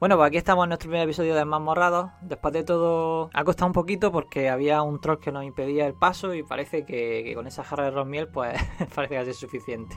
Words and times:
Bueno, 0.00 0.16
pues 0.16 0.28
aquí 0.28 0.38
estamos 0.38 0.64
en 0.64 0.70
nuestro 0.70 0.88
primer 0.88 1.04
episodio 1.04 1.34
de 1.34 1.44
Más 1.44 1.60
Morrados. 1.60 2.10
Después 2.22 2.54
de 2.54 2.64
todo, 2.64 3.28
ha 3.34 3.44
costado 3.44 3.66
un 3.66 3.74
poquito 3.74 4.10
porque 4.10 4.48
había 4.48 4.80
un 4.80 4.98
troll 4.98 5.18
que 5.18 5.30
nos 5.30 5.44
impedía 5.44 5.86
el 5.86 5.92
paso 5.92 6.32
y 6.32 6.42
parece 6.42 6.86
que, 6.86 7.34
con 7.34 7.46
esa 7.46 7.62
jarra 7.64 7.84
de 7.84 7.90
rosmiel, 7.90 8.26
pues 8.28 8.58
parece 8.94 9.12
que 9.14 9.18
ha 9.18 9.24
sido 9.24 9.34
suficiente. 9.34 9.94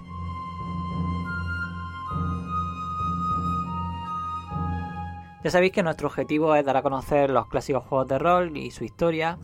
Ya 5.41 5.49
sabéis 5.49 5.71
que 5.71 5.83
nuestro 5.83 6.09
objetivo 6.09 6.53
es 6.53 6.65
dar 6.65 6.75
a 6.75 6.81
conocer 6.81 7.29
los 7.29 7.47
clásicos 7.47 7.85
juegos 7.85 8.09
de 8.09 8.19
rol 8.19 8.57
y 8.57 8.71
su 8.71 8.83
historia. 8.83 9.37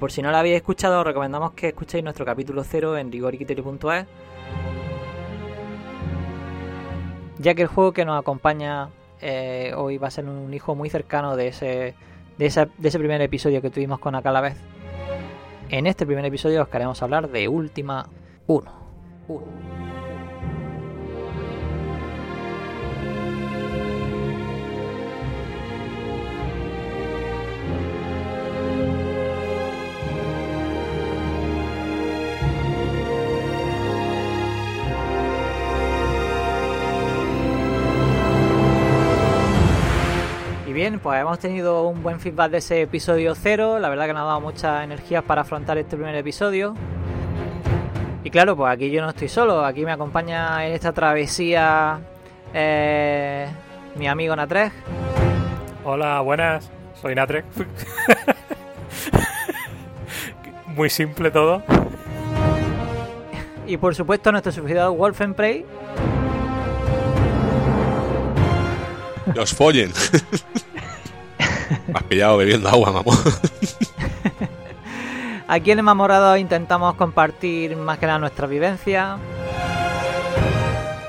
Por 0.00 0.10
si 0.10 0.20
no 0.20 0.32
lo 0.32 0.36
habéis 0.36 0.56
escuchado, 0.56 0.98
os 0.98 1.06
recomendamos 1.06 1.52
que 1.52 1.68
escuchéis 1.68 2.02
nuestro 2.02 2.24
capítulo 2.24 2.64
0 2.64 2.98
en 2.98 3.12
rigoriquiteri.es 3.12 4.06
ya 7.38 7.54
que 7.54 7.62
el 7.62 7.68
juego 7.68 7.92
que 7.92 8.04
nos 8.04 8.18
acompaña 8.18 8.88
eh, 9.24 9.72
hoy 9.74 9.96
va 9.96 10.08
a 10.08 10.10
ser 10.10 10.26
un 10.26 10.52
hijo 10.52 10.74
muy 10.74 10.90
cercano 10.90 11.34
de 11.34 11.48
ese, 11.48 11.94
de, 12.36 12.46
ese, 12.46 12.68
de 12.76 12.88
ese 12.88 12.98
primer 12.98 13.22
episodio 13.22 13.62
que 13.62 13.70
tuvimos 13.70 13.98
con 13.98 14.14
Acalavez. 14.14 14.56
En 15.70 15.86
este 15.86 16.04
primer 16.04 16.26
episodio 16.26 16.62
os 16.62 16.68
queremos 16.68 17.02
hablar 17.02 17.30
de 17.30 17.48
Última 17.48 18.06
1. 18.46 18.72
1. 19.28 19.83
Bien, 40.90 41.00
pues 41.00 41.18
hemos 41.18 41.38
tenido 41.38 41.88
un 41.88 42.02
buen 42.02 42.20
feedback 42.20 42.50
de 42.50 42.58
ese 42.58 42.82
episodio 42.82 43.34
cero. 43.34 43.78
La 43.78 43.88
verdad 43.88 44.04
que 44.04 44.12
nos 44.12 44.20
ha 44.20 44.26
dado 44.26 44.40
muchas 44.42 44.84
energías 44.84 45.24
para 45.24 45.40
afrontar 45.40 45.78
este 45.78 45.96
primer 45.96 46.14
episodio. 46.14 46.74
Y 48.22 48.28
claro, 48.28 48.54
pues 48.54 48.70
aquí 48.70 48.90
yo 48.90 49.00
no 49.00 49.08
estoy 49.08 49.28
solo. 49.28 49.64
Aquí 49.64 49.82
me 49.82 49.92
acompaña 49.92 50.66
en 50.66 50.74
esta 50.74 50.92
travesía 50.92 52.00
eh, 52.52 53.48
mi 53.96 54.06
amigo 54.06 54.36
Natrek. 54.36 54.74
Hola, 55.84 56.20
buenas. 56.20 56.70
Soy 57.00 57.14
Natrek. 57.14 57.46
Muy 60.66 60.90
simple 60.90 61.30
todo. 61.30 61.62
Y 63.66 63.78
por 63.78 63.94
supuesto 63.94 64.30
nuestro 64.32 64.52
servidor 64.52 64.94
Wolfenprey. 64.94 65.64
Los 69.34 69.54
follen. 69.54 69.90
Has 71.94 72.02
pillado 72.02 72.36
bebiendo 72.38 72.68
agua, 72.68 72.90
mamón. 72.90 73.16
Aquí 75.46 75.70
en 75.70 75.78
Enamorado 75.78 76.36
intentamos 76.36 76.94
compartir 76.94 77.76
más 77.76 77.98
que 77.98 78.06
nada 78.06 78.18
nuestra 78.18 78.48
vivencia. 78.48 79.16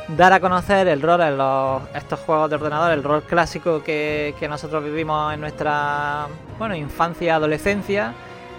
Dar 0.10 0.32
a 0.32 0.40
conocer 0.40 0.88
el 0.88 1.02
rol 1.02 1.22
en 1.22 1.38
los, 1.38 1.82
estos 1.96 2.20
juegos 2.20 2.52
de 2.52 2.58
ordenador, 2.58 2.92
el 2.92 3.04
rol 3.04 3.24
clásico 3.24 3.82
que, 3.84 4.36
que 4.40 4.48
nosotros 4.48 4.84
vivimos 4.84 5.34
en 5.34 5.42
nuestra 5.42 6.28
bueno, 6.60 6.76
infancia, 6.76 7.36
adolescencia. 7.36 8.14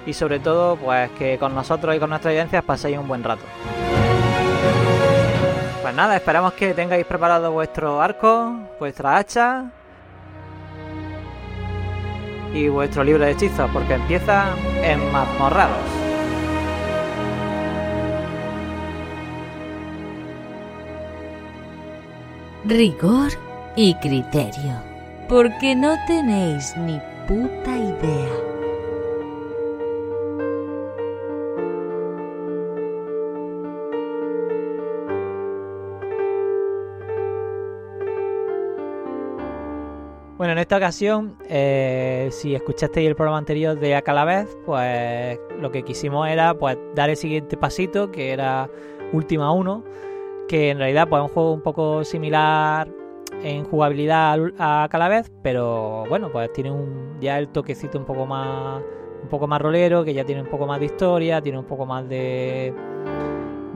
Y 0.05 0.13
sobre 0.13 0.41
todo, 0.41 0.77
pues 0.77 1.11
que 1.13 1.39
con 1.39 1.55
nosotros 1.55 1.95
y 1.95 2.01
con 2.01 2.11
nuestras 2.11 2.33
vivencias 2.33 2.65
paséis 2.65 2.99
un 2.99 3.07
buen 3.07 3.23
rato. 3.23 3.43
Pues 5.81 5.95
nada, 5.95 6.17
esperamos 6.17 6.55
que 6.55 6.75
tengáis 6.75 7.07
preparado 7.07 7.53
vuestro 7.53 8.03
arco, 8.03 8.53
vuestra 8.81 9.17
hacha 9.17 9.71
y 12.57 12.69
vuestro 12.69 13.05
libro 13.05 13.25
de 13.25 13.33
hechizos, 13.33 13.71
porque 13.71 13.95
empieza 13.95 14.55
en 14.83 15.13
Mazmorrados. 15.13 15.77
Rigor 22.65 23.33
y 23.77 23.95
criterio, 23.97 24.83
porque 25.29 25.77
no 25.77 25.95
tenéis 26.07 26.75
ni 26.79 26.99
puta 27.29 27.77
idea. 27.77 28.56
Bueno, 40.37 40.53
en 40.53 40.59
esta 40.59 40.77
ocasión, 40.77 41.35
eh, 41.49 42.29
si 42.31 42.55
escuchasteis 42.55 43.09
el 43.09 43.17
programa 43.17 43.39
anterior 43.39 43.79
de 43.81 43.95
Acalavez, 43.95 44.55
pues 44.67 45.41
lo 45.59 45.71
que 45.73 45.83
quisimos 45.83 46.29
era 46.29 46.53
pues 46.53 46.77
dar 46.95 47.09
el 47.09 47.17
siguiente 47.17 47.57
pasito, 47.57 48.11
que 48.11 48.33
era 48.33 48.69
Última 49.15 49.51
1, 49.53 49.83
que 50.47 50.69
en 50.69 50.79
realidad 50.79 51.09
pues 51.09 51.23
es 51.23 51.29
un 51.31 51.35
juego 51.35 51.53
un 51.55 51.63
poco 51.63 52.05
similar 52.05 52.87
en 53.43 53.65
jugabilidad 53.65 54.39
a 54.59 54.85
Acalavez, 54.85 55.33
pero 55.43 56.05
bueno, 56.11 56.31
pues 56.31 56.53
tiene 56.53 56.71
un, 56.71 57.17
ya 57.19 57.39
el 57.39 57.49
toquecito 57.49 57.99
un 57.99 58.05
poco 58.05 58.27
más 58.27 58.83
un 59.23 59.29
poco 59.31 59.47
más 59.47 59.63
rolero, 59.63 60.05
que 60.05 60.13
ya 60.13 60.25
tiene 60.27 60.43
un 60.43 60.49
poco 60.49 60.67
más 60.67 60.81
de 60.81 60.85
historia, 60.85 61.41
tiene 61.41 61.59
un 61.59 61.65
poco 61.65 61.87
más 61.87 62.07
de 62.11 62.75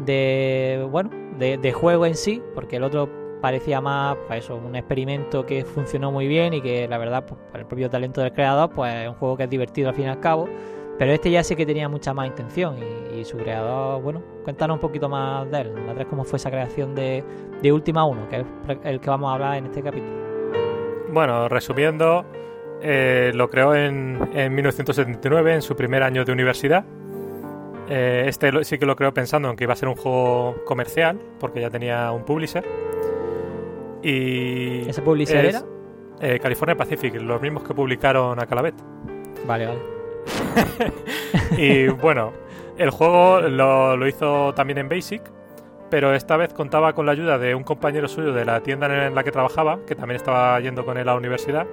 de 0.05 0.87
bueno, 0.91 1.09
de, 1.39 1.57
de 1.57 1.73
juego 1.73 2.05
en 2.05 2.17
sí, 2.17 2.43
porque 2.55 2.77
el 2.77 2.83
otro 2.83 3.20
parecía 3.41 3.81
más 3.81 4.17
pues 4.27 4.45
eso, 4.45 4.57
un 4.57 4.77
experimento 4.77 5.45
que 5.47 5.65
funcionó 5.65 6.13
muy 6.13 6.27
bien 6.27 6.55
y 6.55 6.61
que 6.61 6.87
la 6.89 6.99
verdad, 6.99 7.25
pues, 7.27 7.41
por 7.51 7.61
el 7.61 7.67
propio 7.67 7.91
talento 7.91 8.21
del 8.21 8.33
creador, 8.33 8.71
pues 8.71 8.95
es 8.95 9.09
un 9.09 9.15
juego 9.15 9.37
que 9.37 9.45
es 9.45 9.51
divertido 9.51 9.89
al 9.89 9.95
fin 9.95 10.05
y 10.05 10.09
al 10.09 10.21
cabo. 10.21 10.49
Pero 10.99 11.13
este 11.13 11.31
ya 11.31 11.43
sí 11.43 11.57
que 11.57 11.65
tenía 11.65 11.89
mucha 11.89 12.13
más 12.13 12.27
intención 12.27 12.77
y, 12.79 13.21
y 13.21 13.25
su 13.25 13.39
creador, 13.39 14.03
bueno, 14.03 14.23
cuéntanos 14.45 14.75
un 14.75 14.81
poquito 14.81 15.09
más 15.09 15.51
de 15.51 15.63
él, 15.63 15.73
Andrés, 15.89 16.07
cómo 16.11 16.25
fue 16.25 16.37
esa 16.37 16.51
creación 16.51 16.95
de, 16.95 17.25
de 17.63 17.73
Última 17.73 18.05
1, 18.05 18.29
que 18.29 18.37
es 18.37 18.47
el 18.85 19.01
que 19.01 19.09
vamos 19.09 19.31
a 19.31 19.35
hablar 19.35 19.57
en 19.57 19.67
este 19.67 19.83
capítulo. 19.83 20.13
Bueno, 21.11 21.49
resumiendo, 21.49 22.27
eh, 22.83 23.33
lo 23.35 23.49
creó 23.49 23.75
en, 23.75 24.31
en 24.35 24.55
1979, 24.55 25.55
en 25.55 25.63
su 25.63 25.75
primer 25.75 26.03
año 26.03 26.25
de 26.25 26.33
universidad. 26.33 26.85
Eh, 27.89 28.27
este 28.29 28.63
sí 28.65 28.79
que 28.79 28.87
lo 28.87 28.95
creó 28.95 29.13
pensando 29.13 29.51
en 29.51 29.57
que 29.57 29.65
iba 29.65 29.73
a 29.73 29.77
ser 29.77 29.89
un 29.89 29.97
juego 29.97 30.55
comercial, 30.65 31.19
porque 31.41 31.61
ya 31.61 31.71
tenía 31.71 32.13
un 32.13 32.25
publisher. 32.25 32.65
Y 34.03 34.89
¿Ese 34.89 35.03
publisher 35.03 35.45
es, 35.45 35.57
era? 35.57 35.65
eh, 36.21 36.39
California 36.41 36.77
Pacific, 36.77 37.15
los 37.21 37.41
mismos 37.41 37.63
que 37.65 37.75
publicaron 37.75 38.39
a 38.41 38.47
Calavet. 38.47 38.75
Vale, 39.47 39.67
vale. 39.67 39.81
Y 41.57 41.89
bueno, 41.89 42.33
el 42.79 42.91
juego 42.91 43.41
lo, 43.43 43.97
lo 43.97 44.07
hizo 44.09 44.53
también 44.55 44.79
en 44.79 44.89
Basic, 44.89 45.23
pero 45.91 46.15
esta 46.15 46.37
vez 46.37 46.53
contaba 46.53 46.93
con 46.93 47.07
la 47.07 47.13
ayuda 47.13 47.39
de 47.39 47.55
un 47.55 47.65
compañero 47.65 48.09
suyo 48.09 48.33
de 48.33 48.45
la 48.45 48.61
tienda 48.61 49.07
en 49.07 49.15
la 49.15 49.25
que 49.25 49.33
trabajaba, 49.33 49.81
que 49.87 49.95
también 49.95 50.17
estaba 50.17 50.59
yendo 50.61 50.85
con 50.85 50.97
él 50.97 51.09
a 51.09 51.13
la 51.13 51.19
universidad, 51.19 51.67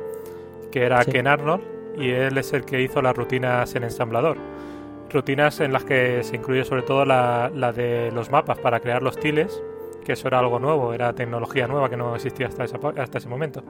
que 0.71 0.83
era 0.83 1.03
Sí. 1.03 1.11
Ken 1.11 1.27
Arnold, 1.27 1.63
y 1.97 2.09
él 2.11 2.37
es 2.37 2.53
el 2.53 2.65
que 2.65 2.81
hizo 2.81 3.01
las 3.01 3.15
rutinas 3.15 3.73
en 3.75 3.83
ensamblador. 3.83 4.37
Rutinas 5.11 5.59
en 5.61 5.71
las 5.71 5.83
que 5.85 6.23
se 6.23 6.35
incluye 6.35 6.65
sobre 6.65 6.81
todo 6.81 7.05
la, 7.05 7.49
la 7.53 7.71
de 7.71 8.11
los 8.13 8.29
mapas 8.31 8.57
para 8.59 8.79
crear 8.79 9.01
los 9.01 9.17
tiles, 9.17 9.61
que 10.07 10.13
eso 10.13 10.27
era 10.29 10.39
algo 10.39 10.57
nuevo, 10.57 10.93
era 10.93 11.13
tecnología 11.13 11.67
nueva 11.67 11.89
que 11.89 11.97
no 11.97 12.15
existía 12.15 12.47
hasta, 12.47 12.63
esa 12.63 12.79
hasta 12.97 13.17
ese 13.17 13.27
momento. 13.27 13.61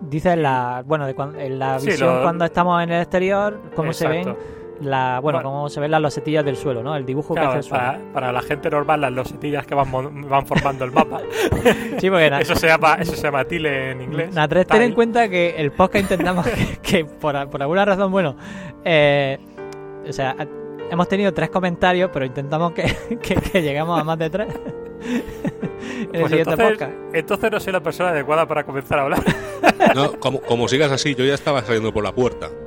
Dices 0.00 0.36
la, 0.36 0.82
bueno, 0.84 1.06
de 1.06 1.14
en 1.38 1.58
la 1.58 1.78
Sí, 1.78 1.86
visión 1.86 2.16
lo- 2.16 2.22
cuando 2.22 2.44
estamos 2.44 2.82
en 2.82 2.90
el 2.90 3.00
exterior, 3.00 3.60
cómo 3.74 3.92
se 3.92 4.06
ven 4.08 4.36
la, 4.80 5.20
bueno, 5.22 5.38
Bueno. 5.38 5.42
cómo 5.50 5.68
se 5.68 5.78
ven 5.80 5.90
las 5.92 6.00
losetillas 6.02 6.44
del 6.44 6.56
suelo, 6.56 6.82
¿no? 6.82 6.96
El 6.96 7.06
dibujo 7.06 7.32
que 7.34 7.40
hace 7.40 7.58
el 7.58 7.62
suelo. 7.62 7.84
para, 8.12 8.32
la 8.32 8.42
gente 8.42 8.68
normal, 8.68 9.00
las 9.00 9.12
losetillas 9.12 9.64
que 9.66 9.74
van, 9.74 9.90
van 10.28 10.46
formando 10.46 10.84
el 10.84 10.90
mapa. 10.92 11.20
Sí, 11.98 12.10
porque 12.10 12.28
na- 12.28 12.40
Eso 12.40 12.56
se 12.56 12.66
llama, 12.66 12.96
eso 13.00 13.14
se 13.14 13.22
llama 13.22 13.44
tile 13.44 13.92
en 13.92 14.02
inglés. 14.02 14.34
Ten 14.68 14.82
en 14.82 14.92
cuenta 14.92 15.28
que 15.28 15.54
el 15.56 15.70
podcast 15.70 16.02
intentamos 16.10 16.44
que, 16.48 16.78
que 16.82 17.04
por, 17.04 17.48
por 17.48 17.62
alguna 17.62 17.84
razón, 17.84 18.10
bueno, 18.10 18.36
eh, 18.84 19.38
o 20.06 20.12
sea, 20.12 20.36
hemos 20.90 21.08
tenido 21.08 21.32
tres 21.32 21.48
comentarios, 21.50 22.10
pero 22.12 22.26
intentamos 22.26 22.72
que, 22.72 22.82
que, 23.22 23.36
que 23.36 23.62
lleguemos 23.62 23.98
a 23.98 24.04
más 24.04 24.18
de 24.18 24.28
tres 24.28 24.48
en 25.04 26.00
el 26.02 26.08
Pues 26.08 26.28
siguiente 26.30 26.50
entonces, 26.52 26.70
podcast. 26.78 26.92
entonces 27.12 27.50
no 27.50 27.60
soy 27.60 27.72
la 27.72 27.80
persona 27.82 28.10
adecuada 28.10 28.46
para 28.46 28.64
comenzar 28.64 28.98
a 28.98 29.02
hablar. 29.02 29.22
No, 29.94 30.12
como, 30.18 30.40
como 30.40 30.68
sigas 30.68 30.90
así, 30.92 31.14
yo 31.14 31.24
ya 31.24 31.34
estaba 31.34 31.62
saliendo 31.62 31.92
por 31.92 32.04
la 32.04 32.12
puerta. 32.12 32.48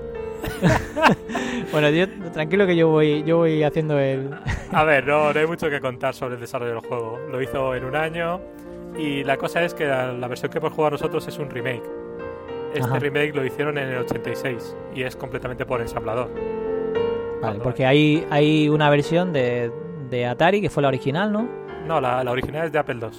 Bueno, 1.72 1.90
yo, 1.90 2.06
tranquilo 2.32 2.66
que 2.66 2.76
yo 2.78 2.88
voy, 2.88 3.24
yo 3.24 3.38
voy 3.38 3.62
haciendo 3.62 4.00
el... 4.00 4.30
A 4.72 4.84
ver, 4.86 5.06
no, 5.06 5.34
no 5.34 5.40
hay 5.40 5.46
mucho 5.46 5.70
que 5.70 5.82
contar 5.82 6.14
sobre 6.14 6.36
el 6.36 6.40
desarrollo 6.42 6.72
del 6.72 6.80
juego. 6.80 7.20
Lo 7.30 7.42
hizo 7.42 7.76
en 7.76 7.84
un 7.84 7.96
año 7.96 8.40
y 8.98 9.24
la 9.26 9.36
cosa 9.38 9.64
es 9.64 9.74
que 9.74 9.86
la, 9.86 10.14
la 10.14 10.28
versión 10.30 10.50
que 10.50 10.60
hemos 10.60 10.72
jugado 10.72 10.92
nosotros 10.92 11.28
es 11.28 11.38
un 11.40 11.50
remake. 11.50 11.84
Este 12.74 12.88
Ajá. 12.88 13.00
remake 13.00 13.36
lo 13.36 13.46
hicieron 13.46 13.78
en 13.78 13.90
el 13.90 13.98
86 13.98 14.76
y 14.96 15.04
es 15.04 15.16
completamente 15.18 15.66
por 15.66 15.82
ensamblador. 15.82 16.30
Vale, 17.42 17.60
porque 17.62 17.86
hay, 17.86 18.26
hay 18.30 18.70
una 18.70 18.90
versión 18.90 19.34
de, 19.34 19.70
de 20.10 20.26
Atari 20.26 20.62
que 20.62 20.70
fue 20.70 20.82
la 20.84 20.90
original, 20.90 21.32
¿no? 21.34 21.50
No, 21.88 22.00
la, 22.02 22.24
la 22.24 22.32
original 22.32 22.66
es 22.66 22.72
de 22.72 22.80
Apple 22.80 22.98
II. 23.02 23.10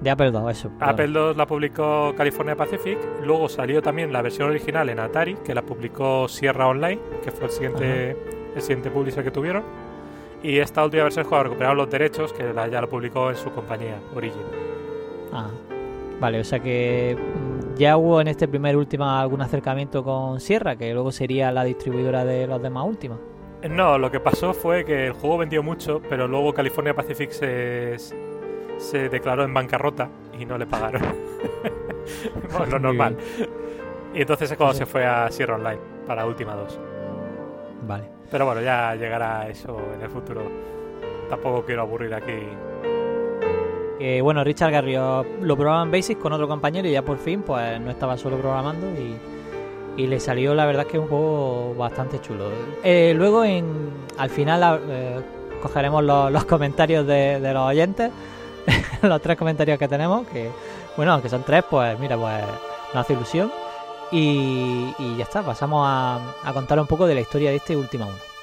De 0.00 0.10
Apple 0.10 0.28
II, 0.34 0.50
eso. 0.50 0.70
Apple 0.80 1.06
II 1.06 1.34
la 1.36 1.46
publicó 1.46 2.12
California 2.16 2.56
Pacific, 2.56 2.98
luego 3.24 3.48
salió 3.48 3.80
también 3.80 4.12
la 4.12 4.20
versión 4.22 4.50
original 4.50 4.88
en 4.90 4.98
Atari, 5.00 5.36
que 5.44 5.54
la 5.54 5.62
publicó 5.62 6.28
Sierra 6.28 6.66
Online, 6.68 7.00
que 7.22 7.30
fue 7.30 7.46
el 7.46 7.50
siguiente, 7.52 8.16
el 8.54 8.60
siguiente 8.60 8.90
publisher 8.90 9.24
que 9.24 9.30
tuvieron. 9.30 9.62
Y 10.42 10.58
esta 10.58 10.84
última 10.84 11.04
versión 11.04 11.24
cuando 11.26 11.44
recuperaron 11.44 11.78
los 11.78 11.88
derechos, 11.88 12.32
que 12.34 12.52
la- 12.52 12.68
ya 12.68 12.80
lo 12.82 12.88
publicó 12.88 13.30
en 13.30 13.36
su 13.36 13.50
compañía, 13.50 13.96
Origin. 14.14 14.42
Ah, 15.32 15.48
vale, 16.20 16.40
o 16.40 16.44
sea 16.44 16.58
que 16.60 17.16
mm, 17.16 17.76
ya 17.78 17.96
hubo 17.96 18.20
en 18.20 18.28
este 18.28 18.46
primer 18.46 18.76
Ultima 18.76 19.20
algún 19.22 19.40
acercamiento 19.40 20.04
con 20.04 20.40
Sierra, 20.40 20.76
que 20.76 20.92
luego 20.92 21.12
sería 21.12 21.50
la 21.50 21.64
distribuidora 21.64 22.24
de 22.26 22.46
los 22.46 22.60
demás 22.60 22.84
Ultima. 22.86 23.16
No, 23.70 23.98
lo 23.98 24.10
que 24.10 24.20
pasó 24.20 24.52
fue 24.52 24.84
que 24.84 25.06
el 25.06 25.12
juego 25.12 25.38
vendió 25.38 25.62
mucho, 25.62 26.02
pero 26.08 26.28
luego 26.28 26.52
California 26.52 26.94
Pacific 26.94 27.30
se, 27.30 27.96
se 28.76 29.08
declaró 29.08 29.44
en 29.44 29.54
bancarrota 29.54 30.10
y 30.38 30.44
no 30.44 30.58
le 30.58 30.66
pagaron. 30.66 31.02
bueno, 32.52 32.66
lo 32.72 32.78
normal. 32.78 33.16
Y 34.14 34.20
entonces 34.20 34.50
es 34.50 34.56
cuando 34.56 34.74
se 34.74 34.84
fue 34.84 35.06
a 35.06 35.30
Sierra 35.30 35.54
Online 35.54 35.80
para 36.06 36.26
Última 36.26 36.54
2. 36.54 36.78
Vale. 37.86 38.04
Pero 38.30 38.46
bueno, 38.46 38.60
ya 38.60 38.94
llegará 38.96 39.48
eso 39.48 39.80
en 39.94 40.02
el 40.02 40.10
futuro. 40.10 40.42
Tampoco 41.30 41.64
quiero 41.64 41.82
aburrir 41.82 42.12
aquí. 42.12 42.46
Que 43.98 44.20
bueno, 44.20 44.44
Richard 44.44 44.72
Garrido 44.72 45.24
lo 45.40 45.56
probaba 45.56 45.82
en 45.82 45.90
Basic 45.90 46.18
con 46.18 46.32
otro 46.32 46.46
compañero 46.46 46.86
y 46.86 46.92
ya 46.92 47.02
por 47.02 47.16
fin 47.16 47.42
pues 47.42 47.80
no 47.80 47.90
estaba 47.90 48.18
solo 48.18 48.36
programando 48.36 48.86
y, 48.90 49.16
y 49.96 50.06
le 50.06 50.20
salió 50.20 50.54
la 50.54 50.66
verdad 50.66 50.86
que 50.86 50.98
un 50.98 51.08
juego 51.08 51.74
bastante 51.74 52.20
chulo. 52.20 52.50
Eh, 52.82 53.14
luego 53.16 53.44
en 53.44 53.90
al 54.18 54.30
final 54.30 54.80
eh, 54.88 55.20
cogeremos 55.62 56.02
los, 56.02 56.44
comentarios 56.44 57.06
de, 57.06 57.40
de 57.40 57.52
los 57.52 57.62
oyentes, 57.62 58.10
los 59.02 59.20
tres 59.20 59.36
comentarios 59.36 59.78
que 59.78 59.88
tenemos, 59.88 60.26
que 60.28 60.50
bueno, 60.96 61.12
aunque 61.12 61.28
son 61.28 61.42
tres, 61.42 61.64
pues 61.68 61.98
mira, 61.98 62.16
pues 62.16 62.44
nos 62.92 63.04
hace 63.04 63.14
ilusión. 63.14 63.50
Y, 64.12 64.94
y 64.98 65.16
ya 65.16 65.24
está, 65.24 65.42
pasamos 65.42 65.84
a, 65.84 66.20
a 66.44 66.52
contar 66.52 66.78
un 66.78 66.86
poco 66.86 67.06
de 67.06 67.14
la 67.14 67.20
historia 67.20 67.50
de 67.50 67.56
este 67.56 67.76
último 67.76 68.06
uno. 68.06 68.33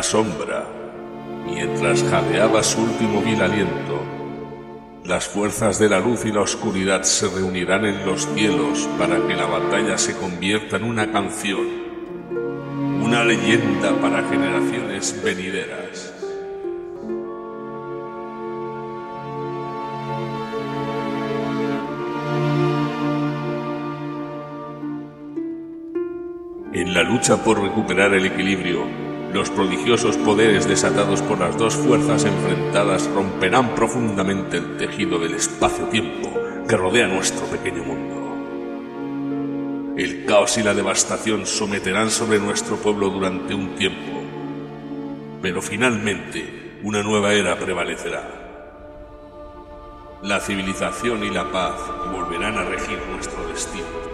La 0.00 0.04
sombra, 0.04 0.64
mientras 1.44 2.02
jadeaba 2.04 2.62
su 2.62 2.80
último 2.80 3.20
vil 3.20 3.42
aliento, 3.42 4.00
las 5.04 5.28
fuerzas 5.28 5.78
de 5.78 5.90
la 5.90 6.00
luz 6.00 6.24
y 6.24 6.32
la 6.32 6.40
oscuridad 6.40 7.02
se 7.02 7.28
reunirán 7.28 7.84
en 7.84 8.06
los 8.06 8.26
cielos 8.28 8.88
para 8.98 9.18
que 9.26 9.34
la 9.34 9.44
batalla 9.44 9.98
se 9.98 10.16
convierta 10.16 10.78
en 10.78 10.84
una 10.84 11.12
canción, 11.12 11.66
una 13.02 13.26
leyenda 13.26 13.94
para 14.00 14.26
generaciones 14.26 15.22
venideras. 15.22 16.14
En 26.72 26.94
la 26.94 27.02
lucha 27.02 27.44
por 27.44 27.60
recuperar 27.60 28.14
el 28.14 28.24
equilibrio, 28.24 29.09
los 29.32 29.50
prodigiosos 29.50 30.16
poderes 30.16 30.68
desatados 30.68 31.22
por 31.22 31.38
las 31.38 31.56
dos 31.56 31.74
fuerzas 31.76 32.24
enfrentadas 32.24 33.08
romperán 33.14 33.74
profundamente 33.74 34.56
el 34.56 34.76
tejido 34.76 35.18
del 35.18 35.34
espacio-tiempo 35.34 36.30
que 36.68 36.76
rodea 36.76 37.06
nuestro 37.06 37.46
pequeño 37.46 37.84
mundo. 37.84 38.20
El 39.96 40.24
caos 40.24 40.58
y 40.58 40.62
la 40.62 40.74
devastación 40.74 41.46
someterán 41.46 42.10
sobre 42.10 42.38
nuestro 42.38 42.76
pueblo 42.76 43.10
durante 43.10 43.54
un 43.54 43.76
tiempo, 43.76 44.20
pero 45.42 45.62
finalmente 45.62 46.78
una 46.82 47.02
nueva 47.02 47.32
era 47.32 47.56
prevalecerá. 47.56 48.40
La 50.22 50.40
civilización 50.40 51.24
y 51.24 51.30
la 51.30 51.50
paz 51.50 51.74
volverán 52.12 52.58
a 52.58 52.64
regir 52.64 52.98
nuestro 53.10 53.46
destino. 53.48 54.09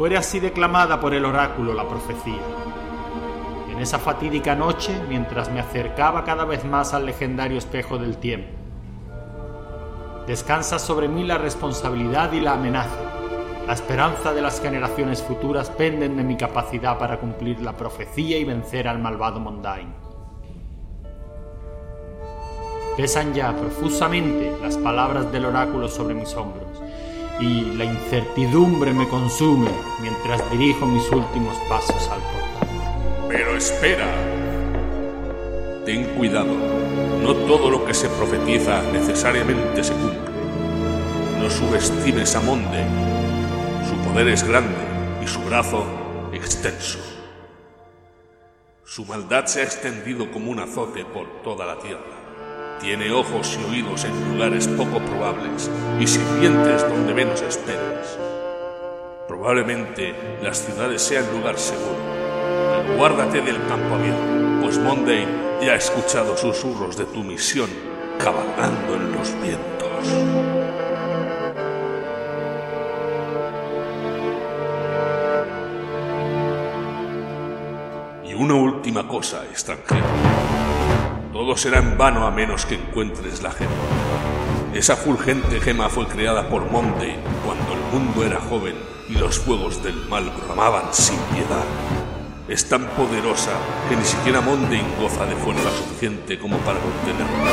Fuere 0.00 0.16
así 0.16 0.40
declamada 0.40 0.98
por 0.98 1.12
el 1.12 1.26
oráculo 1.26 1.74
la 1.74 1.86
profecía. 1.86 2.40
En 3.70 3.78
esa 3.80 3.98
fatídica 3.98 4.54
noche, 4.54 4.98
mientras 5.10 5.52
me 5.52 5.60
acercaba 5.60 6.24
cada 6.24 6.46
vez 6.46 6.64
más 6.64 6.94
al 6.94 7.04
legendario 7.04 7.58
espejo 7.58 7.98
del 7.98 8.16
tiempo. 8.16 8.48
Descansa 10.26 10.78
sobre 10.78 11.06
mí 11.06 11.24
la 11.24 11.36
responsabilidad 11.36 12.32
y 12.32 12.40
la 12.40 12.54
amenaza. 12.54 12.96
La 13.66 13.74
esperanza 13.74 14.32
de 14.32 14.40
las 14.40 14.62
generaciones 14.62 15.22
futuras 15.22 15.68
penden 15.68 16.16
de 16.16 16.24
mi 16.24 16.38
capacidad 16.38 16.96
para 16.96 17.18
cumplir 17.18 17.60
la 17.60 17.76
profecía 17.76 18.38
y 18.38 18.44
vencer 18.44 18.88
al 18.88 19.00
malvado 19.00 19.38
Mondain. 19.38 19.92
Pesan 22.96 23.34
ya 23.34 23.54
profusamente 23.54 24.56
las 24.62 24.78
palabras 24.78 25.30
del 25.30 25.44
oráculo 25.44 25.88
sobre 25.88 26.14
mis 26.14 26.34
hombros 26.36 26.80
y 27.40 27.72
la 27.76 27.84
incertidumbre 27.84 28.92
me 28.92 29.08
consume 29.08 29.70
mientras 30.00 30.48
dirijo 30.50 30.86
mis 30.86 31.10
últimos 31.10 31.56
pasos 31.68 32.08
al 32.08 32.20
portal. 32.20 32.68
Pero 33.28 33.56
espera. 33.56 34.06
Ten 35.86 36.04
cuidado. 36.16 36.54
No 37.22 37.34
todo 37.34 37.70
lo 37.70 37.84
que 37.84 37.94
se 37.94 38.08
profetiza 38.10 38.82
necesariamente 38.92 39.82
se 39.82 39.94
cumple. 39.94 40.30
No 41.40 41.48
subestimes 41.48 42.36
a 42.36 42.40
Monde. 42.40 42.84
Su 43.88 43.96
poder 44.08 44.28
es 44.28 44.46
grande 44.46 44.76
y 45.22 45.26
su 45.26 45.40
brazo 45.40 45.84
extenso. 46.32 46.98
Su 48.84 49.06
maldad 49.06 49.46
se 49.46 49.60
ha 49.60 49.64
extendido 49.64 50.30
como 50.30 50.50
un 50.50 50.58
azote 50.58 51.04
por 51.04 51.42
toda 51.42 51.64
la 51.64 51.78
tierra. 51.78 52.19
Tiene 52.80 53.12
ojos 53.12 53.58
y 53.60 53.70
oídos 53.70 54.04
en 54.04 54.32
lugares 54.32 54.66
poco 54.66 55.00
probables 55.00 55.70
y 56.00 56.06
sirvientes 56.06 56.88
donde 56.88 57.12
menos 57.12 57.42
esperes. 57.42 58.18
Probablemente 59.28 60.14
las 60.42 60.64
ciudades 60.64 61.02
sean 61.02 61.30
lugar 61.30 61.58
seguro, 61.58 61.98
pero 62.86 62.96
guárdate 62.96 63.42
del 63.42 63.58
campo 63.66 63.96
abierto, 63.96 64.62
pues 64.62 64.78
Monday 64.78 65.26
ya 65.60 65.72
ha 65.72 65.76
escuchado 65.76 66.34
susurros 66.38 66.96
de 66.96 67.04
tu 67.04 67.22
misión 67.22 67.68
cabalgando 68.18 68.94
en 68.94 69.12
los 69.12 69.30
vientos. 69.42 69.90
Y 78.24 78.32
una 78.32 78.54
última 78.54 79.06
cosa, 79.06 79.44
extranjero. 79.44 80.59
Todo 81.40 81.56
será 81.56 81.78
en 81.78 81.96
vano 81.96 82.26
a 82.26 82.30
menos 82.30 82.66
que 82.66 82.74
encuentres 82.74 83.42
la 83.42 83.50
gema. 83.50 83.70
Esa 84.74 84.94
fulgente 84.94 85.58
gema 85.58 85.88
fue 85.88 86.06
creada 86.06 86.46
por 86.50 86.70
Monday 86.70 87.16
cuando 87.46 87.72
el 87.72 87.80
mundo 87.90 88.26
era 88.26 88.38
joven 88.42 88.74
y 89.08 89.14
los 89.14 89.38
fuegos 89.38 89.82
del 89.82 90.06
mal 90.10 90.30
bramaban 90.44 90.92
sin 90.92 91.16
piedad. 91.32 91.64
Es 92.46 92.68
tan 92.68 92.84
poderosa 92.88 93.52
que 93.88 93.96
ni 93.96 94.04
siquiera 94.04 94.42
Monday 94.42 94.82
goza 95.00 95.24
de 95.24 95.34
fuerza 95.36 95.70
suficiente 95.70 96.38
como 96.38 96.58
para 96.58 96.78
contenerla. 96.78 97.52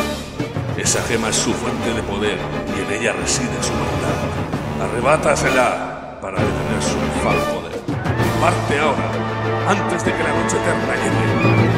Esa 0.75 1.01
gema 1.03 1.29
es 1.29 1.37
su 1.37 1.53
fuente 1.53 1.93
de 1.93 2.03
poder 2.03 2.37
y 2.75 2.81
en 2.81 3.01
ella 3.01 3.13
reside 3.13 3.63
su 3.63 3.71
maldad. 3.71 4.91
Arrebátasela 4.91 6.19
para 6.21 6.39
detener 6.41 6.83
su 6.83 6.97
infame 6.97 7.39
poder. 7.53 7.79
Parte 8.41 8.79
ahora, 8.79 9.11
antes 9.69 10.03
de 10.03 10.11
que 10.11 10.23
la 10.23 10.43
noche 10.43 10.57
eterna 10.57 10.93
llegue. 10.93 11.77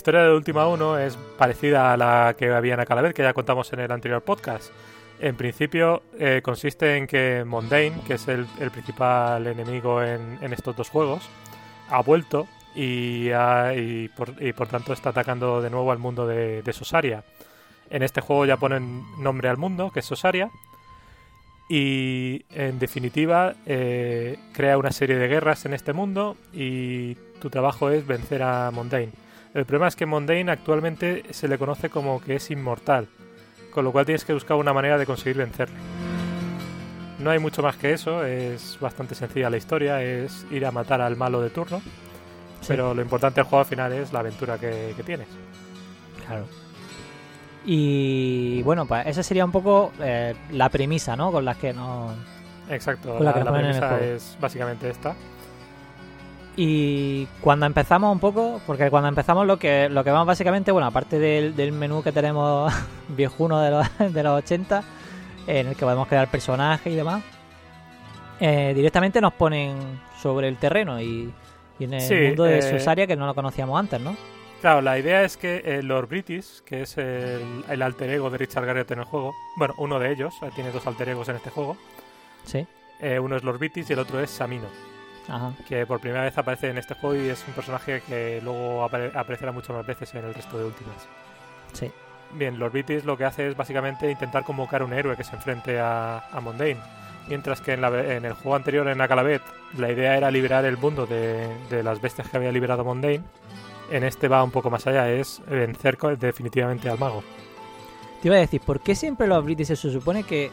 Historia 0.00 0.22
de 0.22 0.32
Última 0.34 0.66
1 0.66 0.98
es 0.98 1.14
parecida 1.36 1.92
a 1.92 1.96
la 1.98 2.34
que 2.38 2.50
había 2.50 2.72
en 2.72 2.80
Acalavez, 2.80 3.12
que 3.12 3.22
ya 3.22 3.34
contamos 3.34 3.70
en 3.74 3.80
el 3.80 3.92
anterior 3.92 4.22
podcast. 4.22 4.72
En 5.20 5.36
principio, 5.36 6.02
eh, 6.18 6.40
consiste 6.42 6.96
en 6.96 7.06
que 7.06 7.44
Mondain, 7.46 8.00
que 8.06 8.14
es 8.14 8.26
el, 8.26 8.46
principal 8.72 9.46
enemigo 9.46 10.02
en, 10.02 10.38
estos 10.54 10.74
dos 10.74 10.88
juegos, 10.88 11.28
ha 11.90 12.00
vuelto 12.00 12.48
y, 12.74 13.28
ha- 13.32 13.74
y 13.74 14.08
por, 14.08 14.42
y 14.42 14.54
por 14.54 14.68
tanto 14.68 14.94
está 14.94 15.10
atacando 15.10 15.60
de 15.60 15.68
nuevo 15.68 15.92
al 15.92 15.98
mundo 15.98 16.26
de, 16.26 16.72
Sosaria. 16.72 17.22
En 17.90 18.02
este 18.02 18.22
juego 18.22 18.46
ya 18.46 18.56
ponen 18.56 19.02
nombre 19.18 19.50
al 19.50 19.58
mundo, 19.58 19.90
que 19.92 20.00
es 20.00 20.06
Sosaria. 20.06 20.48
Y 21.68 22.46
en 22.54 22.78
definitiva, 22.78 23.52
eh, 23.66 24.38
crea 24.54 24.78
una 24.78 24.92
serie 24.92 25.16
de 25.16 25.28
guerras 25.28 25.66
en 25.66 25.74
este 25.74 25.92
mundo 25.92 26.38
y 26.54 27.16
tu 27.38 27.50
trabajo 27.50 27.90
es 27.90 28.06
vencer 28.06 28.42
a 28.42 28.70
Mondain. 28.70 29.12
El 29.52 29.64
problema 29.64 29.88
es 29.88 29.96
que 29.96 30.06
Mondain 30.06 30.48
actualmente 30.48 31.24
se 31.30 31.48
le 31.48 31.58
conoce 31.58 31.90
como 31.90 32.20
que 32.20 32.36
es 32.36 32.50
inmortal, 32.50 33.08
con 33.72 33.84
lo 33.84 33.92
cual 33.92 34.06
tienes 34.06 34.24
que 34.24 34.32
buscar 34.32 34.56
una 34.56 34.72
manera 34.72 34.96
de 34.96 35.06
conseguir 35.06 35.38
vencerle. 35.38 35.76
No 37.18 37.30
hay 37.30 37.38
mucho 37.38 37.62
más 37.62 37.76
que 37.76 37.92
eso, 37.92 38.24
es 38.24 38.78
bastante 38.80 39.14
sencilla 39.14 39.50
la 39.50 39.56
historia, 39.56 40.02
es 40.02 40.46
ir 40.50 40.64
a 40.64 40.70
matar 40.70 41.00
al 41.00 41.16
malo 41.16 41.42
de 41.42 41.50
turno, 41.50 41.82
pero 42.66 42.94
lo 42.94 43.02
importante 43.02 43.40
del 43.40 43.44
juego 43.44 43.60
al 43.60 43.66
final 43.66 43.92
es 43.92 44.12
la 44.12 44.20
aventura 44.20 44.56
que, 44.56 44.94
que 44.96 45.02
tienes. 45.02 45.28
Claro. 46.26 46.46
Y 47.64 48.62
bueno, 48.62 48.86
pues 48.86 49.06
esa 49.06 49.22
sería 49.22 49.44
un 49.44 49.52
poco 49.52 49.92
eh, 50.00 50.34
la 50.52 50.68
premisa, 50.68 51.16
¿no? 51.16 51.30
Con 51.30 51.44
la 51.44 51.56
que 51.56 51.72
nos... 51.72 52.12
Exacto, 52.70 53.16
Con 53.16 53.24
la 53.24 53.32
la, 53.32 53.38
que 53.38 53.44
la 53.44 53.52
premisa 53.52 54.00
es 54.00 54.36
básicamente 54.40 54.88
esta. 54.88 55.14
Y 56.56 57.26
cuando 57.40 57.64
empezamos 57.66 58.12
un 58.12 58.18
poco, 58.18 58.60
porque 58.66 58.90
cuando 58.90 59.08
empezamos 59.08 59.46
lo 59.46 59.58
que 59.58 59.88
lo 59.88 60.04
que 60.04 60.10
vamos 60.10 60.26
básicamente, 60.26 60.72
bueno, 60.72 60.88
aparte 60.88 61.18
del, 61.18 61.54
del 61.56 61.72
menú 61.72 62.02
que 62.02 62.12
tenemos 62.12 62.72
viejuno 63.08 63.60
de 63.60 63.70
los, 63.70 63.86
de 64.12 64.22
los 64.22 64.38
80, 64.38 64.82
en 65.46 65.68
el 65.68 65.74
que 65.76 65.84
podemos 65.84 66.06
crear 66.08 66.28
personajes 66.28 66.92
y 66.92 66.96
demás, 66.96 67.22
eh, 68.40 68.72
directamente 68.74 69.20
nos 69.20 69.32
ponen 69.34 70.00
sobre 70.20 70.48
el 70.48 70.56
terreno 70.56 71.00
y, 71.00 71.32
y 71.78 71.84
en 71.84 71.94
el 71.94 72.00
Sí, 72.00 72.14
mundo 72.14 72.44
de 72.44 72.58
eh, 72.58 72.62
Susaria 72.62 73.06
que 73.06 73.16
no 73.16 73.26
lo 73.26 73.34
conocíamos 73.34 73.78
antes, 73.78 74.00
¿no? 74.00 74.16
Claro, 74.60 74.82
la 74.82 74.98
idea 74.98 75.22
es 75.22 75.38
que 75.38 75.62
eh, 75.64 75.82
Lord 75.82 76.08
British, 76.08 76.60
que 76.66 76.82
es 76.82 76.98
el, 76.98 77.64
el 77.68 77.80
alter 77.80 78.10
ego 78.10 78.28
de 78.28 78.36
Richard 78.36 78.66
Garriott 78.66 78.90
en 78.90 78.98
el 78.98 79.04
juego, 79.06 79.34
bueno, 79.56 79.74
uno 79.78 79.98
de 79.98 80.12
ellos, 80.12 80.34
eh, 80.42 80.50
tiene 80.54 80.70
dos 80.70 80.86
alter 80.86 81.08
egos 81.08 81.28
en 81.30 81.36
este 81.36 81.48
juego, 81.50 81.78
Sí. 82.44 82.66
eh, 83.00 83.18
uno 83.18 83.36
es 83.36 83.44
Lord 83.44 83.58
British 83.58 83.86
y 83.88 83.92
el 83.94 84.00
otro 84.00 84.20
es 84.20 84.30
Samino, 84.30 84.66
Ajá. 85.28 85.52
que 85.68 85.86
por 85.86 86.00
primera 86.00 86.22
vez 86.24 86.36
aparece 86.36 86.70
en 86.70 86.78
este 86.78 86.94
juego 86.94 87.14
y 87.16 87.28
es 87.28 87.44
un 87.46 87.54
personaje 87.54 88.02
que 88.06 88.40
luego 88.42 88.84
apare- 88.88 89.14
aparecerá 89.14 89.52
muchas 89.52 89.76
más 89.76 89.86
veces 89.86 90.12
en 90.14 90.24
el 90.24 90.34
resto 90.34 90.58
de 90.58 90.64
últimas. 90.64 90.94
Sí. 91.72 91.90
Bien, 92.32 92.58
Lord 92.58 92.72
British 92.72 93.04
lo 93.04 93.16
que 93.16 93.24
hace 93.24 93.48
es 93.48 93.56
básicamente 93.56 94.10
intentar 94.10 94.44
convocar 94.44 94.82
un 94.82 94.92
héroe 94.92 95.16
que 95.16 95.24
se 95.24 95.34
enfrente 95.36 95.78
a, 95.80 96.18
a 96.32 96.40
Mondain. 96.40 96.78
Mientras 97.28 97.60
que 97.60 97.74
en, 97.74 97.80
la 97.80 97.88
en 98.16 98.24
el 98.24 98.32
juego 98.32 98.56
anterior, 98.56 98.88
en 98.88 99.00
Akalavet, 99.00 99.42
la 99.76 99.90
idea 99.92 100.16
era 100.16 100.30
liberar 100.30 100.64
el 100.64 100.76
mundo 100.78 101.06
de, 101.06 101.48
de 101.68 101.82
las 101.82 102.00
bestias 102.00 102.28
que 102.28 102.36
había 102.36 102.50
liberado 102.50 102.84
Mondain. 102.84 103.22
En 103.90 104.04
este 104.04 104.26
va 104.28 104.42
un 104.42 104.50
poco 104.52 104.70
más 104.70 104.86
allá, 104.86 105.10
es 105.10 105.42
vencer 105.48 105.96
definitivamente 106.18 106.88
al 106.88 106.98
mago. 106.98 107.22
Te 108.22 108.28
iba 108.28 108.36
a 108.36 108.40
decir, 108.40 108.60
¿por 108.60 108.80
qué 108.80 108.94
siempre 108.94 109.26
los 109.26 109.44
British 109.44 109.66
se 109.68 109.76
supone 109.76 110.22
que, 110.24 110.50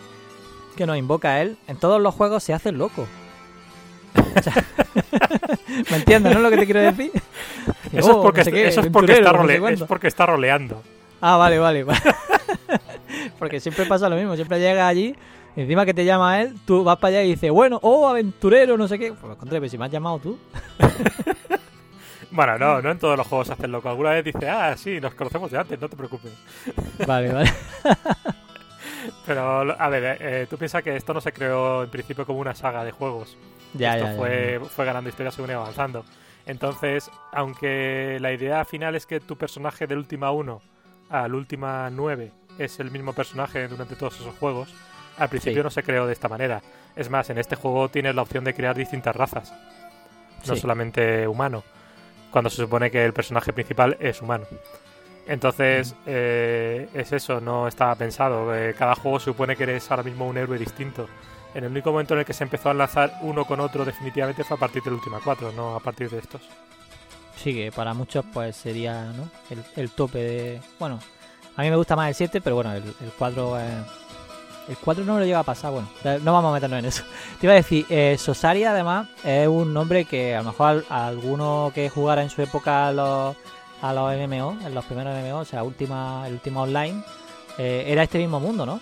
que 0.75 0.85
nos 0.85 0.97
invoca 0.97 1.29
a 1.35 1.41
él? 1.41 1.57
En 1.67 1.77
todos 1.77 2.01
los 2.01 2.13
juegos 2.15 2.43
se 2.43 2.53
hace 2.53 2.71
loco. 2.71 3.07
O 4.17 4.41
sea, 4.43 4.53
¿Me 5.91 5.97
entiendes, 5.97 6.33
no? 6.33 6.39
Lo 6.39 6.49
que 6.49 6.57
te 6.57 6.65
quiero 6.65 6.81
decir. 6.81 7.11
Que, 7.91 7.99
Eso, 7.99 8.09
oh, 8.11 8.17
es, 8.19 8.23
porque, 8.23 8.39
no 8.41 8.45
sé 8.45 8.51
qué, 8.51 8.67
eso 8.67 8.81
es, 8.81 8.87
porque 8.87 9.11
está 9.13 9.31
no 9.31 9.47
sé 9.47 9.57
role- 9.57 9.73
es 9.73 9.83
porque 9.83 10.07
está 10.07 10.25
roleando. 10.25 10.83
Ah, 11.21 11.37
vale, 11.37 11.57
vale. 11.59 11.83
vale. 11.83 11.99
Porque 13.39 13.59
siempre 13.59 13.85
pasa 13.85 14.09
lo 14.09 14.15
mismo. 14.15 14.35
Siempre 14.35 14.59
llega 14.59 14.87
allí, 14.87 15.15
encima 15.55 15.85
que 15.85 15.93
te 15.93 16.05
llama 16.05 16.41
él, 16.41 16.55
tú 16.65 16.83
vas 16.83 16.97
para 16.97 17.09
allá 17.17 17.23
y 17.23 17.29
dices, 17.31 17.51
bueno, 17.51 17.79
oh, 17.83 18.07
aventurero, 18.07 18.77
no 18.77 18.87
sé 18.87 18.97
qué. 18.97 19.13
Pues 19.13 19.37
contra, 19.37 19.59
pero 19.59 19.69
si 19.69 19.77
me 19.77 19.85
has 19.85 19.91
llamado 19.91 20.19
tú. 20.19 20.37
Bueno, 22.31 22.57
no, 22.57 22.81
no 22.81 22.91
en 22.91 22.99
todos 22.99 23.17
los 23.17 23.25
juegos 23.27 23.49
hacen 23.49 23.71
loco. 23.71 23.89
Alguna 23.89 24.11
vez 24.11 24.25
dice, 24.25 24.49
ah, 24.49 24.75
sí, 24.77 24.99
nos 24.99 25.13
conocemos 25.13 25.49
de 25.51 25.57
antes, 25.59 25.79
no 25.79 25.87
te 25.89 25.95
preocupes. 25.95 26.31
Vale, 27.05 27.31
vale. 27.31 27.53
Pero, 29.25 29.75
a 29.79 29.89
ver, 29.89 30.17
eh, 30.19 30.47
tú 30.49 30.57
piensas 30.57 30.83
que 30.83 30.95
esto 30.95 31.13
no 31.13 31.21
se 31.21 31.31
creó 31.31 31.83
en 31.83 31.89
principio 31.89 32.25
como 32.25 32.39
una 32.39 32.53
saga 32.55 32.83
de 32.83 32.91
juegos. 32.91 33.37
Ya, 33.77 33.95
esto 33.95 34.05
ya, 34.05 34.11
ya, 34.11 34.17
fue, 34.17 34.59
fue 34.69 34.85
ganando 34.85 35.09
historia 35.09 35.31
según 35.31 35.51
iba 35.51 35.61
avanzando. 35.61 36.05
Entonces, 36.45 37.09
aunque 37.33 38.17
la 38.21 38.31
idea 38.31 38.63
final 38.65 38.95
es 38.95 39.05
que 39.05 39.19
tu 39.19 39.37
personaje 39.37 39.85
del 39.87 39.97
última 39.97 40.31
1 40.31 40.61
al 41.09 41.35
última 41.35 41.89
9 41.89 42.31
es 42.57 42.79
el 42.79 42.89
mismo 42.91 43.13
personaje 43.13 43.67
durante 43.67 43.95
todos 43.95 44.19
esos 44.19 44.35
juegos, 44.35 44.73
al 45.17 45.29
principio 45.29 45.61
Sí. 45.61 45.63
no 45.63 45.69
se 45.69 45.83
creó 45.83 46.05
de 46.07 46.13
esta 46.13 46.29
manera. 46.29 46.61
Es 46.95 47.09
más, 47.09 47.29
en 47.29 47.37
este 47.37 47.55
juego 47.55 47.89
tienes 47.89 48.15
la 48.15 48.21
opción 48.21 48.43
de 48.43 48.53
crear 48.53 48.75
distintas 48.75 49.15
razas, 49.15 49.53
no 50.47 50.55
Sí. 50.55 50.61
solamente 50.61 51.27
humano, 51.27 51.63
cuando 52.31 52.49
se 52.49 52.57
supone 52.57 52.91
que 52.91 53.03
el 53.05 53.13
personaje 53.13 53.51
principal 53.53 53.97
es 53.99 54.21
humano. 54.21 54.45
Entonces, 55.27 55.95
eh, 56.05 56.87
es 56.93 57.11
eso, 57.11 57.41
no 57.41 57.67
estaba 57.67 57.95
pensado. 57.95 58.55
Eh, 58.55 58.73
cada 58.77 58.95
juego 58.95 59.19
supone 59.19 59.55
que 59.57 59.63
eres 59.63 59.89
ahora 59.91 60.03
mismo 60.03 60.25
un 60.27 60.37
héroe 60.37 60.57
distinto. 60.57 61.07
En 61.57 61.63
el 61.63 61.71
único 61.71 61.91
momento 61.91 62.13
en 62.13 62.19
el 62.19 62.25
que 62.25 62.33
se 62.33 62.43
empezó 62.43 62.69
a 62.69 62.73
enlazar 62.73 63.17
uno 63.21 63.43
con 63.43 63.59
otro 63.59 63.83
definitivamente 63.83 64.43
fue 64.43 64.57
a 64.57 64.59
partir 64.59 64.83
del 64.83 64.93
última 64.93 65.19
4, 65.23 65.53
no 65.53 65.75
a 65.75 65.79
partir 65.79 66.07
de 66.07 66.19
estos. 66.19 66.39
Sí, 67.35 67.51
que 67.51 67.71
para 67.71 67.95
muchos 67.95 68.23
pues 68.31 68.55
sería 68.55 69.11
el, 69.75 69.89
tope 69.89 70.19
de... 70.19 70.61
Bueno, 70.77 70.99
a 71.55 71.63
mí 71.63 71.71
me 71.71 71.75
gusta 71.75 71.95
más 71.95 72.09
el 72.09 72.13
7, 72.13 72.41
pero 72.41 72.57
bueno, 72.57 72.73
el, 72.73 72.83
el 72.83 73.11
4... 73.17 73.59
eh, 73.59 73.83
el 74.67 74.77
4 74.77 75.03
no 75.03 75.15
me 75.15 75.21
lo 75.21 75.25
llega 75.25 75.39
a 75.39 75.43
pasar, 75.43 75.71
bueno, 75.71 75.89
eh, 76.03 76.19
no 76.21 76.31
vamos 76.31 76.51
a 76.51 76.53
meternos 76.53 76.77
en 76.77 76.85
eso. 76.85 77.03
Te 77.39 77.47
iba 77.47 77.53
a 77.53 77.55
decir, 77.55 77.87
eh, 77.89 78.17
Sosaria 78.19 78.69
además 78.69 79.09
es 79.23 79.47
un 79.47 79.73
nombre 79.73 80.05
que 80.05 80.35
a 80.35 80.43
lo 80.43 80.51
mejor 80.51 80.85
alguno 80.89 81.71
que 81.73 81.89
jugara 81.89 82.21
en 82.21 82.29
su 82.29 82.43
época 82.43 82.89
a 82.89 82.91
los, 82.91 83.35
a 83.81 83.93
los 83.93 84.13
MMO, 84.15 84.59
en 84.63 84.75
los 84.75 84.85
primeros 84.85 85.15
MMO, 85.23 85.39
o 85.39 85.45
sea, 85.45 85.63
última, 85.63 86.27
el 86.27 86.33
último 86.33 86.61
online, 86.61 87.03
eh, 87.57 87.85
era 87.87 88.03
este 88.03 88.19
mismo 88.19 88.39
mundo, 88.39 88.63
¿no? 88.63 88.79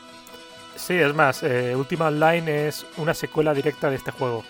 Sí, 0.75 0.93
es 0.95 1.13
más, 1.13 1.41
eh, 1.43 1.75
Ultima 1.75 2.07
Online 2.07 2.67
es 2.67 2.85
una 2.97 3.13
secuela 3.13 3.53
directa 3.53 3.89
de 3.89 3.95
este 3.95 4.11
juego. 4.11 4.43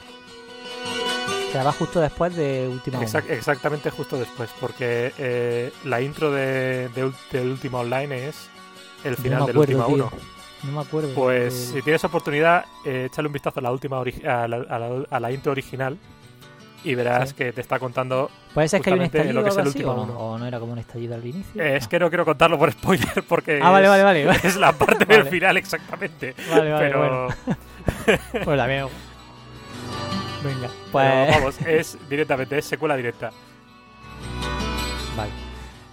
Sea, 1.51 1.63
va 1.63 1.71
justo 1.71 2.01
después 2.01 2.35
de 2.35 2.67
Última 2.69 2.99
Exac- 3.01 3.29
exactamente 3.29 3.89
justo 3.89 4.17
después, 4.17 4.49
porque 4.59 5.13
eh, 5.17 5.71
la 5.85 6.01
intro 6.01 6.31
de, 6.31 6.89
de, 6.89 7.11
de 7.31 7.41
Ultima 7.51 7.79
Online 7.79 8.27
es 8.29 8.49
el 9.03 9.11
No 9.11 9.17
final 9.17 9.39
me 9.41 9.45
del 9.47 9.57
Ultima 9.57 9.85
tío. 9.85 9.95
1. 9.95 10.11
No 10.63 10.71
me 10.71 10.81
acuerdo. 10.81 11.13
Pues 11.13 11.71
si 11.73 11.81
tienes 11.81 12.03
oportunidad, 12.03 12.65
eh, 12.83 13.05
échale 13.09 13.27
un 13.27 13.33
vistazo 13.33 13.59
a 13.59 13.63
la 13.63 13.71
última 13.71 14.01
ori- 14.01 14.25
a, 14.25 14.47
la, 14.47 14.57
a 14.57 14.79
la- 14.79 15.05
a 15.09 15.19
la 15.19 15.31
intro 15.31 15.51
original 15.51 15.97
y 16.85 16.95
verás 16.95 17.29
Sí. 17.29 17.35
que 17.35 17.51
te 17.51 17.61
está 17.61 17.79
contando. 17.79 18.29
¿Puede 18.53 18.67
ser 18.69 18.81
que 18.81 18.91
hay 18.91 18.99
un 18.99 19.05
estallido 19.05 19.33
lo 19.33 19.43
que 19.43 19.49
o 19.49 19.51
es 19.51 19.57
el 19.57 19.67
así, 19.67 19.77
último 19.79 19.91
o, 19.91 19.95
no? 19.95 20.03
uno. 20.03 20.13
¿O 20.19 20.37
no 20.37 20.45
era 20.45 20.59
como 20.59 20.73
un 20.73 20.79
estallido 20.79 21.15
al 21.15 21.25
inicio? 21.25 21.61
Eh, 21.61 21.75
es 21.77 21.87
que 21.87 21.99
no 21.99 22.09
quiero 22.09 22.23
contarlo 22.25 22.57
por 22.57 22.71
spoiler 22.73 23.23
porque 23.27 23.59
Ah, 23.61 23.71
vale, 23.71 23.85
es, 23.85 23.89
vale, 23.91 24.03
vale. 24.03 24.25
Vale, 24.25 24.39
es 24.43 24.55
la 24.55 24.71
parte 24.71 25.05
del 25.05 25.25
final 25.25 25.57
exactamente. 25.57 26.33
vale, 26.49 26.71
vale, 26.71 26.87
pero, 26.87 26.99
bueno. 26.99 27.35
Pues 28.45 28.57
también. 28.57 28.85
Venga, 30.43 30.67
pero 30.67 30.79
pues. 30.91 31.31
vamos, 31.31 31.61
es 31.61 31.97
directamente, 32.09 32.57
es 32.59 32.65
secuela 32.65 32.95
directa. 32.95 33.31
Vale. 35.17 35.31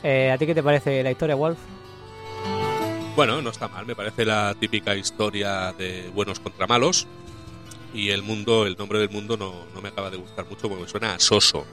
Eh, 0.03 0.31
¿A 0.31 0.37
ti 0.39 0.47
qué 0.47 0.55
te 0.55 0.63
parece 0.63 1.03
la 1.03 1.11
historia, 1.11 1.35
Wolf? 1.35 1.59
Bueno, 3.17 3.41
no 3.43 3.51
está 3.51 3.69
mal, 3.69 3.85
me 3.87 3.95
parece 3.95 4.25
la 4.25 4.55
típica 4.59 4.95
historia 4.95 5.73
de 5.73 6.11
buenos 6.15 6.41
contra 6.41 6.67
malos. 6.67 7.07
Y 7.95 8.11
el 8.11 8.23
mundo, 8.23 8.67
el 8.67 8.77
nombre 8.77 8.99
del 8.99 9.11
mundo 9.11 9.37
no, 9.37 9.67
no 9.75 9.83
me 9.83 9.89
acaba 9.91 10.11
de 10.11 10.17
gustar 10.17 10.47
mucho 10.47 10.69
porque 10.69 10.85
me 10.85 10.89
suena 10.89 11.15
a 11.15 11.19
soso. 11.19 11.67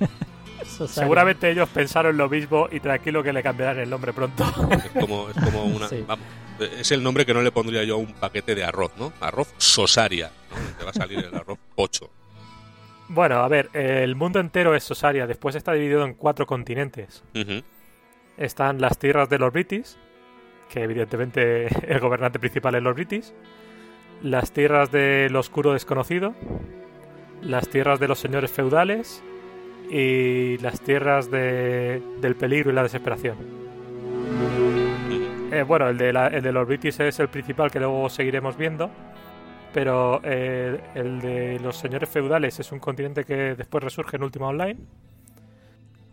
Seguramente 0.88 1.50
ellos 1.50 1.68
pensaron 1.68 2.16
lo 2.16 2.28
mismo 2.28 2.68
y 2.72 2.80
tranquilo 2.80 3.22
que 3.22 3.32
le 3.32 3.42
cambiarán 3.42 3.78
el 3.78 3.88
nombre 3.90 4.12
pronto. 4.12 4.44
Es 4.72 5.02
como, 5.02 5.28
es 5.28 5.36
como 5.36 5.64
una. 5.76 5.88
Sí. 5.88 6.04
Vamos, 6.06 6.24
es 6.78 6.90
el 6.90 7.02
nombre 7.02 7.24
que 7.24 7.34
no 7.34 7.42
le 7.42 7.52
pondría 7.52 7.84
yo 7.84 7.94
a 7.94 7.98
un 7.98 8.12
paquete 8.14 8.54
de 8.54 8.64
arroz, 8.64 8.92
¿no? 8.98 9.12
Arroz 9.20 9.54
sosaria. 9.58 10.30
¿no? 10.50 10.78
Te 10.78 10.84
va 10.84 10.90
a 10.90 10.94
salir 10.94 11.18
el 11.18 11.34
arroz 11.34 11.58
pocho. 11.76 12.10
bueno, 13.08 13.36
a 13.36 13.48
ver, 13.48 13.70
el 13.74 14.16
mundo 14.16 14.40
entero 14.40 14.74
es 14.74 14.82
Sosaria, 14.84 15.26
después 15.26 15.54
está 15.54 15.72
dividido 15.72 16.04
en 16.04 16.14
cuatro 16.14 16.46
continentes. 16.46 17.22
Están 18.36 18.80
las 18.80 18.98
tierras 18.98 19.28
de 19.28 19.38
los 19.38 19.52
British, 19.52 19.96
que 20.68 20.82
evidentemente 20.82 21.66
el 21.92 22.00
gobernante 22.00 22.38
principal 22.40 22.74
es 22.74 22.82
los 22.82 22.94
British, 22.94 23.32
las 24.22 24.52
tierras 24.52 24.90
del 24.90 25.34
oscuro 25.36 25.72
desconocido, 25.72 26.34
las 27.42 27.68
tierras 27.68 28.00
de 28.00 28.08
los 28.08 28.18
señores 28.18 28.50
feudales 28.50 29.22
y 29.90 30.56
las 30.58 30.80
tierras 30.80 31.30
de- 31.30 32.02
del 32.20 32.34
peligro 32.36 32.70
y 32.70 32.74
la 32.74 32.82
desesperación. 32.82 33.36
Eh, 35.52 35.62
bueno, 35.62 35.88
el 35.88 35.98
de, 35.98 36.12
la- 36.12 36.28
el 36.28 36.42
de 36.42 36.52
los 36.52 36.66
British 36.66 37.00
es 37.00 37.20
el 37.20 37.28
principal 37.28 37.70
que 37.70 37.78
luego 37.78 38.08
seguiremos 38.08 38.56
viendo, 38.56 38.90
pero 39.72 40.20
eh, 40.24 40.80
el 40.94 41.20
de 41.20 41.60
los 41.60 41.76
señores 41.76 42.08
feudales 42.08 42.58
es 42.58 42.72
un 42.72 42.78
continente 42.80 43.24
que 43.24 43.54
después 43.54 43.84
resurge 43.84 44.16
en 44.16 44.22
Ultima 44.24 44.48
Online. 44.48 44.76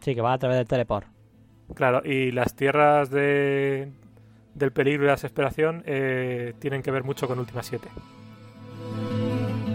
Sí, 0.02 0.14
que 0.14 0.22
va 0.22 0.34
a 0.34 0.38
través 0.38 0.58
del 0.58 0.68
teleport. 0.68 1.08
Claro, 1.74 2.02
y 2.04 2.32
las 2.32 2.56
tierras 2.56 3.10
de, 3.10 3.90
del 4.54 4.72
peligro 4.72 5.04
y 5.04 5.08
la 5.08 5.14
desesperación 5.14 5.84
eh, 5.86 6.54
tienen 6.60 6.82
que 6.84 6.92
ver 6.92 7.04
mucho 7.04 7.28
con 7.28 7.40
Última 7.40 7.64
7. 7.64 7.88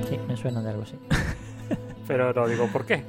Sí, 0.09 0.19
me 0.29 0.37
suena 0.37 0.63
de 0.63 0.71
algo 0.71 0.83
así. 0.83 0.97
Pero 2.07 2.33
no 2.33 2.47
digo 2.47 2.67
por 2.69 2.87
qué. 2.87 3.03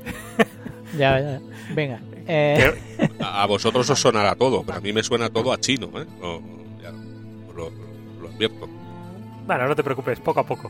ya, 0.98 1.20
ya. 1.20 1.40
Venga. 1.74 2.00
Eh, 2.30 2.78
A 3.22 3.46
vosotros 3.46 3.90
os 3.90 3.98
sonará 4.02 4.36
todo, 4.36 4.62
pero 4.66 4.80
a 4.80 4.82
mí 4.82 4.92
me 4.92 5.02
suena 5.02 5.30
todo 5.30 5.54
a 5.54 5.58
chino, 5.62 5.88
¿eh? 5.98 6.06
Lo- 6.20 6.42
ya, 6.82 6.90
os 7.48 7.56
lo, 7.56 7.70
lo 8.22 8.28
advierto. 8.28 8.68
Bueno, 9.46 9.66
no 9.66 9.74
te 9.78 9.82
preocupes, 9.82 10.20
poco 10.20 10.42
a 10.42 10.46
poco. 10.46 10.70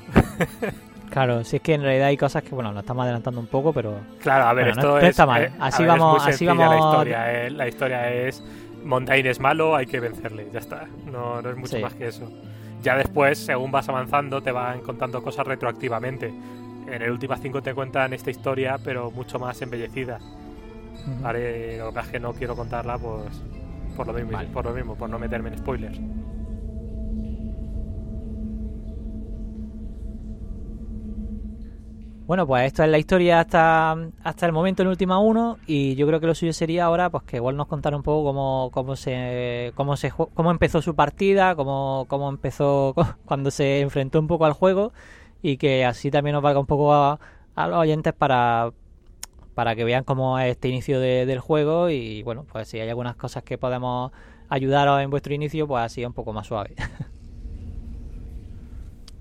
claro, 1.10 1.44
si 1.44 1.56
es 1.56 1.64
que 1.64 1.74
en 1.74 1.82
realidad 1.82 2.10
hay 2.10 2.18
cosas 2.18 2.44
que, 2.44 2.52
bueno, 2.54 2.72
nos 2.74 2.82
estamos 2.84 3.06
adelantando 3.06 3.42
un 3.42 3.48
poco, 3.48 3.74
pero 3.74 4.00
Claro, 4.22 4.46
a 4.46 4.54
ver, 4.54 4.66
Bueno, 4.66 4.80
esto 4.82 4.92
no 4.92 4.98
es. 5.00 5.04
está 5.10 5.26
mal. 5.26 5.46
eh, 5.46 5.52
Así 5.60 5.82
a 5.82 5.88
ver, 5.88 5.96
es 5.96 6.00
vamos- 6.00 6.24
muy 6.24 6.32
así 6.32 6.46
vamos- 6.46 6.70
La 6.70 6.78
historia, 6.78 7.34
eh, 7.48 7.50
la 7.50 7.68
historia 7.68 8.12
es. 8.14 8.44
Mondain 8.88 9.26
es 9.28 9.40
malo, 9.40 9.76
hay 9.76 9.86
que 9.86 10.00
vencerle, 10.00 10.48
ya 10.52 10.60
está. 10.60 10.88
No, 11.12 11.42
no 11.42 11.50
es 11.50 11.58
mucho 11.58 11.76
Sí. 11.78 11.82
más 11.84 11.94
que 11.94 12.08
eso. 12.08 12.32
Ya 12.82 12.96
después, 12.96 13.38
según 13.38 13.72
vas 13.72 13.88
avanzando, 13.90 14.42
te 14.42 14.52
van 14.52 14.80
contando 14.82 15.22
cosas 15.22 15.46
retroactivamente. 15.46 16.28
En 16.88 17.02
el 17.02 17.12
última 17.12 17.36
5 17.38 17.62
te 17.62 17.74
cuentan 17.74 18.14
esta 18.14 18.30
historia, 18.32 18.78
pero 18.84 19.12
mucho 19.12 19.40
más 19.40 19.62
embellecida. 19.62 20.20
Vale, 21.22 21.78
lo 21.78 21.88
que 21.90 21.94
pasa 21.96 22.08
es 22.08 22.12
que 22.14 22.20
no 22.20 22.34
quiero 22.34 22.56
contarla, 22.56 22.98
pues. 22.98 23.42
Por 23.96 24.08
lo 24.08 24.14
mismo, 24.14 24.32
Vale. 24.34 24.50
por 24.50 24.66
lo 24.66 24.72
mismo, 24.74 24.96
por 24.96 25.10
no 25.10 25.18
meterme 25.20 25.50
en 25.50 25.58
spoilers. 25.58 26.00
Bueno, 32.28 32.46
pues 32.46 32.66
esto 32.66 32.84
es 32.84 32.90
la 32.90 32.98
historia 32.98 33.40
hasta, 33.40 33.96
hasta 34.22 34.46
el 34.46 34.52
momento 34.52 34.82
en 34.82 34.90
Última 34.90 35.18
1 35.20 35.60
y 35.66 35.96
yo 35.96 36.06
creo 36.08 36.20
que 36.20 36.28
lo 36.28 36.36
suyo 36.36 36.52
sería 36.52 36.84
ahora 36.84 37.10
pues 37.10 37.24
que 37.24 37.38
igual 37.38 37.56
nos 37.56 37.68
contara 37.68 37.96
un 37.96 38.04
poco 38.04 38.26
cómo, 38.26 38.70
cómo 38.74 38.98
se 38.98 39.72
cómo 39.76 39.96
se 39.96 40.12
cómo 40.12 40.52
empezó 40.52 40.82
su 40.82 40.94
partida, 40.94 41.56
cómo, 41.56 42.06
cómo 42.10 42.28
empezó 42.28 42.94
cuando 43.26 43.50
se 43.50 43.80
enfrentó 43.80 44.20
un 44.20 44.28
poco 44.28 44.46
al 44.46 44.52
juego 44.52 44.92
y 45.42 45.56
que 45.56 45.86
así 45.86 46.12
también 46.12 46.34
nos 46.34 46.44
valga 46.44 46.60
un 46.60 46.66
poco 46.66 46.94
a, 46.94 47.18
los 47.56 47.78
oyentes 47.78 48.12
para 48.14 48.72
para 49.56 49.76
que 49.76 49.86
vean 49.86 50.04
cómo 50.04 50.38
es 50.38 50.52
este 50.52 50.68
inicio 50.68 51.00
de- 51.00 51.26
del 51.26 51.40
juego 51.40 51.90
y 51.90 52.24
bueno, 52.24 52.46
pues 52.52 52.68
si 52.68 52.80
hay 52.80 52.90
algunas 52.90 53.16
cosas 53.16 53.44
que 53.44 53.58
podemos 53.58 54.12
ayudaros 54.50 55.02
en 55.02 55.10
vuestro 55.10 55.34
inicio, 55.34 55.66
pues 55.68 55.84
así 55.84 56.06
un 56.06 56.14
poco 56.14 56.34
más 56.34 56.48
suave. 56.48 56.76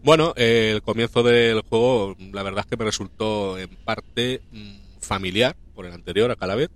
Bueno, 0.06 0.34
eh, 0.36 0.70
el 0.72 0.82
comienzo 0.82 1.24
del 1.24 1.62
juego, 1.62 2.14
la 2.32 2.44
verdad 2.44 2.60
es 2.60 2.66
que 2.70 2.76
me 2.76 2.84
resultó 2.84 3.58
en 3.58 3.68
parte 3.84 4.40
mm, 4.52 5.00
familiar 5.00 5.56
por 5.74 5.84
el 5.84 5.92
anterior, 5.92 6.30
a 6.30 6.36
Calavera, 6.36 6.72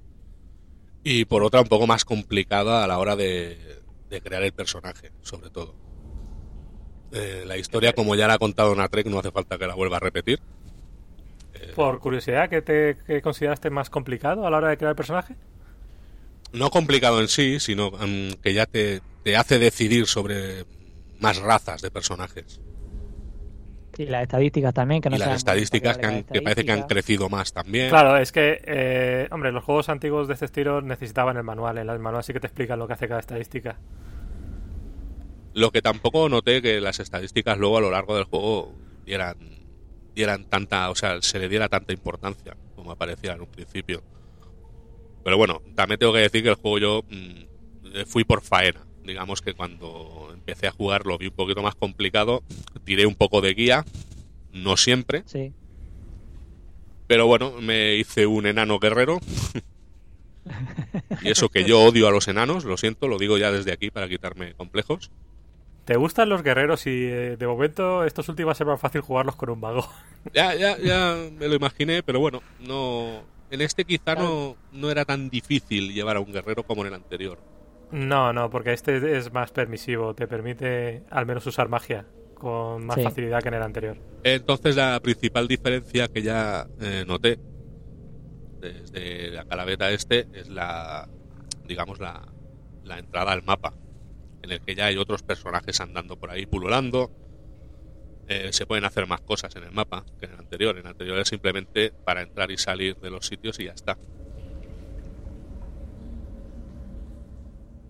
y 1.04 1.26
por 1.26 1.44
otra 1.44 1.60
un 1.60 1.68
poco 1.68 1.86
más 1.86 2.04
complicada 2.04 2.82
a 2.82 2.88
la 2.88 2.98
hora 2.98 3.14
de, 3.14 3.56
de 4.08 4.20
crear 4.20 4.42
el 4.42 4.50
personaje, 4.50 5.12
sobre 5.22 5.48
todo. 5.48 5.76
Eh, 7.12 7.44
la 7.46 7.56
historia, 7.56 7.92
como 7.92 8.16
ya 8.16 8.26
la 8.26 8.34
ha 8.34 8.38
contado 8.38 8.74
Natrek, 8.74 9.06
no 9.06 9.20
hace 9.20 9.30
falta 9.30 9.58
que 9.58 9.68
la 9.68 9.76
vuelva 9.76 9.98
a 9.98 10.00
repetir. 10.00 10.40
Por 11.76 12.00
curiosidad, 12.00 12.50
¿qué 12.50 12.62
te 12.62 12.96
qué 13.06 13.22
consideraste 13.22 13.70
más 13.70 13.90
complicado 13.90 14.44
a 14.44 14.50
la 14.50 14.56
hora 14.56 14.70
de 14.70 14.76
crear 14.76 14.90
el 14.90 14.96
personaje? 14.96 15.36
No 16.52 16.68
complicado 16.70 17.20
en 17.20 17.28
sí, 17.28 17.60
sino 17.60 17.92
mm, 17.92 18.40
que 18.42 18.54
ya 18.54 18.66
te, 18.66 19.02
te 19.22 19.36
hace 19.36 19.60
decidir 19.60 20.08
sobre 20.08 20.64
más 21.20 21.36
razas 21.38 21.80
de 21.80 21.92
personajes. 21.92 22.60
Y 23.98 24.06
las 24.06 24.22
estadísticas 24.22 24.72
también, 24.72 25.00
que 25.02 25.10
no 25.10 25.16
y 25.16 25.18
las 25.18 25.36
estadísticas 25.36 25.98
que, 25.98 26.06
han- 26.06 26.24
que 26.24 26.42
parece 26.42 26.64
que 26.64 26.72
han 26.72 26.82
crecido 26.84 27.28
más 27.28 27.52
también. 27.52 27.90
Claro, 27.90 28.16
es 28.16 28.32
que, 28.32 28.60
eh, 28.64 29.28
hombre, 29.30 29.52
los 29.52 29.64
juegos 29.64 29.88
antiguos 29.88 30.28
de 30.28 30.34
este 30.34 30.46
estilo 30.46 30.80
necesitaban 30.80 31.36
el 31.36 31.42
manual. 31.42 31.78
En 31.78 31.88
el 31.90 31.98
manual 31.98 32.22
sí 32.24 32.32
que 32.32 32.40
te 32.40 32.46
explican 32.46 32.78
lo 32.78 32.86
que 32.86 32.94
hace 32.94 33.08
cada 33.08 33.20
estadística. 33.20 33.76
Lo 35.52 35.70
que 35.70 35.82
tampoco 35.82 36.28
noté 36.28 36.62
que 36.62 36.80
las 36.80 37.00
estadísticas 37.00 37.58
luego 37.58 37.78
a 37.78 37.80
lo 37.80 37.90
largo 37.90 38.14
del 38.14 38.24
juego 38.24 38.72
dieran, 39.04 39.36
dieran 40.14 40.44
tanta, 40.44 40.90
o 40.90 40.94
sea, 40.94 41.20
se 41.22 41.38
le 41.40 41.48
diera 41.48 41.68
tanta 41.68 41.92
importancia 41.92 42.56
como 42.76 42.92
aparecía 42.92 43.32
en 43.32 43.40
un 43.40 43.46
principio. 43.48 44.02
Pero 45.24 45.36
bueno, 45.36 45.60
también 45.74 45.98
tengo 45.98 46.12
que 46.12 46.20
decir 46.20 46.42
que 46.42 46.48
el 46.50 46.54
juego 46.54 46.78
yo 46.78 47.02
mm, 47.08 48.04
fui 48.06 48.24
por 48.24 48.42
faena. 48.42 48.80
Digamos 49.10 49.42
que 49.42 49.54
cuando 49.54 50.30
empecé 50.32 50.68
a 50.68 50.72
jugar 50.72 51.06
lo 51.06 51.18
vi 51.18 51.26
un 51.26 51.34
poquito 51.34 51.62
más 51.62 51.74
complicado, 51.74 52.42
tiré 52.84 53.06
un 53.06 53.14
poco 53.16 53.40
de 53.40 53.54
guía, 53.54 53.84
no 54.52 54.76
siempre, 54.76 55.22
Sí. 55.26 55.52
pero 57.06 57.26
bueno, 57.26 57.52
me 57.60 57.96
hice 57.96 58.26
un 58.26 58.46
enano 58.46 58.78
guerrero. 58.78 59.18
y 61.22 61.30
eso 61.30 61.48
que 61.48 61.64
yo 61.64 61.80
odio 61.82 62.08
a 62.08 62.10
los 62.10 62.28
enanos, 62.28 62.64
lo 62.64 62.76
siento, 62.76 63.08
lo 63.08 63.18
digo 63.18 63.38
ya 63.38 63.52
desde 63.52 63.72
aquí 63.72 63.90
para 63.90 64.08
quitarme 64.08 64.54
complejos. 64.54 65.10
¿Te 65.84 65.96
gustan 65.96 66.28
los 66.28 66.42
guerreros 66.42 66.86
y 66.86 66.90
eh, 66.90 67.36
de 67.36 67.46
momento 67.46 68.04
estos 68.04 68.28
últimos 68.28 68.60
es 68.60 68.66
más 68.66 68.80
fácil 68.80 69.00
jugarlos 69.00 69.36
con 69.36 69.50
un 69.50 69.60
mago? 69.60 69.88
Ya, 70.34 70.54
ya, 70.54 70.76
ya 70.78 71.16
me 71.38 71.48
lo 71.48 71.54
imaginé, 71.54 72.02
pero 72.02 72.20
bueno, 72.20 72.42
no. 72.60 73.22
En 73.50 73.62
este 73.62 73.86
quizá 73.86 74.14
no, 74.14 74.54
no 74.70 74.90
era 74.90 75.06
tan 75.06 75.30
difícil 75.30 75.94
llevar 75.94 76.18
a 76.18 76.20
un 76.20 76.30
guerrero 76.30 76.62
como 76.62 76.82
en 76.82 76.88
el 76.88 76.94
anterior. 76.94 77.38
No, 77.92 78.32
no, 78.32 78.50
porque 78.50 78.72
este 78.72 79.16
es 79.18 79.32
más 79.32 79.50
permisivo. 79.50 80.14
Te 80.14 80.26
permite 80.28 81.02
al 81.10 81.26
menos 81.26 81.44
usar 81.46 81.68
magia 81.68 82.06
con 82.34 82.86
más 82.86 82.96
Sí. 82.96 83.02
facilidad 83.02 83.42
que 83.42 83.48
en 83.48 83.54
el 83.54 83.62
anterior. 83.62 83.96
Entonces 84.24 84.76
la 84.76 84.98
principal 85.00 85.48
diferencia 85.48 86.08
que 86.08 86.22
ya 86.22 86.66
eh, 86.80 87.04
noté 87.06 87.38
desde 88.60 89.30
la 89.30 89.44
calaveta 89.44 89.90
este 89.90 90.26
es 90.32 90.48
la, 90.48 91.08
digamos, 91.66 91.98
la, 91.98 92.22
la 92.84 92.98
entrada 92.98 93.32
al 93.32 93.42
mapa, 93.42 93.74
en 94.42 94.52
el 94.52 94.60
que 94.60 94.74
ya 94.74 94.86
hay 94.86 94.96
otros 94.96 95.22
personajes 95.22 95.80
andando 95.80 96.16
por 96.18 96.30
ahí 96.30 96.46
pululando. 96.46 97.10
Eh, 98.28 98.52
se 98.52 98.64
pueden 98.64 98.84
hacer 98.84 99.06
más 99.08 99.20
cosas 99.22 99.54
en 99.56 99.64
el 99.64 99.72
mapa 99.72 100.04
que 100.18 100.26
en 100.26 100.32
el 100.34 100.38
anterior. 100.38 100.76
En 100.76 100.82
el 100.82 100.90
anterior 100.92 101.18
es 101.18 101.28
simplemente 101.28 101.92
para 102.04 102.22
entrar 102.22 102.50
y 102.50 102.56
salir 102.58 102.96
de 102.96 103.10
los 103.10 103.26
sitios 103.26 103.58
y 103.58 103.64
ya 103.64 103.72
está. 103.72 103.98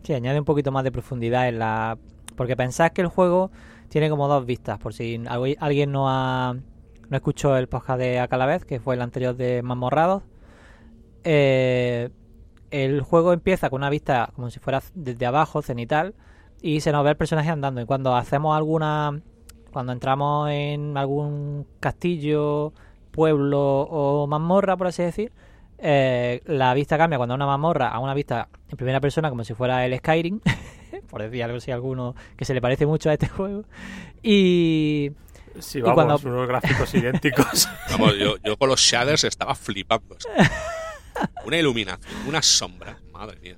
Sí, 0.02 0.14
añade 0.14 0.38
un 0.38 0.44
poquito 0.44 0.72
más 0.72 0.84
de 0.84 0.92
profundidad 0.92 1.48
en 1.48 1.58
la... 1.58 1.98
Porque 2.36 2.56
pensás 2.56 2.90
que 2.92 3.02
el 3.02 3.08
juego 3.08 3.50
tiene 3.88 4.08
como 4.08 4.28
dos 4.28 4.46
vistas, 4.46 4.78
por 4.78 4.94
si 4.94 5.18
algu- 5.18 5.56
alguien 5.60 5.92
no 5.92 6.08
ha... 6.08 6.54
No 7.08 7.16
escuchó 7.16 7.56
el 7.56 7.68
podcast 7.68 7.98
de 7.98 8.20
Acalavez, 8.20 8.64
que 8.64 8.80
fue 8.80 8.94
el 8.94 9.02
anterior 9.02 9.36
de 9.36 9.62
Mamorrados. 9.62 10.22
Eh, 11.24 12.10
el 12.70 13.00
juego 13.02 13.32
empieza 13.32 13.68
con 13.68 13.80
una 13.80 13.90
vista 13.90 14.30
como 14.34 14.48
si 14.50 14.60
fuera 14.60 14.80
desde 14.94 15.26
abajo, 15.26 15.60
cenital, 15.60 16.14
y 16.62 16.80
se 16.80 16.92
nos 16.92 17.02
ve 17.04 17.10
el 17.10 17.16
personaje 17.16 17.50
andando. 17.50 17.80
Y 17.80 17.84
cuando 17.84 18.14
hacemos 18.14 18.56
alguna... 18.56 19.20
Cuando 19.72 19.92
entramos 19.92 20.50
en 20.50 20.96
algún 20.96 21.64
castillo, 21.78 22.72
pueblo 23.12 23.82
o 23.82 24.26
mazmorra, 24.26 24.76
por 24.76 24.88
así 24.88 25.04
decir, 25.04 25.30
eh, 25.82 26.42
la 26.46 26.74
vista 26.74 26.96
cambia 26.98 27.16
cuando 27.18 27.34
una 27.34 27.46
mazmorra 27.46 27.88
a 27.88 27.98
una 27.98 28.14
vista 28.14 28.48
en 28.68 28.76
primera 28.76 29.00
persona 29.00 29.30
como 29.30 29.44
si 29.44 29.54
fuera 29.54 29.84
el 29.86 29.96
Skyrim, 29.98 30.40
por 31.10 31.22
decir 31.22 31.42
algo 31.42 31.60
si 31.60 31.70
alguno 31.70 32.14
que 32.36 32.44
se 32.44 32.54
le 32.54 32.60
parece 32.60 32.86
mucho 32.86 33.10
a 33.10 33.14
este 33.14 33.28
juego. 33.28 33.64
Y 34.22 35.10
Sí, 35.58 35.78
Y 35.78 35.82
vamos, 35.82 35.94
cuando- 36.22 36.30
unos 36.30 36.46
gráficos 36.46 36.94
idénticos. 36.94 37.68
Vamos, 37.90 38.16
yo, 38.16 38.36
yo 38.44 38.56
con 38.56 38.68
los 38.68 38.78
shaders 38.80 39.24
estaba 39.24 39.54
flipando. 39.56 40.16
Una 41.44 41.56
iluminación, 41.58 42.14
unas 42.28 42.46
sombras, 42.46 42.96
madre 43.12 43.38
mía. 43.40 43.56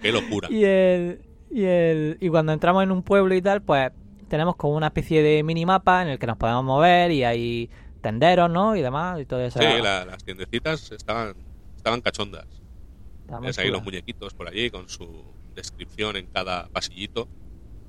Qué 0.00 0.10
locura. 0.10 0.48
Y 0.50 0.64
el, 0.64 1.20
y 1.50 1.64
el 1.64 2.16
y 2.18 2.28
cuando 2.30 2.52
entramos 2.52 2.82
en 2.82 2.90
un 2.92 3.02
pueblo 3.02 3.34
y 3.34 3.42
tal, 3.42 3.60
pues 3.62 3.92
tenemos 4.28 4.56
como 4.56 4.74
una 4.74 4.86
especie 4.86 5.22
de 5.22 5.42
minimapa 5.42 6.02
en 6.02 6.08
el 6.08 6.18
que 6.18 6.26
nos 6.26 6.38
podemos 6.38 6.64
mover 6.64 7.10
y 7.12 7.24
hay 7.24 7.70
tenderos, 8.06 8.50
¿no? 8.50 8.76
Y 8.76 8.82
demás 8.82 9.20
y 9.20 9.24
todo 9.26 9.40
eso. 9.40 9.58
Sí, 9.58 9.64
la- 9.82 10.04
las 10.04 10.22
tiendecitas 10.24 10.92
estaban, 10.92 11.34
estaban 11.76 12.00
cachondas. 12.00 12.46
Ves 13.42 13.58
ahí 13.58 13.70
los 13.70 13.82
muñequitos 13.82 14.32
por 14.34 14.48
allí 14.48 14.70
con 14.70 14.88
su 14.88 15.24
descripción 15.54 16.16
en 16.16 16.26
cada 16.26 16.68
pasillito, 16.68 17.28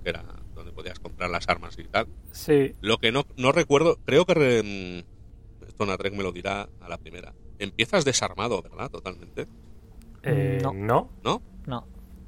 que 0.04 0.10
era 0.10 0.24
donde 0.56 0.72
podías 0.72 1.00
comprar 1.00 1.30
las 1.30 1.48
armas 1.48 1.78
y 1.78 1.84
tal. 1.84 2.08
sí, 2.32 2.74
Lo 2.82 2.98
que 2.98 3.12
no, 3.12 3.24
no 3.36 3.52
recuerdo, 3.52 3.98
creo 4.06 4.26
que 4.26 4.34
re- 4.34 4.64
mm, 4.64 5.66
esto 5.68 5.86
Natrek 5.86 6.14
me 6.14 6.24
lo 6.24 6.32
dirá 6.32 6.68
a 6.80 6.90
la 6.90 6.98
primera. 6.98 7.34
Empiezas 7.60 8.04
desarmado, 8.06 8.62
¿verdad? 8.62 8.90
Totalmente. 8.90 9.48
eh, 10.24 10.60
No. 10.64 10.74
no. 10.74 11.12
¿No? 11.24 11.42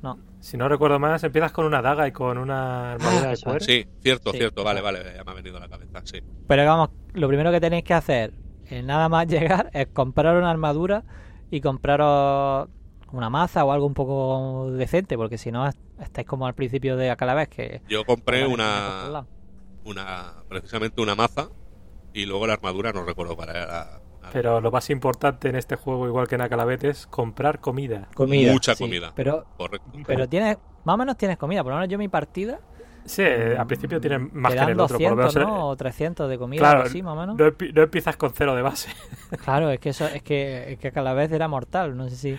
No. 0.02 0.18
Si 0.40 0.56
no 0.56 0.70
recuerdo 0.70 1.00
más, 1.00 1.24
empiezas 1.24 1.52
con 1.52 1.66
una 1.66 1.82
daga 1.82 2.08
y 2.08 2.12
con 2.12 2.38
una 2.38 2.94
armadura 2.94 3.28
de 3.28 3.34
eso 3.34 3.46
cuero. 3.46 3.60
Sí, 3.66 3.86
cierto, 4.02 4.32
Sí, 4.32 4.38
cierto. 4.38 4.64
Vale, 4.64 4.82
vale, 4.82 5.00
ya 5.16 5.24
me 5.24 5.32
ha 5.32 5.34
venido 5.34 5.58
a 5.58 5.60
la 5.60 5.68
cabeza, 5.70 6.02
sí. 6.06 6.20
Pero 6.48 6.66
vamos, 6.66 6.90
lo 7.14 7.28
primero 7.28 7.52
que 7.52 7.60
tenéis 7.60 7.84
que 7.84 7.94
hacer, 7.94 8.34
eh, 8.70 8.82
nada 8.82 9.10
más 9.10 9.28
llegar, 9.60 9.70
es 9.74 9.88
comprar 9.88 10.38
una 10.38 10.50
armadura 10.50 11.04
y 11.52 11.60
compraros 11.62 12.70
una 13.12 13.30
maza 13.30 13.66
o 13.66 13.72
algo 13.72 13.86
un 13.88 13.94
poco 13.96 14.72
decente, 14.72 15.18
porque 15.18 15.38
si 15.38 15.52
no, 15.52 15.68
est- 15.68 15.80
estáis 16.00 16.28
como 16.28 16.46
al 16.46 16.54
principio 16.54 16.96
de 16.96 17.10
Acalavez, 17.10 17.50
que... 17.50 17.82
Yo 17.90 18.06
compré 18.06 18.46
una, 18.46 19.26
una, 19.84 20.34
precisamente 20.48 21.02
una 21.02 21.16
maza 21.16 21.50
y 22.14 22.26
luego 22.26 22.48
la 22.48 22.54
armadura, 22.54 22.94
no 22.94 23.04
recuerdo 23.04 23.36
cuál 23.36 23.50
era 23.50 24.00
Pero 24.34 24.62
lo 24.62 24.72
más 24.72 24.90
importante 24.90 25.50
en 25.50 25.56
este 25.56 25.76
juego, 25.76 26.08
igual 26.08 26.28
que 26.28 26.36
en 26.36 26.42
Acalabet, 26.42 26.84
es 26.84 27.08
comprar 27.08 27.60
comida. 27.60 28.08
Comida. 28.16 28.52
Mucha 28.52 28.76
sí, 28.76 28.84
comida. 28.84 29.12
Pero, 29.16 29.46
Correcto. 29.58 29.90
pero 30.06 30.28
tienes, 30.28 30.58
más 30.84 30.94
o 30.96 30.98
menos 30.98 31.18
tienes 31.18 31.38
comida. 31.38 31.64
Por 31.64 31.72
lo 31.74 31.78
menos 31.78 31.90
yo 31.92 31.98
mi 31.98 32.08
partida 32.08 32.60
Sí, 33.06 33.24
eh, 33.24 33.56
al 33.58 33.66
principio 33.66 34.00
tienen 34.00 34.30
más 34.34 34.52
te 34.52 34.58
que 34.58 34.64
en 34.66 34.70
el 34.70 34.80
otro. 34.80 35.00
Por 35.00 35.16
lo 35.18 35.24
200, 35.24 35.36
menos, 35.36 35.50
¿no? 35.60 35.68
O 35.70 35.76
300 35.76 36.30
de 36.30 36.38
comida, 36.38 36.60
Claro, 36.60 36.82
así, 36.84 37.02
más 37.02 37.14
o 37.18 37.20
menos. 37.20 37.38
no, 37.38 37.46
no 37.74 37.82
empiezas 37.82 38.18
con 38.18 38.32
cero 38.34 38.56
de 38.56 38.62
base. 38.62 38.90
Claro, 39.44 39.70
es 39.72 39.80
que 39.80 39.90
eso, 39.90 40.06
es 40.06 40.22
que, 40.22 40.74
es 40.74 40.80
que 40.80 40.92
cada 40.92 41.14
vez 41.14 41.32
era 41.32 41.48
mortal. 41.48 41.96
No 41.98 42.08
sé 42.10 42.16
si. 42.16 42.30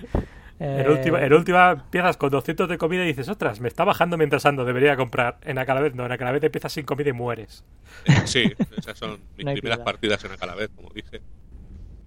eh, 0.60 0.82
En, 0.84 0.90
última, 0.90 1.20
en 1.24 1.32
última 1.32 1.70
empiezas 1.72 2.16
con 2.16 2.30
200 2.30 2.68
de 2.68 2.78
comida 2.78 3.02
y 3.02 3.06
dices, 3.08 3.28
ostras, 3.28 3.58
me 3.60 3.66
está 3.68 3.84
bajando 3.84 4.16
mientras 4.16 4.46
ando, 4.46 4.64
debería 4.64 4.96
comprar. 4.96 5.38
En 5.42 5.58
Acalabet 5.58 5.94
no, 5.94 6.06
en 6.06 6.12
Acalabet 6.12 6.44
empiezas 6.44 6.72
sin 6.72 6.84
comida 6.84 7.08
y 7.08 7.14
mueres. 7.14 7.64
Eh, 8.04 8.12
sí, 8.26 8.52
esas 8.76 8.96
son 8.98 9.18
mis 9.36 9.46
No 9.46 9.52
primeras 9.52 9.78
piedad. 9.78 9.84
partidas 9.84 10.24
en 10.24 10.32
Acalabet, 10.32 10.70
como 10.76 10.90
dije. 10.90 11.20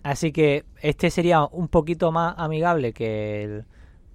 Así 0.03 0.31
que 0.31 0.65
este 0.81 1.09
sería 1.09 1.45
un 1.45 1.67
poquito 1.69 2.11
más 2.11 2.35
amigable 2.37 2.93
que 2.93 3.43
el- 3.43 3.65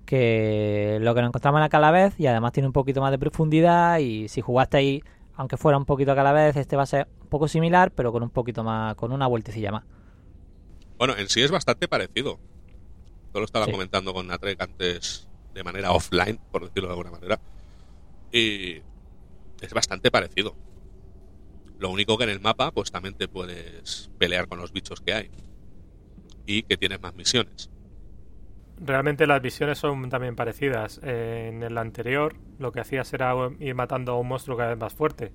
que 0.05 0.99
lo 1.03 1.15
que 1.15 1.21
nos 1.21 1.29
encontramos 1.29 1.59
en 1.59 1.63
la 1.63 1.69
Calavez 1.69 2.19
y 2.19 2.27
además 2.27 2.53
tiene 2.53 2.67
un 2.67 2.73
poquito 2.73 3.01
más 3.03 3.11
de 3.11 3.19
profundidad 3.19 3.99
y 3.99 4.29
si 4.29 4.41
jugaste 4.41 4.77
ahí, 4.79 5.03
aunque 5.35 5.57
fuera 5.59 5.77
un 5.77 5.85
poquito 5.85 6.13
a 6.13 6.15
Calavez, 6.15 6.57
este 6.57 6.77
va 6.77 6.85
a 6.85 6.87
ser 6.87 7.09
un 7.21 7.29
poco 7.29 7.47
similar, 7.47 7.91
pero 7.91 8.11
con 8.11 8.23
un 8.23 8.31
poquito 8.31 8.65
más, 8.65 8.95
con 8.95 9.13
una 9.13 9.27
vueltecilla 9.27 9.71
más. 9.71 9.85
Bueno, 10.99 11.15
en 11.17 11.29
sí 11.29 11.43
es 11.43 11.51
bastante 11.51 11.89
parecido. 11.89 12.39
Yo 13.35 13.41
lo 13.41 13.45
estaba 13.45 13.67
Sí. 13.67 13.71
comentando 13.71 14.15
con 14.15 14.27
Natrek 14.27 14.61
antes 14.63 15.29
de 15.55 15.63
manera 15.63 15.93
offline, 15.93 16.39
por 16.51 16.65
decirlo 16.65 16.89
de 16.89 16.93
alguna 16.93 17.11
manera. 17.11 17.39
Y 18.33 18.79
es 19.61 19.73
bastante 19.75 20.11
parecido. 20.11 20.55
Lo 21.79 21.91
único 21.91 22.17
que 22.19 22.25
en 22.25 22.31
el 22.31 22.41
mapa, 22.41 22.71
pues 22.73 22.91
también 22.91 23.15
te 23.15 23.29
puedes 23.29 24.11
pelear 24.19 24.49
con 24.49 24.59
los 24.59 24.73
bichos 24.73 25.01
que 25.03 25.13
hay. 25.15 25.31
Y 26.49 26.63
que 26.63 26.79
tienes 26.79 27.01
más 27.01 27.15
misiones. 27.15 27.71
Realmente 28.81 29.27
las 29.27 29.43
visiones 29.43 29.77
son 29.77 30.09
también 30.09 30.35
parecidas. 30.35 30.99
Eh, 31.03 31.51
en 31.53 31.63
el 31.63 31.77
anterior 31.77 32.37
lo 32.59 32.73
que 32.73 32.81
hacías 32.81 33.13
era 33.13 33.35
ir 33.61 33.75
matando 33.75 34.13
a 34.13 34.19
un 34.19 34.29
monstruo 34.29 34.57
cada 34.57 34.71
vez 34.71 34.79
más 34.79 34.95
fuerte. 34.95 35.31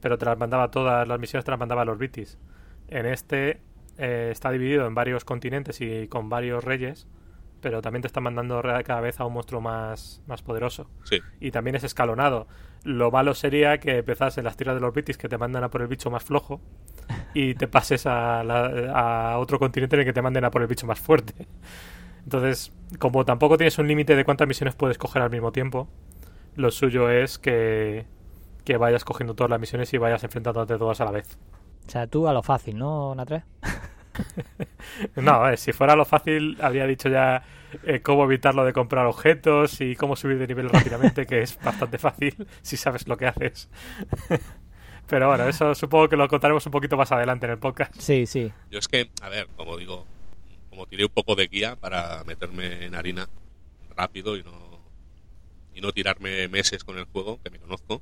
Pero 0.00 0.16
te 0.16 0.24
las 0.24 0.38
mandaba 0.38 0.70
todas 0.70 1.06
las 1.06 1.20
misiones, 1.20 1.44
te 1.44 1.50
las 1.50 1.60
mandaba 1.60 1.82
a 1.82 1.84
los 1.84 1.98
bitis. 1.98 2.38
En 2.88 3.04
este 3.04 3.60
eh, 3.98 4.30
está 4.32 4.50
dividido 4.50 4.86
en 4.86 4.94
varios 4.94 5.24
continentes 5.26 5.82
y 5.82 6.08
con 6.08 6.30
varios 6.30 6.64
reyes, 6.64 7.06
pero 7.60 7.82
también 7.82 8.00
te 8.00 8.06
están 8.06 8.22
mandando 8.22 8.62
cada 8.62 9.02
vez 9.02 9.20
a 9.20 9.26
un 9.26 9.34
monstruo 9.34 9.60
más, 9.60 10.22
más 10.26 10.42
poderoso. 10.42 10.88
Sí, 11.04 11.20
Y 11.40 11.50
también 11.50 11.76
es 11.76 11.84
escalonado. 11.84 12.48
Lo 12.84 13.10
malo 13.10 13.34
sería 13.34 13.78
que 13.78 13.98
empezás 13.98 14.38
en 14.38 14.44
las 14.44 14.56
tierras 14.56 14.76
de 14.76 14.80
los 14.80 14.94
bitis 14.94 15.18
que 15.18 15.28
te 15.28 15.36
mandan 15.36 15.62
a 15.62 15.68
por 15.70 15.82
el 15.82 15.88
bicho 15.88 16.10
más 16.10 16.24
flojo 16.24 16.62
y 17.34 17.54
te 17.54 17.68
pases 17.68 18.06
a, 18.06 18.44
la- 18.44 19.32
a 19.34 19.38
otro 19.38 19.58
continente 19.58 19.96
en 19.96 20.00
el 20.00 20.06
que 20.06 20.12
te 20.12 20.22
manden 20.22 20.44
a 20.44 20.50
por 20.50 20.62
el 20.62 20.68
bicho 20.68 20.86
más 20.86 21.00
fuerte. 21.00 21.46
Entonces, 22.24 22.72
como 22.98 23.24
tampoco 23.24 23.56
tienes 23.56 23.78
un 23.78 23.88
límite 23.88 24.16
de 24.16 24.24
cuántas 24.24 24.48
misiones 24.48 24.74
puedes 24.74 24.98
coger 24.98 25.22
al 25.22 25.30
mismo 25.30 25.52
tiempo, 25.52 25.88
lo 26.56 26.70
suyo 26.70 27.10
es 27.10 27.38
que, 27.38 28.06
que 28.64 28.76
vayas 28.76 29.04
cogiendo 29.04 29.34
todas 29.34 29.50
las 29.50 29.60
misiones 29.60 29.92
y 29.94 29.98
vayas 29.98 30.24
enfrentándote 30.24 30.78
todas 30.78 31.00
a 31.00 31.04
la 31.06 31.12
vez. 31.12 31.38
O 31.86 31.90
sea, 31.90 32.06
tú 32.06 32.26
a 32.28 32.32
lo 32.32 32.42
fácil, 32.42 32.78
¿no, 32.78 33.14
Natre? 33.14 33.44
No, 35.16 35.48
eh, 35.48 35.56
si 35.56 35.72
fuera 35.72 35.96
lo 35.96 36.04
fácil, 36.04 36.58
habría 36.60 36.86
dicho 36.86 37.08
ya 37.08 37.42
eh, 37.84 38.00
cómo 38.02 38.24
evitarlo 38.24 38.64
de 38.64 38.72
comprar 38.72 39.06
objetos 39.06 39.80
y 39.80 39.96
cómo 39.96 40.16
subir 40.16 40.38
de 40.38 40.46
nivel 40.46 40.68
rápidamente, 40.68 41.26
que 41.26 41.42
es 41.42 41.58
bastante 41.62 41.98
fácil 41.98 42.46
si 42.62 42.76
sabes 42.76 43.08
lo 43.08 43.16
que 43.16 43.26
haces. 43.26 43.70
Pero 45.06 45.28
bueno, 45.28 45.48
eso 45.48 45.74
supongo 45.74 46.08
que 46.08 46.16
lo 46.16 46.28
contaremos 46.28 46.64
un 46.66 46.72
poquito 46.72 46.96
más 46.96 47.12
adelante 47.12 47.46
en 47.46 47.52
el 47.52 47.58
podcast. 47.58 47.94
Sí, 47.98 48.26
sí. 48.26 48.50
yo 48.70 48.78
es 48.78 48.88
que, 48.88 49.10
a 49.20 49.28
ver, 49.28 49.46
como 49.56 49.76
digo, 49.76 50.06
como 50.70 50.86
tiré 50.86 51.04
un 51.04 51.10
poco 51.10 51.34
de 51.34 51.48
guía 51.48 51.76
para 51.76 52.24
meterme 52.24 52.86
en 52.86 52.94
harina 52.94 53.28
rápido 53.94 54.36
y 54.36 54.42
no, 54.42 54.80
y 55.74 55.80
no 55.80 55.92
tirarme 55.92 56.48
meses 56.48 56.84
con 56.84 56.98
el 56.98 57.04
juego, 57.04 57.40
que 57.42 57.50
me 57.50 57.58
conozco. 57.58 58.00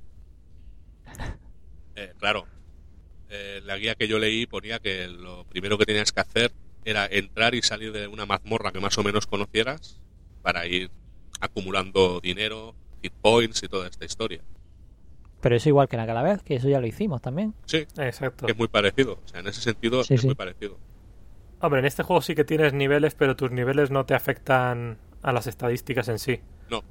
Eh, 1.97 2.13
claro, 2.19 2.47
eh, 3.29 3.61
la 3.65 3.77
guía 3.77 3.95
que 3.95 4.09
yo 4.09 4.19
leí 4.19 4.47
ponía 4.47 4.79
que 4.79 5.09
lo 5.09 5.45
primero 5.45 5.79
que 5.79 5.87
tenías 5.87 6.13
que 6.13 6.21
hacer 6.21 6.53
era 6.85 7.07
entrar 7.07 7.55
y 7.55 7.63
salir 7.63 7.93
de 7.93 8.07
una 8.07 8.27
mazmorra 8.27 8.73
que 8.73 8.81
más 8.81 8.97
o 8.99 9.03
menos 9.03 9.27
conocieras 9.27 10.01
para 10.43 10.67
ir 10.67 10.91
acumulando 11.41 12.21
dinero, 12.21 12.75
hit 13.03 13.13
points 13.21 13.63
y 13.63 13.69
toda 13.69 13.89
esta 13.89 14.05
historia. 14.05 14.43
Pero 15.41 15.57
eso 15.57 15.69
igual 15.69 15.89
que 15.89 15.97
en 15.97 16.01
la 16.03 16.07
Calavez, 16.07 16.43
que 16.43 16.57
eso 16.57 16.69
ya 16.69 16.81
lo 16.81 16.87
hicimos 16.87 17.23
también. 17.23 17.55
Sí, 17.65 17.87
Exacto. 17.97 18.47
que 18.47 18.53
es 18.53 18.59
muy 18.59 18.69
parecido. 18.69 19.19
O 19.25 19.29
sea, 19.29 19.41
en 19.41 19.47
ese 19.47 19.61
sentido 19.61 20.05
Sí, 20.05 20.15
es 20.15 20.21
sí. 20.21 20.27
muy 20.27 20.35
parecido. 20.37 20.79
Hombre, 21.61 21.81
en 21.81 21.87
este 21.87 22.03
juego 22.03 22.23
sí 22.23 22.35
que 22.35 22.45
tienes 22.45 22.73
niveles, 22.73 23.15
pero 23.15 23.37
tus 23.37 23.51
niveles 23.51 23.91
no 23.91 24.05
te 24.07 24.15
afectan 24.15 24.99
a 25.23 25.33
las 25.33 25.47
estadísticas 25.47 26.09
en 26.09 26.19
sí. 26.19 26.41
No. 26.71 26.83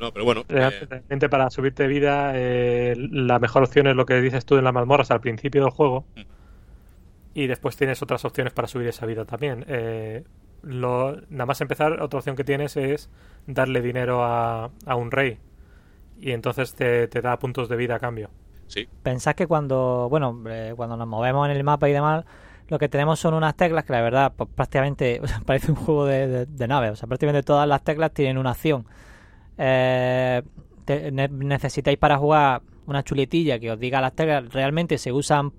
No, 0.00 0.12
pero 0.12 0.24
bueno. 0.24 0.44
eh, 0.48 0.86
Realmente 0.88 1.28
para 1.28 1.50
subirte 1.50 1.86
vida, 1.86 2.32
eh, 2.34 2.94
la 2.96 3.38
mejor 3.38 3.64
opción 3.64 3.86
es 3.88 3.96
lo 3.96 4.06
que 4.06 4.20
dices 4.20 4.44
tú 4.46 4.56
en 4.56 4.64
las 4.64 4.72
mazmorras 4.72 5.10
al 5.10 5.20
principio 5.20 5.62
del 5.62 5.70
juego. 5.70 6.04
Mm. 6.16 6.20
Y 7.34 7.46
después 7.46 7.76
tienes 7.76 8.02
otras 8.02 8.24
opciones 8.24 8.52
para 8.52 8.68
subir 8.68 8.88
esa 8.88 9.06
vida 9.06 9.24
también. 9.24 9.64
Eh, 9.68 10.24
lo, 10.62 11.16
nada 11.28 11.46
más 11.46 11.60
empezar, 11.60 12.00
otra 12.02 12.18
opción 12.18 12.36
que 12.36 12.44
tienes 12.44 12.76
es 12.76 13.10
darle 13.46 13.80
dinero 13.80 14.24
a, 14.24 14.70
a 14.86 14.94
un 14.96 15.10
rey. 15.10 15.38
Y 16.20 16.32
entonces 16.32 16.74
te, 16.74 17.08
te 17.08 17.20
da 17.22 17.38
puntos 17.38 17.68
de 17.68 17.76
vida 17.76 17.96
a 17.96 17.98
cambio. 18.00 18.30
sí, 18.66 18.88
Pensad 19.02 19.34
que 19.34 19.46
cuando, 19.46 20.08
bueno, 20.10 20.42
eh, 20.48 20.74
cuando 20.76 20.96
nos 20.96 21.08
movemos 21.08 21.48
en 21.48 21.56
el 21.56 21.64
mapa 21.64 21.88
y 21.88 21.92
demás, 21.92 22.24
lo 22.68 22.78
que 22.78 22.88
tenemos 22.88 23.18
son 23.20 23.34
unas 23.34 23.56
teclas 23.56 23.84
que 23.84 23.92
la 23.92 24.02
verdad, 24.02 24.34
pues 24.36 24.50
prácticamente 24.54 25.20
o 25.24 25.26
sea, 25.26 25.40
parece 25.46 25.70
un 25.72 25.76
juego 25.76 26.04
de, 26.06 26.26
de, 26.26 26.46
de 26.46 26.68
nave. 26.68 26.90
O 26.90 26.96
sea, 26.96 27.06
prácticamente 27.08 27.42
todas 27.44 27.68
las 27.68 27.82
teclas 27.82 28.12
tienen 28.12 28.38
una 28.38 28.50
acción. 28.50 28.86
Eh, 29.58 30.42
te- 30.84 31.10
ne- 31.12 31.28
necesitáis 31.28 31.98
para 31.98 32.18
jugar 32.18 32.62
una 32.86 33.02
chuletilla 33.04 33.58
que 33.58 33.70
os 33.72 33.78
diga 33.80 34.00
las 34.00 34.14
teclas. 34.14 34.52
Realmente 34.52 34.98
se 34.98 35.12
usan 35.12 35.52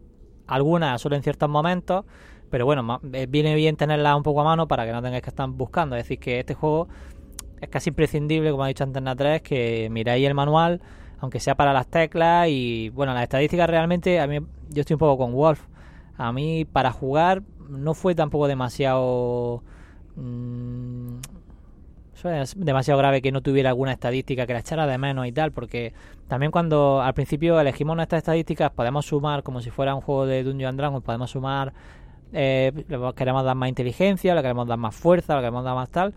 algunas 0.47 1.01
solo 1.01 1.15
en 1.15 1.23
ciertos 1.23 1.49
momentos. 1.49 2.05
Pero 2.49 2.65
bueno, 2.65 2.83
ma- 2.83 2.99
eh, 3.13 3.27
viene 3.29 3.55
bien 3.55 3.75
tenerlas 3.77 4.15
un 4.15 4.23
poco 4.23 4.41
a 4.41 4.43
mano 4.43 4.67
para 4.67 4.85
que 4.85 4.91
no 4.91 5.01
tengáis 5.01 5.23
que 5.23 5.29
estar 5.29 5.47
buscando. 5.49 5.95
Es 5.95 6.03
decir, 6.03 6.19
que 6.19 6.39
este 6.39 6.55
juego 6.55 6.89
es 7.61 7.69
casi 7.69 7.89
imprescindible, 7.89 8.51
como 8.51 8.63
ha 8.63 8.67
dicho 8.67 8.83
Antena 8.83 9.15
3, 9.15 9.41
que 9.41 9.89
miráis 9.91 10.25
el 10.25 10.33
manual, 10.33 10.81
aunque 11.19 11.39
sea 11.39 11.55
para 11.55 11.73
las 11.73 11.87
teclas. 11.87 12.47
Y 12.49 12.89
bueno, 12.89 13.13
las 13.13 13.23
estadísticas 13.23 13.69
realmente, 13.69 14.19
a 14.19 14.27
mí, 14.27 14.39
yo 14.69 14.81
estoy 14.81 14.95
un 14.95 14.99
poco 14.99 15.17
con 15.17 15.33
Wolf. 15.33 15.61
A 16.17 16.31
mí, 16.31 16.65
para 16.65 16.91
jugar, 16.91 17.43
no 17.69 17.93
fue 17.93 18.15
tampoco 18.15 18.47
demasiado. 18.47 19.63
mm, 20.15 21.17
eso 22.19 22.29
es 22.29 22.53
demasiado 22.59 22.97
grave 22.97 23.21
que 23.21 23.31
no 23.31 23.41
tuviera 23.41 23.69
alguna 23.69 23.93
estadística 23.93 24.45
que 24.45 24.51
la 24.51 24.59
echara 24.59 24.85
de 24.85 24.97
menos 24.97 25.25
y 25.25 25.31
tal, 25.31 25.53
porque 25.53 25.93
también 26.27 26.51
cuando 26.51 27.01
al 27.01 27.13
principio 27.13 27.57
elegimos 27.59 27.95
nuestras 27.95 28.19
estadísticas, 28.19 28.71
podemos 28.71 29.05
sumar 29.05 29.41
como 29.41 29.61
si 29.61 29.69
fuera 29.69 29.95
un 29.95 30.01
juego 30.01 30.25
de 30.25 30.43
Dungeon 30.43 30.75
Dragons, 30.75 31.03
podemos 31.03 31.31
sumar. 31.31 31.71
Eh, 32.33 32.85
queremos 33.15 33.45
dar 33.45 33.55
más 33.55 33.69
inteligencia, 33.69 34.35
le 34.35 34.41
queremos 34.41 34.67
dar 34.67 34.77
más 34.77 34.93
fuerza, 34.95 35.35
le 35.35 35.41
queremos 35.41 35.63
dar 35.63 35.75
más 35.75 35.89
tal. 35.89 36.13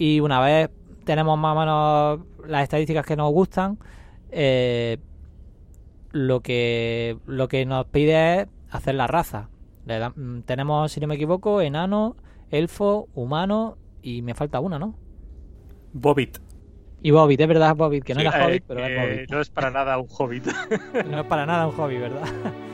Y 0.00 0.18
una 0.20 0.40
vez 0.40 0.70
tenemos 1.04 1.38
más 1.38 1.54
o 1.54 1.60
menos 1.60 2.20
las 2.48 2.62
estadísticas 2.62 3.04
que 3.04 3.16
nos 3.16 3.30
gustan, 3.32 3.78
eh, 4.30 4.96
lo 6.12 6.40
que 6.40 7.18
lo 7.26 7.48
que 7.48 7.66
nos 7.66 7.84
pide 7.84 8.40
es 8.40 8.46
hacer 8.70 8.94
la 8.94 9.06
raza. 9.06 9.50
Le 9.84 9.98
da- 9.98 10.08
mm, 10.16 10.40
tenemos, 10.46 10.90
si 10.90 11.00
no 11.00 11.06
me 11.06 11.16
equivoco, 11.16 11.60
enano, 11.60 12.16
elfo, 12.50 13.08
humano 13.14 13.76
y 14.02 14.22
me 14.22 14.32
falta 14.34 14.58
una, 14.60 14.78
¿no? 14.78 14.94
Bobbit. 15.92 16.38
Y 17.02 17.10
Hobbit, 17.10 17.40
es 17.42 17.48
verdad, 17.48 17.76
Hobbit, 17.78 18.02
que 18.04 18.14
no 18.14 18.20
Sí, 18.20 18.26
era 18.26 18.38
Eh, 18.40 18.46
Hobbit, 18.46 18.64
pero 18.66 18.80
es 18.86 18.98
Hobbit. 18.98 19.30
no 19.30 19.40
es 19.42 19.50
para 19.50 19.70
nada 19.70 19.98
un 19.98 20.06
hobbit. 20.08 20.44
No 21.10 21.20
es 21.20 21.26
para 21.26 21.44
nada 21.44 21.66
un 21.66 21.72
hobby, 21.74 21.98
¿verdad? 21.98 22.22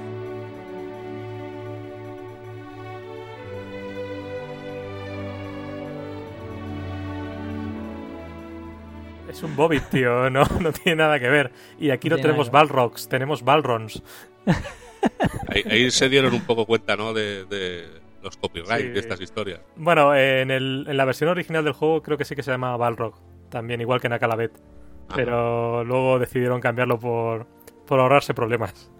es 9.36 9.42
un 9.42 9.54
bobbit, 9.56 9.84
tío. 9.90 10.28
No, 10.30 10.44
no 10.60 10.72
tiene 10.72 10.96
nada 10.96 11.18
que 11.20 11.28
ver. 11.28 11.52
Y 11.78 11.90
aquí 11.90 12.08
No 12.08 12.16
tenemos 12.16 12.50
balrogs, 12.50 13.08
tenemos 13.08 13.42
balrons. 13.42 14.02
ahí, 15.48 15.62
ahí 15.70 15.90
se 15.90 16.08
dieron 16.08 16.34
un 16.34 16.42
poco 16.42 16.66
cuenta, 16.66 16.96
¿no? 16.96 17.12
De, 17.12 17.44
de 17.46 17.86
los 18.22 18.36
copyrights 18.36 18.82
Sí. 18.82 18.88
de 18.88 18.98
estas 19.00 19.20
historias. 19.20 19.60
Bueno, 19.76 20.14
en, 20.14 20.50
el, 20.50 20.86
en 20.88 20.96
la 20.96 21.04
versión 21.04 21.30
original 21.30 21.64
del 21.64 21.72
juego 21.74 22.02
creo 22.02 22.18
que 22.18 22.24
sí 22.24 22.34
que 22.34 22.42
se 22.42 22.50
llama 22.50 22.76
Balrog. 22.76 23.14
También, 23.50 23.80
igual 23.80 24.00
que. 24.00 24.08
Ajá. 24.08 25.14
Pero 25.14 25.84
luego 25.84 26.18
decidieron 26.18 26.60
cambiarlo 26.60 26.98
por, 26.98 27.46
por 27.86 28.00
ahorrarse 28.00 28.34
problemas. 28.34 28.90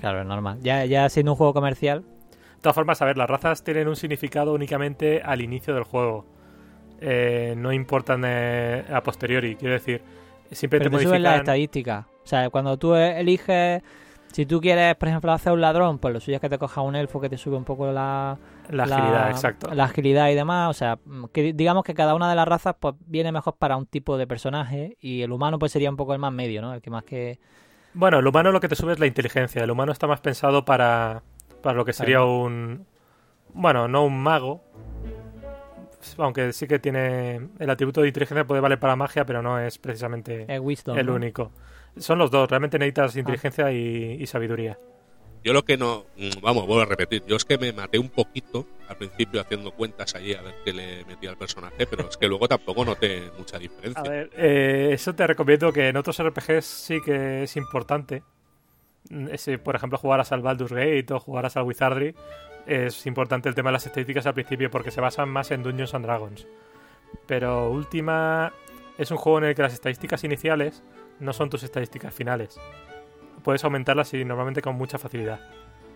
Claro, 0.00 0.20
es 0.20 0.26
normal. 0.26 0.58
Ya, 0.60 0.84
ya 0.84 1.08
siendo 1.08 1.32
un 1.32 1.36
juego 1.38 1.54
comercial, 1.54 2.02
De 2.02 2.60
todas 2.60 2.74
formas, 2.74 3.00
a 3.00 3.04
ver, 3.04 3.16
las 3.16 3.30
razas 3.30 3.62
tienen 3.62 3.86
un 3.86 3.94
significado 3.96 4.52
únicamente 4.52 5.22
al 5.24 5.40
inicio 5.40 5.74
del 5.74 5.84
juego. 5.84 6.26
Eh, 7.00 7.54
no 7.56 7.72
importan 7.72 8.22
eh, 8.26 8.84
a 8.92 9.02
posteriori, 9.02 9.56
quiero 9.56 9.74
decir. 9.74 10.02
Siempre 10.50 10.80
pero 10.80 10.90
te 10.90 10.90
te 10.90 10.98
suben 10.98 11.22
las 11.22 11.34
modifican. 11.34 11.36
estadísticas. 11.36 12.06
O 12.24 12.26
sea, 12.26 12.50
cuando 12.50 12.78
tú 12.78 12.94
eliges, 12.94 13.82
Si 14.32 14.46
tú 14.46 14.60
quieres, 14.60 14.96
por 14.96 15.08
ejemplo, 15.08 15.32
hacer 15.32 15.52
un 15.52 15.60
ladrón, 15.60 15.98
pues 16.00 16.12
lo 16.12 16.20
suyo 16.20 16.36
es 16.36 16.40
que 16.40 16.48
te 16.48 16.58
coja 16.58 16.80
un 16.80 16.96
elfo 16.96 17.20
que 17.20 17.28
te 17.28 17.38
sube 17.38 17.56
un 17.56 17.64
poco 17.64 17.92
la, 17.92 18.38
La 18.68 18.84
agilidad, 18.84 19.30
exacto. 19.30 19.72
la 19.74 19.84
agilidad 19.84 20.28
y 20.30 20.34
demás. 20.34 20.70
O 20.70 20.74
sea, 20.74 20.98
que 21.32 21.52
digamos 21.52 21.84
que 21.84 21.94
cada 21.94 22.14
una 22.16 22.28
de 22.28 22.34
las 22.36 22.48
razas 22.48 22.74
pues 22.80 22.94
viene 23.06 23.30
mejor 23.32 23.56
para 23.58 23.76
un 23.76 23.86
tipo 23.86 24.18
de 24.18 24.26
personaje 24.26 24.96
y 25.00 25.22
el 25.22 25.30
humano 25.32 25.58
pues 25.60 25.72
sería 25.72 25.90
un 25.90 25.96
poco 25.96 26.14
el 26.14 26.18
más 26.18 26.32
medio, 26.32 26.62
¿no? 26.62 26.74
El 26.74 26.82
que 26.82 26.90
más 26.90 27.04
que... 27.04 27.38
Bueno, 27.92 28.18
el 28.18 28.26
humano 28.26 28.50
lo 28.52 28.60
que 28.60 28.68
te 28.68 28.74
sube 28.76 28.92
es 28.92 28.98
la 28.98 29.06
inteligencia. 29.06 29.62
El 29.62 29.70
humano 29.70 29.92
está 29.92 30.06
más 30.08 30.20
pensado 30.20 30.64
para, 30.64 31.22
para 31.62 31.76
lo 31.76 31.84
que 31.84 31.92
sería 31.92 32.24
un... 32.24 32.86
Bueno, 33.52 33.86
no 33.86 34.04
un 34.04 34.20
mago. 34.20 34.62
Aunque 36.18 36.52
sí 36.52 36.66
que 36.66 36.78
tiene... 36.78 37.48
El 37.58 37.70
atributo 37.70 38.00
de 38.02 38.08
inteligencia 38.08 38.46
puede 38.46 38.60
valer 38.60 38.78
para 38.78 38.96
magia, 38.96 39.24
pero 39.24 39.42
no 39.42 39.58
es 39.58 39.78
precisamente 39.78 40.46
wisdom. 40.60 40.98
el 40.98 41.06
¿no? 41.06 41.14
único. 41.14 41.52
Son 41.96 42.18
los 42.18 42.30
dos. 42.30 42.48
Realmente 42.48 42.78
necesitas 42.78 43.16
inteligencia 43.16 43.72
y, 43.72 44.16
y 44.20 44.26
sabiduría. 44.26 44.78
Yo 45.44 45.52
lo 45.52 45.62
que 45.62 45.76
no. 45.76 46.06
mm, 46.16 46.40
Vamos, 46.40 46.66
vuelvo 46.66 46.82
a 46.82 46.86
repetir. 46.86 47.22
Yo 47.26 47.36
es 47.36 47.44
que 47.44 47.58
me 47.58 47.72
maté 47.72 47.98
un 47.98 48.08
poquito 48.08 48.66
al 48.88 48.96
principio 48.96 49.42
haciendo 49.42 49.72
cuentas 49.72 50.14
allí 50.14 50.32
a 50.34 50.40
ver 50.40 50.54
qué 50.64 50.72
le 50.72 51.04
metía 51.04 51.30
al 51.30 51.36
personaje, 51.36 51.86
pero 51.86 52.08
es 52.08 52.16
que 52.16 52.26
luego 52.26 52.48
tampoco 52.48 52.82
noté 52.84 53.30
mucha 53.36 53.58
diferencia. 53.58 54.02
A 54.02 54.08
ver, 54.08 54.30
eh, 54.36 54.90
eso 54.92 55.14
te 55.14 55.26
recomiendo 55.26 55.70
que 55.70 55.88
en 55.88 55.96
otros 55.98 56.20
RPGs 56.22 56.64
sí 56.64 56.98
que 57.04 57.42
es 57.42 57.56
importante. 57.56 58.22
Mm, 59.10 59.26
por 59.62 59.76
ejemplo, 59.76 59.98
jugaras 59.98 60.32
al 60.32 60.40
Baldur's 60.40 60.72
Gate 60.72 61.12
o 61.12 61.20
jugaras 61.20 61.58
al 61.58 61.64
Wizardry, 61.64 62.14
es 62.66 63.06
importante 63.06 63.48
el 63.48 63.54
tema 63.54 63.70
de 63.70 63.74
las 63.74 63.86
estadísticas 63.86 64.26
al 64.26 64.34
principio 64.34 64.70
porque 64.70 64.90
se 64.90 65.00
basan 65.00 65.28
más 65.28 65.50
en 65.50 65.62
Dungeons 65.62 65.94
and 65.94 66.04
Dragons. 66.04 66.46
Pero 67.26 67.70
Última 67.70 68.52
es 68.98 69.10
un 69.10 69.16
juego 69.16 69.38
en 69.38 69.44
el 69.44 69.54
que 69.54 69.62
las 69.62 69.74
estadísticas 69.74 70.24
iniciales 70.24 70.82
no 71.20 71.32
son 71.32 71.50
tus 71.50 71.62
estadísticas 71.62 72.14
finales. 72.14 72.58
Puedes 73.42 73.64
aumentarlas 73.64 74.14
y 74.14 74.24
normalmente 74.24 74.62
con 74.62 74.76
mucha 74.76 74.98
facilidad. 74.98 75.40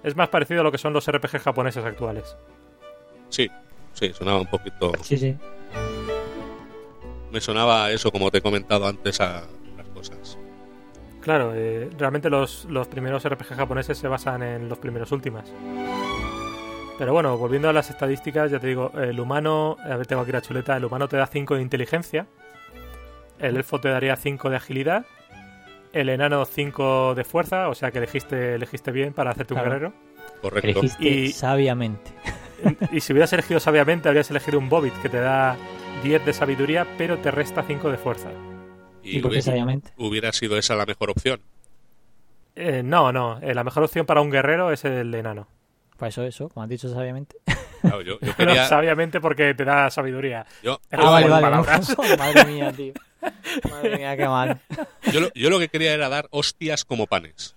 Es 0.02 0.16
más 0.16 0.28
parecido 0.28 0.60
a 0.60 0.64
lo 0.64 0.72
que 0.72 0.78
son 0.78 0.92
los 0.92 1.10
RPG 1.10 1.40
japoneses 1.40 1.84
actuales. 1.84 2.36
Sí, 3.30 3.50
sí, 3.92 4.12
sonaba 4.12 4.40
un 4.40 4.46
poquito. 4.46 4.92
Sí, 5.02 5.16
sí. 5.16 5.36
Me 7.32 7.40
sonaba 7.40 7.90
eso, 7.90 8.10
como 8.10 8.30
te 8.30 8.38
he 8.38 8.42
comentado 8.42 8.86
antes, 8.86 9.20
a 9.20 9.44
las 9.76 9.88
cosas. 9.94 10.38
Claro, 11.20 11.52
eh, 11.54 11.90
realmente 11.98 12.30
los, 12.30 12.64
los 12.66 12.88
primeros 12.88 13.28
RPG 13.28 13.56
japoneses 13.56 13.98
se 13.98 14.08
basan 14.08 14.42
en 14.42 14.68
los 14.68 14.78
primeros 14.78 15.12
últimas. 15.12 15.52
Pero 16.98 17.12
bueno, 17.12 17.38
volviendo 17.38 17.68
a 17.68 17.72
las 17.72 17.90
estadísticas, 17.90 18.50
ya 18.50 18.58
te 18.58 18.66
digo, 18.66 18.90
el 19.00 19.18
humano, 19.20 19.76
a 19.84 19.96
ver, 19.96 20.06
tengo 20.06 20.22
aquí 20.22 20.32
la 20.32 20.42
chuleta, 20.42 20.76
el 20.76 20.84
humano 20.84 21.06
te 21.08 21.16
da 21.16 21.26
5 21.28 21.54
de 21.54 21.62
inteligencia, 21.62 22.26
el 23.38 23.56
elfo 23.56 23.80
te 23.80 23.88
daría 23.88 24.16
5 24.16 24.50
de 24.50 24.56
agilidad, 24.56 25.06
el 25.92 26.08
enano 26.08 26.44
5 26.44 27.14
de 27.14 27.22
fuerza, 27.24 27.68
o 27.68 27.74
sea 27.76 27.92
que 27.92 27.98
elegiste, 27.98 28.54
elegiste 28.56 28.90
bien 28.90 29.12
para 29.12 29.30
hacerte 29.30 29.54
un 29.54 29.60
Claro. 29.60 29.70
guerrero. 29.74 29.92
Correcto. 30.42 30.68
Elegiste 30.80 31.08
Y- 31.08 31.32
sabiamente. 31.32 32.10
Y 32.92 33.00
si 33.00 33.12
hubieras 33.12 33.32
elegido 33.32 33.60
sabiamente, 33.60 34.08
habrías 34.08 34.28
elegido 34.32 34.58
un 34.58 34.68
Bobbit 34.68 34.92
que 35.00 35.08
te 35.08 35.20
da 35.20 35.56
10 36.02 36.26
de 36.26 36.32
sabiduría, 36.32 36.84
pero 36.98 37.18
te 37.18 37.30
resta 37.30 37.62
5 37.62 37.88
de 37.92 37.96
fuerza. 37.98 38.30
¿Y 39.04 39.20
por 39.20 39.30
qué 39.30 39.36
hubiera, 39.36 39.42
sabiamente? 39.42 39.92
hubiera 39.96 40.32
sido 40.32 40.58
esa 40.58 40.74
la 40.74 40.84
mejor 40.84 41.10
opción. 41.10 41.40
Eh, 42.56 42.82
no, 42.84 43.12
no, 43.12 43.38
eh, 43.40 43.54
la 43.54 43.62
mejor 43.62 43.84
opción 43.84 44.04
para 44.04 44.20
un 44.20 44.30
guerrero 44.30 44.72
es 44.72 44.84
el 44.84 45.14
enano. 45.14 45.46
Pues 45.98 46.14
eso, 46.14 46.22
eso, 46.24 46.48
como 46.48 46.62
has 46.64 46.70
dicho 46.70 46.88
sabiamente. 46.88 47.36
Claro, 47.82 48.00
yo, 48.02 48.18
yo 48.20 48.32
sabiamente 48.68 49.20
porque 49.20 49.52
te 49.54 49.64
da 49.64 49.90
sabiduría. 49.90 50.46
yo, 50.62 50.80
Ah, 50.92 51.10
vale, 51.10 51.28
vale. 51.28 51.56
Madre 52.18 52.44
mía, 52.46 52.72
tío. 52.72 52.92
Madre 53.68 53.96
mía, 53.96 54.16
qué 54.16 54.26
mal. 54.28 54.60
yo 55.12 55.20
lo, 55.20 55.32
yo 55.34 55.50
lo 55.50 55.58
que 55.58 55.68
quería 55.68 55.92
era 55.92 56.08
dar 56.08 56.28
hostias 56.30 56.84
como 56.84 57.06
panes. 57.06 57.54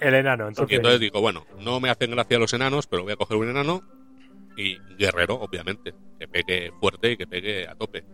El 0.00 0.14
enano, 0.14 0.44
Y 0.44 0.48
entonces. 0.48 0.76
entonces 0.76 1.00
digo, 1.00 1.20
bueno, 1.20 1.46
no 1.60 1.80
me 1.80 1.88
hacen 1.88 2.10
gracia 2.10 2.38
los 2.38 2.52
enanos, 2.52 2.86
pero 2.86 3.04
voy 3.04 3.12
a 3.12 3.16
coger 3.16 3.36
un 3.38 3.48
enano 3.48 3.82
y 4.56 4.78
guerrero, 4.98 5.34
obviamente. 5.36 5.94
Que 6.18 6.28
pegue 6.28 6.72
fuerte 6.80 7.12
y 7.12 7.16
que 7.16 7.26
pegue 7.26 7.66
a 7.66 7.74
tope. 7.74 8.04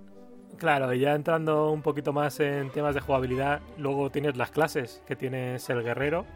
Claro, 0.60 0.92
y 0.92 1.00
ya 1.00 1.14
entrando 1.14 1.70
un 1.70 1.80
poquito 1.80 2.12
más 2.12 2.38
en 2.38 2.68
temas 2.70 2.94
de 2.94 3.00
jugabilidad, 3.00 3.60
luego 3.78 4.10
tienes 4.10 4.36
las 4.36 4.50
clases, 4.50 5.02
que 5.08 5.16
tienes 5.16 5.68
el 5.70 5.82
guerrero 5.82 6.26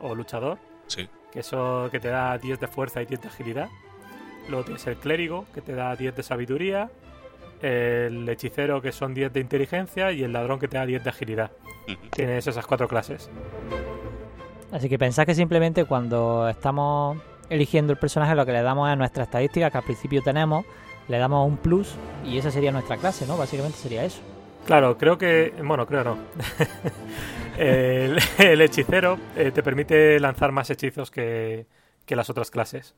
o 0.00 0.14
luchador, 0.14 0.56
Sí. 0.86 1.08
que 1.30 1.40
eso 1.40 1.88
que 1.92 2.00
te 2.00 2.08
da 2.08 2.36
10 2.38 2.58
de 2.58 2.66
fuerza 2.68 3.02
y 3.02 3.06
10 3.06 3.20
de 3.20 3.28
agilidad. 3.28 3.68
Luego 4.48 4.64
tienes 4.64 4.86
el 4.86 4.96
clérigo, 4.96 5.44
que 5.54 5.60
te 5.60 5.74
da 5.74 5.94
10 5.94 6.16
de 6.16 6.22
sabiduría. 6.22 6.90
El 7.62 8.28
hechicero, 8.28 8.82
que 8.82 8.92
son 8.92 9.14
10 9.14 9.32
de 9.32 9.40
inteligencia. 9.40 10.10
Y 10.12 10.22
el 10.22 10.32
ladrón, 10.34 10.58
que 10.58 10.68
te 10.68 10.76
da 10.76 10.84
10 10.84 11.02
de 11.04 11.08
agilidad. 11.10 11.50
Tienes 12.10 12.46
esas 12.46 12.66
cuatro 12.66 12.88
clases. 12.88 13.30
Así 14.72 14.88
que 14.88 14.98
pensad 14.98 15.24
que 15.24 15.34
simplemente 15.34 15.84
cuando 15.86 16.48
estamos 16.48 17.18
eligiendo 17.48 17.92
el 17.92 17.98
personaje 17.98 18.34
lo 18.34 18.44
que 18.44 18.52
le 18.52 18.62
damos 18.62 18.90
es 18.90 18.98
nuestra 18.98 19.24
estadística 19.24 19.70
que 19.70 19.78
al 19.78 19.84
principio 19.84 20.20
tenemos, 20.22 20.64
le 21.08 21.18
damos 21.18 21.46
un 21.46 21.56
plus 21.56 21.96
y 22.24 22.38
esa 22.38 22.50
sería 22.50 22.72
nuestra 22.72 22.96
clase, 22.96 23.26
¿no? 23.26 23.36
Básicamente 23.36 23.78
sería 23.78 24.04
eso. 24.04 24.20
Claro, 24.64 24.96
creo 24.96 25.18
que. 25.18 25.52
Bueno, 25.62 25.86
creo 25.86 26.04
no. 26.04 26.18
el, 27.58 28.18
el 28.38 28.60
hechicero 28.62 29.18
eh, 29.36 29.50
te 29.52 29.62
permite 29.62 30.18
lanzar 30.18 30.52
más 30.52 30.70
hechizos 30.70 31.10
que, 31.10 31.66
que 32.06 32.16
las 32.16 32.30
otras 32.30 32.50
clases. 32.50 32.94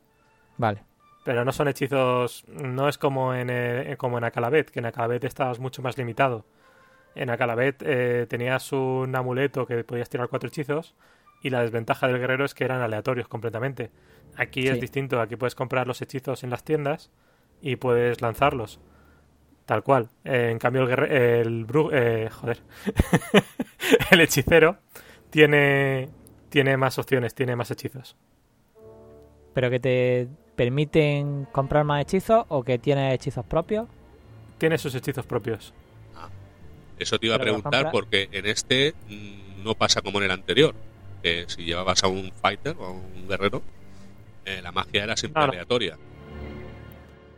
Vale. 0.57 0.85
Pero 1.25 1.45
no 1.45 1.53
son 1.53 1.66
hechizos. 1.66 2.45
No 2.49 2.88
es 2.88 2.99
como 2.99 3.35
en, 3.35 3.49
eh, 3.51 3.97
como 3.99 4.19
en 4.19 4.25
Akalabet, 4.25 4.71
que 4.71 4.79
en 4.79 4.87
Akalabet 4.87 5.25
estabas 5.25 5.59
mucho 5.59 5.83
más 5.83 5.99
limitado. 5.99 6.47
En 7.16 7.31
Akalabet 7.31 7.83
eh, 7.85 8.27
tenías 8.29 8.73
un 8.73 9.14
amuleto 9.16 9.66
que 9.66 9.83
podías 9.83 10.09
tirar 10.09 10.29
cuatro 10.29 10.49
hechizos. 10.49 10.95
Y 11.42 11.51
la 11.51 11.62
desventaja 11.62 12.07
del 12.07 12.19
guerrero 12.19 12.45
es 12.45 12.55
que 12.55 12.64
eran 12.64 12.81
aleatorios 12.81 13.27
completamente. 13.27 13.90
Aquí 14.37 14.69
es 14.69 14.81
distinto. 14.81 15.21
Aquí 15.21 15.35
puedes 15.35 15.57
comprar 15.57 15.88
los 15.88 16.01
hechizos 16.01 16.45
en 16.45 16.51
las 16.51 16.62
tiendas 16.62 17.11
y 17.61 17.77
puedes 17.77 18.21
lanzarlos. 18.21 18.81
Tal 19.64 19.83
cual. 19.83 20.09
Eh, 20.25 20.51
en 20.53 20.59
cambio, 20.59 20.83
el, 20.83 20.88
guerre- 20.88 21.40
el 21.40 21.66
bru- 21.66 21.90
eh, 21.92 22.29
joder. 22.31 22.59
el 24.11 24.21
hechicero 24.21 24.79
tiene, 25.31 26.09
tiene 26.49 26.77
más 26.77 26.99
opciones, 26.99 27.35
tiene 27.35 27.57
más 27.57 27.71
hechizos. 27.71 28.16
Pero 29.55 29.71
que 29.71 29.81
te 29.81 30.29
permiten 30.55 31.47
comprar 31.51 31.85
más 31.85 32.03
hechizos 32.03 32.45
o 32.49 32.62
que 32.62 32.79
tienes 32.79 33.14
hechizos 33.14 33.45
propios. 33.45 33.88
Tiene 34.59 34.79
sus 34.79 34.95
hechizos 34.95 35.27
propios. 35.27 35.73
Eso 36.99 37.19
te 37.19 37.27
iba 37.27 37.35
a 37.35 37.38
Pero 37.38 37.53
preguntar 37.53 37.90
porque 37.90 38.29
en 38.33 38.47
este 38.47 38.95
mm, 39.09 39.62
no 39.64 39.75
pasa 39.75 40.01
como 40.01 40.19
en 40.19 40.25
el 40.25 40.31
anterior. 40.31 40.75
Que 41.23 41.45
si 41.49 41.64
llevabas 41.64 42.05
a 42.05 42.09
un 42.09 42.31
fighter 42.40 42.77
o 42.79 42.85
a 42.87 42.90
un 42.92 43.27
guerrero, 43.29 43.62
eh, 44.45 44.61
la 44.62 44.71
magia 44.73 45.03
era 45.05 45.16
siempre 45.16 45.40
No, 45.40 45.47
no. 45.49 45.53
aleatoria. 45.53 45.99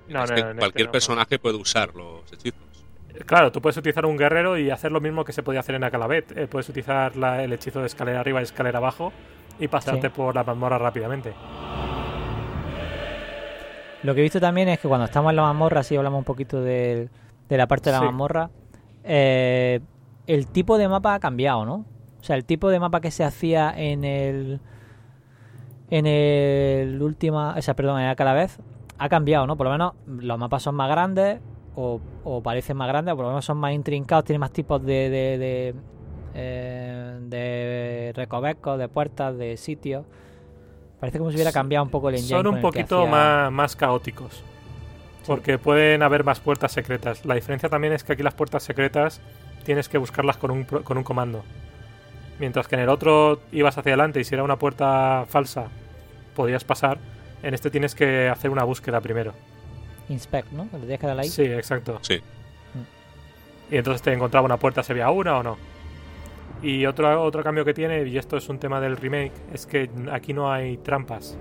No, 0.09 0.25
cualquier 0.25 0.55
no, 0.55 0.89
no. 0.89 0.93
personaje 0.93 1.39
puede 1.39 1.57
usar 1.57 1.95
los 1.95 2.33
hechizos. 2.33 2.61
Claro, 3.27 3.51
tú 3.51 3.61
puedes 3.61 3.77
utilizar 3.77 4.07
un 4.07 4.17
guerrero 4.17 4.57
y 4.59 4.71
hacer 4.71 4.93
lo 4.93 5.01
mismo 5.01 5.25
que 5.25 5.33
se 5.33 5.43
podía 5.43 5.61
hacer 5.61 5.75
en 5.75 5.85
Akalabet. 5.85 6.37
Eh, 6.37 6.47
puedes 6.47 6.69
utilizar 6.69 7.17
la- 7.17 7.43
el 7.43 7.53
hechizo 7.53 7.81
de 7.81 7.87
escalera 7.87 8.21
arriba 8.21 8.41
y 8.41 8.45
escalera 8.45 8.79
abajo 8.79 9.13
y 9.59 9.67
pasarte 9.69 10.09
Sí. 10.09 10.13
por 10.15 10.35
la 10.35 10.45
mazmorra 10.45 10.79
rápidamente. 10.79 11.33
Lo 14.05 14.15
que 14.15 14.21
he 14.21 14.23
visto 14.23 14.39
también 14.41 14.69
es 14.69 14.79
que 14.79 14.87
cuando 14.87 15.07
estamos 15.07 15.31
en 15.31 15.37
la 15.37 15.43
mazmorra, 15.43 15.83
si 15.83 15.97
hablamos 15.97 16.19
un 16.19 16.25
poquito 16.25 16.61
del- 16.63 17.11
de, 17.49 17.57
la 17.57 17.67
parte 17.67 17.91
de 17.91 17.95
la 17.95 18.01
Sí. 18.01 18.05
mazmorra, 18.05 18.51
eh, 19.03 19.81
el 20.27 20.47
tipo 20.47 20.79
de 20.79 20.89
mapa 20.89 21.15
ha 21.15 21.21
cambiado, 21.21 21.65
¿no? 21.65 21.85
O 22.21 22.23
sea, 22.25 22.37
el 22.37 22.45
tipo 22.45 22.69
de 22.71 22.79
mapa 22.79 23.01
que 23.01 23.11
se 23.11 23.25
hacía 23.25 23.73
en 23.77 24.05
el 24.05 24.61
en 25.91 26.05
el 26.07 27.01
última, 27.01 27.55
o 27.57 27.63
sea, 27.63 27.73
perdón, 27.75 27.99
en 28.03 28.15
cada 28.15 28.35
vez 28.35 28.59
ha 28.99 29.09
cambiado, 29.09 29.47
¿no? 29.47 29.57
Por 29.57 29.67
lo 29.67 29.73
menos 29.73 29.93
los 30.07 30.39
mapas 30.39 30.63
son 30.63 30.75
más 30.75 30.91
grandes 30.91 31.41
o, 31.77 32.01
o 32.25 32.43
parecen 32.43 32.77
más 32.77 32.89
grandes, 32.89 33.13
o 33.13 33.17
por 33.17 33.25
lo 33.27 33.31
menos 33.31 33.45
son 33.45 33.59
más 33.59 33.73
intrincados, 33.73 34.25
tienen 34.25 34.41
más 34.41 34.51
tipos 34.53 34.85
de 34.85 35.09
de, 35.11 35.39
de, 35.39 35.75
eh, 36.35 37.19
de 37.23 38.13
recovecos, 38.17 38.79
de 38.79 38.89
puertas, 38.89 39.37
de 39.37 39.57
sitios. 39.57 40.05
Parece 41.01 41.19
como 41.19 41.31
si 41.31 41.37
hubiera 41.37 41.53
cambiado 41.53 41.85
un 41.85 41.91
poco 41.91 42.09
el 42.09 42.17
engine. 42.17 42.37
Son 42.43 42.47
un 42.49 42.61
poquito 42.61 43.01
hacía- 43.03 43.11
más, 43.11 43.53
más 43.53 43.77
caóticos. 43.77 44.43
Porque 45.27 45.59
pueden 45.59 46.03
haber 46.03 46.25
más 46.25 46.41
puertas 46.41 46.73
secretas. 46.73 47.25
La 47.25 47.35
diferencia 47.35 47.69
también 47.69 47.93
es 47.93 48.03
que 48.03 48.15
aquí 48.15 48.23
las 48.23 48.35
puertas 48.35 48.63
secretas 48.63 49.21
tienes 49.63 49.89
que 49.89 49.99
buscarlas 49.99 50.39
con 50.39 50.51
un, 50.51 50.65
con 50.65 50.97
un 50.97 51.05
comando. 51.05 51.45
Mientras 52.41 52.67
que 52.67 52.77
en 52.77 52.83
el 52.83 52.89
otro 52.89 53.41
ibas 53.53 53.77
hacia 53.77 53.91
adelante 53.93 54.21
y 54.21 54.25
si 54.25 54.35
era 54.35 54.43
una 54.43 54.57
puerta 54.57 55.25
falsa 55.29 55.67
podías 56.35 56.65
pasar, 56.65 56.99
en 57.43 57.55
este 57.55 57.71
tienes 57.71 57.95
que 57.95 58.29
hacer 58.29 58.51
una 58.51 58.65
búsqueda 58.65 59.01
primero. 59.01 59.33
Inspect, 60.09 60.53
¿no? 60.53 60.65
Le 60.73 60.79
tienes 60.81 61.01
que 61.01 61.07
dar 61.07 61.19
ahí. 61.19 61.29
Sí, 61.29 61.43
exacto. 61.43 61.99
Sí. 62.03 62.21
Y 63.71 63.77
entonces 63.77 64.01
te 64.01 64.13
encontraba 64.13 64.47
una 64.47 64.57
puerta, 64.57 64.83
se 64.83 64.95
veía 64.95 65.11
una 65.11 65.39
o 65.39 65.43
no. 65.43 65.59
Y 66.63 66.87
otro, 66.87 67.23
otro 67.23 67.43
cambio 67.43 67.65
que 67.65 67.75
tiene, 67.75 68.03
y 68.05 68.17
esto 68.17 68.37
es 68.37 68.49
un 68.49 68.59
tema 68.59 68.81
del 68.81 68.97
remake, 68.97 69.33
es 69.53 69.67
que 69.67 69.91
aquí 70.11 70.33
no 70.33 70.51
hay 70.51 70.79
trampas. 70.79 71.37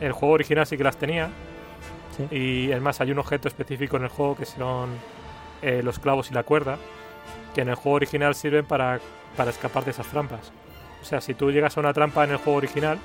El 0.00 0.12
juego 0.12 0.34
original 0.34 0.66
sí 0.66 0.76
que 0.76 0.84
las 0.84 0.96
tenía. 0.96 1.30
Sí. 2.16 2.36
Y 2.36 2.72
es 2.72 2.82
más, 2.82 3.00
hay 3.00 3.12
un 3.12 3.18
objeto 3.20 3.48
específico 3.48 3.96
en 3.96 4.02
el 4.02 4.08
juego 4.08 4.36
que 4.36 4.44
son 4.44 4.90
eh, 5.62 5.80
los 5.82 5.98
clavos 5.98 6.30
y 6.30 6.34
la 6.34 6.42
cuerda. 6.42 6.76
que 7.54 7.60
en 7.60 7.68
el 7.68 7.74
juego 7.74 7.96
original 7.96 8.34
sirven 8.34 8.64
para, 8.64 9.00
para 9.36 9.50
escapar 9.50 9.84
de 9.84 9.92
esas 9.92 10.06
trampas. 10.06 10.52
O 11.00 11.04
sea, 11.04 11.20
si 11.20 11.34
tú 11.34 11.50
llegas 11.50 11.76
a 11.76 11.80
una 11.80 11.92
trampa 11.92 12.24
en 12.24 12.30
el 12.32 12.36
juego 12.38 12.58
original 12.58 12.98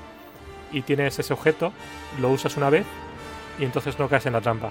y 0.72 0.82
tienes 0.82 1.18
ese 1.18 1.32
objeto, 1.32 1.72
lo 2.20 2.30
usas 2.30 2.56
una 2.56 2.70
vez 2.70 2.86
y 3.58 3.64
entonces 3.64 3.98
no 3.98 4.08
caes 4.08 4.26
en 4.26 4.32
la 4.34 4.40
trampa. 4.40 4.70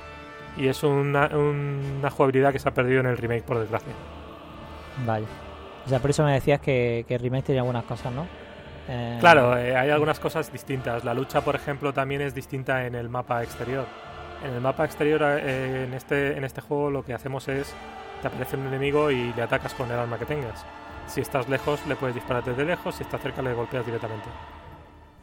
Y 0.55 0.67
es 0.67 0.83
una, 0.83 1.27
una 1.27 2.09
jugabilidad 2.09 2.51
que 2.51 2.59
se 2.59 2.67
ha 2.67 2.73
perdido 2.73 3.01
en 3.01 3.05
el 3.05 3.17
remake, 3.17 3.43
por 3.43 3.59
desgracia. 3.59 3.93
Vale. 5.05 5.25
O 5.85 5.89
sea, 5.89 5.99
por 5.99 6.09
eso 6.09 6.23
me 6.23 6.33
decías 6.33 6.59
que, 6.59 7.05
que 7.07 7.15
el 7.15 7.21
remake 7.21 7.45
tenía 7.45 7.61
algunas 7.61 7.85
cosas, 7.85 8.11
¿no? 8.11 8.27
Eh, 8.89 9.17
Claro, 9.19 9.57
eh, 9.57 9.75
hay 9.75 9.89
algunas 9.89 10.19
cosas 10.19 10.51
distintas. 10.51 11.03
La 11.03 11.13
lucha, 11.13 11.41
por 11.41 11.55
ejemplo, 11.55 11.93
también 11.93 12.21
es 12.21 12.33
distinta 12.33 12.85
en 12.85 12.95
el 12.95 13.09
mapa 13.09 13.43
exterior. 13.43 13.85
En 14.43 14.53
el 14.53 14.61
mapa 14.61 14.85
exterior, 14.85 15.21
eh, 15.23 15.85
en, 15.87 15.93
este, 15.93 16.37
en 16.37 16.43
este 16.43 16.61
juego, 16.61 16.89
lo 16.89 17.03
que 17.03 17.13
hacemos 17.13 17.47
es: 17.47 17.73
te 18.21 18.27
aparece 18.27 18.55
un 18.55 18.67
enemigo 18.67 19.11
y 19.11 19.33
le 19.33 19.41
atacas 19.41 19.73
con 19.73 19.91
el 19.91 19.97
arma 19.97 20.17
que 20.17 20.25
tengas. 20.25 20.65
Si 21.05 21.21
estás 21.21 21.47
lejos, 21.47 21.85
le 21.87 21.95
puedes 21.95 22.15
disparar 22.15 22.43
desde 22.43 22.65
lejos. 22.65 22.95
Si 22.95 23.03
estás 23.03 23.21
cerca, 23.21 23.41
le 23.41 23.53
golpeas 23.53 23.85
directamente. 23.85 24.27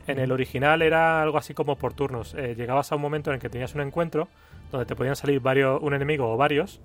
En 0.07 0.19
el 0.19 0.33
original 0.33 0.83
era 0.83 1.23
algo 1.23 1.39
así 1.39 1.55
como 1.55 1.77
por 1.77 1.95
turnos. 1.95 2.35
Eh, 2.35 2.55
llegabas 2.57 2.93
a 2.93 2.97
un 2.97 3.03
momento 3.03 3.31
en 3.31 3.35
el 3.35 3.41
que 3.41 3.49
tenías 3.49 3.75
un 3.75 3.81
encuentro 3.81 4.29
donde 4.71 4.87
te 4.87 4.95
podían 4.97 5.17
salir 5.17 5.41
varios, 5.41 5.81
un 5.83 5.95
enemigo 5.95 6.31
o 6.33 6.37
varios. 6.37 6.81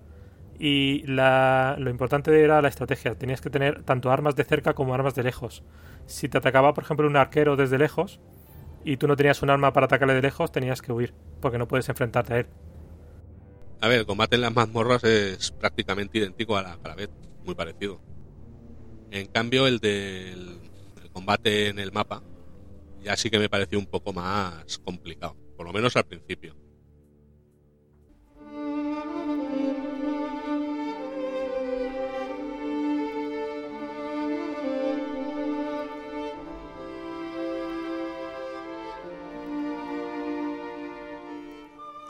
Y 0.58 1.04
la- 1.08 1.76
lo 1.80 1.90
importante 1.90 2.44
era 2.44 2.62
la 2.62 2.68
estrategia. 2.68 3.16
Tenías 3.16 3.42
que 3.42 3.50
tener 3.50 3.84
tanto 3.84 4.12
armas 4.12 4.36
de 4.36 4.44
cerca 4.44 4.74
como 4.74 4.94
armas 4.94 5.16
de 5.16 5.24
lejos. 5.24 5.64
Si 6.06 6.28
te 6.30 6.38
atacaba, 6.38 6.74
por 6.74 6.84
ejemplo, 6.84 7.08
un 7.08 7.16
arquero 7.16 7.56
desde 7.56 7.78
lejos 7.78 8.20
y 8.84 8.98
tú 8.98 9.08
no 9.08 9.16
tenías 9.16 9.42
un 9.42 9.50
arma 9.50 9.74
para 9.74 9.86
atacarle 9.86 10.14
de 10.16 10.22
lejos, 10.22 10.52
tenías 10.52 10.82
que 10.82 10.92
huir, 10.92 11.14
porque 11.42 11.58
no 11.58 11.68
puedes 11.68 11.88
enfrentarte 11.90 12.34
a 12.34 12.38
él. 12.40 12.48
A 13.82 13.88
ver, 13.88 14.00
el 14.00 14.06
combate 14.06 14.36
en 14.36 14.42
las 14.42 14.54
mazmorras 14.54 15.04
es 15.06 15.52
prácticamente 15.52 16.18
idéntico 16.18 16.58
a 16.58 16.62
la 16.62 16.96
vez, 16.96 17.10
muy 17.46 17.56
parecido. 17.56 18.02
En 19.12 19.28
cambio, 19.28 19.68
el 19.68 19.80
del 19.80 20.60
el 21.02 21.10
combate 21.12 21.70
en 21.70 21.80
el 21.80 21.92
mapa 21.92 22.22
ya 23.04 23.16
sí 23.16 23.30
que 23.30 23.40
me 23.40 23.50
pareció 23.50 23.80
un 23.80 23.88
poco 23.88 24.14
más 24.14 24.78
complicado, 24.80 25.36
por 25.56 25.66
lo 25.66 25.74
menos 25.74 25.96
al 25.96 26.06
principio. 26.06 26.56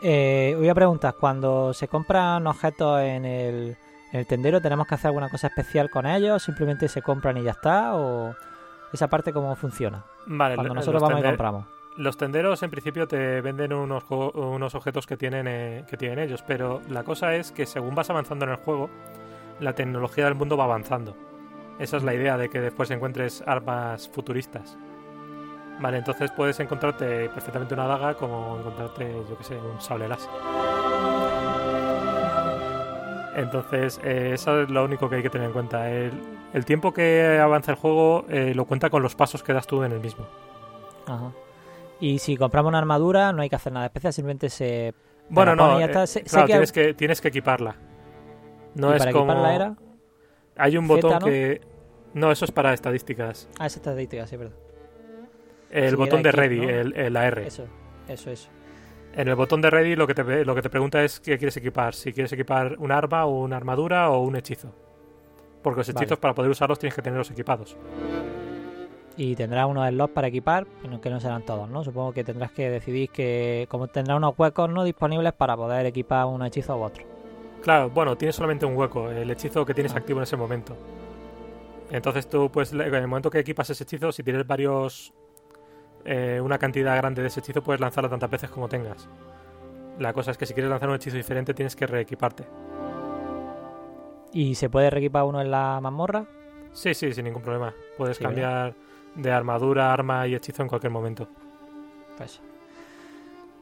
Eh, 0.01 0.55
voy 0.57 0.69
a 0.69 0.75
preguntar, 0.75 1.15
cuando 1.19 1.73
se 1.73 1.89
compran 1.89 2.47
objetos 2.47 3.01
en 3.01 3.25
el, 3.25 3.77
en 4.13 4.19
el 4.19 4.25
tendero, 4.25 4.61
¿tenemos 4.61 4.87
que 4.87 4.95
hacer 4.95 5.07
alguna 5.07 5.29
cosa 5.29 5.47
especial 5.47 5.89
con 5.89 6.05
ellos? 6.05 6.41
¿Simplemente 6.41 6.87
se 6.87 7.01
compran 7.01 7.37
y 7.37 7.43
ya 7.43 7.51
está? 7.51 7.95
¿O 7.95 8.33
esa 8.91 9.07
parte 9.07 9.33
cómo 9.33 9.55
funciona? 9.55 10.03
Vale, 10.25 10.55
Cuando 10.55 10.73
nosotros 10.73 11.01
vamos 11.01 11.19
y 11.19 11.23
compramos. 11.23 11.65
Los 11.97 12.17
tenderos 12.17 12.63
en 12.63 12.71
principio 12.71 13.07
te 13.07 13.41
venden 13.41 13.73
unos, 13.73 14.03
unos 14.09 14.75
objetos 14.75 15.05
que 15.05 15.17
tienen, 15.17 15.47
eh, 15.47 15.85
que 15.89 15.97
tienen 15.97 16.19
ellos, 16.19 16.43
pero 16.47 16.81
la 16.87 17.03
cosa 17.03 17.35
es 17.35 17.51
que 17.51 17.65
según 17.65 17.93
vas 17.93 18.09
avanzando 18.09 18.45
en 18.45 18.51
el 18.51 18.57
juego, 18.57 18.89
la 19.59 19.73
tecnología 19.73 20.25
del 20.25 20.35
mundo 20.35 20.55
va 20.55 20.63
avanzando. 20.63 21.15
Esa 21.77 21.97
es 21.97 22.03
la 22.03 22.13
idea 22.13 22.37
de 22.37 22.49
que 22.49 22.61
después 22.61 22.89
encuentres 22.91 23.43
armas 23.45 24.09
futuristas. 24.09 24.77
Vale, 25.79 25.97
entonces 25.97 26.31
puedes 26.31 26.59
encontrarte 26.59 27.29
perfectamente 27.29 27.73
una 27.73 27.87
daga 27.87 28.13
como 28.13 28.59
encontrarte, 28.59 29.13
yo 29.29 29.37
que 29.37 29.43
sé, 29.43 29.55
un 29.55 29.79
sable 29.79 30.07
láser. 30.07 30.29
Entonces, 33.39 33.99
eh, 34.03 34.31
eso 34.33 34.61
es 34.61 34.69
lo 34.69 34.83
único 34.83 35.09
que 35.09 35.17
hay 35.17 35.23
que 35.23 35.29
tener 35.29 35.47
en 35.47 35.53
cuenta. 35.53 35.89
El, 35.89 36.11
el 36.53 36.65
tiempo 36.65 36.91
que 36.93 37.39
avanza 37.41 37.71
el 37.71 37.77
juego 37.77 38.25
eh, 38.29 38.53
lo 38.53 38.65
cuenta 38.65 38.89
con 38.89 39.01
los 39.01 39.15
pasos 39.15 39.43
que 39.43 39.53
das 39.53 39.65
tú 39.65 39.83
en 39.83 39.91
el 39.93 39.99
mismo. 39.99 40.25
Ajá. 41.07 41.31
Y 42.01 42.19
si 42.19 42.37
compramos 42.37 42.69
una 42.69 42.79
armadura, 42.79 43.31
no 43.33 43.41
hay 43.41 43.49
que 43.49 43.55
hacer 43.55 43.71
nada 43.73 43.85
especial, 43.85 44.13
simplemente 44.13 44.49
se. 44.49 44.93
Bueno, 45.29 45.55
no, 45.55 45.79
eh. 45.79 46.07
Sé- 46.07 46.07
sé 46.07 46.23
claro, 46.23 46.47
que- 46.47 46.53
tienes, 46.53 46.71
que, 46.71 46.93
tienes 46.93 47.21
que 47.21 47.27
equiparla. 47.29 47.75
No 48.75 48.91
y 48.91 48.93
es 48.93 48.99
para 48.99 49.11
como... 49.11 49.31
equiparla 49.31 49.55
era. 49.55 49.75
Hay 50.57 50.77
un 50.77 50.87
Z, 50.87 50.95
botón 50.95 51.19
¿no? 51.19 51.25
que... 51.25 51.61
No, 52.13 52.31
eso 52.31 52.43
es 52.45 52.51
para 52.51 52.73
estadísticas. 52.73 53.47
Ah, 53.59 53.67
esa 53.67 53.77
estadística, 53.77 54.25
sí, 54.27 54.35
verdad. 54.35 54.55
El 55.71 55.95
botón 55.95 56.23
de 56.23 56.29
equip, 56.29 56.39
ready, 56.39 56.59
¿no? 56.61 56.69
el, 56.69 56.93
el- 56.95 57.13
la 57.13 57.27
R. 57.27 57.47
Eso, 57.47 57.65
eso, 58.07 58.31
eso. 58.31 58.49
En 59.19 59.27
el 59.27 59.35
botón 59.35 59.59
de 59.61 59.69
ready 59.69 59.97
lo 59.97 60.07
que, 60.07 60.13
te, 60.15 60.45
lo 60.45 60.55
que 60.55 60.61
te 60.61 60.69
pregunta 60.69 61.03
es 61.03 61.19
qué 61.19 61.37
quieres 61.37 61.57
equipar. 61.57 61.93
Si 61.93 62.13
quieres 62.13 62.31
equipar 62.31 62.77
un 62.79 62.89
arma 62.89 63.25
o 63.25 63.41
una 63.41 63.57
armadura 63.57 64.09
o 64.11 64.21
un 64.21 64.37
hechizo. 64.37 64.73
Porque 65.61 65.79
los 65.81 65.89
hechizos 65.89 66.11
Vale. 66.11 66.21
para 66.21 66.33
poder 66.33 66.49
usarlos 66.49 66.79
tienes 66.79 66.95
que 66.95 67.01
tenerlos 67.01 67.29
equipados. 67.29 67.75
Y 69.17 69.35
tendrás 69.35 69.67
unos 69.67 69.89
slots 69.89 70.13
para 70.13 70.27
equipar, 70.27 70.65
que 71.01 71.09
no 71.09 71.19
serán 71.19 71.45
todos, 71.45 71.69
¿no? 71.69 71.83
Supongo 71.83 72.13
que 72.13 72.23
tendrás 72.23 72.51
que 72.51 72.69
decidir 72.69 73.09
que. 73.09 73.67
Como 73.69 73.89
tendrás 73.89 74.15
unos 74.15 74.35
huecos 74.39 74.69
no 74.69 74.85
disponibles 74.85 75.33
para 75.33 75.57
poder 75.57 75.85
equipar 75.85 76.25
un 76.25 76.41
hechizo 76.45 76.77
u 76.77 76.83
otro. 76.83 77.03
Claro, 77.61 77.89
bueno, 77.89 78.15
tienes 78.15 78.37
solamente 78.37 78.65
un 78.65 78.77
hueco, 78.77 79.11
el 79.11 79.29
hechizo 79.29 79.65
que 79.65 79.73
tienes 79.73 79.93
Ah. 79.95 79.97
activo 79.97 80.19
en 80.19 80.23
ese 80.23 80.37
momento. 80.37 80.77
Entonces 81.91 82.29
tú, 82.29 82.49
pues, 82.49 82.71
en 82.71 82.79
el 82.95 83.07
momento 83.07 83.29
que 83.29 83.39
equipas 83.39 83.69
ese 83.69 83.83
hechizo, 83.83 84.13
si 84.13 84.23
tienes 84.23 84.47
varios. 84.47 85.13
Eh, 86.05 86.39
una 86.43 86.57
cantidad 86.57 86.95
grande 86.97 87.21
de 87.21 87.27
ese 87.27 87.39
hechizo, 87.39 87.61
puedes 87.61 87.79
lanzarlo 87.81 88.09
tantas 88.09 88.29
veces 88.29 88.49
como 88.49 88.67
tengas. 88.67 89.07
La 89.99 90.13
cosa 90.13 90.31
es 90.31 90.37
que 90.37 90.45
si 90.45 90.53
quieres 90.53 90.69
lanzar 90.69 90.89
un 90.89 90.95
hechizo 90.95 91.17
diferente, 91.17 91.53
tienes 91.53 91.75
que 91.75 91.85
reequiparte. 91.85 92.45
¿Y 94.31 94.55
se 94.55 94.69
puede 94.69 94.89
reequipar 94.89 95.23
uno 95.23 95.41
en 95.41 95.51
la 95.51 95.79
mazmorra? 95.81 96.25
Sí, 96.71 96.93
sí, 96.93 97.11
sin 97.13 97.25
ningún 97.25 97.41
problema. 97.41 97.73
Puedes 97.97 98.17
Sí, 98.17 98.23
cambiar 98.23 98.73
de 99.15 99.31
armadura, 99.31 99.91
arma 99.91 100.27
y 100.27 100.35
hechizo 100.35 100.61
en 100.61 100.69
cualquier 100.69 100.91
momento. 100.91 101.27
Pues. 102.17 102.39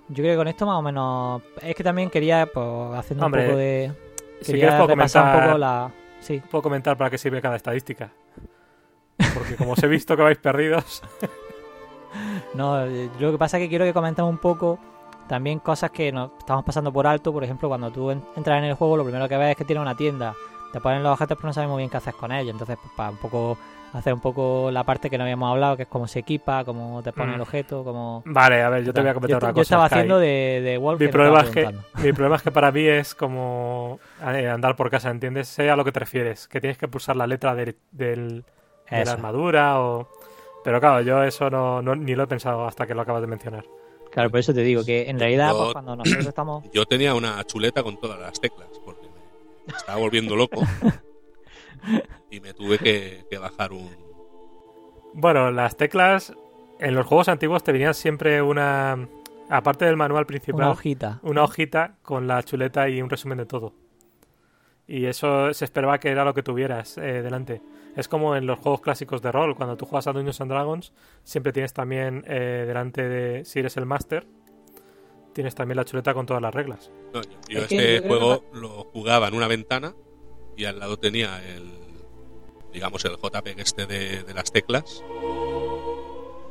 Yo 0.10 0.24
creo 0.24 0.34
que 0.34 0.38
con 0.38 0.48
esto 0.48 0.66
más 0.66 0.78
o 0.78 0.82
menos. 0.82 1.42
Es 1.62 1.76
que 1.76 1.84
también 1.84 2.10
quería, 2.10 2.46
pues, 2.54 2.66
haciendo 2.96 3.26
Hombre, 3.26 3.42
un 3.44 3.48
poco 3.48 3.58
de. 3.60 3.94
Si 4.42 4.54
quieres, 4.54 4.76
puedo 4.76 4.90
comentar, 4.90 5.36
un 5.36 5.44
poco 5.46 5.58
la. 5.58 5.92
Sí. 6.20 6.42
puedo 6.52 6.62
comentar 6.62 6.98
para 6.98 7.10
qué 7.10 7.18
sirve 7.18 7.42
cada 7.42 7.56
estadística. 7.56 8.12
Porque 9.34 9.56
como 9.56 9.72
os 9.72 9.84
he 9.84 9.88
visto 9.88 10.16
que 10.16 10.24
vais 10.24 10.38
perdidos. 10.38 11.02
No, 12.54 12.86
eh, 12.86 13.10
lo 13.20 13.32
que 13.32 13.38
pasa 13.38 13.58
es 13.58 13.64
que 13.64 13.70
quiero 13.70 13.86
que 13.86 13.94
comentemos 13.94 14.30
un 14.32 14.38
poco 14.40 14.80
también 15.28 15.60
cosas 15.60 15.92
que 15.92 16.12
nos 16.12 16.32
estamos 16.40 16.64
pasando 16.64 16.92
por 16.92 17.06
alto. 17.08 17.34
Por 17.34 17.44
ejemplo, 17.44 17.68
cuando 17.68 17.92
tú 17.92 18.12
en- 18.12 18.24
entras 18.36 18.58
en 18.60 18.66
el 18.66 18.74
juego, 18.76 18.98
lo 18.98 19.04
primero 19.04 19.28
que 19.28 19.38
ves 19.38 19.52
es 19.52 19.56
que 19.58 19.66
tiene 19.66 19.82
una 19.82 19.96
tienda. 19.96 20.34
Te 20.72 20.80
ponen 20.82 21.02
los 21.04 21.14
objetos, 21.14 21.38
pero 21.38 21.48
no 21.48 21.54
sabemos 21.54 21.78
bien 21.78 21.90
qué 21.90 21.98
haces 21.98 22.14
con 22.16 22.32
ellos. 22.32 22.52
Entonces, 22.54 22.78
pues, 22.82 22.92
para 22.96 23.10
un 23.12 23.18
poco 23.18 23.58
hacer 23.94 24.14
un 24.14 24.20
poco 24.20 24.70
la 24.70 24.84
parte 24.84 25.10
que 25.10 25.18
no 25.18 25.24
habíamos 25.24 25.50
hablado, 25.50 25.78
que 25.78 25.84
es 25.84 25.88
cómo 25.90 26.08
se 26.08 26.20
equipa, 26.20 26.64
cómo 26.66 27.02
te 27.02 27.14
pone 27.14 27.32
Mm. 27.32 27.36
el 27.36 27.42
objeto, 27.42 27.84
cómo. 27.86 28.22
Vale, 28.26 28.62
a 28.62 28.70
ver, 28.70 28.84
yo 28.84 28.94
te 28.94 29.00
voy 29.02 29.10
a 29.10 29.14
comentar 29.14 29.40
yo, 29.42 29.46
una 29.48 29.52
yo 29.52 29.54
cosa. 29.56 29.62
estaba 29.64 29.86
Sky. 29.88 29.96
haciendo 29.96 30.20
de, 30.20 30.62
de 30.64 30.78
Wolf. 30.78 31.00
mi 31.00 31.08
problema, 31.08 31.40
estaba 31.42 31.62
es 31.70 31.74
que, 31.96 32.02
mi 32.04 32.14
problema 32.14 32.36
es 32.36 32.42
que 32.42 32.52
para 32.52 32.72
mí 32.72 32.86
es 32.86 33.16
como 33.16 34.00
eh, 34.34 34.50
andar 34.50 34.76
por 34.76 34.90
casa, 34.90 35.10
¿entiendes? 35.10 35.48
Sé 35.48 35.70
a 35.72 35.76
lo 35.78 35.86
que 35.86 35.94
te 35.94 36.00
refieres, 36.02 36.48
que 36.50 36.60
tienes 36.60 36.78
que 36.78 36.88
pulsar 36.90 37.16
la 37.16 37.28
letra 37.28 37.56
del, 37.56 37.78
del- 37.92 38.44
de 38.92 39.06
la 39.06 39.12
armadura 39.14 39.80
o... 39.82 40.08
Pero 40.68 40.82
claro, 40.82 41.00
yo 41.00 41.24
eso 41.24 41.50
no, 41.50 41.82
no- 41.82 41.96
ni 41.96 42.14
lo 42.14 42.24
he 42.24 42.28
pensado 42.28 42.68
hasta 42.68 42.86
que 42.86 42.94
lo 42.94 43.00
acabas 43.04 43.22
de 43.22 43.28
mencionar. 43.28 43.64
Claro, 44.12 44.30
por 44.30 44.42
eso 44.42 44.54
te 44.54 44.64
digo 44.64 44.84
que 44.84 45.10
en 45.10 45.18
realidad, 45.18 45.52
Yo- 45.54 45.58
pues, 45.60 45.72
cuando 45.72 45.96
nosotros 45.96 46.26
estamos. 46.26 46.66
Yo 46.74 46.86
tenía 46.86 47.16
una 47.16 47.42
chuleta 47.46 47.84
con 47.84 47.98
todas 47.98 48.20
las 48.20 48.38
teclas, 48.42 48.68
porque 48.84 49.08
me 49.66 49.74
estaba 49.74 49.98
volviendo 49.98 50.36
loco. 50.36 50.62
y 52.32 52.42
me 52.42 52.54
tuve 52.54 52.80
que, 52.80 53.24
que 53.30 53.38
bajar 53.38 53.72
un. 53.72 53.90
Bueno, 55.14 55.52
las 55.52 55.78
teclas 55.78 56.34
en 56.80 56.96
los 56.96 57.06
juegos 57.08 57.30
antiguos 57.30 57.64
te 57.64 57.72
venían 57.72 57.94
siempre 57.94 58.42
una... 58.42 59.08
Aparte 59.50 59.86
del 59.86 59.96
manual 59.96 60.26
principal, 60.26 60.64
Una 60.64 60.72
hojita. 60.72 61.20
una 61.24 61.44
hojita 61.46 61.96
con 62.02 62.28
la 62.28 62.44
chuleta 62.44 62.90
y 62.90 63.02
un 63.02 63.10
resumen 63.10 63.38
de 63.38 63.46
todo. 63.46 63.72
Y 64.86 65.06
eso 65.06 65.54
se 65.54 65.64
esperaba 65.64 65.98
que 65.98 66.10
era 66.10 66.26
lo 66.26 66.34
que 66.34 66.44
tuvieras 66.44 66.98
eh, 66.98 67.22
delante. 67.22 67.62
Es 67.98 68.08
como 68.08 68.36
en 68.36 68.46
los 68.46 68.60
juegos 68.60 68.80
clásicos 68.82 69.22
de 69.22 69.32
rol, 69.32 69.56
cuando 69.56 69.76
tú 69.76 69.86
juegas 69.86 70.08
a 70.08 70.14
Dungeons 70.14 70.40
and 70.40 70.52
Dragons, 70.52 70.94
siempre 71.24 71.52
tienes 71.52 71.74
también 71.74 72.24
eh, 72.28 72.64
delante 72.66 73.02
de, 73.10 73.44
si 73.44 73.60
eres 73.60 73.76
el 73.76 73.86
máster, 73.86 74.26
tienes 75.34 75.56
también 75.56 75.78
la 75.78 75.84
chuleta 75.86 76.14
con 76.14 76.26
todas 76.26 76.42
las 76.42 76.54
reglas. 76.54 76.92
No, 77.14 77.22
yo 77.24 77.30
yo 77.50 77.60
Es 77.62 77.68
que 77.68 77.76
este 77.96 78.02
yo 78.02 78.08
juego 78.08 78.44
lo 78.54 78.70
jugaba 78.94 79.28
en 79.28 79.34
una 79.34 79.48
ventana 79.48 79.94
y 80.56 80.66
al 80.66 80.80
lado 80.80 80.98
tenía 80.98 81.44
el. 81.44 81.72
digamos, 82.72 83.04
el 83.06 83.18
JPEG 83.18 83.60
este 83.60 83.86
de, 83.88 84.24
de 84.24 84.34
las 84.34 84.52
teclas 84.52 85.04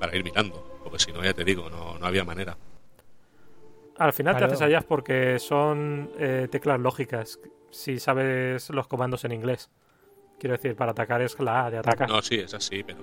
para 0.01 0.16
ir 0.16 0.24
mirando. 0.24 0.80
Porque 0.82 0.99
si 0.99 1.12
no, 1.12 1.22
ya 1.22 1.32
te 1.32 1.44
digo, 1.44 1.70
no, 1.70 1.99
no 1.99 2.07
había 2.07 2.24
manera. 2.24 2.57
Al 3.99 4.12
final 4.12 4.34
Claro. 4.34 4.49
te 4.49 4.55
haces 4.55 4.62
allá 4.66 4.80
porque 4.82 5.38
son 5.38 6.11
eh, 6.18 6.49
teclas 6.51 6.78
lógicas, 6.80 7.40
si 7.70 7.99
sabes 7.99 8.68
los 8.70 8.86
comandos 8.88 9.24
en 9.24 9.32
inglés. 9.32 9.70
Quiero 10.39 10.57
decir, 10.57 10.76
para 10.76 10.93
atacar 10.93 11.22
es 11.22 11.39
la 11.41 11.66
A 11.66 11.70
de 11.70 11.78
atacar. 11.78 12.09
No, 12.09 12.20
sí, 12.22 12.37
es 12.37 12.53
así, 12.55 12.82
pero. 12.82 13.01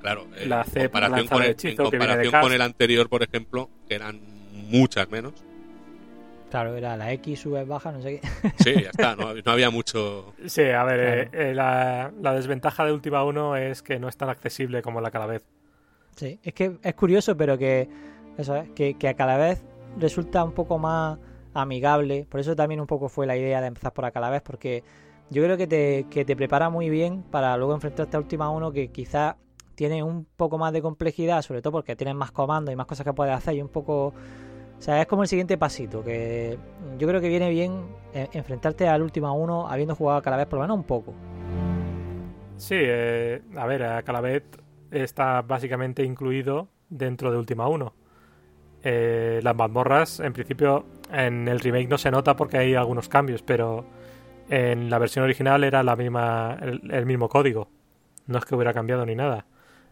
Claro, 0.00 0.26
eh, 0.36 0.46
La 0.46 0.60
en 0.62 0.64
C, 0.70 0.80
comparación, 0.82 1.18
lanzar 1.18 1.36
con 1.36 1.44
el 1.44 1.50
hechizo 1.50 1.84
en 1.84 1.90
que 1.90 1.98
viene 1.98 2.16
de 2.16 2.22
comparación 2.24 2.42
con 2.42 2.52
el 2.52 2.60
anterior, 2.62 3.08
por 3.08 3.22
ejemplo, 3.22 3.70
que 3.88 3.94
eran 3.94 4.20
muchas 4.52 5.08
menos, 5.10 5.32
Claro, 6.50 6.76
era 6.76 6.96
la 6.96 7.12
X, 7.14 7.40
sube, 7.40 7.64
baja, 7.64 7.90
no 7.90 8.00
sé 8.00 8.20
qué. 8.20 8.28
Sí, 8.62 8.74
ya 8.82 8.90
está, 8.90 9.16
no, 9.16 9.34
no 9.34 9.52
había 9.52 9.68
mucho... 9.70 10.32
Sí, 10.46 10.62
a 10.62 10.84
ver, 10.84 11.28
Claro. 11.28 11.44
eh, 11.44 11.50
eh, 11.50 11.54
la, 11.54 12.12
la 12.22 12.32
desventaja 12.34 12.84
de 12.84 12.92
Última 12.92 13.24
1 13.24 13.56
es 13.56 13.82
que 13.82 13.98
no 13.98 14.08
es 14.08 14.16
tan 14.16 14.28
accesible 14.28 14.80
como 14.80 15.00
la 15.00 15.10
Calavez. 15.10 15.42
Sí, 16.14 16.38
es 16.44 16.54
que 16.54 16.76
es 16.82 16.94
curioso, 16.94 17.36
pero 17.36 17.58
que 17.58 17.88
eso 18.38 18.54
es, 18.56 18.70
que, 18.70 18.94
que 18.94 19.08
a 19.08 19.14
cada 19.14 19.36
vez 19.36 19.64
resulta 19.98 20.44
un 20.44 20.52
poco 20.52 20.78
más 20.78 21.18
amigable. 21.52 22.26
Por 22.30 22.38
eso 22.38 22.54
también 22.54 22.80
un 22.80 22.86
poco 22.86 23.08
fue 23.08 23.26
la 23.26 23.36
idea 23.36 23.60
de 23.60 23.66
empezar 23.66 23.92
por 23.92 24.04
a 24.04 24.12
cada 24.12 24.30
vez, 24.30 24.40
porque 24.42 24.84
yo 25.30 25.42
creo 25.42 25.56
que 25.56 25.66
te, 25.66 26.06
que 26.10 26.24
te 26.24 26.36
prepara 26.36 26.70
muy 26.70 26.88
bien 26.90 27.22
para 27.22 27.56
luego 27.56 27.74
enfrentarte 27.74 28.16
a 28.16 28.20
Última 28.20 28.50
1 28.50 28.72
que 28.72 28.88
quizás 28.88 29.36
tiene 29.74 30.02
un 30.02 30.24
poco 30.36 30.58
más 30.58 30.72
de 30.72 30.82
complejidad, 30.82 31.42
sobre 31.42 31.62
todo 31.62 31.72
porque 31.72 31.96
tienes 31.96 32.14
más 32.14 32.32
comandos 32.32 32.72
y 32.72 32.76
más 32.76 32.86
cosas 32.86 33.04
que 33.04 33.12
puedes 33.12 33.34
hacer 33.34 33.54
y 33.54 33.62
un 33.62 33.68
poco... 33.68 34.14
O 34.78 34.82
sea, 34.82 35.00
es 35.00 35.06
como 35.06 35.22
el 35.22 35.28
siguiente 35.28 35.56
pasito, 35.56 36.04
que 36.04 36.58
yo 36.98 37.08
creo 37.08 37.20
que 37.20 37.28
viene 37.28 37.48
bien 37.48 37.86
eh, 38.12 38.28
enfrentarte 38.32 38.88
al 38.88 39.02
Última 39.02 39.32
1 39.32 39.68
habiendo 39.68 39.94
jugado 39.94 40.18
a 40.18 40.22
cada 40.22 40.36
vez 40.36 40.46
por 40.46 40.58
lo 40.58 40.64
menos 40.64 40.76
un 40.76 40.84
poco. 40.84 41.14
Sí, 42.56 42.76
eh, 42.78 43.42
a 43.56 43.66
ver, 43.66 43.84
a 43.84 44.02
Calavet 44.02 44.44
está 44.90 45.42
básicamente 45.42 46.04
incluido 46.04 46.68
dentro 46.88 47.30
de 47.30 47.38
Última 47.38 47.68
1. 47.68 47.92
Eh, 48.82 49.40
las 49.42 49.56
mazmorras, 49.56 50.20
en 50.20 50.32
principio, 50.32 50.84
en 51.10 51.48
el 51.48 51.60
remake 51.60 51.88
no 51.88 51.98
se 51.98 52.10
nota 52.10 52.36
porque 52.36 52.58
hay 52.58 52.74
algunos 52.74 53.08
cambios, 53.08 53.42
pero 53.42 53.84
en 54.48 54.90
la 54.90 54.98
versión 54.98 55.24
original 55.24 55.64
era 55.64 55.82
la 55.82 55.96
misma, 55.96 56.56
el, 56.60 56.90
el 56.92 57.06
mismo 57.06 57.28
código. 57.28 57.68
No 58.26 58.38
es 58.38 58.44
que 58.44 58.54
hubiera 58.54 58.72
cambiado 58.74 59.04
ni 59.06 59.14
nada. 59.14 59.46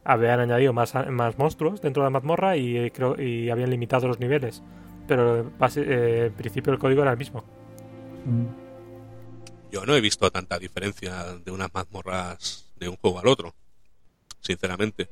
Habían 0.05 0.41
añadido 0.41 0.73
más, 0.73 0.95
más 1.09 1.39
monstruos 1.39 1.81
dentro 1.81 2.03
de 2.03 2.07
la 2.07 2.11
mazmorra 2.11 2.57
y, 2.57 2.77
eh, 2.77 2.91
creo, 2.93 3.21
y 3.21 3.49
habían 3.51 3.71
limitado 3.71 4.07
los 4.09 4.21
niveles. 4.21 4.63
Pero 5.09 5.51
base- 5.59 5.85
eh, 5.87 6.27
en 6.27 6.33
principio 6.35 6.73
el 6.73 6.79
código 6.79 7.03
era 7.03 7.13
el 7.13 7.19
mismo. 7.19 7.45
Yo 9.71 9.85
no 9.87 9.95
he 9.97 10.01
visto 10.01 10.31
tanta 10.31 10.59
diferencia 10.59 11.25
de 11.45 11.51
unas 11.51 11.73
mazmorras 11.73 12.73
de 12.77 12.89
un 12.89 12.97
juego 12.97 13.19
al 13.19 13.29
otro, 13.29 13.55
sinceramente. 14.41 15.09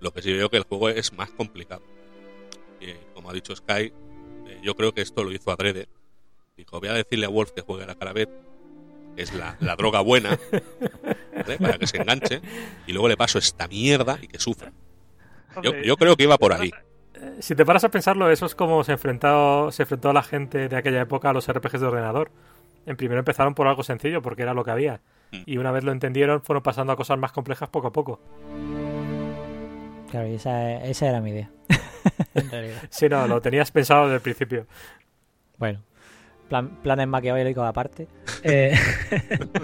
Lo 0.00 0.12
que 0.12 0.22
sí 0.22 0.32
veo 0.32 0.50
que 0.50 0.58
el 0.58 0.64
juego 0.64 0.88
es 0.90 1.12
más 1.12 1.30
complicado. 1.30 1.82
Y, 2.80 2.92
como 3.14 3.30
ha 3.30 3.32
dicho 3.32 3.56
Sky, 3.56 3.92
eh, 4.46 4.60
yo 4.62 4.74
creo 4.74 4.92
que 4.92 5.00
esto 5.00 5.24
lo 5.24 5.32
hizo 5.32 5.50
adrede. 5.50 5.88
Dijo, 6.56 6.78
voy 6.78 6.88
a 6.88 6.92
decirle 6.94 7.26
a 7.26 7.30
Wolf 7.30 7.52
que 7.52 7.62
juegue 7.62 7.84
a 7.84 7.86
la 7.86 7.94
Calavet, 7.94 8.28
que 8.28 8.45
es 9.16 9.34
la, 9.34 9.56
la 9.60 9.76
droga 9.76 10.00
buena, 10.00 10.38
¿vale? 11.32 11.58
para 11.58 11.78
que 11.78 11.86
se 11.86 11.98
enganche, 11.98 12.40
y 12.86 12.92
luego 12.92 13.08
le 13.08 13.16
paso 13.16 13.38
esta 13.38 13.66
mierda 13.68 14.18
y 14.20 14.28
que 14.28 14.38
sufra. 14.38 14.72
Yo, 15.62 15.74
yo 15.74 15.96
creo 15.96 16.16
que 16.16 16.24
iba 16.24 16.36
por 16.36 16.52
ahí. 16.52 16.70
Si 17.40 17.54
te 17.54 17.64
paras 17.64 17.84
a 17.84 17.90
pensarlo, 17.90 18.30
eso 18.30 18.46
es 18.46 18.54
como 18.54 18.84
se 18.84 18.92
enfrentó, 18.92 19.70
se 19.72 19.82
enfrentó 19.82 20.12
la 20.12 20.22
gente 20.22 20.68
de 20.68 20.76
aquella 20.76 21.00
época 21.00 21.30
a 21.30 21.32
los 21.32 21.50
RPGs 21.50 21.80
de 21.80 21.86
ordenador. 21.86 22.30
En 22.84 22.96
primero 22.96 23.18
empezaron 23.18 23.54
por 23.54 23.66
algo 23.66 23.82
sencillo, 23.82 24.22
porque 24.22 24.42
era 24.42 24.54
lo 24.54 24.64
que 24.64 24.70
había. 24.70 25.00
Mm. 25.32 25.42
Y 25.46 25.56
una 25.56 25.72
vez 25.72 25.82
lo 25.82 25.92
entendieron, 25.92 26.42
fueron 26.42 26.62
pasando 26.62 26.92
a 26.92 26.96
cosas 26.96 27.18
más 27.18 27.32
complejas 27.32 27.68
poco 27.68 27.88
a 27.88 27.92
poco. 27.92 28.20
Claro, 30.10 30.28
y 30.28 30.34
esa, 30.34 30.84
esa 30.84 31.08
era 31.08 31.20
mi 31.20 31.30
idea. 31.30 31.50
en 32.34 32.50
realidad. 32.50 32.82
Sí, 32.90 33.08
no, 33.08 33.26
lo 33.26 33.40
tenías 33.40 33.70
pensado 33.70 34.04
desde 34.04 34.16
el 34.16 34.22
principio. 34.22 34.66
Bueno, 35.58 35.82
plan, 36.48 36.70
planes 36.82 37.08
maquiavélicos 37.08 37.64
aparte. 37.64 38.08
Eh, 38.48 38.72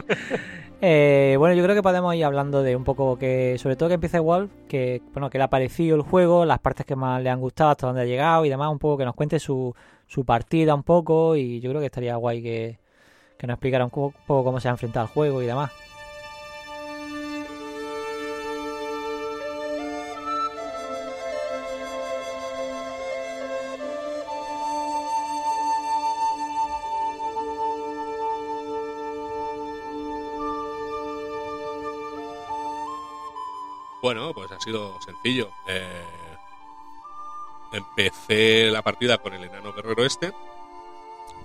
eh, 0.81 1.37
bueno, 1.39 1.55
yo 1.55 1.63
creo 1.63 1.77
que 1.77 1.83
podemos 1.83 2.13
ir 2.17 2.25
hablando 2.25 2.65
de 2.65 2.75
un 2.75 2.83
poco 2.83 3.17
que, 3.17 3.57
sobre 3.59 3.77
todo 3.77 3.89
que 3.91 3.95
empiece 3.95 4.19
Wolf, 4.19 4.51
que 4.67 5.03
bueno, 5.13 5.31
que 5.31 5.39
le 5.39 5.45
ha 5.45 5.51
parecido 5.51 5.95
el 5.95 6.03
juego, 6.03 6.45
las 6.45 6.59
partes 6.59 6.85
que 6.85 6.97
más 6.97 7.23
le 7.23 7.31
han 7.31 7.39
gustado, 7.39 7.71
hasta 7.71 7.87
dónde 7.87 8.03
ha 8.03 8.07
llegado 8.07 8.45
y 8.45 8.49
demás, 8.49 8.73
un 8.73 8.81
poco 8.81 8.99
que 8.99 9.05
nos 9.05 9.15
cuente 9.15 9.39
su, 9.39 9.73
su 10.09 10.25
partida 10.25 10.75
un 10.75 10.83
poco 10.83 11.37
y 11.37 11.61
yo 11.61 11.71
creo 11.71 11.81
que 11.81 11.87
estaría 11.87 12.17
guay 12.17 12.43
que, 12.43 12.79
que 13.39 13.47
nos 13.47 13.55
explicara 13.55 13.85
un 13.85 13.91
poco, 13.91 14.19
un 14.19 14.27
poco 14.27 14.45
cómo 14.45 14.59
se 14.59 14.67
ha 14.67 14.73
enfrentado 14.73 15.07
al 15.07 15.13
juego 15.13 15.43
y 15.43 15.47
demás. 15.47 15.71
Bueno, 34.15 34.35
pues 34.35 34.53
ha 34.53 34.61
sido 34.61 35.01
sencillo. 35.01 35.49
Eh, 35.67 36.03
empecé 37.73 38.71
la 38.71 38.83
partida 38.83 39.17
con 39.17 39.33
el 39.33 39.45
enano 39.45 39.73
guerrero 39.73 40.05
este. 40.05 40.33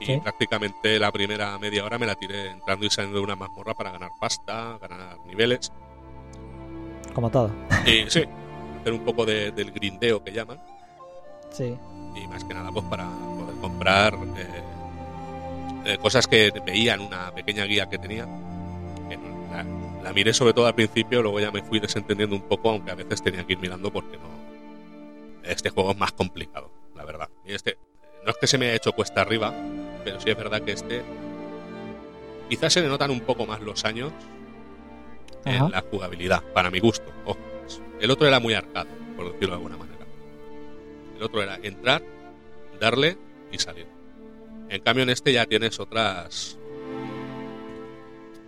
Y 0.01 0.05
Sí. 0.05 0.17
prácticamente 0.21 0.99
la 0.99 1.09
primera 1.13 1.57
media 1.59 1.85
hora 1.85 1.97
me 1.97 2.05
la 2.05 2.15
tiré 2.15 2.51
entrando 2.51 2.85
y 2.85 2.89
saliendo 2.89 3.19
de 3.19 3.23
una 3.23 3.37
mazmorra 3.37 3.73
para 3.73 3.91
ganar 3.91 4.11
pasta, 4.19 4.77
ganar 4.81 5.17
niveles. 5.25 5.71
Como 7.13 7.29
todo. 7.29 7.51
Y 7.85 8.09
sí, 8.09 8.25
hacer 8.81 8.91
un 8.93 9.05
poco 9.05 9.25
de- 9.25 9.51
del 9.53 9.71
grindeo 9.71 10.21
que 10.21 10.33
llaman. 10.33 10.59
Sí. 11.51 11.73
Y 12.15 12.27
más 12.27 12.43
que 12.43 12.53
nada, 12.53 12.69
pues 12.69 12.83
para 12.87 13.05
poder 13.07 13.55
comprar 13.61 14.13
eh, 14.35 14.63
eh, 15.85 15.97
cosas 15.99 16.27
que 16.27 16.51
veía 16.65 16.95
en 16.95 16.99
una 16.99 17.31
pequeña 17.31 17.63
guía 17.63 17.87
que 17.87 17.97
tenía. 17.97 18.25
que 19.07 19.15
no- 19.15 19.47
la, 19.53 19.63
la 20.07 20.13
miré 20.13 20.33
sobre 20.33 20.53
todo 20.53 20.67
al 20.67 20.73
principio, 20.73 21.21
luego 21.21 21.41
ya 21.41 21.51
me 21.51 21.61
fui 21.61 21.81
desentendiendo 21.81 22.33
un 22.33 22.43
poco, 22.43 22.69
aunque 22.69 22.91
a 22.91 22.95
veces 22.95 23.21
tenía 23.21 23.45
que 23.45 23.53
ir 23.53 23.59
mirando 23.59 23.91
porque 23.91 24.15
no. 24.15 24.29
Este 25.43 25.69
juego 25.69 25.91
es 25.91 25.97
más 25.97 26.13
complicado, 26.13 26.71
la 26.95 27.03
verdad. 27.03 27.29
Y 27.45 27.53
este, 27.53 27.77
no 28.23 28.31
es 28.31 28.37
que 28.37 28.47
se 28.47 28.57
me 28.57 28.67
haya 28.67 28.75
hecho 28.75 28.93
cuesta 28.93 29.19
arriba, 29.19 29.53
pero 30.05 30.21
sí 30.21 30.29
es 30.29 30.37
verdad 30.37 30.61
que 30.61 30.71
este. 30.71 31.03
Quizás 32.47 32.71
se 32.71 32.79
le 32.79 32.87
notan 32.87 33.11
un 33.11 33.19
poco 33.19 33.45
más 33.45 33.59
los 33.59 33.83
años 33.83 34.13
Ajá. 35.43 35.65
en 35.65 35.71
la 35.71 35.81
jugabilidad, 35.81 36.41
para 36.53 36.71
mi 36.71 36.79
gusto. 36.79 37.11
Ojo, 37.25 37.39
el 37.99 38.09
otro 38.09 38.29
era 38.29 38.39
muy 38.39 38.53
arcade, 38.53 38.89
por 39.17 39.33
decirlo 39.33 39.49
de 39.49 39.55
alguna 39.55 39.75
manera. 39.75 40.05
El 41.17 41.23
otro 41.23 41.43
era 41.43 41.59
entrar, 41.61 42.01
darle 42.79 43.17
y 43.51 43.59
salir. 43.59 43.87
En 44.69 44.81
cambio, 44.81 45.03
en 45.03 45.09
este 45.09 45.33
ya 45.33 45.45
tienes 45.45 45.81
otras 45.81 46.57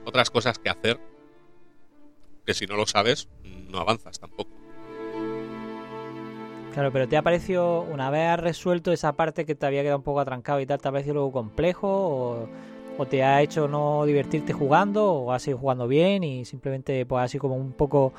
otras 0.06 0.30
cosas 0.30 0.58
que 0.58 0.70
hacer 0.70 1.19
que 2.50 2.56
si 2.56 2.66
no 2.66 2.78
lo 2.78 2.88
sabes 2.88 3.30
no 3.70 3.78
avanzas 3.78 4.20
tampoco. 4.20 4.50
Claro, 6.74 6.92
pero 6.92 7.08
¿te 7.08 7.16
ha 7.16 7.22
parecido, 7.22 7.82
una 7.82 8.10
vez 8.10 8.28
has 8.28 8.40
resuelto 8.40 8.92
esa 8.92 9.14
parte 9.14 9.46
que 9.46 9.54
te 9.54 9.68
había 9.68 9.84
quedado 9.84 10.00
un 10.00 10.04
poco 10.04 10.20
atrancado 10.20 10.60
y 10.60 10.66
tal, 10.66 10.82
¿te 10.82 10.88
ha 10.88 10.92
parecido 10.92 11.14
luego 11.14 11.32
complejo? 11.32 12.48
¿O, 12.98 13.06
te 13.06 13.24
ha 13.24 13.44
hecho 13.44 13.68
no 13.68 14.04
divertirte 14.04 14.52
jugando? 14.52 15.14
¿O 15.14 15.32
has 15.32 15.48
ido 15.48 15.60
jugando 15.60 15.88
bien 15.88 16.24
y 16.24 16.44
simplemente 16.44 17.06
pues 17.06 17.24
así 17.24 17.38
como 17.38 17.56
un 17.56 17.74
poco, 17.74 18.14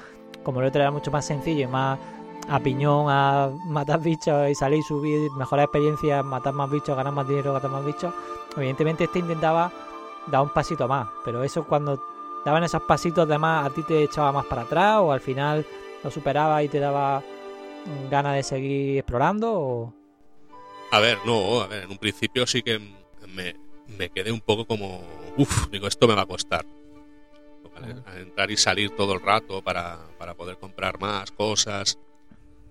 como 0.44 0.60
el 0.60 0.68
otro 0.68 0.80
era 0.80 0.92
mucho 0.92 1.10
más 1.10 1.26
sencillo 1.26 1.64
y 1.64 1.66
más 1.66 1.98
a 2.48 2.60
piñón, 2.60 3.06
a 3.08 3.50
matar 3.66 4.00
bichos 4.00 4.48
y 4.48 4.54
salir, 4.54 4.84
subir, 4.84 5.28
mejorar 5.32 5.64
experiencias, 5.64 6.24
matar 6.24 6.54
más 6.54 6.70
bichos, 6.70 6.96
ganar 6.96 7.12
más 7.12 7.26
dinero, 7.26 7.52
ganar 7.52 7.70
más 7.72 7.84
bichos? 7.84 8.14
Evidentemente 8.56 9.04
este 9.04 9.18
intentaba 9.18 9.72
dar 10.28 10.42
un 10.42 10.50
pasito 10.50 10.86
más, 10.86 11.08
pero 11.24 11.42
eso 11.42 11.64
cuando 11.64 12.00
daban 12.44 12.64
esos 12.64 12.82
pasitos 12.82 13.28
de 13.28 13.38
más, 13.38 13.66
¿a 13.66 13.74
ti 13.74 13.82
te 13.82 14.04
echaba 14.04 14.32
más 14.32 14.46
para 14.46 14.62
atrás 14.62 14.98
o 15.00 15.12
al 15.12 15.20
final 15.20 15.66
lo 16.02 16.10
superaba 16.10 16.62
y 16.62 16.68
te 16.68 16.78
daba 16.80 17.22
ganas 18.10 18.36
de 18.36 18.42
seguir 18.42 18.98
explorando 18.98 19.52
o 19.52 19.94
A 20.92 21.00
ver, 21.00 21.18
no, 21.24 21.60
a 21.62 21.66
ver, 21.66 21.84
en 21.84 21.90
un 21.90 21.98
principio 21.98 22.46
sí 22.46 22.62
que 22.62 22.78
me, 23.34 23.54
me 23.98 24.10
quedé 24.10 24.32
un 24.32 24.40
poco 24.40 24.66
como, 24.66 25.02
uff, 25.36 25.68
digo, 25.70 25.86
esto 25.86 26.08
me 26.08 26.14
va 26.14 26.22
a 26.22 26.26
costar. 26.26 26.64
Al- 27.76 28.02
al 28.04 28.18
entrar 28.18 28.50
y 28.50 28.56
salir 28.56 28.90
todo 28.90 29.14
el 29.14 29.20
rato 29.22 29.62
para, 29.62 29.98
para 30.18 30.34
poder 30.34 30.58
comprar 30.58 31.00
más 31.00 31.30
cosas, 31.30 31.98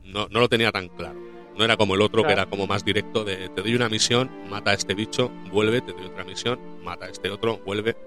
no, 0.04 0.28
no 0.30 0.40
lo 0.40 0.50
tenía 0.50 0.72
tan 0.72 0.88
claro. 0.90 1.20
No 1.58 1.66
era 1.66 1.78
como 1.78 1.96
el 1.96 2.02
otro 2.02 2.24
que 2.24 2.34
era 2.34 2.46
como 2.46 2.68
más 2.68 2.86
directo 2.86 3.24
de 3.24 3.50
te 3.50 3.62
doy 3.62 3.76
una 3.76 3.90
misión, 3.90 4.30
mata 4.50 4.72
a 4.72 4.74
este 4.76 4.94
bicho, 4.94 5.30
vuelve, 5.52 5.82
te 5.82 5.94
doy 5.94 6.06
otra 6.06 6.24
misión, 6.24 6.60
mata 6.84 7.06
a 7.06 7.10
este 7.10 7.30
otro, 7.30 7.58
vuelve 7.66 7.98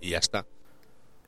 y 0.00 0.10
ya 0.10 0.18
está. 0.18 0.46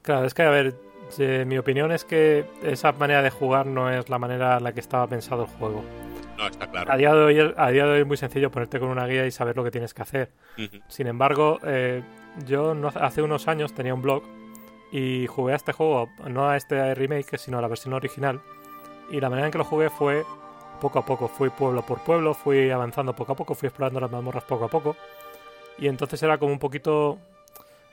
Claro, 0.07 0.25
es 0.27 0.33
que, 0.33 0.43
a 0.43 0.51
ver, 0.51 0.75
eh, 1.19 1.45
mi 1.47 1.59
opinión 1.59 1.93
es 1.93 2.05
que 2.05 2.47
esa 2.63 2.93
manera 2.93 3.21
de 3.23 3.29
jugar 3.31 3.67
no 3.67 3.91
es 3.91 4.09
la 4.09 4.19
manera 4.19 4.57
en 4.57 4.65
la 4.65 4.73
que 4.73 4.81
estaba 4.81 5.07
pensado 5.07 5.43
el 5.43 5.49
juego. 5.49 5.85
No, 6.39 6.47
está 6.47 6.67
claro. 6.71 6.91
A 6.93 6.97
día 6.97 7.13
de 7.15 7.23
hoy, 7.25 7.55
a 7.57 7.71
día 7.71 7.85
de 7.87 7.91
hoy 7.93 8.01
es 8.01 8.07
muy 8.07 8.17
sencillo 8.17 8.51
ponerte 8.51 8.79
con 8.79 8.89
una 8.89 9.07
guía 9.07 9.27
y 9.27 9.31
saber 9.31 9.57
lo 9.57 9.65
que 9.65 9.71
tienes 9.71 9.93
que 9.95 10.03
hacer. 10.03 10.31
Sin 10.89 11.07
embargo, 11.07 11.59
eh, 11.65 12.03
yo 12.47 12.75
no- 12.75 12.89
hace 12.95 13.21
unos 13.23 13.49
años 13.49 13.75
tenía 13.75 13.95
un 13.95 14.03
blog 14.03 14.23
y 14.93 15.27
jugué 15.27 15.55
a 15.55 15.57
este 15.57 15.73
juego, 15.73 16.09
no 16.29 16.49
a 16.49 16.57
este 16.57 16.95
remake, 16.95 17.37
sino 17.39 17.59
a 17.59 17.63
la 17.63 17.69
versión 17.69 17.93
original. 17.95 18.41
Y 19.11 19.21
la 19.21 19.29
manera 19.29 19.47
en 19.49 19.53
que 19.53 19.59
lo 19.59 19.65
jugué 19.65 19.91
fue 19.91 20.25
poco 20.81 20.99
a 21.01 21.05
poco. 21.05 21.27
Fui 21.29 21.51
pueblo 21.51 21.83
por 21.83 22.01
pueblo, 22.01 22.35
fui 22.35 22.71
avanzando 22.71 23.15
poco 23.15 23.33
a 23.33 23.35
poco, 23.35 23.55
fui 23.55 23.67
explorando 23.69 23.99
las 24.01 24.11
mazmorras 24.11 24.45
poco 24.45 24.67
a 24.67 24.69
poco. 24.69 24.97
Y 25.79 25.89
entonces 25.89 26.23
era 26.23 26.39
como 26.39 26.53
un 26.53 26.59
poquito 26.59 27.19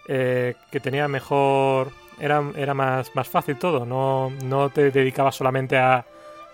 eh, 0.07 0.55
que 0.71 0.79
tenía 0.79 1.07
mejor... 1.07 1.87
Era, 2.19 2.43
era 2.55 2.73
más, 2.73 3.15
más 3.15 3.27
fácil 3.27 3.57
todo, 3.57 3.85
no, 3.85 4.31
no 4.43 4.69
te 4.69 4.91
dedicabas 4.91 5.35
solamente 5.35 5.77
a, 5.77 6.05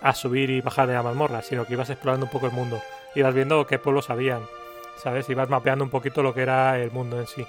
a 0.02 0.14
subir 0.14 0.50
y 0.50 0.62
bajar 0.62 0.88
de 0.88 0.94
la 0.94 1.04
mazmorra, 1.04 1.42
sino 1.42 1.66
que 1.66 1.74
ibas 1.74 1.90
explorando 1.90 2.26
un 2.26 2.32
poco 2.32 2.46
el 2.46 2.54
mundo. 2.54 2.82
Ibas 3.16 3.34
viendo 3.34 3.66
qué 3.68 3.78
pueblos 3.80 4.10
habían. 4.10 4.42
¿sabes? 5.00 5.30
Y 5.30 5.34
vas 5.34 5.50
mapeando 5.50 5.84
un 5.84 5.90
poquito 5.90 6.22
lo 6.22 6.34
que 6.34 6.42
era 6.42 6.78
el 6.80 6.92
mundo 6.92 7.20
en 7.20 7.28
sí. 7.28 7.46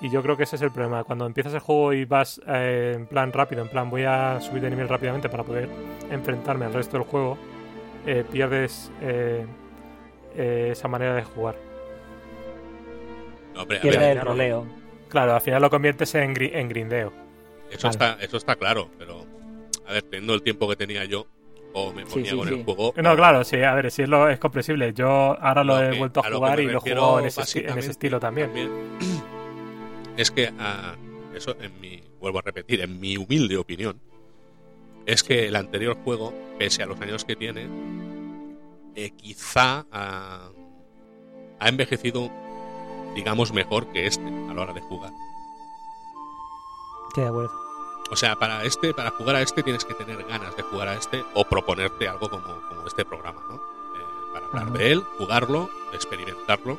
Y 0.00 0.10
yo 0.10 0.22
creo 0.22 0.36
que 0.36 0.44
ese 0.44 0.56
es 0.56 0.62
el 0.62 0.70
problema. 0.70 1.04
Cuando 1.04 1.26
empiezas 1.26 1.54
el 1.54 1.60
juego 1.60 1.92
y 1.92 2.04
vas 2.04 2.40
eh, 2.46 2.92
en 2.96 3.06
plan 3.06 3.32
rápido, 3.32 3.62
en 3.62 3.68
plan 3.68 3.90
voy 3.90 4.04
a 4.04 4.40
subir 4.40 4.62
de 4.62 4.70
nivel 4.70 4.88
rápidamente 4.88 5.28
para 5.28 5.42
poder 5.42 5.68
enfrentarme 6.10 6.66
al 6.66 6.74
resto 6.74 6.98
del 6.98 7.06
juego, 7.06 7.38
eh, 8.06 8.24
pierdes 8.30 8.90
eh, 9.00 9.46
eh, 10.36 10.68
esa 10.72 10.86
manera 10.86 11.14
de 11.14 11.24
jugar. 11.24 11.56
No, 13.54 13.62
hombre, 13.62 13.80
Pierde 13.80 13.98
ver, 13.98 14.18
el 14.18 14.24
roleo. 14.24 14.66
Claro, 15.08 15.34
al 15.34 15.40
final 15.40 15.62
lo 15.62 15.70
conviertes 15.70 16.14
en, 16.16 16.34
gri- 16.34 16.50
en 16.54 16.68
grindeo. 16.68 17.12
eso, 17.70 17.88
Vale. 17.88 17.92
está, 17.92 18.24
eso 18.24 18.36
está 18.36 18.56
claro, 18.56 18.90
pero 18.98 19.24
a 19.86 19.92
ver, 19.92 20.02
teniendo 20.02 20.34
el 20.34 20.42
tiempo 20.42 20.68
que 20.68 20.76
tenía 20.76 21.04
yo, 21.04 21.26
o 21.72 21.92
me 21.92 22.04
ponía 22.06 22.30
sí, 22.32 22.36
con 22.36 22.48
sí. 22.48 22.54
el 22.54 22.64
juego. 22.64 22.94
No, 22.96 23.14
claro, 23.16 23.44
sí, 23.44 23.62
a 23.62 23.74
ver, 23.74 23.90
sí 23.90 24.02
es, 24.02 24.08
lo, 24.08 24.28
es 24.28 24.38
comprensible. 24.38 24.92
Yo 24.94 25.08
ahora 25.40 25.62
lo 25.62 25.76
Lo 25.76 25.82
he 25.86 25.90
que- 25.92 25.98
vuelto 25.98 26.20
a 26.20 26.32
jugar 26.32 26.58
y 26.60 26.66
lo 26.66 26.80
jugado 26.80 27.20
en 27.20 27.26
ese, 27.26 27.66
en 27.68 27.78
ese 27.78 27.90
estilo 27.90 28.18
también. 28.18 28.50
es 30.16 30.30
que 30.30 30.50
eso 31.34 31.56
en 31.60 31.80
mi 31.80 32.02
vuelvo 32.20 32.38
a 32.38 32.42
repetir 32.42 32.80
en 32.80 32.98
mi 32.98 33.16
humilde 33.18 33.56
opinión 33.58 34.00
es 35.04 35.22
que 35.22 35.46
el 35.46 35.54
anterior 35.56 35.96
juego 36.02 36.32
pese 36.58 36.82
a 36.82 36.86
los 36.86 36.98
años 37.00 37.24
que 37.26 37.36
tiene 37.36 37.66
eh, 38.96 39.10
quizá 39.10 39.84
ah, 39.92 40.48
ha 41.60 41.68
envejecido 41.68 42.30
digamos 43.16 43.52
mejor 43.52 43.86
que 43.88 44.06
este 44.06 44.28
a 44.28 44.54
la 44.54 44.62
hora 44.62 44.72
de 44.74 44.82
jugar. 44.82 45.12
Estoy 47.08 47.24
de 47.24 47.28
acuerdo. 47.30 47.52
o 48.10 48.16
sea 48.16 48.36
para 48.36 48.62
este 48.64 48.92
para 48.92 49.10
jugar 49.10 49.36
a 49.36 49.40
este 49.40 49.62
tienes 49.62 49.84
que 49.84 49.94
tener 49.94 50.22
ganas 50.24 50.54
de 50.54 50.62
jugar 50.62 50.88
a 50.88 50.94
este 50.94 51.24
o 51.34 51.44
proponerte 51.44 52.06
algo 52.06 52.28
como, 52.28 52.44
como 52.68 52.86
este 52.86 53.04
programa 53.04 53.42
no 53.48 53.56
Eh, 53.56 53.60
para 54.34 54.46
hablar 54.46 54.70
de 54.72 54.92
él 54.92 55.00
jugarlo 55.18 55.70
experimentarlo 55.94 56.78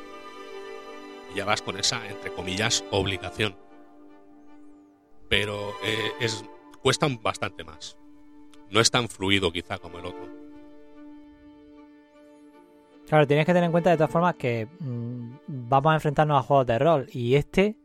y 1.32 1.38
ya 1.38 1.44
vas 1.44 1.60
con 1.60 1.76
esa 1.76 2.06
entre 2.06 2.32
comillas 2.32 2.84
obligación. 2.90 3.56
Pero 5.28 5.74
eh, 5.82 6.12
es 6.20 6.44
cuesta 6.80 7.06
bastante 7.20 7.64
más. 7.64 7.98
No 8.70 8.80
es 8.80 8.90
tan 8.90 9.08
fluido 9.08 9.52
quizá 9.52 9.78
como 9.78 9.98
el 9.98 10.06
otro 10.06 10.37
Claro, 13.08 13.26
tienes 13.26 13.46
que 13.46 13.52
tener 13.52 13.64
en 13.64 13.72
cuenta 13.72 13.88
de 13.90 13.96
todas 13.96 14.10
formas 14.10 14.34
que 14.34 14.68
mm, 14.80 15.30
vamos 15.46 15.92
a 15.92 15.94
enfrentarnos 15.94 16.38
a 16.38 16.42
juegos 16.42 16.66
de 16.66 16.78
rol 16.78 17.06
y 17.10 17.36
este 17.36 17.76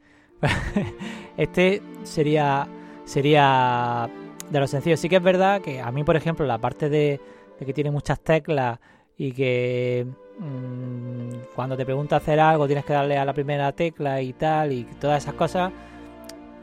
este 1.38 1.82
sería 2.04 2.68
sería 3.06 4.10
de 4.50 4.60
lo 4.60 4.68
sencillo. 4.68 4.98
Sí 4.98 5.08
que 5.08 5.18
es 5.18 5.24
verdad 5.24 5.62
que 5.62 5.80
a 5.82 5.92
mí, 5.92 6.04
por 6.04 6.18
ejemplo, 6.18 6.46
la 6.46 6.58
parte 6.58 6.90
de, 6.90 7.22
que 7.58 7.74
tiene 7.74 7.90
muchas 7.90 8.20
teclas 8.20 8.80
y 9.18 9.32
que 9.32 10.06
mm, 10.40 11.56
cuando 11.56 11.78
te 11.78 11.86
pregunta 11.86 12.18
hacer 12.18 12.42
algo 12.42 12.68
tienes 12.68 12.84
que 12.84 12.92
darle 12.92 13.18
a 13.18 13.24
la 13.24 13.34
primera 13.34 13.72
tecla 13.72 14.22
y 14.22 14.34
tal 14.34 14.74
y 14.74 14.84
todas 15.00 15.24
esas 15.24 15.36
cosas, 15.36 15.72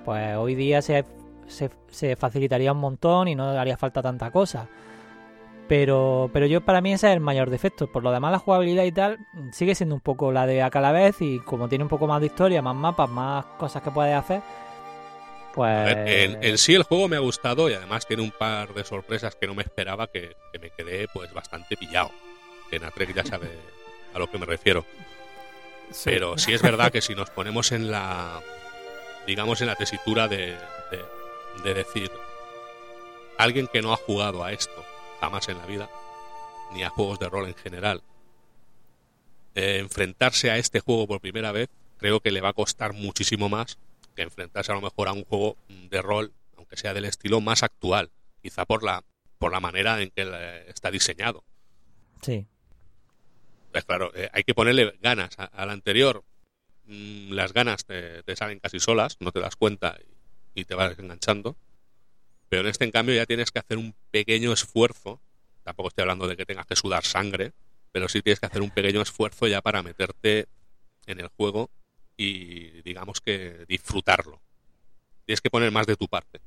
pues 0.05 0.37
hoy 0.37 0.55
día 0.55 0.83
se, 0.83 1.07
se 1.47 2.17
facilitaría 2.17 2.73
un 2.73 2.79
montón 2.81 3.29
y 3.29 3.35
no 3.35 3.45
haría 3.45 3.79
falta 3.79 4.03
tanta 4.03 4.31
cosa. 4.31 4.69
Pero, 5.71 6.29
pero 6.33 6.47
yo 6.47 6.63
para 6.63 6.81
mí 6.81 6.93
ese 6.93 7.07
es 7.07 7.13
el 7.15 7.21
mayor 7.21 7.49
defecto. 7.49 7.87
Por 7.87 8.03
lo 8.03 8.11
demás 8.11 8.33
la 8.33 8.41
jugabilidad 8.41 8.83
y 8.83 8.91
tal 8.91 9.21
sigue 9.53 9.77
siendo 9.77 9.95
un 9.95 10.01
poco 10.01 10.33
la 10.33 10.45
de 10.45 10.63
a 10.63 10.71
cada 10.71 10.91
vez 10.91 11.23
y 11.23 11.39
como 11.39 11.69
tiene 11.69 11.85
un 11.85 11.89
poco 11.89 12.09
más 12.09 12.21
de 12.21 12.27
historia, 12.27 12.61
más 12.61 12.75
mapas, 12.75 13.09
más 13.09 13.45
cosas 13.57 13.81
que 13.81 13.93
puedes 13.93 14.17
hacer, 14.17 14.43
pues... 15.55 15.71
A 15.71 15.85
ver, 15.85 16.09
en, 16.09 16.43
en 16.43 16.59
sí 16.59 16.75
el 16.75 16.83
juego 16.83 17.07
me 17.07 17.15
ha 17.15 17.21
gustado 17.21 17.71
y 17.71 17.75
además 17.75 18.05
tiene 18.05 18.25
un 18.25 18.33
par 18.33 18.75
de 18.75 18.83
sorpresas 18.83 19.37
que 19.37 19.47
no 19.47 19.55
me 19.55 19.63
esperaba 19.63 20.09
que, 20.09 20.35
que 20.53 20.59
me 20.59 20.71
quedé 20.71 21.07
pues 21.15 21.33
bastante 21.33 21.77
pillado 21.77 22.11
en 22.73 22.83
Atrek 22.83 23.15
ya 23.15 23.25
sabe 23.25 23.47
a 24.13 24.19
lo 24.19 24.29
que 24.29 24.39
me 24.39 24.47
refiero 24.47 24.85
Sí. 25.93 26.11
Pero 26.11 26.37
sí 26.37 26.53
es 26.53 26.63
verdad 26.63 26.91
que 26.91 27.01
si 27.01 27.15
nos 27.15 27.31
ponemos 27.31 27.71
en 27.71 27.93
la, 27.93 28.41
digamos, 29.27 29.61
en 29.61 29.69
la 29.69 29.77
tesitura 29.77 30.27
de, 30.27 30.57
de, 30.91 31.05
de 31.63 31.75
decir, 31.75 32.11
alguien 33.39 33.69
que 33.69 33.83
no 33.83 33.93
ha 33.93 33.97
jugado 33.97 34.43
a 34.43 34.53
esto 34.53 34.85
jamás 35.21 35.49
en 35.49 35.59
la 35.59 35.67
vida, 35.67 35.91
ni 36.73 36.83
a 36.83 36.89
juegos 36.89 37.19
de 37.19 37.29
rol 37.29 37.47
en 37.47 37.55
general, 37.55 38.03
eh, 39.55 39.79
enfrentarse 39.79 40.51
a 40.51 40.59
este 40.59 40.81
juego 40.81 41.07
por 41.07 41.21
primera 41.21 41.53
vez, 41.53 41.69
creo 41.99 42.21
que 42.21 42.31
le 42.31 42.41
va 42.41 42.51
a 42.51 42.55
costar 42.55 42.93
muchísimo 42.93 43.49
más 43.49 43.79
que 44.15 44.23
enfrentarse 44.23 44.73
a 44.73 44.75
lo 44.75 44.81
mejor 44.81 45.09
a 45.09 45.13
un 45.13 45.25
juego 45.25 45.57
de 45.69 46.03
rol, 46.03 46.33
aunque 46.57 46.77
sea 46.77 46.95
del 46.95 47.05
estilo 47.05 47.41
más 47.41 47.63
actual, 47.63 48.11
quizá 48.43 48.65
por 48.65 48.83
la, 48.83 49.05
por 49.39 49.53
la 49.53 49.61
manera 49.61 50.01
en 50.01 50.11
que 50.11 50.65
está 50.69 50.91
diseñado. 50.91 51.45
Sí. 52.23 52.47
Pues 53.73 53.85
claro, 53.85 54.13
eh, 54.15 54.29
hay 54.33 54.45
que 54.45 54.55
ponerle 54.55 54.99
ganas. 55.01 55.37
Al 55.39 55.71
anterior, 55.71 56.25
mm, 56.87 57.33
las 57.33 57.53
ganas 57.53 57.85
te, 57.85 58.23
te 58.23 58.37
salen 58.37 58.61
casi 58.61 58.81
solas, 58.81 59.17
no 59.21 59.33
te 59.33 59.41
das 59.41 59.57
cuenta 59.57 59.99
y, 60.55 60.61
y 60.61 60.65
te 60.65 60.75
vas 60.75 60.99
enganchando. 60.99 61.57
Pero 62.51 62.63
en 62.63 62.69
este, 62.69 62.85
en 62.85 62.91
cambio, 62.91 63.15
ya 63.15 63.25
tienes 63.27 63.51
que 63.51 63.61
hacer 63.61 63.79
un 63.79 63.95
pequeño 64.11 64.53
esfuerzo. 64.53 65.21
Tampoco 65.63 65.89
estoy 65.89 66.03
hablando 66.03 66.27
de 66.27 66.37
que 66.37 66.45
tengas 66.45 66.67
que 66.67 66.77
sudar 66.77 67.05
sangre, 67.05 67.53
pero 67.93 68.09
sí 68.09 68.21
tienes 68.23 68.41
que 68.41 68.47
hacer 68.47 68.61
un 68.61 68.71
pequeño 68.71 69.01
esfuerzo 69.01 69.47
ya 69.47 69.63
para 69.63 69.83
meterte 69.83 70.47
en 71.07 71.21
el 71.21 71.29
juego 71.29 71.71
y, 72.17 72.83
digamos 72.83 73.21
que, 73.21 73.65
disfrutarlo. 73.69 74.43
Tienes 75.25 75.41
que 75.41 75.49
poner 75.49 75.71
más 75.71 75.87
de 75.87 75.97
tu 75.97 76.09
parte. 76.09 76.41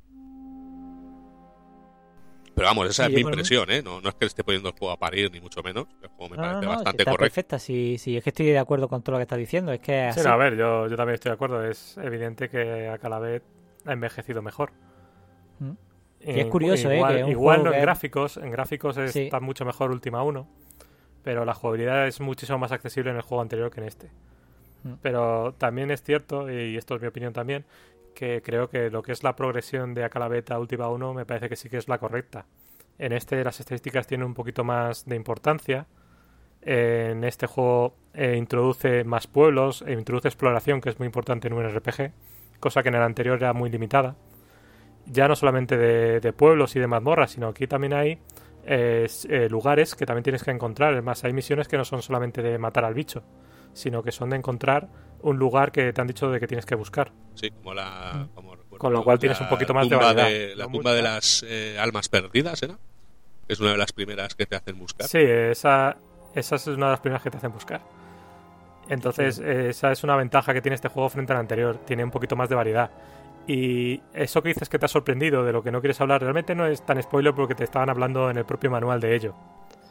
Pero 2.54 2.68
vamos, 2.68 2.88
esa 2.88 3.06
Sí, 3.06 3.10
es 3.10 3.14
mi 3.16 3.20
impresión, 3.22 3.68
¿eh? 3.70 3.82
No, 3.82 4.00
no 4.00 4.08
es 4.10 4.14
que 4.14 4.26
esté 4.26 4.44
poniendo 4.44 4.68
el 4.68 4.74
juego 4.78 4.92
a 4.92 4.98
parir, 4.98 5.32
ni 5.32 5.40
mucho 5.40 5.60
menos. 5.62 5.86
El 6.02 6.08
juego 6.10 6.28
me 6.30 6.36
No, 6.36 6.42
parece 6.42 6.62
no, 6.66 6.68
bastante 6.68 7.02
está 7.02 7.10
correcto. 7.10 7.34
perfecta. 7.34 7.58
Si, 7.58 7.98
si 7.98 8.16
es 8.16 8.22
que 8.22 8.30
estoy 8.30 8.46
de 8.46 8.58
acuerdo 8.58 8.88
con 8.88 9.02
todo 9.02 9.12
lo 9.12 9.18
que 9.18 9.22
estás 9.22 9.38
diciendo. 9.38 9.72
Es 9.72 9.80
que 9.80 10.10
Sí, 10.12 10.20
así. 10.20 10.28
no, 10.28 10.34
a 10.34 10.36
ver, 10.36 10.56
yo, 10.56 10.86
yo 10.86 10.96
también 10.96 11.14
estoy 11.14 11.30
de 11.30 11.34
acuerdo. 11.34 11.64
Es 11.68 11.96
evidente 11.98 12.48
que 12.48 12.88
a 12.88 12.98
Calavet 12.98 13.42
ha 13.86 13.92
envejecido 13.92 14.40
mejor. 14.42 14.70
Mm. 15.58 15.72
Eh, 16.26 16.40
es 16.40 16.46
curioso, 16.46 16.90
¿eh? 16.90 16.96
igual, 16.96 17.16
que 17.16 17.24
un 17.24 17.30
igual 17.30 17.64
no 17.64 17.72
en 17.72 17.82
gráficos, 17.82 18.36
en 18.38 18.50
gráficos 18.50 18.96
Sí. 19.08 19.24
está 19.24 19.40
mucho 19.40 19.64
mejor 19.64 19.90
Última 19.90 20.22
1, 20.22 20.46
pero 21.22 21.44
la 21.44 21.54
jugabilidad 21.54 22.06
es 22.06 22.20
muchísimo 22.20 22.58
más 22.58 22.72
accesible 22.72 23.10
en 23.10 23.16
el 23.16 23.22
juego 23.22 23.42
anterior 23.42 23.70
que 23.70 23.80
en 23.80 23.86
este. 23.86 24.10
Mm. 24.84 24.92
Pero 25.02 25.54
también 25.58 25.90
es 25.90 26.02
cierto, 26.02 26.50
y 26.50 26.76
esto 26.76 26.94
es 26.94 27.02
mi 27.02 27.08
opinión 27.08 27.32
también, 27.32 27.64
que 28.14 28.42
creo 28.42 28.68
que 28.68 28.90
lo 28.90 29.02
que 29.02 29.12
es 29.12 29.22
la 29.22 29.36
progresión 29.36 29.92
de 29.92 30.04
Acalavet 30.04 30.50
a 30.50 30.58
Última 30.58 30.88
1 30.88 31.14
me 31.14 31.26
parece 31.26 31.48
que 31.48 31.56
sí 31.56 31.68
que 31.68 31.76
es 31.76 31.88
la 31.88 31.98
correcta. 31.98 32.46
En 32.98 33.12
este 33.12 33.42
las 33.44 33.60
estadísticas 33.60 34.06
tienen 34.06 34.26
un 34.26 34.34
poquito 34.34 34.64
más 34.64 35.04
de 35.04 35.16
importancia. 35.16 35.86
En 36.62 37.24
este 37.24 37.46
juego 37.46 37.96
eh, 38.14 38.36
introduce 38.38 39.04
más 39.04 39.26
pueblos, 39.26 39.82
e 39.86 39.92
introduce 39.92 40.28
exploración, 40.28 40.80
que 40.80 40.88
es 40.88 40.98
muy 40.98 41.06
importante 41.06 41.48
en 41.48 41.54
un 41.54 41.68
RPG, 41.68 42.12
cosa 42.60 42.82
que 42.82 42.88
en 42.88 42.94
el 42.94 43.02
anterior 43.02 43.36
era 43.36 43.52
muy 43.52 43.68
limitada. 43.68 44.16
Ya 45.06 45.28
no 45.28 45.36
solamente 45.36 45.76
de, 45.76 46.20
de 46.20 46.32
pueblos 46.32 46.76
y 46.76 46.80
de 46.80 46.86
mazmorras, 46.86 47.32
sino 47.32 47.48
aquí 47.48 47.66
también 47.66 47.92
hay 47.92 48.18
eh, 48.66 49.06
eh, 49.28 49.48
lugares 49.50 49.94
que 49.94 50.06
también 50.06 50.24
tienes 50.24 50.42
que 50.42 50.50
encontrar. 50.50 50.94
Es 50.94 51.02
más, 51.02 51.24
hay 51.24 51.32
misiones 51.32 51.68
que 51.68 51.76
no 51.76 51.84
son 51.84 52.02
solamente 52.02 52.42
de 52.42 52.58
matar 52.58 52.84
al 52.84 52.94
bicho, 52.94 53.22
sino 53.72 54.02
que 54.02 54.12
son 54.12 54.30
de 54.30 54.36
encontrar 54.36 54.88
un 55.22 55.38
lugar 55.38 55.72
que 55.72 55.92
te 55.92 56.00
han 56.00 56.06
dicho 56.06 56.30
de 56.30 56.40
que 56.40 56.46
tienes 56.46 56.64
que 56.66 56.74
buscar. 56.74 57.12
Sí, 57.34 57.50
como 57.50 57.74
la. 57.74 58.28
como 58.34 58.54
Mm. 58.74 58.78
Con 58.78 58.92
lo 58.92 59.04
cual 59.04 59.18
tienes 59.18 59.38
la 59.38 59.46
un 59.46 59.50
poquito 59.50 59.72
más 59.72 59.88
de 59.88 59.96
variedad. 59.96 60.56
la 60.56 60.66
tumba 60.66 60.92
de 60.92 61.02
las 61.02 61.44
eh, 61.46 61.78
almas 61.78 62.08
perdidas, 62.08 62.62
¿era? 62.62 62.76
Es 63.46 63.60
una 63.60 63.72
de 63.72 63.78
las 63.78 63.92
primeras 63.92 64.34
que 64.34 64.46
te 64.46 64.56
hacen 64.56 64.78
buscar. 64.78 65.06
Sí, 65.06 65.18
esa, 65.20 65.96
esa 66.34 66.56
es 66.56 66.66
una 66.66 66.86
de 66.86 66.92
las 66.92 67.00
primeras 67.00 67.22
que 67.22 67.30
te 67.30 67.36
hacen 67.36 67.52
buscar. 67.52 67.82
Entonces, 68.88 69.38
esa 69.38 69.92
es 69.92 70.02
una 70.04 70.16
ventaja 70.16 70.52
que 70.52 70.60
tiene 70.60 70.74
este 70.74 70.88
juego 70.88 71.08
frente 71.08 71.32
al 71.32 71.38
anterior. 71.38 71.78
Tiene 71.86 72.04
un 72.04 72.10
poquito 72.10 72.36
más 72.36 72.48
de 72.48 72.54
variedad. 72.54 72.90
Y 73.46 74.00
eso 74.14 74.42
que 74.42 74.48
dices 74.50 74.68
que 74.68 74.78
te 74.78 74.86
ha 74.86 74.88
sorprendido, 74.88 75.44
de 75.44 75.52
lo 75.52 75.62
que 75.62 75.70
no 75.70 75.80
quieres 75.80 76.00
hablar, 76.00 76.20
realmente 76.22 76.54
no 76.54 76.66
es 76.66 76.84
tan 76.84 77.02
spoiler 77.02 77.34
porque 77.34 77.54
te 77.54 77.64
estaban 77.64 77.90
hablando 77.90 78.30
en 78.30 78.38
el 78.38 78.44
propio 78.44 78.70
manual 78.70 79.00
de 79.00 79.14
ello. 79.14 79.34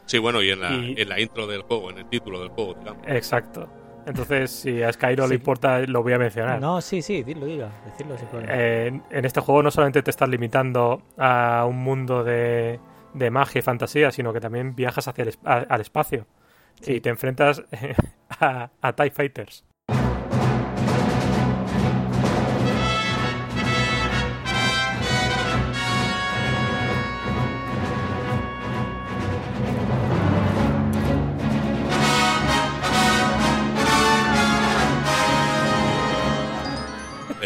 Sí, 0.06 0.18
bueno, 0.18 0.42
y 0.42 0.50
en 0.50 0.60
la, 0.60 0.70
Y- 0.72 0.94
en 0.98 1.08
la 1.08 1.20
intro 1.20 1.46
del 1.46 1.62
juego, 1.62 1.90
en 1.90 1.98
el 1.98 2.06
título 2.06 2.40
del 2.40 2.48
juego, 2.50 2.74
digamos. 2.74 3.02
Exacto. 3.06 3.68
Entonces, 4.06 4.50
si 4.50 4.82
a 4.82 4.92
Skyro 4.92 5.24
Sí. 5.24 5.30
le 5.30 5.34
importa, 5.36 5.78
lo 5.86 6.02
voy 6.02 6.12
a 6.12 6.18
mencionar. 6.18 6.60
No, 6.60 6.80
sí, 6.82 7.00
sí, 7.00 7.22
dilo, 7.22 7.46
dilo. 7.46 7.68
Decirlo 7.86 8.18
si 8.18 8.26
puedes. 8.26 8.50
Eh, 8.50 8.86
en, 8.88 9.02
en 9.10 9.24
este 9.24 9.40
juego 9.40 9.62
no 9.62 9.70
solamente 9.70 10.02
te 10.02 10.10
estás 10.10 10.28
limitando 10.28 11.00
a 11.16 11.64
un 11.66 11.78
mundo 11.78 12.22
de, 12.22 12.80
de 13.14 13.30
magia 13.30 13.60
y 13.60 13.62
fantasía, 13.62 14.10
sino 14.10 14.32
que 14.34 14.40
también 14.40 14.74
viajas 14.76 15.08
hacia 15.08 15.22
el, 15.24 15.34
a- 15.44 15.64
al 15.68 15.80
espacio 15.80 16.26
y 16.86 17.00
te 17.00 17.08
enfrentas 17.08 17.62
a, 18.40 18.68
a 18.82 18.92
TIE 18.94 19.10
Fighters. 19.10 19.64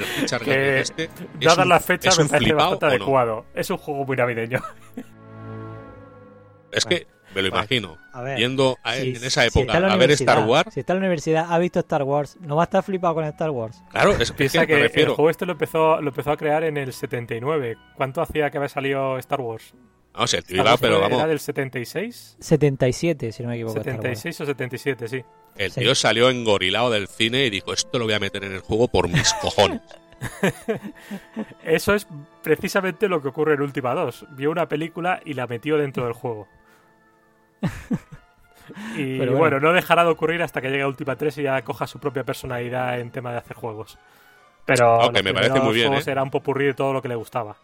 Pero 0.01 0.13
escuchar 0.15 0.41
Que, 0.43 0.81
este. 0.81 1.05
es 1.05 1.11
Dadas 1.41 1.67
las 1.67 1.85
fechas, 1.85 2.15
es 2.15 2.19
me 2.19 2.25
un 2.25 2.31
parece 2.31 2.53
bastante 2.55 2.87
no? 2.87 2.91
adecuado. 2.93 3.47
Es 3.55 3.71
un 3.71 3.79
juego 3.79 4.05
muy 4.05 4.17
navideño. 4.17 4.61
Es 6.73 6.85
que 6.85 7.07
Me 7.35 7.43
lo 7.43 7.49
imagino. 7.49 7.97
a 8.13 8.23
ver, 8.23 8.39
Yendo 8.39 8.77
a- 8.83 8.95
Si- 8.95 9.11
en 9.11 9.25
esa 9.25 9.49
si 9.49 9.61
época 9.61 9.81
la 9.81 9.93
a 9.93 9.97
ver 9.97 10.11
Star 10.13 10.45
Wars. 10.47 10.73
Si 10.73 10.81
está 10.81 10.93
en 10.95 10.99
la 10.99 11.05
universidad, 11.07 11.47
ha 11.51 11.59
visto 11.59 11.79
Star 11.81 12.03
Wars, 12.03 12.37
no 12.41 12.57
va 12.57 12.63
a 12.63 12.65
estar 12.65 12.83
flipado 12.83 13.15
con 13.15 13.25
Star 13.25 13.51
Wars. 13.51 13.83
Claro, 13.91 14.13
es, 14.13 14.33
que 14.33 14.49
que 14.49 14.59
me 14.67 14.75
el 14.75 14.83
refiero. 14.83 15.15
juego 15.15 15.31
este 15.31 15.47
lo 15.47 15.53
empezó, 15.53 16.01
lo 16.01 16.09
empezó 16.09 16.33
a 16.33 16.37
crear 16.37 16.65
en 16.65 16.77
el 16.77 16.93
79. 16.93 17.77
¿Cuánto 17.97 18.21
hacía 18.23 18.51
que 18.51 18.59
había 18.59 18.69
salido 18.69 19.19
Star 19.19 19.41
Wars? 19.41 19.75
No 20.19 20.27
sé, 20.27 20.39
el 20.39 20.45
tío 20.45 20.63
iba, 20.63 20.77
pero 20.79 21.01
vamos. 21.01 21.19
¿Era 21.19 21.29
del 21.29 21.39
76? 21.39 22.37
77, 22.41 23.31
si 23.31 23.43
no 23.43 23.51
me 23.51 23.55
equivoco. 23.55 23.79
Star 23.79 23.95
Wars. 23.95 24.03
76 24.03 24.41
o 24.41 24.47
77, 24.47 25.09
sí. 25.09 25.25
El 25.59 25.71
Sí. 25.73 25.81
tío 25.81 25.95
salió 25.95 26.31
engorilado 26.31 26.91
del 26.91 27.09
cine 27.09 27.45
y 27.45 27.51
dijo: 27.51 27.73
Esto 27.73 27.99
lo 27.99 28.05
voy 28.07 28.15
a 28.15 28.21
meter 28.21 28.45
en 28.45 28.53
el 28.55 28.61
juego 28.61 28.89
por 28.89 29.09
mis 29.09 29.33
cojones. 29.43 29.81
Eso 31.65 31.95
es 31.95 32.07
precisamente 32.43 33.09
lo 33.09 33.21
que 33.23 33.29
ocurre 33.29 33.55
en 33.55 33.61
Última 33.63 33.95
2. 33.95 34.27
Vio 34.31 34.51
una 34.51 34.67
película 34.69 35.21
y 35.25 35.35
la 35.35 35.47
metió 35.47 35.77
dentro 35.77 36.05
del 36.05 36.13
juego. 36.15 36.49
Y 38.97 39.17
Pero 39.19 39.33
bueno. 39.33 39.39
bueno. 39.57 39.61
no 39.61 39.73
dejará 39.73 40.05
de 40.05 40.11
ocurrir 40.11 40.43
hasta 40.43 40.61
que 40.61 40.69
llegue 40.69 40.83
a 40.83 40.89
Última 40.89 41.17
3 41.17 41.39
y 41.39 41.43
ya 41.45 41.63
coja 41.65 41.87
su 41.87 41.99
propia 41.99 42.25
personalidad 42.25 43.01
en 43.01 43.11
tema 43.11 43.33
de 43.33 43.39
hacer 43.39 43.57
juegos. 43.57 43.97
Pero 44.67 44.99
Ok, 44.99 45.15
los 45.15 45.25
me 45.25 45.33
parece 45.33 45.59
muy 45.61 45.75
bien, 45.75 45.95
¿eh? 45.95 46.03
era 46.07 46.23
un 46.23 46.31
popurrí 46.31 46.67
de 46.67 46.75
todo 46.75 46.93
lo 46.93 47.01
que 47.01 47.09
le 47.09 47.15
gustaba. 47.15 47.57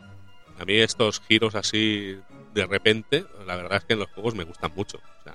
A 0.58 0.64
mí 0.64 0.76
estos 0.78 1.20
giros 1.20 1.54
así 1.56 2.18
de 2.54 2.66
repente, 2.66 3.26
la 3.46 3.56
verdad 3.56 3.76
es 3.76 3.84
que 3.84 3.92
en 3.92 3.98
los 3.98 4.08
juegos 4.12 4.34
me 4.34 4.44
gustan 4.44 4.72
mucho. 4.74 4.96
O 4.96 5.22
sea, 5.24 5.34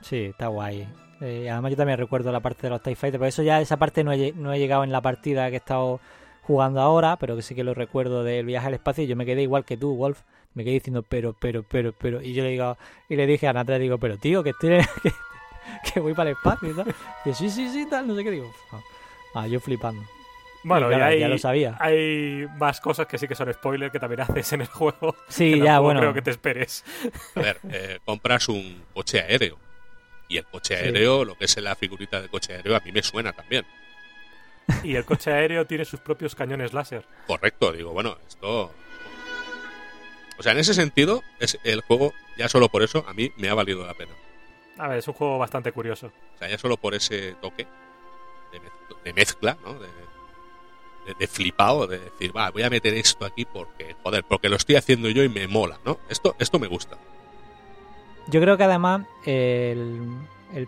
Sí, 0.00 0.16
está 0.30 0.46
guay. 0.46 0.88
Eh, 1.22 1.48
además 1.48 1.70
yo 1.70 1.76
también 1.76 1.98
recuerdo 1.98 2.32
la 2.32 2.40
parte 2.40 2.62
de 2.62 2.70
los 2.70 2.82
TIE 2.82 2.96
Fighters, 2.96 3.18
por 3.20 3.28
eso 3.28 3.42
ya 3.42 3.60
esa 3.60 3.76
parte 3.76 4.02
no 4.02 4.12
he, 4.12 4.32
no 4.32 4.52
he 4.52 4.58
llegado 4.58 4.82
en 4.84 4.90
la 4.92 5.00
partida 5.00 5.48
que 5.48 5.54
he 5.54 5.58
estado 5.58 6.00
jugando 6.42 6.80
ahora, 6.80 7.16
pero 7.16 7.36
que 7.36 7.42
sí 7.42 7.54
que 7.54 7.62
lo 7.62 7.74
recuerdo 7.74 8.24
del 8.24 8.44
viaje 8.44 8.66
al 8.66 8.74
espacio 8.74 9.04
y 9.04 9.06
yo 9.06 9.14
me 9.16 9.24
quedé 9.24 9.42
igual 9.42 9.64
que 9.64 9.76
tú, 9.76 9.94
Wolf. 9.96 10.20
Me 10.54 10.64
quedé 10.64 10.74
diciendo, 10.74 11.02
pero, 11.02 11.34
pero, 11.40 11.62
pero, 11.62 11.92
pero. 11.98 12.20
Y 12.20 12.34
yo 12.34 12.42
le 12.42 12.50
digo, 12.50 12.76
y 13.08 13.16
le 13.16 13.26
dije 13.26 13.46
a 13.48 13.52
Natra, 13.54 13.78
digo, 13.78 13.96
pero 13.98 14.18
tío, 14.18 14.42
que 14.42 14.50
estoy 14.50 14.74
en- 14.74 14.84
que, 15.02 15.12
que 15.94 16.00
voy 16.00 16.12
para 16.12 16.30
el 16.30 16.36
espacio 16.36 16.70
y 16.70 16.74
tal. 16.74 16.94
Y 17.24 17.28
yo, 17.28 17.34
sí, 17.34 17.48
sí, 17.48 17.68
sí, 17.70 17.86
tal, 17.88 18.06
no 18.06 18.14
sé 18.16 18.24
qué 18.24 18.32
digo. 18.32 18.52
Ah, 19.34 19.46
yo 19.46 19.60
flipando. 19.60 20.02
Bueno, 20.64 20.88
claro, 20.88 21.04
hay, 21.06 21.20
ya 21.20 21.28
lo 21.28 21.38
sabía. 21.38 21.76
hay 21.80 22.46
más 22.58 22.80
cosas 22.80 23.06
que 23.06 23.16
sí 23.18 23.26
que 23.26 23.34
son 23.34 23.52
spoiler 23.52 23.90
que 23.90 23.98
también 23.98 24.20
haces 24.22 24.52
en 24.52 24.60
el 24.62 24.66
juego. 24.66 25.14
Sí, 25.28 25.52
que 25.54 25.60
ya, 25.60 25.78
bueno. 25.78 26.00
creo 26.00 26.12
que 26.14 26.22
te 26.22 26.30
esperes. 26.32 26.84
a 27.34 27.40
ver, 27.40 27.58
eh, 27.70 27.98
compras 28.04 28.48
un 28.48 28.82
coche 28.92 29.20
aéreo. 29.20 29.56
Y 30.32 30.38
el 30.38 30.46
coche 30.46 30.76
Sí. 30.78 30.84
aéreo, 30.84 31.24
lo 31.26 31.36
que 31.36 31.44
es 31.44 31.56
la 31.58 31.76
figurita 31.76 32.20
de 32.22 32.28
coche 32.28 32.54
aéreo, 32.54 32.74
a 32.74 32.80
mí 32.80 32.90
me 32.90 33.02
suena 33.02 33.32
también. 33.32 33.66
Y 34.82 34.94
el 34.96 35.04
coche 35.04 35.30
aéreo 35.30 35.66
tiene 35.66 35.84
sus 35.84 36.00
propios 36.00 36.34
cañones 36.34 36.72
láser. 36.72 37.04
Correcto, 37.26 37.72
digo, 37.72 37.92
bueno, 37.92 38.16
esto. 38.26 38.72
O 40.38 40.42
sea, 40.42 40.52
en 40.52 40.58
ese 40.58 40.72
sentido, 40.72 41.22
es 41.38 41.58
el 41.64 41.82
juego, 41.82 42.14
ya 42.38 42.48
solo 42.48 42.68
por 42.70 42.82
eso, 42.82 43.04
a 43.06 43.12
mí 43.12 43.30
me 43.36 43.48
ha 43.50 43.54
valido 43.54 43.86
la 43.86 43.94
pena. 43.94 44.12
A 44.78 44.88
ver, 44.88 44.98
es 44.98 45.08
un 45.08 45.14
juego 45.14 45.36
bastante 45.38 45.70
curioso. 45.72 46.06
O 46.34 46.38
sea, 46.38 46.48
ya 46.48 46.56
solo 46.56 46.76
por 46.78 46.94
ese 46.94 47.34
toque 47.42 47.66
de, 48.52 48.58
mez- 48.60 49.02
de 49.04 49.12
mezcla, 49.12 49.58
¿no? 49.62 49.74
De, 49.74 49.88
de, 51.06 51.14
de 51.18 51.26
flipado, 51.26 51.86
de 51.86 51.98
decir, 51.98 52.34
va, 52.34 52.50
voy 52.50 52.62
a 52.62 52.70
meter 52.70 52.94
esto 52.94 53.26
aquí 53.26 53.44
porque, 53.44 53.94
joder, 54.02 54.24
porque 54.24 54.48
lo 54.48 54.56
estoy 54.56 54.76
haciendo 54.76 55.10
yo 55.10 55.22
y 55.22 55.28
me 55.28 55.46
mola, 55.46 55.78
¿no? 55.84 56.00
Esto, 56.08 56.34
esto 56.38 56.58
me 56.58 56.68
gusta. 56.68 56.96
Yo 58.32 58.40
creo 58.40 58.56
que 58.56 58.64
además 58.64 59.02
el, 59.26 60.16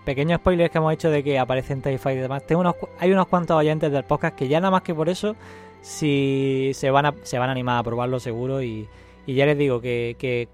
pequeño 0.05 0.37
spoiler 0.37 0.71
que 0.71 0.77
hemos 0.77 0.93
hecho 0.93 1.11
de 1.11 1.25
que 1.25 1.39
aparecen 1.39 1.81
TIE 1.81 1.99
y 1.99 2.17
demás, 2.17 2.47
tengo 2.47 2.61
unos, 2.61 2.75
hay 2.99 3.11
unos 3.11 3.27
cuantos 3.27 3.57
oyentes 3.57 3.91
del 3.91 4.05
podcast 4.05 4.37
que 4.37 4.49
ya 4.49 4.61
nada 4.61 4.71
más 4.71 4.83
que 4.83 4.95
por 4.95 5.09
eso 5.09 5.35
si 5.81 6.73
se 6.75 6.91
van 6.91 7.07
a, 7.07 7.15
se 7.23 7.39
van 7.39 7.49
a 7.49 7.53
animar 7.53 7.79
a 7.79 7.83
probarlo 7.83 8.21
seguro 8.21 8.63
y, 8.63 8.87
ya 9.27 9.47
les 9.47 9.57
digo 9.57 9.81
que, 9.81 10.15
que 10.19 10.49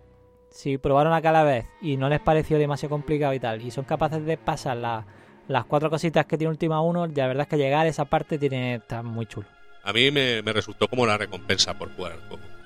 si 0.51 0.79
probaron 0.79 1.13
a 1.13 1.21
cada 1.21 1.43
vez 1.43 1.67
y 1.83 1.97
no 1.97 2.09
les 2.09 2.21
pareció 2.21 2.59
demasiado 2.59 2.95
complicado 2.95 3.35
y 3.35 3.41
tal 3.41 3.61
y 3.61 3.73
son 3.73 3.85
capaces 3.85 4.25
de 4.25 4.37
pasar 4.37 4.77
la- 4.77 5.05
las 5.49 5.65
cuatro 5.65 5.91
cositas 5.91 6.27
que 6.27 6.39
tiene 6.39 6.53
Última 6.53 6.81
1, 6.81 7.09
la 7.09 7.27
verdad 7.27 7.43
es 7.43 7.49
que 7.49 7.57
llegar 7.57 7.87
a 7.87 7.89
esa 7.89 8.05
parte 8.05 8.39
tiene 8.39 8.77
está 8.77 9.03
muy 9.03 9.27
chulo. 9.27 9.49
A 9.83 9.93
mí 9.93 10.13
me, 10.13 10.43
me 10.43 10.53
resultó 10.53 10.87
como 10.87 11.05
la 11.07 11.19
recompensa 11.19 11.77
por 11.77 11.93
jugar 11.97 12.13
el 12.13 12.21
juego. 12.29 12.60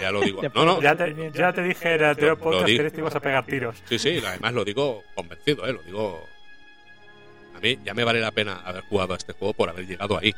Ya 0.00 0.10
lo 0.10 0.20
digo. 0.20 0.40
No, 0.54 0.64
no, 0.64 0.80
Ya 0.82 0.94
te, 0.96 1.30
ya 1.32 1.52
te 1.52 1.62
dije 1.62 1.94
en 1.94 2.00
el 2.00 2.04
anterior 2.10 2.36
Lo 2.38 2.42
podcast 2.44 2.66
que 2.66 2.90
te 2.90 3.00
ibas 3.00 3.14
a 3.14 3.20
pegar 3.20 3.44
tiros. 3.46 3.82
Sí, 3.88 3.98
sí, 3.98 4.22
además 4.26 4.52
lo 4.52 4.64
digo 4.64 5.02
convencido, 5.14 5.66
¿eh? 5.66 5.72
Lo 5.72 5.82
digo... 5.82 6.26
A 7.56 7.60
mí 7.60 7.78
ya 7.84 7.94
me 7.94 8.04
vale 8.04 8.20
la 8.20 8.32
pena 8.32 8.60
haber 8.64 8.82
jugado 8.84 9.14
a 9.14 9.16
este 9.16 9.32
juego 9.32 9.54
por 9.54 9.68
haber 9.68 9.86
llegado 9.86 10.18
ahí. 10.18 10.34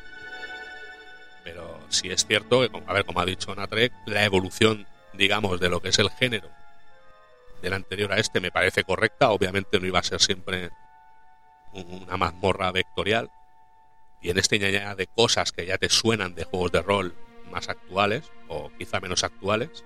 Pero 1.45 1.80
sí 1.89 2.11
es 2.11 2.26
cierto 2.26 2.61
que, 2.61 2.82
a 2.87 2.93
ver, 2.93 3.05
como 3.05 3.20
ha 3.20 3.24
dicho 3.26 3.55
Natrek, 3.55 3.93
la 4.07 4.24
evolución, 4.24 4.87
digamos, 5.14 5.59
de 5.61 5.68
lo 5.68 5.80
que 5.80 5.89
es 5.91 5.99
el 5.99 6.11
género 6.11 6.49
del 7.62 7.72
anterior 7.72 8.12
a 8.12 8.18
este 8.18 8.39
me 8.41 8.51
parece 8.51 8.84
correcta. 8.84 9.30
Obviamente 9.30 9.80
no 9.80 9.87
iba 9.87 9.99
a 9.99 10.03
ser 10.03 10.20
siempre 10.20 10.70
un- 11.72 12.03
una 12.05 12.16
mazmorra 12.16 12.70
vectorial. 12.70 13.30
Y 14.20 14.30
en 14.30 14.39
este 14.39 14.59
ya 14.59 14.95
de 14.95 15.07
cosas 15.07 15.53
que 15.53 15.64
ya 15.66 15.78
te 15.78 15.89
suenan 15.89 16.34
de 16.34 16.45
juegos 16.45 16.72
de 16.72 16.82
rol 16.82 17.14
más 17.51 17.68
actuales, 17.68 18.30
o 18.49 18.70
quizá 18.78 19.01
menos 19.01 19.24
actuales, 19.24 19.84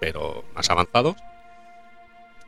pero 0.00 0.44
más 0.54 0.68
avanzados. 0.70 1.16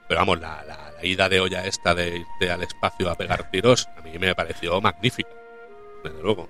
Pero 0.09 0.21
vamos, 0.21 0.41
la, 0.41 0.65
la- 0.65 1.05
ida 1.05 1.29
de 1.29 1.41
olla 1.41 1.65
esta 1.67 1.95
de 1.95 2.19
irte 2.19 2.51
al 2.51 2.63
espacio 2.63 3.11
a 3.11 3.15
pegar 3.17 3.51
tiros, 3.51 3.89
a 3.97 4.01
mí 4.03 4.19
me 4.19 4.35
pareció 4.35 4.81
magnífica. 4.81 5.29
Desde 6.03 6.23
luego. 6.23 6.49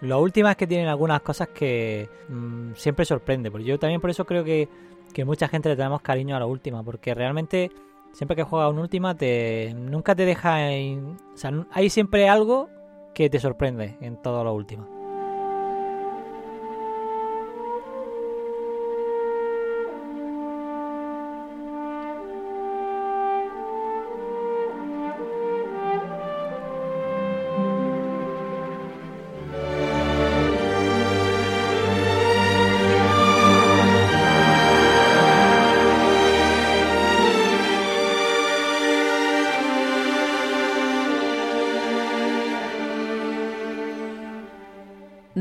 Lo 0.00 0.20
último 0.20 0.48
es 0.48 0.56
que 0.56 0.66
tienen 0.66 0.86
algunas 0.88 1.20
cosas 1.22 1.48
que 1.48 2.08
mm, 2.28 2.74
siempre 2.74 3.04
sorprende. 3.04 3.50
Porque 3.50 3.66
yo 3.66 3.78
también 3.78 4.00
por 4.00 4.10
eso 4.10 4.24
creo 4.24 4.44
que, 4.44 4.68
que 5.12 5.24
mucha 5.24 5.48
gente 5.48 5.68
le 5.70 5.76
tenemos 5.76 6.02
cariño 6.02 6.36
a 6.36 6.38
la 6.38 6.46
última. 6.46 6.82
Porque 6.84 7.14
realmente, 7.14 7.72
siempre 8.12 8.36
que 8.36 8.44
juegas 8.44 8.70
una 8.70 8.82
última, 8.82 9.16
te, 9.16 9.74
nunca 9.74 10.14
te 10.14 10.24
deja. 10.24 10.70
en- 10.72 11.16
o 11.34 11.36
sea, 11.36 11.50
hay 11.72 11.90
siempre 11.90 12.28
algo 12.28 12.68
que 13.14 13.28
te 13.28 13.40
sorprende 13.40 13.96
en 14.00 14.20
todo 14.22 14.44
lo 14.44 14.52
último. 14.52 14.86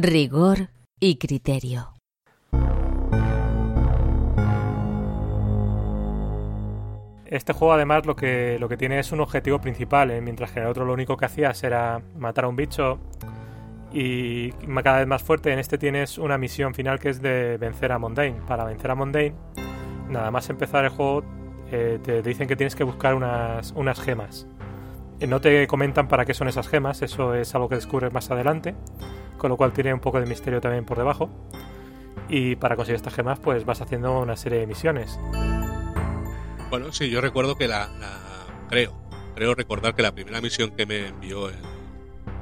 Rigor 0.09 0.69
y 1.01 1.17
criterio. 1.17 1.89
Este 7.25 7.51
juego 7.51 7.73
además 7.73 8.05
lo 8.05 8.15
que, 8.15 8.55
lo 8.57 8.69
que 8.69 8.77
tiene 8.77 8.99
es 8.99 9.11
un 9.11 9.19
objetivo 9.19 9.59
principal, 9.59 10.11
¿eh? 10.11 10.21
mientras 10.21 10.53
que 10.53 10.59
en 10.59 10.63
el 10.63 10.71
otro 10.71 10.85
lo 10.85 10.93
único 10.93 11.17
que 11.17 11.25
hacías 11.25 11.61
era 11.61 12.01
matar 12.17 12.45
a 12.45 12.47
un 12.47 12.55
bicho 12.55 12.99
y 13.91 14.51
cada 14.81 14.99
vez 14.99 15.07
más 15.07 15.23
fuerte. 15.23 15.51
En 15.51 15.59
este 15.59 15.77
tienes 15.77 16.17
una 16.17 16.37
misión 16.37 16.73
final 16.73 16.99
que 16.99 17.09
es 17.09 17.21
de 17.21 17.57
vencer 17.57 17.91
a 17.91 17.99
Mondain. 17.99 18.37
Para 18.47 18.63
vencer 18.63 18.89
a 18.89 18.95
Mondain, 18.95 19.35
nada 20.07 20.31
más 20.31 20.49
empezar 20.49 20.85
el 20.85 20.91
juego, 20.91 21.25
eh, 21.69 21.99
te 22.01 22.21
dicen 22.21 22.47
que 22.47 22.55
tienes 22.55 22.77
que 22.77 22.85
buscar 22.85 23.13
unas, 23.13 23.73
unas 23.73 23.99
gemas. 23.99 24.47
Eh, 25.19 25.27
No 25.27 25.41
te 25.41 25.67
comentan 25.67 26.07
para 26.07 26.23
qué 26.23 26.33
son 26.33 26.47
esas 26.47 26.69
gemas, 26.69 27.01
eso 27.01 27.35
es 27.35 27.53
algo 27.55 27.67
que 27.67 27.75
descubres 27.75 28.13
más 28.13 28.31
adelante, 28.31 28.73
con 29.37 29.49
lo 29.49 29.57
cual 29.57 29.71
tiene 29.73 29.93
un 29.93 29.99
poco 29.99 30.19
de 30.19 30.25
misterio 30.25 30.59
también 30.61 30.85
por 30.85 30.97
debajo. 30.97 31.29
Y 32.29 32.55
para 32.57 32.75
conseguir 32.75 32.97
estas 32.97 33.13
gemas, 33.13 33.39
pues 33.39 33.65
vas 33.65 33.81
haciendo 33.81 34.19
una 34.19 34.35
serie 34.35 34.59
de 34.59 34.67
misiones. 34.67 35.19
Bueno, 36.69 36.91
sí, 36.91 37.09
yo 37.09 37.21
recuerdo 37.21 37.55
que 37.55 37.67
la, 37.67 37.87
la- 37.99 38.45
creo, 38.69 38.93
creo 39.35 39.55
recordar 39.55 39.95
que 39.95 40.01
la 40.01 40.11
primera 40.11 40.41
misión 40.41 40.71
que 40.71 40.85
me 40.85 41.07
envió 41.07 41.47
el, 41.49 41.55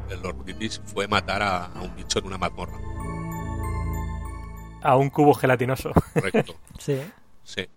el 0.09 0.21
Lord 0.23 0.37
British 0.43 0.81
fue 0.85 1.07
matar 1.07 1.43
a, 1.43 1.65
a 1.65 1.81
un 1.83 1.95
bicho 1.95 2.17
en 2.19 2.25
una 2.25 2.37
mazmorra. 2.39 2.73
A 4.81 4.95
un 4.97 5.09
cubo 5.09 5.33
gelatinoso. 5.33 5.91
Correcto. 6.13 6.55
Sí. 6.79 7.01
sí. 7.43 7.67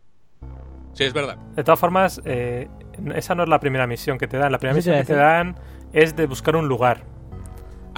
Sí, 0.94 1.04
es 1.04 1.12
verdad. 1.12 1.36
De 1.54 1.62
todas 1.62 1.78
formas, 1.78 2.20
eh, 2.24 2.68
esa 3.14 3.34
no 3.36 3.44
es 3.44 3.48
la 3.48 3.60
primera 3.60 3.86
misión 3.86 4.18
que 4.18 4.26
te 4.26 4.36
dan. 4.38 4.50
La 4.50 4.58
primera 4.58 4.74
misión 4.74 4.96
que 4.96 5.04
te 5.04 5.14
dan 5.14 5.56
es 5.92 6.16
de 6.16 6.26
buscar 6.26 6.56
un 6.56 6.66
lugar. 6.66 7.04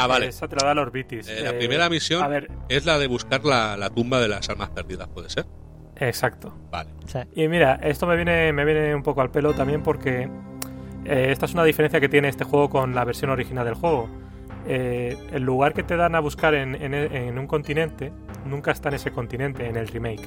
Ah, 0.03 0.07
vale. 0.07 0.27
Esa 0.29 0.49
te 0.49 0.57
la 0.57 0.65
da 0.67 0.75
los 0.75 0.91
Bitis. 0.93 1.29
Eh, 1.29 1.41
la 1.43 1.53
primera 1.57 1.89
misión 1.89 2.23
A 2.23 2.29
ver, 2.29 2.51
es 2.69 2.85
la 2.87 2.99
de 2.99 3.07
buscar 3.07 3.45
la, 3.45 3.77
la 3.77 3.91
tumba 3.91 4.21
de 4.21 4.29
las 4.29 4.49
almas 4.51 4.71
perdidas, 4.71 5.09
¿puede 5.09 5.29
ser? 5.31 5.47
exacto. 5.97 6.55
Vale. 6.71 6.91
Y 7.35 7.47
mira, 7.49 7.75
esto 7.83 8.07
me 8.07 8.17
viene, 8.17 8.53
me 8.53 8.65
viene 8.65 8.95
un 8.95 9.03
poco 9.03 9.21
al 9.21 9.31
pelo 9.31 9.53
también 9.55 9.83
porque 9.83 10.31
eh, 11.05 11.27
esta 11.31 11.45
es 11.47 11.53
una 11.55 11.65
diferencia 11.65 12.01
que 12.01 12.09
tiene 12.09 12.29
este 12.29 12.45
juego 12.45 12.71
con 12.71 12.95
la 12.95 13.05
versión 13.05 13.31
original 13.31 13.65
del 13.67 13.75
juego. 13.75 14.09
Eh, 14.67 15.17
el 15.33 15.43
lugar 15.43 15.75
que 15.75 15.83
te 15.83 15.97
dan 15.97 16.15
a 16.15 16.21
buscar 16.21 16.55
en, 16.55 16.75
en- 16.75 16.95
en 16.95 17.39
un 17.39 17.47
continente 17.47 18.13
nunca 18.47 18.71
está 18.73 18.89
en 18.89 18.95
ese 18.97 19.11
continente, 19.11 19.67
en 19.67 19.77
el 19.77 19.89
remake. 19.89 20.27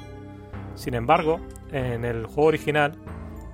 Sin 0.76 0.94
embargo, 0.96 1.40
en 1.72 2.06
el 2.06 2.26
juego 2.26 2.46
original 2.50 2.94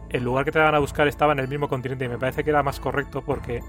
el 0.10 0.24
lugar 0.24 0.44
que 0.44 0.52
te 0.52 0.60
daban 0.60 0.76
a 0.76 0.80
buscar 0.80 1.08
estaba 1.08 1.34
en 1.34 1.40
el 1.40 1.48
mismo 1.48 1.68
continente 1.70 2.04
y 2.06 2.10
me 2.10 2.18
parece 2.18 2.44
que 2.44 2.50
era 2.50 2.64
más 2.64 2.80
correcto 2.80 3.22
porque 3.26 3.62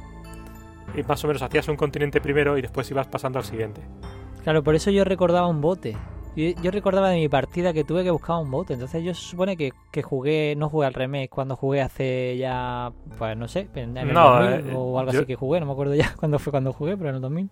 eh, 0.94 1.04
más 1.06 1.22
o 1.24 1.26
menos 1.26 1.42
hacías 1.42 1.68
un 1.68 1.76
continente 1.76 2.20
primero 2.20 2.56
y 2.58 2.62
después 2.62 2.90
ibas 2.90 3.06
pasando 3.06 3.38
al 3.38 3.44
siguiente. 3.44 3.80
Claro, 4.44 4.62
por 4.62 4.74
eso 4.74 4.90
yo 4.90 5.04
recordaba 5.04 5.46
un 5.46 5.60
bote. 5.60 5.96
Yo, 6.36 6.44
yo 6.62 6.70
recordaba 6.70 7.10
de 7.10 7.16
mi 7.16 7.28
partida 7.28 7.72
que 7.72 7.82
tuve 7.84 8.04
que 8.04 8.10
buscar 8.10 8.36
un 8.40 8.50
bote. 8.50 8.74
Entonces 8.74 9.02
yo 9.02 9.12
se 9.14 9.20
supone 9.20 9.56
que, 9.56 9.72
que 9.90 10.02
jugué, 10.02 10.54
no 10.56 10.68
jugué 10.68 10.86
al 10.86 10.94
remake 10.94 11.28
cuando 11.28 11.56
jugué 11.56 11.82
hace 11.82 12.36
ya, 12.38 12.92
pues 13.18 13.36
no 13.36 13.48
sé, 13.48 13.68
en 13.74 13.96
el 13.96 14.12
No, 14.14 14.36
2000 14.40 14.70
eh, 14.70 14.74
o 14.76 14.98
algo 14.98 15.12
yo- 15.12 15.18
así 15.20 15.26
que 15.26 15.34
jugué. 15.34 15.60
No 15.60 15.66
me 15.66 15.72
acuerdo 15.72 15.94
ya 15.94 16.14
cuándo 16.18 16.38
fue 16.38 16.50
cuando 16.52 16.72
jugué, 16.72 16.96
pero 16.96 17.10
en 17.10 17.16
el 17.16 17.20
2000. 17.20 17.50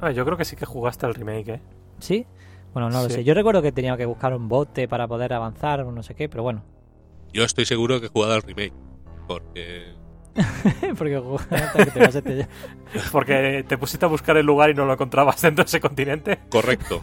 Ah, 0.00 0.10
yo 0.12 0.24
creo 0.24 0.36
que 0.38 0.44
sí 0.44 0.56
que 0.56 0.64
jugaste 0.64 1.04
al 1.06 1.14
remake, 1.14 1.48
¿eh? 1.48 1.60
¿Sí? 1.98 2.26
Bueno, 2.72 2.88
no 2.88 3.02
lo 3.02 3.10
sé. 3.10 3.24
Yo 3.24 3.34
recuerdo 3.34 3.60
que 3.60 3.72
tenía 3.72 3.96
que 3.96 4.06
buscar 4.06 4.32
un 4.34 4.48
bote 4.48 4.88
para 4.88 5.06
poder 5.08 5.32
avanzar 5.34 5.80
o 5.82 5.92
no 5.92 6.02
sé 6.02 6.14
qué, 6.14 6.28
pero 6.28 6.42
bueno. 6.42 6.62
Yo 7.32 7.44
estoy 7.44 7.66
seguro 7.66 8.00
que 8.00 8.06
he 8.06 8.08
jugado 8.08 8.34
al 8.34 8.42
remake. 8.42 8.72
Porque. 9.26 9.92
Porque 10.98 11.18
jugué 11.18 11.44
hasta 11.50 11.84
que 11.84 11.90
te 11.90 12.00
pasaste 12.00 12.36
ya. 12.36 12.48
Porque 13.12 13.64
te 13.66 13.78
pusiste 13.78 14.04
a 14.04 14.08
buscar 14.08 14.36
el 14.36 14.46
lugar 14.46 14.70
y 14.70 14.74
no 14.74 14.84
lo 14.84 14.92
encontrabas 14.92 15.40
dentro 15.42 15.64
de 15.64 15.68
ese 15.68 15.80
continente. 15.80 16.38
Correcto. 16.50 17.00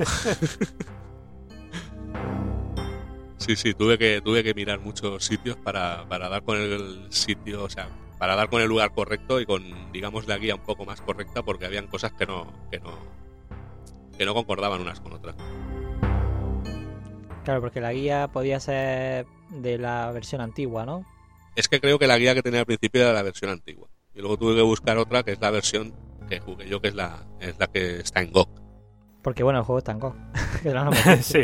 sí, 3.38 3.56
sí, 3.56 3.74
tuve 3.74 3.98
que, 3.98 4.22
tuve 4.22 4.44
que 4.44 4.54
mirar 4.54 4.80
muchos 4.80 5.24
sitios 5.24 5.58
para, 5.58 6.08
para 6.08 6.30
dar 6.30 6.44
con 6.44 6.58
el 6.58 7.08
sitio, 7.10 7.64
o 7.64 7.70
sea, 7.70 7.90
para 8.18 8.36
dar 8.36 8.50
con 8.50 8.62
el 8.62 8.68
lugar 8.68 8.92
correcto 8.92 9.40
y 9.40 9.46
con, 9.46 9.92
digamos, 9.92 10.28
la 10.28 10.38
guía 10.38 10.56
un 10.56 10.62
poco 10.62 10.86
más 10.86 11.02
correcta 11.02 11.44
porque 11.44 11.66
habían 11.66 11.88
cosas 11.88 12.14
que 12.14 12.26
no, 12.26 12.52
que 12.72 12.80
no, 12.80 12.92
que 14.18 14.26
no 14.26 14.34
concordaban 14.34 14.82
unas 14.82 15.00
con 15.00 15.14
otras. 15.14 15.36
Claro, 17.44 17.62
porque 17.62 17.80
la 17.80 17.94
guía 17.94 18.28
podía 18.28 18.60
ser 18.60 19.26
de 19.50 19.78
la 19.78 20.12
versión 20.12 20.42
antigua, 20.42 20.86
¿no? 20.86 21.06
Es 21.58 21.68
que 21.68 21.82
creo 21.82 21.98
que 21.98 22.06
la 22.06 22.18
guía 22.20 22.36
que 22.36 22.44
tenía 22.44 22.60
al 22.60 22.66
principio 22.68 23.02
era 23.02 23.14
la 23.14 23.24
versión 23.24 23.50
antigua. 23.50 23.90
Y 24.14 24.20
luego 24.20 24.38
tuve 24.38 24.56
que 24.56 24.62
buscar 24.62 24.98
otra 25.00 25.24
que 25.24 25.32
es 25.32 25.42
la 25.42 25.50
versión 25.50 25.92
que 26.30 26.40
jugué 26.40 26.70
yo, 26.70 26.80
que 26.80 26.90
es 26.90 26.96
la, 26.96 27.26
es 27.40 27.58
la 27.58 27.66
que 27.66 28.00
está 28.00 28.22
en 28.22 28.32
GOG. 28.32 28.48
Porque 29.24 29.42
bueno, 29.44 29.60
el 29.60 29.66
juego 29.66 29.80
está 29.80 29.92
en 29.92 30.00
GOG. 30.00 30.16
Sí. 31.22 31.44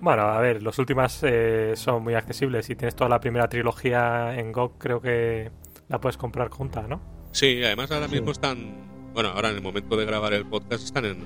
Bueno, 0.00 0.22
a 0.22 0.40
ver, 0.40 0.62
los 0.62 0.78
últimas 0.78 1.20
eh, 1.22 1.74
son 1.76 2.02
muy 2.02 2.14
accesibles. 2.14 2.64
Si 2.66 2.76
tienes 2.76 2.94
toda 2.96 3.10
la 3.10 3.20
primera 3.20 3.46
trilogía 3.48 4.34
en 4.38 4.52
GOG, 4.52 4.78
creo 4.78 5.00
que 5.02 5.50
la 5.88 6.00
puedes 6.00 6.16
comprar 6.16 6.48
junta, 6.50 6.82
¿no? 6.82 7.00
Sí, 7.32 7.62
además 7.62 7.90
ahora 7.90 8.06
Sí. 8.08 8.14
mismo 8.14 8.30
están, 8.30 9.10
bueno, 9.12 9.30
ahora 9.30 9.50
en 9.50 9.56
el 9.56 9.62
momento 9.62 9.96
de 9.96 10.06
grabar 10.06 10.32
el 10.32 10.46
podcast 10.46 10.82
están 10.84 11.04
en 11.04 11.24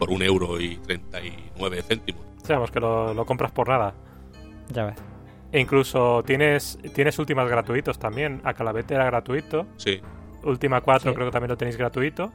por 0.00 0.10
un 0.10 0.22
euro 0.22 0.60
y 0.60 0.76
39 0.78 1.82
céntimos. 1.82 2.22
Sabemos 2.42 2.70
que 2.72 2.80
lo, 2.80 3.14
lo 3.14 3.24
compras 3.24 3.52
por 3.52 3.68
nada. 3.68 3.94
Ya 4.72 4.86
ves. 4.86 4.96
E 5.54 5.60
incluso 5.60 6.24
tienes, 6.26 6.78
tienes 6.94 7.16
últimas 7.20 7.48
gratuitos 7.48 7.98
también. 7.98 8.40
A 8.42 8.54
Calavete 8.54 8.94
era 8.94 9.04
gratuito. 9.06 9.66
Sí, 9.76 10.00
Última 10.42 10.80
4 10.80 11.10
Sí. 11.10 11.14
creo 11.14 11.28
que 11.28 11.32
también 11.32 11.50
lo 11.50 11.56
tenéis 11.56 11.76
gratuito. 11.76 12.32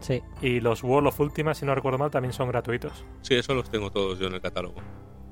Sí. 0.00 0.22
Y 0.40 0.60
los 0.60 0.82
World 0.82 1.08
of 1.08 1.20
Ultima, 1.20 1.54
si 1.54 1.64
no 1.66 1.74
recuerdo 1.74 1.98
mal, 1.98 2.10
también 2.10 2.32
son 2.32 2.48
gratuitos. 2.48 3.04
sí, 3.20 3.34
eso 3.34 3.54
los 3.54 3.70
tengo 3.70 3.90
todos 3.90 4.18
yo 4.18 4.26
en 4.26 4.34
el 4.34 4.40
catálogo. 4.40 4.76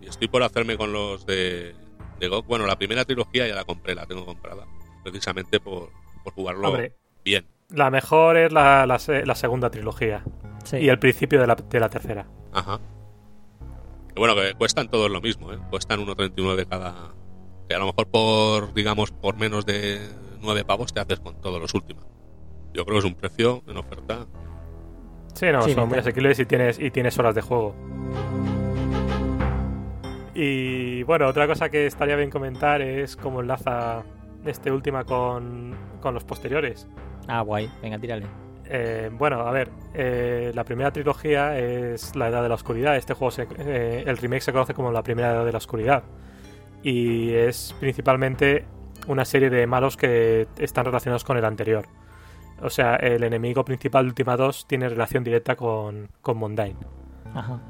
Y 0.02 0.06
estoy 0.08 0.28
por 0.28 0.42
hacerme 0.42 0.76
con 0.76 0.92
los 0.92 1.24
de, 1.26 1.74
de 2.20 2.28
GOG. 2.28 2.44
Bueno, 2.46 2.66
la 2.66 2.76
primera 2.76 3.04
trilogía 3.06 3.48
ya 3.48 3.54
la 3.54 3.64
compré, 3.64 3.94
la 3.94 4.04
tengo 4.06 4.24
comprada. 4.26 4.66
Precisamente 5.02 5.58
por, 5.60 5.88
por 6.22 6.34
jugarlo 6.34 6.68
Hombre, 6.68 6.94
bien. 7.24 7.46
la 7.70 7.90
mejor 7.90 8.36
es 8.36 8.52
la, 8.52 8.84
la 8.86 8.98
se- 8.98 9.24
la 9.26 9.34
segunda 9.34 9.70
trilogía. 9.70 10.22
Sí. 10.64 10.76
Y 10.76 10.88
el 10.90 10.98
principio 10.98 11.40
de 11.40 11.46
la, 11.46 11.54
de 11.54 11.80
la 11.80 11.88
tercera. 11.88 12.26
Ajá. 12.52 12.78
Que 14.14 14.20
bueno, 14.20 14.34
que 14.34 14.52
cuestan 14.54 14.88
todos 14.88 15.10
lo 15.10 15.20
mismo, 15.22 15.52
¿eh? 15.54 15.58
Cuestan 15.70 16.00
1,39 16.06 16.66
cada... 16.68 17.14
Que 17.70 17.76
a 17.76 17.78
lo 17.78 17.86
mejor 17.86 18.08
por, 18.08 18.74
digamos, 18.74 19.12
por 19.12 19.36
menos 19.36 19.64
de 19.64 20.00
9 20.42 20.64
pavos 20.64 20.92
te 20.92 20.98
haces 20.98 21.20
con 21.20 21.40
todos 21.40 21.60
los 21.60 21.72
últimos. 21.72 22.04
Yo 22.74 22.84
creo 22.84 22.96
que 22.96 22.98
es 22.98 23.04
un 23.04 23.14
precio 23.14 23.62
en 23.68 23.76
oferta. 23.76 24.26
Sí, 25.34 25.46
no, 25.52 25.62
Sí, 25.62 25.74
son 25.74 25.88
muy 25.88 25.98
asequibles 25.98 26.40
y 26.40 26.46
tienes, 26.46 26.80
y 26.80 26.90
tienes 26.90 27.16
horas 27.20 27.36
de 27.36 27.42
juego. 27.42 27.76
Y 30.34 31.04
bueno, 31.04 31.28
otra 31.28 31.46
cosa 31.46 31.68
que 31.68 31.86
estaría 31.86 32.16
bien 32.16 32.28
comentar 32.30 32.82
es 32.82 33.14
cómo 33.14 33.40
enlaza 33.40 34.02
este 34.44 34.72
última 34.72 35.04
con, 35.04 35.76
con 36.00 36.12
los 36.12 36.24
posteriores. 36.24 36.88
Ah, 37.28 37.42
guay. 37.42 37.70
Venga, 37.82 38.00
tírale. 38.00 38.26
Eh, 38.64 39.10
bueno, 39.12 39.42
a 39.42 39.52
ver, 39.52 39.70
eh, 39.94 40.50
la 40.56 40.64
primera 40.64 40.90
trilogía 40.92 41.56
es 41.56 42.16
la 42.16 42.26
Edad 42.30 42.42
de 42.42 42.48
la 42.48 42.56
Oscuridad. 42.56 42.96
Este 42.96 43.14
juego, 43.14 43.30
se- 43.30 43.46
eh, 43.58 44.02
el 44.04 44.16
remake 44.16 44.42
se 44.42 44.52
conoce 44.52 44.74
como 44.74 44.90
la 44.90 45.04
Primera 45.04 45.30
Edad 45.30 45.44
de 45.44 45.52
la 45.52 45.58
Oscuridad. 45.58 46.02
Y 46.82 47.32
es 47.32 47.74
principalmente 47.78 48.64
una 49.06 49.24
serie 49.24 49.50
de 49.50 49.66
malos 49.66 49.96
que 49.96 50.46
están 50.58 50.84
relacionados 50.84 51.24
con 51.24 51.36
el 51.36 51.44
anterior. 51.44 51.86
O 52.62 52.70
sea, 52.70 52.96
el 52.96 53.22
enemigo 53.22 53.64
principal 53.64 54.04
de 54.04 54.08
Ultima 54.10 54.36
2 54.36 54.66
tiene 54.66 54.88
relación 54.88 55.24
directa 55.24 55.56
con, 55.56 56.08
con 56.20 56.36
Mondain. 56.38 56.76
Ajá. 57.34 57.60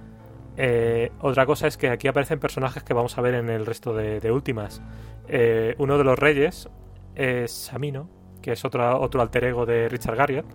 Eh, 0.57 1.11
otra 1.21 1.47
cosa 1.47 1.67
es 1.69 1.77
que 1.77 1.89
aquí 1.89 2.09
aparecen 2.09 2.41
personajes 2.41 2.83
que 2.83 2.93
vamos 2.93 3.17
a 3.17 3.21
ver 3.21 3.35
en 3.35 3.49
el 3.51 3.65
resto 3.67 3.95
de, 3.95 4.21
de 4.21 4.33
últimas. 4.33 4.83
Eh, 5.29 5.75
uno 5.79 5.97
de 5.97 6.05
los 6.05 6.19
reyes 6.19 6.69
es 7.15 7.53
Samino, 7.53 8.09
que 8.43 8.53
es 8.53 8.65
otro, 8.65 9.01
otro 9.01 9.23
alter 9.23 9.45
ego 9.45 9.65
de 9.65 9.89
Richard 9.89 10.17
Garriott, 10.17 10.47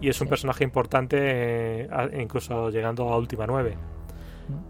y 0.00 0.08
es 0.08 0.20
un 0.20 0.26
Sí. 0.26 0.30
personaje 0.30 0.64
importante, 0.64 1.16
eh, 1.20 1.88
incluso 2.20 2.70
llegando 2.70 3.08
a 3.08 3.16
Última 3.18 3.46
9. 3.46 3.76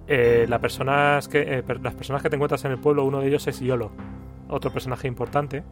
Eh, 0.07 0.47
la 0.49 0.59
personas 0.61 1.29
que, 1.29 1.41
eh, 1.59 1.65
las 1.83 1.95
personas 1.95 2.23
que 2.23 2.29
te 2.31 2.37
encuentras 2.37 2.65
en 2.65 2.73
el 2.73 2.79
pueblo, 2.79 3.05
uno 3.05 3.21
de 3.21 3.29
ellos 3.29 3.47
es 3.47 3.61
Yolo, 3.61 3.91
otro 4.49 4.71
personaje 4.73 5.09
importante. 5.09 5.65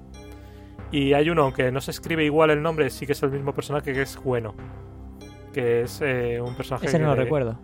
Y 0.90 1.12
hay 1.12 1.30
uno, 1.30 1.42
aunque 1.44 1.70
no 1.70 1.80
se 1.80 1.90
escribe 1.92 2.24
igual 2.24 2.50
el 2.50 2.62
nombre, 2.62 2.90
sí 2.90 3.06
que 3.06 3.12
es 3.12 3.22
el 3.22 3.30
mismo 3.30 3.52
personaje, 3.54 3.92
que 3.92 4.02
es 4.02 4.16
Bueno, 4.22 4.54
que 5.52 5.82
es 5.82 6.00
eh, 6.02 6.40
un 6.44 6.54
personaje 6.54 6.86
Ese 6.86 6.98
no 6.98 7.08
lo 7.08 7.14
recuerdo. 7.14 7.58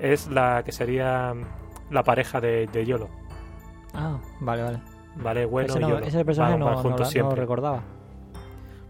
es 0.00 0.28
la 0.28 0.62
que 0.64 0.72
sería 0.72 1.32
mm, 1.34 1.92
la 1.94 2.02
pareja 2.02 2.40
de, 2.40 2.66
de 2.66 2.84
Yolo. 2.84 3.08
Ah, 3.94 4.18
vale, 4.40 4.62
vale. 4.62 4.78
¿Vale? 5.16 5.46
Bueno, 5.46 5.68
ese, 5.70 5.80
no- 5.80 5.88
Yolo. 5.88 6.06
ese 6.06 6.24
personaje 6.24 6.52
Van- 6.52 6.60
no, 6.60 6.66
van 6.66 6.76
juntos 6.76 7.12
recordaba. 7.34 7.82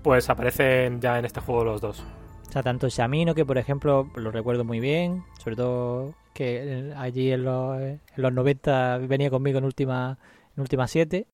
Pues 0.03 0.29
aparecen 0.31 1.01
ya 1.01 1.19
en 1.19 1.25
este 1.25 1.41
juego 1.41 1.65
los 1.65 1.81
dos. 1.81 2.05
O 2.49 2.53
sea, 2.53 2.63
tanto 2.63 2.89
Shamino, 2.89 3.35
que 3.35 3.45
por 3.45 3.59
ejemplo 3.59 4.09
lo 4.17 4.31
recuerdo 4.31 4.65
muy 4.65 4.81
bien, 4.81 5.23
sobre 5.39 5.57
todo 5.57 6.15
que 6.33 6.93
allí 6.97 7.31
en 7.33 7.45
los, 7.45 7.79
en 7.81 8.01
los 8.17 8.33
90 8.33 8.99
venía 8.99 9.29
conmigo 9.31 9.59
en 9.59 9.65
última 9.65 10.19
en 10.57 10.61
última 10.63 10.87
7. 10.89 11.27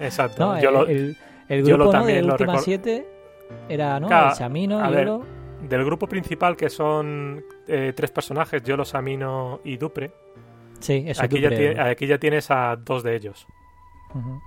Exacto. 0.00 0.44
No, 0.54 0.58
Yolo- 0.60 0.88
el, 0.88 0.96
el, 0.98 1.16
el 1.48 1.62
grupo 1.64 1.84
¿no? 1.84 1.90
también 1.90 2.16
de 2.20 2.22
lo 2.26 2.32
última 2.32 2.54
recor- 2.54 2.62
7 2.64 3.06
era, 3.68 4.00
¿no? 4.00 4.08
Claro, 4.08 4.30
El 4.30 4.34
Shamino, 4.38 4.90
Yolo. 4.90 5.24
Del 5.68 5.84
grupo 5.84 6.08
principal, 6.08 6.56
que 6.56 6.68
son 6.68 7.44
eh, 7.68 7.92
tres 7.94 8.10
personajes, 8.10 8.62
Yolo, 8.64 8.84
Samino 8.84 9.60
y 9.64 9.76
Dupre, 9.76 10.12
Sí, 10.80 11.04
eso 11.06 11.22
aquí 11.22 11.36
tú 11.36 11.42
ya, 11.42 11.86
aquí 11.86 12.06
ya 12.08 12.18
tienes 12.18 12.50
a 12.50 12.74
dos 12.74 13.04
de 13.04 13.14
ellos. 13.14 13.46
Ujú. 14.12 14.40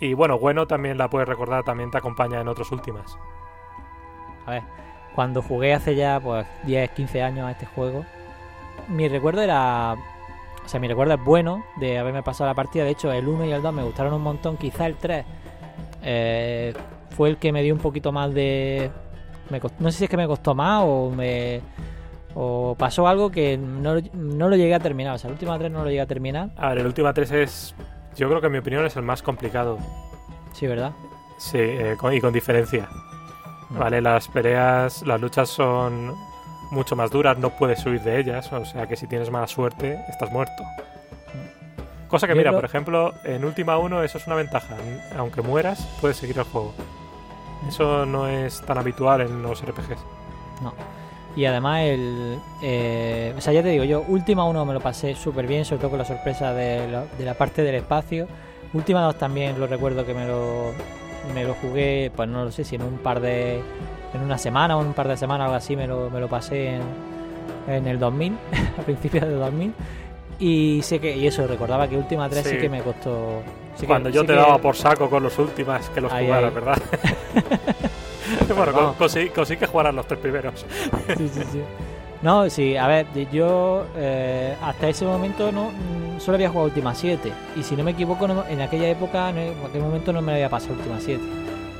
Y 0.00 0.14
bueno, 0.14 0.38
Bueno 0.38 0.66
también 0.66 0.96
la 0.98 1.08
puedes 1.10 1.28
recordar, 1.28 1.62
también 1.62 1.90
te 1.90 1.98
acompaña 1.98 2.40
en 2.40 2.48
otros 2.48 2.72
últimas. 2.72 3.16
A 4.46 4.52
ver, 4.52 4.62
cuando 5.14 5.42
jugué 5.42 5.74
hace 5.74 5.94
ya 5.94 6.18
pues 6.20 6.46
10, 6.64 6.90
15 6.92 7.22
años 7.22 7.46
a 7.46 7.50
este 7.52 7.66
juego, 7.66 8.04
mi 8.88 9.08
recuerdo 9.08 9.42
era... 9.42 9.94
O 10.64 10.68
sea, 10.68 10.78
mi 10.80 10.88
recuerdo 10.88 11.14
es 11.14 11.24
bueno 11.24 11.64
de 11.76 11.98
haberme 11.98 12.22
pasado 12.22 12.48
la 12.48 12.54
partida. 12.54 12.84
De 12.84 12.90
hecho, 12.90 13.12
el 13.12 13.26
1 13.26 13.44
y 13.46 13.52
el 13.52 13.60
2 13.62 13.74
me 13.74 13.82
gustaron 13.82 14.14
un 14.14 14.22
montón. 14.22 14.56
Quizá 14.56 14.86
el 14.86 14.94
3 14.96 15.24
eh, 16.02 16.74
fue 17.10 17.28
el 17.30 17.38
que 17.38 17.50
me 17.52 17.62
dio 17.62 17.74
un 17.74 17.80
poquito 17.80 18.12
más 18.12 18.32
de... 18.32 18.90
me 19.50 19.60
cost- 19.60 19.74
no 19.80 19.90
sé 19.90 19.98
si 19.98 20.04
es 20.04 20.10
que 20.10 20.16
me 20.16 20.26
costó 20.26 20.54
más 20.54 20.82
o 20.86 21.10
me... 21.10 21.60
O 22.34 22.76
pasó 22.78 23.08
algo 23.08 23.30
que 23.30 23.58
no, 23.58 23.96
no 24.12 24.48
lo 24.48 24.54
llegué 24.56 24.74
a 24.74 24.78
terminar. 24.78 25.14
O 25.16 25.18
sea, 25.18 25.28
el 25.28 25.32
último 25.34 25.58
3 25.58 25.70
no 25.72 25.80
lo 25.82 25.86
llegué 25.88 26.02
a 26.02 26.06
terminar. 26.06 26.50
A 26.56 26.68
ver, 26.68 26.78
el 26.78 26.86
última 26.86 27.12
3 27.12 27.32
es, 27.32 27.74
yo 28.16 28.28
creo 28.28 28.40
que 28.40 28.46
en 28.46 28.52
mi 28.52 28.58
opinión 28.58 28.84
es 28.86 28.96
el 28.96 29.02
más 29.02 29.22
complicado. 29.22 29.78
Sí, 30.52 30.66
¿verdad? 30.66 30.92
Sí, 31.38 31.58
eh, 31.58 31.96
con- 31.98 32.12
y 32.12 32.20
con 32.20 32.32
diferencia. 32.32 32.88
Vale, 33.70 34.00
las 34.00 34.26
peleas, 34.28 35.02
las 35.06 35.20
luchas 35.20 35.48
son 35.48 36.14
mucho 36.72 36.96
más 36.96 37.10
duras, 37.10 37.38
no 37.38 37.50
puedes 37.50 37.84
huir 37.86 38.00
de 38.02 38.18
ellas, 38.18 38.52
o 38.52 38.64
sea 38.64 38.86
que 38.86 38.96
si 38.96 39.06
tienes 39.06 39.30
mala 39.30 39.46
suerte, 39.46 39.98
estás 40.08 40.30
muerto. 40.32 40.62
Cosa 42.08 42.26
que, 42.26 42.32
Yo 42.32 42.38
mira, 42.38 42.50
por 42.52 42.64
ejemplo, 42.64 43.14
en 43.24 43.44
Última 43.44 43.78
1 43.78 44.02
eso 44.02 44.18
es 44.18 44.26
una 44.26 44.34
ventaja. 44.34 44.74
Aunque 45.16 45.42
mueras, 45.42 45.86
puedes 46.00 46.16
seguir 46.16 46.36
el 46.38 46.44
juego. 46.44 46.74
Eso 47.68 48.04
no 48.06 48.26
es 48.26 48.60
tan 48.66 48.78
habitual 48.78 49.20
en 49.20 49.42
los 49.42 49.62
RPGs. 49.62 50.00
No. 50.62 50.74
Y 51.36 51.44
además 51.44 51.82
el... 51.82 52.38
eh, 52.62 53.32
o 53.36 53.40
sea, 53.40 53.52
ya 53.52 53.62
te 53.62 53.68
digo, 53.68 53.84
yo 53.84 54.02
Última 54.08 54.44
1 54.44 54.64
me 54.64 54.72
lo 54.74 54.80
pasé 54.80 55.14
súper 55.14 55.46
bien, 55.46 55.64
sobre 55.64 55.80
todo 55.80 55.90
con 55.90 55.98
la 56.00 56.04
sorpresa 56.04 56.52
de 56.52 56.88
la, 56.90 57.04
de 57.18 57.24
la 57.24 57.34
parte 57.34 57.62
del 57.62 57.76
espacio. 57.76 58.26
Última 58.74 59.02
2 59.02 59.16
también 59.16 59.58
lo 59.58 59.66
recuerdo 59.66 60.04
que 60.04 60.12
me 60.14 60.26
lo, 60.26 60.72
me 61.34 61.44
lo 61.44 61.54
jugué, 61.54 62.10
pues 62.14 62.28
no 62.28 62.44
lo 62.44 62.52
sé 62.52 62.64
si 62.64 62.76
en 62.76 62.82
un 62.82 62.98
par 62.98 63.20
de... 63.20 63.60
En 64.12 64.20
una 64.22 64.38
semana 64.38 64.76
o 64.76 64.80
en 64.80 64.88
un 64.88 64.92
par 64.94 65.06
de 65.06 65.16
semanas 65.16 65.44
algo 65.44 65.56
así 65.56 65.76
me 65.76 65.86
lo, 65.86 66.10
me 66.10 66.18
lo 66.18 66.26
pasé 66.28 66.74
en, 66.74 66.82
en 67.68 67.86
el 67.86 67.98
2000, 68.00 68.36
a 68.78 68.82
principios 68.82 69.24
del 69.28 69.38
2000. 69.38 69.72
Y 70.40 70.80
sé 70.82 70.98
que, 70.98 71.16
y 71.16 71.26
eso, 71.28 71.46
recordaba 71.46 71.86
que 71.86 71.96
Última 71.96 72.28
3 72.28 72.42
sí, 72.44 72.50
Sí. 72.54 72.58
que 72.58 72.68
me 72.68 72.80
costó. 72.82 73.42
sí 73.76 73.82
que- 73.82 73.86
Cuando 73.86 74.08
yo 74.08 74.22
sí 74.22 74.26
te 74.26 74.32
que- 74.32 74.38
daba 74.40 74.58
por 74.58 74.74
saco 74.74 75.08
con 75.08 75.22
los 75.22 75.38
últimas 75.38 75.88
que 75.90 76.00
los 76.00 76.12
Ahí, 76.12 76.26
jugaras, 76.26 76.48
ahí. 76.48 76.54
¿verdad? 76.54 76.82
bueno, 78.56 78.72
con- 78.72 78.94
conseguí, 78.94 79.28
conseguí 79.30 79.58
que 79.60 79.66
jugaran 79.66 79.96
los 79.96 80.06
tres 80.06 80.20
primeros. 80.20 80.64
Sí, 81.16 81.28
sí, 81.28 81.40
sí. 81.52 81.60
No, 82.22 82.50
sí, 82.50 82.76
a 82.76 82.86
ver, 82.86 83.06
yo 83.32 83.86
eh, 83.96 84.54
hasta 84.62 84.88
ese 84.88 85.06
momento 85.06 85.50
no 85.52 85.70
mm, 85.70 86.20
solo 86.20 86.34
había 86.36 86.48
jugado 86.50 86.66
Última 86.68 86.94
7. 86.94 87.32
Y 87.56 87.62
si 87.62 87.76
no 87.76 87.82
me 87.84 87.92
equivoco, 87.92 88.28
no- 88.28 88.44
en 88.46 88.60
aquella 88.60 88.88
época, 88.88 89.32
no- 89.32 89.40
en 89.40 89.54
aquel 89.66 89.80
momento 89.80 90.12
no 90.12 90.20
me 90.20 90.32
había 90.32 90.50
pasado 90.50 90.74
Última 90.74 91.00
7. 91.00 91.22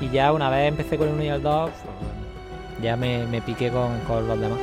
Y 0.01 0.09
ya 0.09 0.33
una 0.33 0.49
vez 0.49 0.67
empecé 0.69 0.97
con 0.97 1.09
el 1.09 1.13
1 1.13 1.23
y 1.23 1.27
el 1.27 1.43
2, 1.43 1.69
pues, 1.69 2.83
ya 2.83 2.95
me, 2.95 3.25
me 3.27 3.39
piqué 3.41 3.69
con, 3.69 3.99
con 4.07 4.27
los 4.27 4.39
demás. 4.39 4.57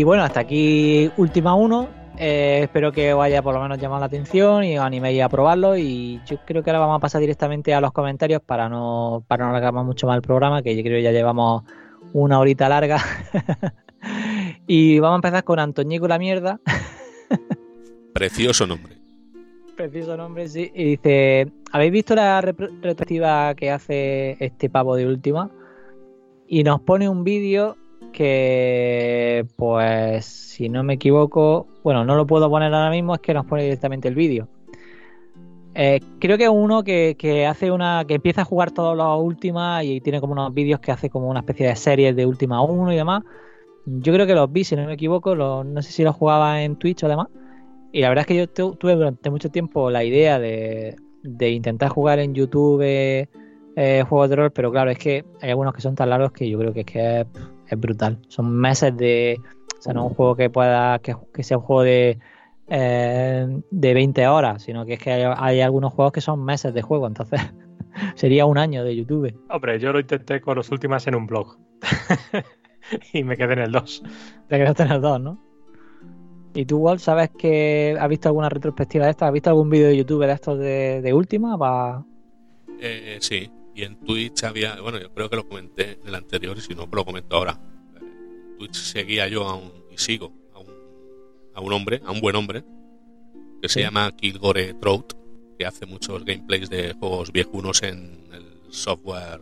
Y 0.00 0.02
bueno, 0.02 0.22
hasta 0.22 0.40
aquí 0.40 1.10
Última 1.18 1.54
1. 1.54 1.88
Eh, 2.16 2.60
espero 2.62 2.90
que 2.90 3.12
os 3.12 3.22
haya 3.22 3.42
por 3.42 3.54
lo 3.54 3.60
menos 3.60 3.76
llamado 3.76 4.00
la 4.00 4.06
atención 4.06 4.64
y 4.64 4.78
os 4.78 4.82
animéis 4.82 5.22
a 5.22 5.28
probarlo. 5.28 5.76
Y 5.76 6.22
yo 6.24 6.38
creo 6.46 6.62
que 6.62 6.70
ahora 6.70 6.80
vamos 6.80 6.96
a 6.96 7.00
pasar 7.00 7.20
directamente 7.20 7.74
a 7.74 7.82
los 7.82 7.92
comentarios 7.92 8.40
para 8.40 8.70
no, 8.70 9.22
para 9.28 9.44
no 9.44 9.50
alargar 9.50 9.74
mucho 9.84 10.06
más 10.06 10.16
el 10.16 10.22
programa, 10.22 10.62
que 10.62 10.74
yo 10.74 10.82
creo 10.82 10.96
que 10.96 11.02
ya 11.02 11.12
llevamos 11.12 11.64
una 12.14 12.38
horita 12.38 12.66
larga. 12.70 12.96
y 14.66 14.98
vamos 15.00 15.16
a 15.16 15.18
empezar 15.18 15.44
con 15.44 15.58
Antoñico 15.58 16.08
la 16.08 16.18
mierda. 16.18 16.60
Precioso 18.14 18.66
nombre. 18.66 18.96
Preciso 19.76 20.16
nombre, 20.16 20.48
sí. 20.48 20.72
Y 20.74 20.96
dice: 20.96 21.52
¿Habéis 21.72 21.92
visto 21.92 22.14
la 22.14 22.40
retrospectiva 22.40 23.54
que 23.54 23.70
hace 23.70 24.38
este 24.42 24.70
pavo 24.70 24.96
de 24.96 25.06
última? 25.06 25.50
Y 26.46 26.64
nos 26.64 26.80
pone 26.80 27.06
un 27.06 27.22
vídeo 27.22 27.76
que, 28.12 29.44
pues, 29.56 30.24
si 30.26 30.68
no 30.68 30.82
me 30.82 30.94
equivoco, 30.94 31.66
bueno, 31.82 32.04
no 32.04 32.16
lo 32.16 32.26
puedo 32.26 32.48
poner 32.50 32.72
ahora 32.74 32.90
mismo, 32.90 33.14
es 33.14 33.20
que 33.20 33.34
nos 33.34 33.46
pone 33.46 33.62
directamente 33.64 34.08
el 34.08 34.14
vídeo. 34.14 34.48
Eh, 35.74 36.00
creo 36.18 36.36
que 36.36 36.48
uno 36.48 36.82
que, 36.82 37.14
que 37.18 37.46
hace 37.46 37.70
una. 37.70 38.04
que 38.06 38.14
empieza 38.14 38.42
a 38.42 38.44
jugar 38.44 38.72
todas 38.72 38.96
las 38.96 39.16
últimas 39.18 39.84
y 39.84 40.00
tiene 40.00 40.20
como 40.20 40.32
unos 40.32 40.52
vídeos 40.52 40.80
que 40.80 40.90
hace 40.90 41.08
como 41.08 41.28
una 41.28 41.40
especie 41.40 41.68
de 41.68 41.76
series 41.76 42.16
de 42.16 42.26
última 42.26 42.60
1 42.62 42.92
y 42.92 42.96
demás. 42.96 43.22
Yo 43.86 44.12
creo 44.12 44.26
que 44.26 44.34
los 44.34 44.50
vi, 44.52 44.64
si 44.64 44.76
no 44.76 44.84
me 44.84 44.94
equivoco, 44.94 45.34
no 45.36 45.82
sé 45.82 45.92
si 45.92 46.02
los 46.02 46.14
jugaba 46.16 46.62
en 46.62 46.76
Twitch 46.76 47.04
o 47.04 47.08
demás. 47.08 47.28
Y 47.92 48.00
la 48.00 48.08
verdad 48.08 48.22
es 48.22 48.26
que 48.26 48.36
yo 48.36 48.46
tu- 48.48 48.74
tuve 48.76 48.94
durante 48.94 49.30
mucho 49.30 49.48
tiempo 49.50 49.90
la 49.90 50.04
idea 50.04 50.38
de, 50.38 50.96
de 51.22 51.50
intentar 51.50 51.88
jugar 51.88 52.18
en 52.18 52.34
YouTube 52.34 52.82
eh, 52.82 54.04
juegos 54.08 54.28
de 54.28 54.36
rol, 54.36 54.50
pero 54.50 54.70
claro, 54.70 54.90
es 54.90 54.98
que 54.98 55.24
hay 55.40 55.50
algunos 55.50 55.72
que 55.72 55.80
son 55.80 55.94
tan 55.94 56.10
largos 56.10 56.32
que 56.32 56.48
yo 56.48 56.58
creo 56.58 56.72
que 56.72 56.80
es 56.80 56.86
que 56.86 57.26
es, 57.70 57.80
brutal. 57.80 58.18
Son 58.28 58.52
meses 58.54 58.96
de. 58.96 59.40
O 59.78 59.82
sea, 59.82 59.92
no 59.94 60.04
es 60.04 60.10
un 60.10 60.14
juego 60.14 60.36
que 60.36 60.50
pueda. 60.50 60.98
que, 60.98 61.14
que 61.32 61.42
sea 61.42 61.58
un 61.58 61.64
juego 61.64 61.82
de. 61.82 62.18
eh, 62.68 63.46
de 63.70 63.94
20 63.94 64.26
horas, 64.28 64.62
sino 64.62 64.84
que 64.86 64.94
es 64.94 64.98
que 65.00 65.10
hay, 65.12 65.32
hay 65.36 65.60
algunos 65.60 65.92
juegos 65.92 66.12
que 66.12 66.20
son 66.20 66.44
meses 66.44 66.72
de 66.74 66.82
juego, 66.82 67.06
entonces 67.06 67.40
sería 68.14 68.46
un 68.46 68.58
año 68.58 68.84
de 68.84 68.94
YouTube. 68.96 69.34
Hombre, 69.48 69.78
yo 69.80 69.92
lo 69.92 69.98
intenté 70.00 70.40
con 70.40 70.56
los 70.56 70.70
últimas 70.70 71.06
en 71.06 71.14
un 71.16 71.26
blog. 71.26 71.56
y 73.12 73.24
me 73.24 73.36
quedé 73.36 73.54
en 73.54 73.58
el 73.60 73.72
2. 73.72 74.02
Te 74.48 74.56
quedaste 74.58 74.82
en 74.84 74.92
el 74.92 75.00
2, 75.00 75.20
¿no? 75.20 75.38
¿Y 76.54 76.64
tú, 76.64 76.78
Walt, 76.78 77.00
sabes 77.00 77.30
que 77.38 77.96
has 77.98 78.08
visto 78.08 78.28
alguna 78.28 78.48
retrospectiva 78.48 79.04
de 79.04 79.12
esta? 79.12 79.26
¿Has 79.28 79.32
visto 79.32 79.50
algún 79.50 79.70
vídeo 79.70 79.86
de 79.86 79.96
YouTube 79.96 80.26
de 80.26 80.32
estos 80.32 80.58
de, 80.58 81.00
de 81.00 81.12
última? 81.14 81.56
Pa- 81.56 82.04
Eh, 82.80 83.18
sí, 83.20 83.48
y 83.80 83.84
en 83.84 83.96
Twitch 83.96 84.44
había, 84.44 84.78
bueno, 84.80 84.98
yo 84.98 85.10
creo 85.14 85.30
que 85.30 85.36
lo 85.36 85.48
comenté 85.48 85.92
en 86.02 86.08
el 86.08 86.14
anterior 86.14 86.56
y 86.58 86.60
si 86.60 86.74
no, 86.74 86.86
lo 86.92 87.04
comento 87.04 87.36
ahora. 87.36 87.58
En 87.98 88.58
Twitch 88.58 88.74
seguía 88.74 89.26
yo 89.26 89.48
a 89.48 89.54
un, 89.54 89.72
y 89.90 89.96
sigo 89.96 90.34
a 90.52 90.58
un, 90.58 90.74
a 91.54 91.60
un 91.62 91.72
hombre, 91.72 92.02
a 92.04 92.10
un 92.10 92.20
buen 92.20 92.36
hombre, 92.36 92.62
que 93.62 93.70
se 93.70 93.80
llama 93.80 94.14
Kilgore 94.14 94.74
Trout, 94.74 95.14
que 95.58 95.64
hace 95.64 95.86
muchos 95.86 96.26
gameplays 96.26 96.68
de 96.68 96.92
juegos 96.92 97.32
viejunos 97.32 97.82
en 97.82 98.28
el 98.32 98.44
software 98.70 99.40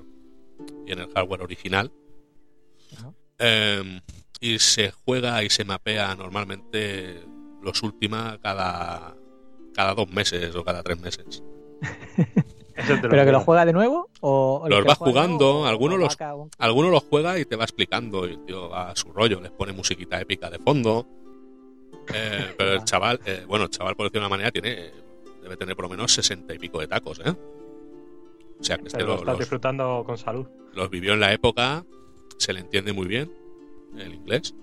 y 0.87 0.93
en 0.93 1.01
el 1.01 1.11
hardware 1.11 1.43
original. 1.43 1.91
Ajá. 2.97 3.13
Eh, 3.41 4.01
y 4.41 4.61
se 4.61 4.93
juega 4.93 5.43
y 5.43 5.51
se 5.51 5.65
mapea 5.65 6.15
normalmente 6.15 7.25
los 7.61 7.83
últimos 7.83 8.39
cada, 8.39 9.17
cada 9.75 9.95
dos 9.95 10.09
meses 10.13 10.55
o 10.55 10.63
cada 10.63 10.85
tres 10.85 11.01
meses. 11.01 11.43
¿Pero 12.87 13.25
que 13.25 13.33
lo 13.33 13.41
juega 13.41 13.65
de 13.65 13.73
nuevo? 13.73 14.09
¿O 14.21 14.65
Los 14.69 14.83
que 14.83 14.89
va 14.89 14.95
juega 14.95 15.23
de 15.23 15.27
jugando, 15.29 15.67
algunos 15.67 15.97
o 15.97 15.99
los- 15.99 16.93
los 16.93 17.03
juega 17.05 17.39
y 17.39 17.45
te 17.45 17.57
va 17.57 17.65
explicando 17.65 18.27
y 18.29 18.37
tío 18.39 18.69
va 18.69 18.91
a 18.91 18.97
su 18.97 19.13
rollo, 19.13 19.41
les 19.41 19.51
pone 19.51 19.73
musiquita 19.73 20.21
épica 20.21 20.49
de 20.51 20.59
fondo. 20.59 21.07
Eh, 22.15 22.55
pero 22.59 22.73
el 22.75 22.85
chaval, 22.85 23.21
eh, 23.27 23.45
bueno, 23.47 23.65
el 23.65 23.71
chaval 23.71 23.97
por 23.97 24.07
decirlo 24.07 24.21
de 24.23 24.27
una 24.27 24.31
manera 24.37 24.51
tiene 24.51 24.91
debe 25.43 25.57
tener 25.57 25.75
por 25.77 25.85
lo 25.85 25.89
menos 25.91 26.13
sesenta 26.13 26.55
y 26.55 26.59
pico 26.59 26.81
de 26.81 26.87
tacos, 26.89 27.21
¿eh? 27.25 27.35
O 28.61 28.65
sea 28.65 28.77
que 28.79 28.89
este 28.89 29.03
lo 29.05 29.23
los, 29.25 29.39
disfrutando 29.39 30.03
con 30.05 30.19
salud. 30.19 30.47
los 30.75 30.91
vivió 30.91 31.15
en 31.15 31.21
la 31.21 31.33
época, 31.33 31.85
se 32.39 32.53
le 32.53 32.61
entiende 32.61 32.93
muy 32.93 33.07
bien 33.07 33.33
el 33.97 34.15
inglés. 34.15 34.55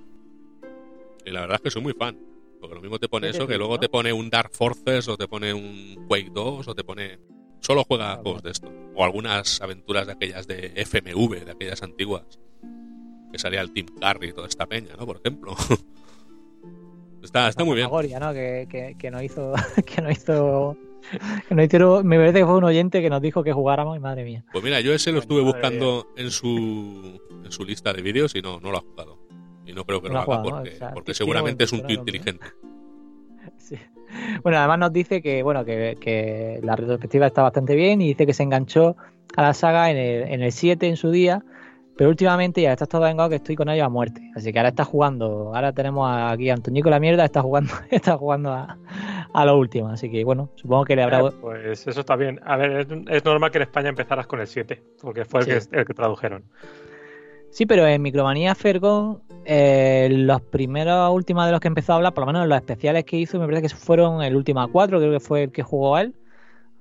Y 1.26 1.32
la 1.32 1.41
verdad 1.41 1.55
es 1.55 1.61
que 1.61 1.72
soy 1.72 1.82
muy 1.82 1.93
fan. 1.93 2.18
Porque 2.59 2.76
lo 2.76 2.82
mismo 2.82 2.99
te 2.99 3.07
pone 3.07 3.30
eso, 3.30 3.47
que 3.47 3.57
luego 3.57 3.76
¿no? 3.76 3.80
te 3.80 3.89
pone 3.89 4.11
un 4.11 4.30
Dark 4.30 4.51
Forces 4.51 5.07
o 5.07 5.18
te 5.18 5.28
pone 5.28 5.53
un 5.53 6.05
Quake 6.07 6.32
2 6.34 6.68
o 6.68 6.76
te 6.76 6.84
pone... 6.84 7.20
Solo 7.66 7.84
juega 7.84 8.18
juegos 8.18 8.43
de 8.43 8.51
esto. 8.51 8.72
O 8.93 9.03
algunas 9.03 9.59
aventuras 9.59 10.05
de 10.05 10.13
aquellas 10.13 10.45
de 10.45 10.72
FMV, 10.76 11.45
de 11.45 11.51
aquellas 11.51 11.82
antiguas. 11.82 12.39
Que 13.32 13.39
salía 13.39 13.61
el 13.61 13.74
Team 13.74 13.88
Carry 13.99 14.30
y 14.30 14.34
toda 14.34 14.47
esta 14.47 14.68
peña, 14.68 14.95
¿no? 14.95 15.07
Por 15.07 15.18
ejemplo. 15.18 15.55
está, 17.24 17.47
está 17.49 17.63
muy 17.63 17.74
bien. 17.76 17.89
Fantasmagoria, 17.89 18.20
¿no? 18.20 18.34
Que, 18.34 18.68
que, 18.70 18.95
que 18.99 19.09
nos 19.09 19.24
hizo. 19.28 19.53
que 19.84 19.99
nos 20.03 20.11
hizo. 20.11 20.78
Me 21.49 21.68
parece 21.68 22.39
que 22.39 22.45
fue 22.45 22.55
un 22.55 22.66
oyente 22.66 23.01
que 23.01 23.09
nos 23.09 23.20
dijo 23.20 23.43
que 23.43 23.51
jugáramos 23.51 23.97
y 23.97 23.99
madre 23.99 24.26
mía. 24.26 24.45
Pues 24.51 24.63
mira, 24.63 24.80
yo 24.82 24.93
ese 24.93 25.11
lo 25.11 25.18
estuve 25.18 25.41
Madre 25.41 25.53
buscando 25.53 26.07
en 26.18 26.30
su, 26.30 27.20
en 27.43 27.51
su 27.51 27.66
lista 27.66 27.93
de 27.93 28.03
vídeos 28.03 28.36
y 28.36 28.43
no, 28.43 28.59
no 28.59 28.70
lo 28.70 28.78
ha 28.78 28.82
jugado. 28.82 29.18
Y 29.66 29.74
no 29.74 29.86
creo 29.86 30.03
que 30.03 30.09
No 30.09 30.13
lo 30.13 30.20
lo 30.20 30.20
ha 30.20 30.36
haga 30.36 30.43
jugado, 30.43 30.49
¿no? 30.51 30.55
porque, 30.57 30.76
O 30.76 30.78
sea, 30.78 30.91
porque 30.93 31.05
tiene 31.13 31.16
seguramente 31.16 31.63
es 31.63 31.72
un 31.74 31.88
tío 31.88 31.97
inteligente. 31.97 32.45
Bueno, 34.43 34.58
además 34.58 34.80
nos 34.80 34.93
dice 34.93 35.22
que 35.22 35.43
bueno 35.43 35.66
que, 35.66 35.97
que 35.99 36.60
la 36.64 36.76
retrospectiva 36.76 37.28
está 37.28 37.41
bastante 37.41 37.76
bien 37.76 38.01
y 38.01 38.08
dice 38.08 38.26
que 38.26 38.34
se 38.34 38.43
enganchó 38.43 38.95
a 39.36 39.41
la 39.41 39.53
saga 39.53 39.91
en 39.91 39.97
el, 39.97 40.24
en 40.32 40.41
el 40.41 40.51
7 40.51 40.88
en 40.88 40.97
su 40.97 41.12
día, 41.12 41.43
pero 41.97 42.10
últimamente 42.10 42.62
ya 42.62 42.74
está 42.74 42.86
todo 42.86 43.01
vengado 43.01 43.30
que 43.30 43.36
estoy 43.36 43.56
con 43.56 43.70
ellos 43.70 43.86
a 43.86 43.89
muerte. 43.89 44.22
Así 44.36 44.51
que 44.51 44.60
ahora 44.60 44.70
está 44.70 44.84
jugando, 44.84 45.53
ahora 45.56 45.72
tenemos 45.74 46.10
aquí 46.10 46.49
a 46.49 46.53
Antoñico 46.53 46.89
la 46.89 46.99
mierda, 46.99 47.26
está 47.26 47.41
jugando, 47.41 47.74
está 47.89 48.18
jugando 48.18 48.51
a, 48.51 48.78
a 49.34 49.45
lo 49.45 49.58
último. 49.58 49.89
Así 49.89 50.10
que 50.10 50.24
bueno, 50.24 50.49
supongo 50.56 50.86
que 50.86 50.95
le 50.95 51.03
habrá 51.03 51.20
Eh, 51.20 51.32
pues 51.41 51.88
eso 51.88 51.99
está 51.99 52.16
bien. 52.16 52.39
A 52.45 52.58
ver, 52.58 52.72
es, 52.72 52.88
es 53.10 53.26
normal 53.26 53.51
que 53.51 53.60
en 53.60 53.64
España 53.64 53.89
empezaras 53.89 54.28
con 54.28 54.39
el 54.39 54.47
7, 54.47 54.82
porque 55.01 55.26
fue 55.26 55.41
el, 55.41 55.45
que, 55.45 55.60
el 55.72 55.86
que 55.86 55.93
tradujeron. 55.93 56.43
Sí, 57.49 57.66
pero 57.66 57.88
en 57.88 58.01
Micromanía 58.01 58.53
Fergon, 58.56 59.22
eh, 59.46 60.10
los 60.12 60.41
primeros 60.41 61.12
últimos 61.14 61.46
de 61.46 61.52
los 61.52 61.60
que 61.62 61.68
empezó 61.68 61.93
a 61.93 61.96
hablar, 61.98 62.14
por 62.14 62.24
lo 62.24 62.34
menos 62.34 62.48
los 62.48 62.58
especiales 62.58 63.06
que 63.06 63.18
hizo, 63.18 63.39
me 63.39 63.46
parece 63.46 63.64
que 63.64 63.70
fueron 63.70 64.22
el 64.22 64.36
último 64.36 64.68
4, 64.68 65.00
creo 65.00 65.12
que 65.12 65.20
fue 65.20 65.43
el 65.43 65.52
que 65.52 65.64
jugó 65.64 65.98
él. 65.98 66.14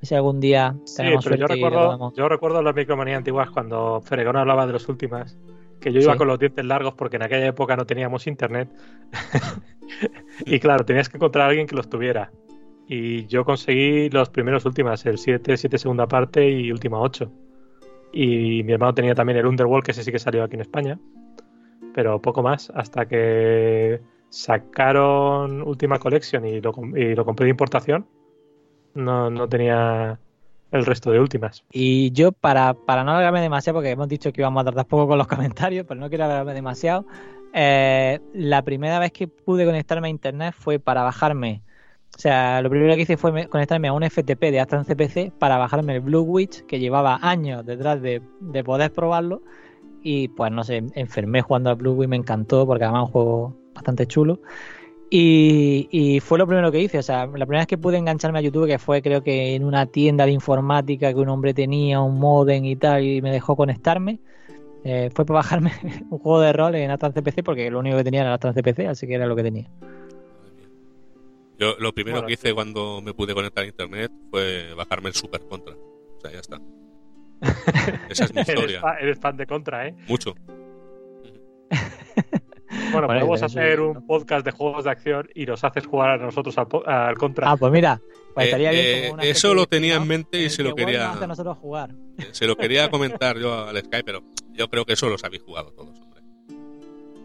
Si 0.02 0.14
algún 0.14 0.38
día 0.38 0.74
Sí, 0.84 0.96
tenemos 0.98 1.24
pero 1.24 1.36
yo 1.36 1.46
suerte 1.46 1.54
recuerdo, 1.54 2.12
yo 2.14 2.28
recuerdo 2.28 2.62
las 2.62 2.74
micromanías 2.74 3.16
antiguas 3.18 3.48
cuando 3.50 4.02
Fregón 4.02 4.36
hablaba 4.36 4.66
de 4.66 4.74
los 4.74 4.86
últimas, 4.88 5.38
que 5.80 5.92
yo 5.92 6.00
iba 6.00 6.12
Sí. 6.12 6.18
con 6.18 6.28
los 6.28 6.38
dientes 6.38 6.62
largos 6.64 6.92
porque 6.92 7.16
en 7.16 7.22
aquella 7.22 7.46
época 7.46 7.74
no 7.74 7.86
teníamos 7.86 8.26
internet. 8.26 8.68
y 10.46 10.58
claro, 10.58 10.84
tenías 10.84 11.08
que 11.08 11.16
encontrar 11.16 11.46
a 11.46 11.48
alguien 11.48 11.66
que 11.66 11.76
los 11.76 11.88
tuviera. 11.88 12.30
Y 12.86 13.26
yo 13.26 13.44
conseguí 13.46 14.10
los 14.10 14.28
primeros 14.28 14.66
últimas, 14.66 15.06
el 15.06 15.16
7, 15.16 15.56
7 15.56 15.78
segunda 15.78 16.06
parte 16.06 16.50
y 16.50 16.70
última 16.70 17.00
8. 17.00 17.30
Y 18.12 18.62
mi 18.62 18.72
hermano 18.74 18.94
tenía 18.94 19.14
también 19.14 19.38
el 19.38 19.46
Underworld, 19.46 19.84
que 19.84 19.92
ese 19.92 20.04
sí 20.04 20.12
que 20.12 20.18
salió 20.18 20.44
aquí 20.44 20.54
en 20.54 20.60
España. 20.60 20.98
Pero 21.94 22.20
poco 22.20 22.42
más, 22.42 22.70
hasta 22.74 23.06
que 23.06 24.00
sacaron 24.28 25.62
Última 25.62 25.98
Collection 25.98 26.44
y 26.46 26.60
lo, 26.60 26.72
y 26.96 27.14
lo 27.14 27.24
compré 27.24 27.44
de 27.46 27.50
importación. 27.50 28.06
No, 28.94 29.30
no 29.30 29.48
tenía 29.48 30.20
el 30.70 30.86
resto 30.86 31.10
de 31.10 31.20
últimas. 31.20 31.64
Y 31.72 32.12
yo, 32.12 32.32
para, 32.32 32.74
para 32.74 33.04
no 33.04 33.10
alargarme 33.12 33.40
demasiado, 33.40 33.78
porque 33.78 33.90
hemos 33.90 34.08
dicho 34.08 34.32
que 34.32 34.40
íbamos 34.40 34.60
a 34.62 34.64
tardar 34.66 34.86
poco 34.86 35.08
con 35.08 35.18
los 35.18 35.26
comentarios, 35.28 35.86
pero 35.88 36.00
no 36.00 36.08
quiero 36.08 36.24
alargarme 36.24 36.54
demasiado, 36.54 37.06
eh, 37.52 38.20
la 38.32 38.62
primera 38.62 38.98
vez 38.98 39.12
que 39.12 39.28
pude 39.28 39.64
conectarme 39.64 40.08
a 40.08 40.10
internet 40.10 40.54
fue 40.56 40.78
para 40.78 41.02
bajarme. 41.02 41.62
O 42.16 42.18
sea, 42.18 42.62
lo 42.62 42.70
primero 42.70 42.94
que 42.94 43.02
hice 43.02 43.16
fue 43.16 43.32
me- 43.32 43.48
conectarme 43.48 43.88
a 43.88 43.92
un 43.92 44.04
FTP 44.04 44.50
de 44.52 44.60
Aston 44.60 44.84
CPC 44.84 45.32
para 45.38 45.58
bajarme 45.58 45.94
el 45.96 46.00
Blue 46.00 46.22
Witch, 46.22 46.64
que 46.66 46.78
llevaba 46.78 47.18
años 47.22 47.64
detrás 47.66 48.00
de, 48.00 48.22
de 48.40 48.64
poder 48.64 48.92
probarlo. 48.92 49.42
Y 50.06 50.28
pues 50.28 50.52
no 50.52 50.62
sé, 50.62 50.84
enfermé 50.94 51.40
jugando 51.40 51.70
al 51.70 51.76
Blue 51.76 51.94
Witch, 51.94 52.08
me 52.08 52.16
encantó, 52.16 52.66
porque 52.66 52.84
además 52.84 53.04
es 53.04 53.06
un 53.06 53.12
juego 53.12 53.56
bastante 53.74 54.06
chulo. 54.06 54.38
Y, 55.10 55.88
y 55.90 56.20
fue 56.20 56.38
lo 56.38 56.46
primero 56.46 56.70
que 56.70 56.80
hice, 56.80 56.98
o 56.98 57.02
sea, 57.02 57.26
la 57.26 57.46
primera 57.46 57.60
vez 57.60 57.66
que 57.66 57.78
pude 57.78 57.96
engancharme 57.96 58.38
a 58.38 58.42
YouTube, 58.42 58.66
que 58.66 58.78
fue 58.78 59.00
creo 59.00 59.22
que 59.22 59.54
en 59.54 59.64
una 59.64 59.86
tienda 59.86 60.26
de 60.26 60.32
informática 60.32 61.12
que 61.12 61.20
un 61.20 61.30
hombre 61.30 61.54
tenía, 61.54 62.00
un 62.00 62.18
modem 62.18 62.64
y 62.66 62.76
tal, 62.76 63.02
y 63.02 63.22
me 63.22 63.32
dejó 63.32 63.56
conectarme, 63.56 64.20
eh, 64.84 65.10
fue 65.14 65.24
para 65.24 65.38
bajarme 65.38 65.72
un 66.10 66.18
juego 66.18 66.40
de 66.40 66.52
rol 66.52 66.74
en 66.74 66.90
Atlas 66.90 67.14
CPC, 67.14 67.42
porque 67.42 67.70
lo 67.70 67.78
único 67.78 67.96
que 67.96 68.04
tenía 68.04 68.20
era 68.20 68.34
Atlas 68.34 68.54
CPC, 68.54 68.88
así 68.88 69.06
que 69.06 69.14
era 69.14 69.26
lo 69.26 69.34
que 69.34 69.42
tenía. 69.42 69.70
Yo 71.58 71.76
lo 71.78 71.94
primero 71.94 72.16
Bueno, 72.16 72.26
que 72.26 72.34
hice 72.34 72.52
cuando 72.52 73.00
me 73.00 73.14
pude 73.14 73.32
conectar 73.32 73.64
a 73.64 73.66
internet 73.66 74.12
fue 74.30 74.74
bajarme 74.74 75.08
el 75.08 75.14
Super 75.14 75.40
Contra. 75.46 75.74
O 75.74 76.20
sea, 76.20 76.32
ya 76.32 76.40
está. 76.40 76.60
Esa 78.10 78.24
es 78.24 78.34
mi 78.34 78.40
Eres, 78.40 78.48
historia. 78.54 78.80
eres 79.00 79.18
fan 79.18 79.36
de 79.36 79.46
Contra, 79.46 79.86
¿eh? 79.88 79.94
Mucho. 80.08 80.34
Bueno, 82.92 83.06
Vale, 83.08 83.20
podemos 83.20 83.42
hacer 83.42 83.78
¿no? 83.78 83.90
un 83.90 84.06
podcast 84.06 84.44
de 84.44 84.50
juegos 84.52 84.84
de 84.84 84.90
acción 84.90 85.28
y 85.34 85.46
nos 85.46 85.62
haces 85.64 85.86
jugar 85.86 86.10
a 86.10 86.16
nosotros 86.18 86.56
al, 86.86 87.16
Contra. 87.16 87.50
Ah, 87.50 87.56
pues 87.56 87.72
mira, 87.72 88.00
pues 88.34 88.46
Eh, 88.46 88.48
estaría 88.48 88.70
bien 88.70 88.84
eh, 88.86 89.02
como 89.08 89.14
una 89.14 89.22
eso 89.24 89.54
lo 89.54 89.60
de 89.62 89.66
tenía 89.68 89.96
en 89.96 90.06
mente 90.08 90.38
y 90.42 90.50
se 90.50 90.62
lo 90.62 90.74
quería- 90.74 91.06
nos 91.06 91.16
hace 91.16 91.24
a 91.24 91.28
nosotros 91.28 91.58
jugar. 91.58 91.90
Se 92.32 92.46
lo 92.46 92.56
quería 92.56 92.90
comentar 92.90 93.38
yo 93.38 93.66
al 93.68 93.76
Skype, 93.78 94.04
pero 94.04 94.22
yo 94.52 94.68
creo 94.68 94.84
que 94.84 94.92
eso 94.94 95.08
los 95.08 95.22
habéis 95.24 95.42
jugado 95.42 95.72
todos, 95.72 96.00
hombre. 96.00 96.22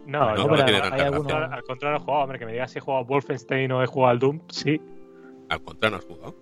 no, 0.08 0.36
yo 0.36 0.48
no 0.48 0.54
al- 0.56 0.66
tiene 0.66 0.80
al, 0.82 0.90
tanta 0.90 1.06
al 1.06 1.14
contra- 1.14 1.46
al 1.54 1.64
contra 1.64 1.92
no 1.92 1.98
he 1.98 2.00
jugado, 2.00 2.24
hombre, 2.24 2.40
que 2.40 2.46
me 2.46 2.52
digas 2.52 2.72
si 2.72 2.78
he 2.80 2.82
jugado 2.82 3.04
a 3.04 3.08
Wolfenstein 3.08 3.72
o 3.72 3.84
he 3.84 3.88
jugado 3.88 4.12
al 4.12 4.20
Doom, 4.20 4.42
sí. 4.50 4.82
Al 5.50 5.62
contra 5.64 5.90
no 5.90 5.98
has 5.98 6.06
jugado. 6.06 6.36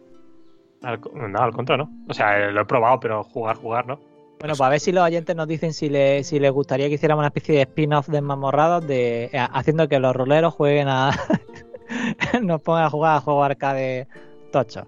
Al 0.88 1.02
no, 1.32 1.40
al 1.40 1.52
contra 1.52 1.76
no. 1.76 1.90
O 2.08 2.14
sea, 2.14 2.40
eh, 2.48 2.52
lo 2.52 2.62
he 2.62 2.66
probado, 2.66 3.00
pero 3.00 3.24
jugar, 3.24 3.58
jugar, 3.58 3.86
¿no? 3.88 3.96
Bueno, 4.40 4.54
pues 4.54 4.62
a 4.62 4.70
ver 4.70 4.80
si 4.80 4.92
los 4.92 5.04
oyentes 5.04 5.36
nos 5.36 5.48
dicen 5.48 5.74
si, 5.74 5.90
le- 5.90 6.24
si 6.24 6.40
les 6.40 6.52
gustaría 6.52 6.88
que 6.88 6.94
hiciéramos 6.96 7.22
una 7.22 7.28
especie 7.28 7.56
de 7.56 7.62
spin-off 7.64 8.08
de 8.08 8.22
mamorrados, 8.22 8.88
de, 8.88 9.26
eh, 9.26 9.48
haciendo 9.52 9.88
que 9.90 10.00
los 10.00 10.16
roleros 10.16 10.54
jueguen 10.54 10.88
a. 10.88 11.12
nos 12.42 12.62
pongan 12.62 12.84
a 12.86 12.90
jugar 12.90 13.18
a 13.18 13.22
juegos 13.22 13.46
arcade 13.46 14.08
tochos. 14.52 14.86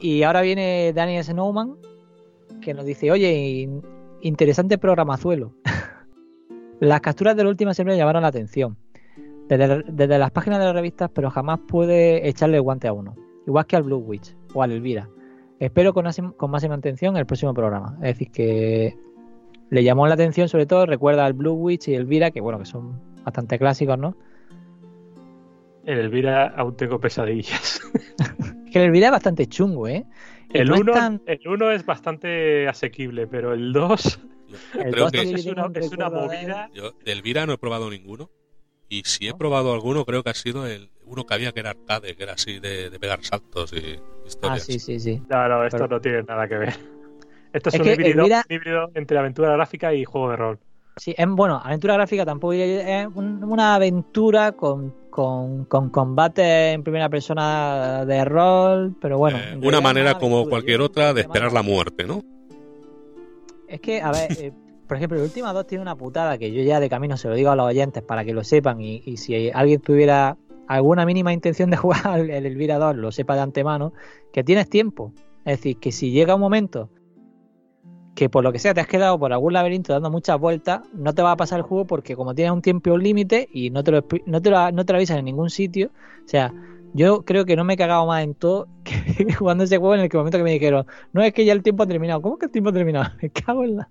Y 0.00 0.22
ahora 0.24 0.40
viene 0.40 0.92
Daniel 0.94 1.22
Snowman, 1.22 1.76
que 2.60 2.74
nos 2.74 2.84
dice: 2.84 3.10
Oye, 3.12 3.32
in- 3.32 3.82
interesante 4.22 4.78
programazuelo. 4.78 5.52
las 6.80 7.00
capturas 7.00 7.36
de 7.36 7.44
la 7.44 7.50
última 7.50 7.74
siempre 7.74 7.96
llamaron 7.96 8.22
la 8.22 8.28
atención. 8.28 8.76
Desde, 9.48 9.82
desde 9.86 10.18
las 10.18 10.30
páginas 10.30 10.58
de 10.60 10.64
las 10.66 10.74
revistas, 10.74 11.10
pero 11.14 11.30
jamás 11.30 11.60
pude 11.68 12.26
echarle 12.28 12.56
el 12.56 12.62
guante 12.62 12.88
a 12.88 12.92
uno. 12.92 13.14
Igual 13.46 13.66
que 13.66 13.76
al 13.76 13.82
Blue 13.82 13.98
Witch 13.98 14.34
o 14.54 14.62
al 14.62 14.72
Elvira. 14.72 15.08
Espero 15.58 15.92
con, 15.94 16.06
con 16.36 16.50
máxima 16.50 16.74
atención 16.74 17.16
el 17.16 17.26
próximo 17.26 17.54
programa. 17.54 17.94
Es 18.02 18.14
decir, 18.18 18.30
que 18.30 18.96
le 19.70 19.84
llamó 19.84 20.06
la 20.06 20.14
atención, 20.14 20.48
sobre 20.48 20.66
todo, 20.66 20.86
recuerda 20.86 21.24
al 21.24 21.32
Blue 21.34 21.52
Witch 21.54 21.88
y 21.88 21.94
Elvira, 21.94 22.30
que 22.30 22.40
bueno, 22.40 22.58
que 22.58 22.64
son 22.66 23.00
bastante 23.24 23.58
clásicos, 23.58 23.98
¿no? 23.98 24.16
En 25.84 25.98
Elvira 25.98 26.48
aún 26.56 26.76
tengo 26.76 26.98
pesadillas. 27.00 27.80
Que 28.72 28.78
el 28.78 28.86
Elvira 28.86 29.08
es 29.08 29.12
bastante 29.12 29.46
chungo, 29.48 29.86
¿eh? 29.86 30.06
El 30.48 30.66
no 30.68 30.76
es 30.76 30.80
1 30.80 30.92
tan- 30.94 31.22
el 31.26 31.46
uno 31.46 31.70
es 31.70 31.84
bastante 31.84 32.66
asequible, 32.66 33.26
pero 33.26 33.52
el 33.52 33.70
2 33.70 34.18
Yo 34.48 34.80
El 34.80 34.90
creo 34.92 35.04
dos 35.04 35.12
que 35.12 35.20
tiene- 35.24 35.38
es 35.40 35.44
una, 35.46 35.66
un 35.66 35.76
es 35.76 35.92
una 35.92 36.08
movida. 36.08 36.70
yo 36.72 36.92
de 37.04 37.12
Elvira 37.12 37.44
no 37.44 37.52
he 37.52 37.58
probado 37.58 37.90
ninguno. 37.90 38.30
Y 38.88 39.02
si 39.04 39.28
he 39.28 39.34
probado 39.34 39.74
alguno, 39.74 40.06
creo 40.06 40.22
que 40.22 40.30
ha 40.30 40.34
sido 40.34 40.66
el 40.66 40.88
uno 41.12 41.24
que 41.26 41.34
había 41.34 41.52
que 41.52 41.60
era 41.60 41.70
arcade, 41.70 42.16
que 42.16 42.22
era 42.22 42.32
así 42.32 42.58
de, 42.58 42.90
de 42.90 42.98
pegar 42.98 43.22
saltos 43.22 43.72
y 43.72 43.96
Ah, 43.96 44.26
historias. 44.26 44.62
sí, 44.64 44.78
sí, 44.78 44.98
sí. 44.98 45.22
No, 45.28 45.48
no, 45.48 45.64
esto 45.64 45.76
Pero- 45.78 45.88
no 45.88 46.00
tiene 46.00 46.22
nada 46.22 46.48
que 46.48 46.56
ver. 46.56 46.74
Esto 47.52 47.68
es, 47.68 47.74
Es 47.74 47.80
un, 47.80 47.86
que 47.86 47.92
híbrido, 47.92 48.22
Elvira- 48.24 48.44
un 48.48 48.54
híbrido 48.56 48.90
entre 48.94 49.18
aventura 49.18 49.52
gráfica 49.52 49.92
y 49.92 50.04
juego 50.06 50.30
de 50.30 50.36
rol. 50.36 50.58
Sí, 50.96 51.14
es 51.16 51.26
bueno, 51.28 51.60
aventura 51.62 51.94
gráfica 51.94 52.24
tampoco 52.24 52.54
es 52.54 53.06
un- 53.14 53.44
una 53.44 53.74
aventura 53.74 54.52
con, 54.52 54.94
con, 55.10 55.66
con 55.66 55.90
combate 55.90 56.72
en 56.72 56.82
primera 56.82 57.08
persona 57.10 58.04
de 58.06 58.24
rol, 58.24 58.94
pero 59.00 59.18
bueno. 59.18 59.36
Eh, 59.38 59.58
una 59.62 59.80
manera 59.82 60.14
como 60.14 60.36
aventura. 60.36 60.50
cualquier 60.50 60.78
Yo 60.78 60.86
otra 60.86 61.12
de 61.12 61.20
esperar 61.22 61.52
la 61.52 61.62
muerte, 61.62 62.04
¿no? 62.04 62.22
Es 63.68 63.80
que, 63.80 64.00
a 64.00 64.12
ver, 64.12 64.32
eh, 64.38 64.52
por 64.88 64.96
ejemplo, 64.96 65.18
el 65.18 65.24
última 65.24 65.52
dos 65.52 65.66
tiene 65.66 65.82
una 65.82 65.96
putada 65.96 66.38
que 66.38 66.52
yo 66.52 66.62
ya 66.62 66.80
de 66.80 66.88
camino 66.88 67.16
se 67.16 67.28
lo 67.28 67.34
digo 67.34 67.50
a 67.50 67.56
los 67.56 67.66
oyentes 67.66 68.02
para 68.02 68.24
que 68.24 68.32
lo 68.32 68.44
sepan 68.44 68.80
y, 68.80 69.02
y 69.04 69.16
si 69.18 69.50
alguien 69.50 69.80
tuviera 69.80 70.36
alguna 70.74 71.04
mínima 71.06 71.32
intención 71.32 71.70
de 71.70 71.76
jugar 71.76 72.06
al- 72.06 72.30
el 72.30 72.46
Elvira 72.46 72.78
2 72.78 72.96
lo 72.96 73.12
sepa 73.12 73.34
de 73.34 73.42
antemano, 73.42 73.92
que 74.32 74.42
tienes 74.44 74.68
tiempo. 74.68 75.12
Es 75.44 75.58
decir, 75.58 75.78
que 75.78 75.92
si 75.92 76.10
llega 76.10 76.34
un 76.34 76.40
momento 76.40 76.88
que 78.14 78.28
por 78.28 78.44
lo 78.44 78.52
que 78.52 78.58
sea 78.58 78.74
te 78.74 78.80
has 78.80 78.86
quedado 78.86 79.18
por 79.18 79.32
algún 79.32 79.54
laberinto 79.54 79.92
dando 79.92 80.10
muchas 80.10 80.38
vueltas, 80.38 80.82
no 80.92 81.14
te 81.14 81.22
va 81.22 81.32
a 81.32 81.36
pasar 81.36 81.60
el 81.60 81.62
juego 81.64 81.86
porque 81.86 82.14
como 82.14 82.34
tienes 82.34 82.52
un 82.52 82.60
tiempo 82.62 82.96
límite 82.96 83.48
y 83.52 83.70
no 83.70 83.82
te, 83.82 83.90
lo, 83.90 84.04
no, 84.26 84.42
te 84.42 84.50
lo, 84.50 84.70
no 84.70 84.84
te 84.84 84.92
lo 84.92 84.96
avisan 84.98 85.18
en 85.18 85.24
ningún 85.24 85.48
sitio, 85.50 85.90
o 86.24 86.28
sea, 86.28 86.52
yo 86.92 87.24
creo 87.24 87.46
que 87.46 87.56
no 87.56 87.64
me 87.64 87.74
he 87.74 87.76
cagado 87.78 88.06
más 88.06 88.22
en 88.22 88.34
todo 88.34 88.68
que 88.84 89.32
jugando 89.32 89.64
ese 89.64 89.78
juego 89.78 89.94
en 89.94 90.02
el 90.02 90.10
momento 90.12 90.36
que 90.38 90.44
me 90.44 90.52
dijeron, 90.52 90.86
no 91.12 91.22
es 91.22 91.32
que 91.32 91.44
ya 91.46 91.54
el 91.54 91.62
tiempo 91.62 91.84
ha 91.84 91.86
terminado, 91.86 92.20
¿cómo 92.20 92.36
que 92.38 92.46
el 92.46 92.52
tiempo 92.52 92.70
ha 92.70 92.74
terminado? 92.74 93.10
Me 93.22 93.30
cago 93.30 93.64
en 93.64 93.76
la... 93.76 93.88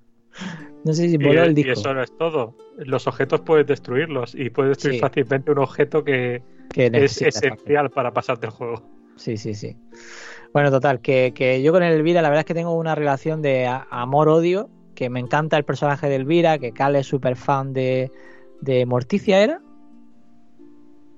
No 0.83 0.93
sé 0.93 1.09
si 1.09 1.15
Y, 1.15 1.17
voló 1.17 1.43
el 1.43 1.51
y 1.51 1.63
disco. 1.63 1.73
eso 1.73 1.93
no 1.93 2.01
es 2.01 2.15
todo. 2.17 2.55
Los 2.77 3.05
objetos 3.07 3.41
puedes 3.41 3.67
destruirlos 3.67 4.33
y 4.35 4.49
puedes 4.49 4.71
destruir 4.71 4.95
Sí. 4.95 4.99
fácilmente 5.01 5.51
un 5.51 5.59
objeto 5.59 6.03
que 6.03 6.41
que 6.69 6.89
es 6.93 7.21
esencial 7.21 7.89
para 7.89 8.13
pasarte 8.13 8.45
el 8.47 8.51
juego. 8.53 8.81
Sí, 9.17 9.37
sí, 9.37 9.53
sí. 9.53 9.75
Bueno, 10.53 10.71
total, 10.71 11.01
que, 11.01 11.33
que 11.35 11.61
yo 11.61 11.71
con 11.73 11.83
el 11.83 11.93
Elvira 11.93 12.21
la 12.21 12.29
verdad 12.29 12.39
es 12.41 12.45
que 12.45 12.53
tengo 12.53 12.73
una 12.75 12.95
relación 12.95 13.41
de 13.41 13.67
amor-odio, 13.89 14.69
que 14.95 15.09
me 15.09 15.19
encanta 15.19 15.57
el 15.57 15.65
personaje 15.65 16.07
de 16.07 16.15
Elvira, 16.15 16.57
que 16.59 16.71
Cal 16.71 16.95
es 16.95 17.07
súper 17.07 17.35
fan 17.35 17.73
de, 17.73 18.09
de 18.61 18.85
Morticia, 18.85 19.41
¿era? 19.43 19.61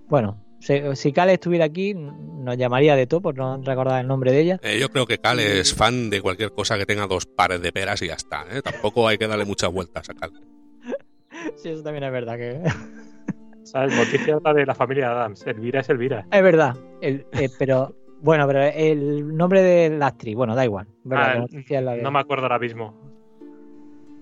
Bueno, 0.07 0.43
si, 0.64 0.95
si 0.95 1.11
Cal 1.14 1.30
estuviera 1.30 1.66
aquí, 1.66 1.93
nos 1.93 2.57
llamaría 2.57 2.95
de 2.95 3.05
todo 3.07 3.22
por 3.22 3.36
no 3.38 3.61
recordar 3.61 4.01
el 4.01 4.07
nombre 4.07 4.32
de 4.32 4.39
ella. 4.41 4.59
Eh, 4.64 4.80
yo 4.80 4.89
creo 4.89 5.05
que 5.05 5.18
Cal 5.18 5.39
es 5.39 5.74
fan 5.74 6.09
de 6.09 6.22
cualquier 6.22 6.51
cosa 6.51 6.78
que 6.78 6.86
tenga 6.86 7.05
dos 7.07 7.26
pares 7.26 7.61
de 7.61 7.72
peras 7.72 8.01
y 8.01 8.07
ya 8.07 8.14
está. 8.14 8.45
¿eh? 8.51 8.61
Tampoco 8.61 9.07
hay 9.07 9.18
que 9.18 9.28
darle 9.28 9.45
muchas 9.45 9.72
vueltas 9.72 10.09
a 10.09 10.14
Cal. 10.14 10.32
Sí, 11.57 11.70
eso 11.70 11.84
también 11.84 12.05
es 12.05 12.11
verdad 12.11 12.38
que... 12.38 12.61
¿Sabes? 13.64 13.95
Noticia 13.95 14.38
de 14.39 14.66
la 14.66 14.76
familia 14.76 15.11
Adams. 15.11 15.45
Elvira 15.47 15.82
es 15.82 15.89
Elvira. 15.89 16.26
Es 16.32 16.41
verdad, 16.43 16.76
el- 17.01 17.26
eh, 17.34 17.49
pero... 17.59 17.95
Bueno, 18.22 18.47
pero 18.47 18.61
el 18.64 19.36
nombre 19.36 19.61
de 19.61 19.89
la 19.89 20.07
actriz, 20.07 20.34
bueno, 20.36 20.55
da 20.55 20.64
igual. 20.64 20.88
Ah, 21.11 21.32
Que 21.34 21.39
Morticia 21.41 21.80
es 21.80 21.86
la 21.86 21.95
de- 21.95 22.01
No 22.01 22.11
me 22.11 22.20
acuerdo 22.20 22.43
ahora 22.43 22.59
mismo. 22.59 23.12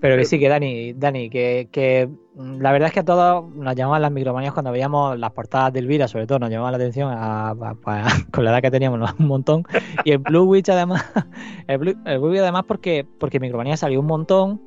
Pero 0.02 0.16
que 0.16 0.24
sí, 0.24 0.40
que 0.40 0.48
Dani, 0.48 0.94
Dani, 0.94 1.30
que, 1.30 1.68
que 1.70 2.08
mm, 2.34 2.60
la 2.60 2.72
verdad 2.72 2.88
es 2.88 2.92
que 2.92 3.00
a 3.00 3.04
todos 3.04 3.48
nos 3.54 3.74
llamaban 3.76 4.02
las 4.02 4.10
micromanías 4.10 4.52
cuando 4.52 4.72
veíamos 4.72 5.16
las 5.16 5.30
portadas 5.30 5.72
de 5.72 5.78
Elvira, 5.78 6.08
sobre 6.08 6.26
todo 6.26 6.40
nos 6.40 6.50
llamaban 6.50 6.72
la 6.72 6.76
atención 6.78 7.08
a- 7.12 7.50
a- 7.50 7.76
a- 7.86 8.08
con 8.32 8.44
la 8.44 8.50
edad 8.50 8.62
que 8.62 8.70
teníamos 8.72 8.98
¿no? 8.98 9.06
un 9.20 9.26
montón. 9.28 9.62
Y 10.04 10.10
el 10.10 10.18
Blue 10.18 10.42
Witch 10.42 10.68
además, 10.70 11.04
el 11.68 11.78
Blue, 11.78 11.94
el 12.04 12.18
Blue 12.18 12.30
Witch 12.30 12.40
además 12.40 12.64
porque, 12.66 13.06
porque 13.20 13.38
Micromanía 13.38 13.76
salió 13.76 14.00
un 14.00 14.06
montón. 14.06 14.60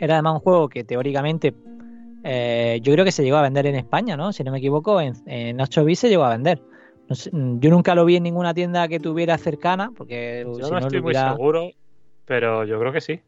Era 0.00 0.14
además 0.14 0.34
un 0.34 0.40
juego 0.40 0.68
que 0.70 0.82
teóricamente 0.82 1.52
eh, 2.24 2.80
yo 2.82 2.92
creo 2.94 3.04
que 3.04 3.12
se 3.12 3.22
llegó 3.22 3.36
a 3.36 3.42
vender 3.42 3.66
en 3.66 3.74
España, 3.74 4.16
¿no? 4.16 4.32
Si 4.32 4.42
no 4.44 4.50
me 4.50 4.58
equivoco, 4.58 4.98
en, 5.00 5.12
en 5.26 5.60
8 5.60 5.84
bits 5.84 5.98
se 6.00 6.08
llegó 6.08 6.24
a 6.24 6.30
vender. 6.30 6.62
No 7.06 7.14
sé, 7.14 7.30
mm, 7.32 7.60
yo 7.60 7.70
nunca 7.70 7.94
lo 7.94 8.06
vi 8.06 8.16
en 8.16 8.22
ninguna 8.22 8.54
tienda 8.54 8.88
que 8.88 8.98
tuviera 8.98 9.36
cercana, 9.36 9.90
porque 9.94 10.44
Yo 10.46 10.54
si 10.54 10.60
no 10.62 10.70
no, 10.70 10.78
estoy 10.78 11.02
muy 11.02 11.14
seguro, 11.14 11.70
pero 12.24 12.64
yo 12.64 12.78
creo 12.80 12.92
que 12.92 13.00
sí. 13.02 13.20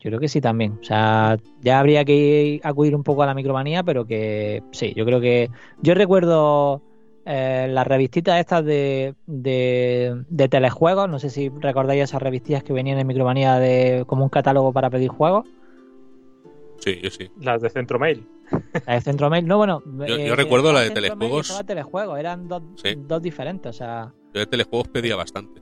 Yo 0.00 0.08
creo 0.10 0.18
que 0.20 0.28
sí 0.28 0.40
también. 0.40 0.78
O 0.80 0.84
sea, 0.84 1.36
ya 1.60 1.78
habría 1.78 2.04
que 2.04 2.60
acudir 2.64 2.96
un 2.96 3.02
poco 3.04 3.22
a 3.22 3.26
la 3.26 3.34
micromanía, 3.34 3.82
pero 3.82 4.04
que 4.06 4.62
sí, 4.72 4.92
yo 4.96 5.04
creo 5.04 5.20
que. 5.20 5.50
Yo 5.82 5.94
recuerdo 5.94 6.80
eh, 7.26 7.68
las 7.70 7.86
revistitas 7.86 8.40
estas 8.40 8.64
de, 8.64 9.14
de, 9.26 10.24
de 10.28 10.48
telejuegos. 10.48 11.08
No 11.08 11.18
sé 11.18 11.30
si 11.30 11.48
recordáis 11.50 12.02
esas 12.02 12.22
revistillas 12.22 12.64
que 12.64 12.72
venían 12.72 12.98
en 12.98 13.06
Micromanía 13.06 13.58
de 13.58 14.04
como 14.06 14.24
un 14.24 14.30
catálogo 14.30 14.72
para 14.72 14.90
pedir 14.90 15.10
juegos. 15.10 15.46
Sí, 16.78 16.98
yo 17.02 17.10
sí. 17.10 17.30
Las 17.40 17.60
de 17.60 17.68
Centromail. 17.70 18.26
La 18.86 18.94
de 18.94 19.00
Centromail, 19.02 19.46
no, 19.46 19.58
bueno. 19.58 19.82
Yo- 20.08 20.16
yo 20.16 20.34
recuerdo 20.34 20.72
la 20.72 20.80
de 20.80 20.90
telejuegos. 20.90 21.62
telejuegos, 21.66 22.18
eran 22.18 22.48
dos, 22.48 22.62
Sí. 22.76 22.94
dos 22.96 23.20
diferentes, 23.22 23.68
o 23.68 23.72
sea. 23.72 24.12
Yo 24.32 24.40
de 24.40 24.46
telejuegos 24.46 24.88
pedía 24.88 25.14
bastante. 25.14 25.60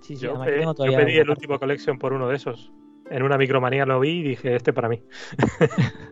Sí, 0.00 0.16
sí, 0.16 0.22
Yo, 0.24 0.40
además 0.42 0.74
pe- 0.76 0.86
yo 0.90 0.96
pedí 0.96 1.18
el 1.18 1.28
último 1.28 1.58
collection 1.58 1.98
por 1.98 2.14
uno 2.14 2.26
de 2.28 2.36
esos. 2.36 2.72
En 3.10 3.22
una 3.22 3.38
micromanía 3.38 3.86
lo 3.86 4.00
vi 4.00 4.10
y 4.20 4.22
dije, 4.22 4.54
este 4.56 4.72
para 4.72 4.88
mí. 4.88 5.02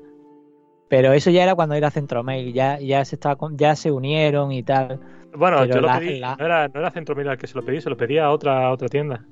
Pero 0.88 1.12
eso 1.12 1.30
ya 1.30 1.42
era 1.42 1.54
cuando 1.54 1.74
era 1.74 1.90
Centromail, 1.90 2.52
ya, 2.52 2.78
ya 2.78 3.04
se 3.04 3.16
estaba 3.16 3.36
con- 3.36 3.56
ya 3.58 3.74
se 3.74 3.90
unieron 3.90 4.52
y 4.52 4.62
tal. 4.62 5.00
Bueno, 5.36 5.58
Pero 5.60 5.74
yo 5.74 5.80
lo 5.80 5.86
la- 5.88 5.98
pedí. 5.98 6.20
la- 6.20 6.36
No, 6.36 6.44
era, 6.46 6.68
no 6.68 6.80
era 6.80 6.90
Centromail 6.92 7.28
al 7.28 7.38
que 7.38 7.46
se 7.48 7.54
lo 7.58 7.64
pedí, 7.64 7.80
se 7.80 7.90
lo 7.90 7.96
pedí 7.96 8.18
a 8.18 8.30
otra, 8.30 8.66
a 8.66 8.70
otra 8.72 8.88
tienda. 8.88 9.26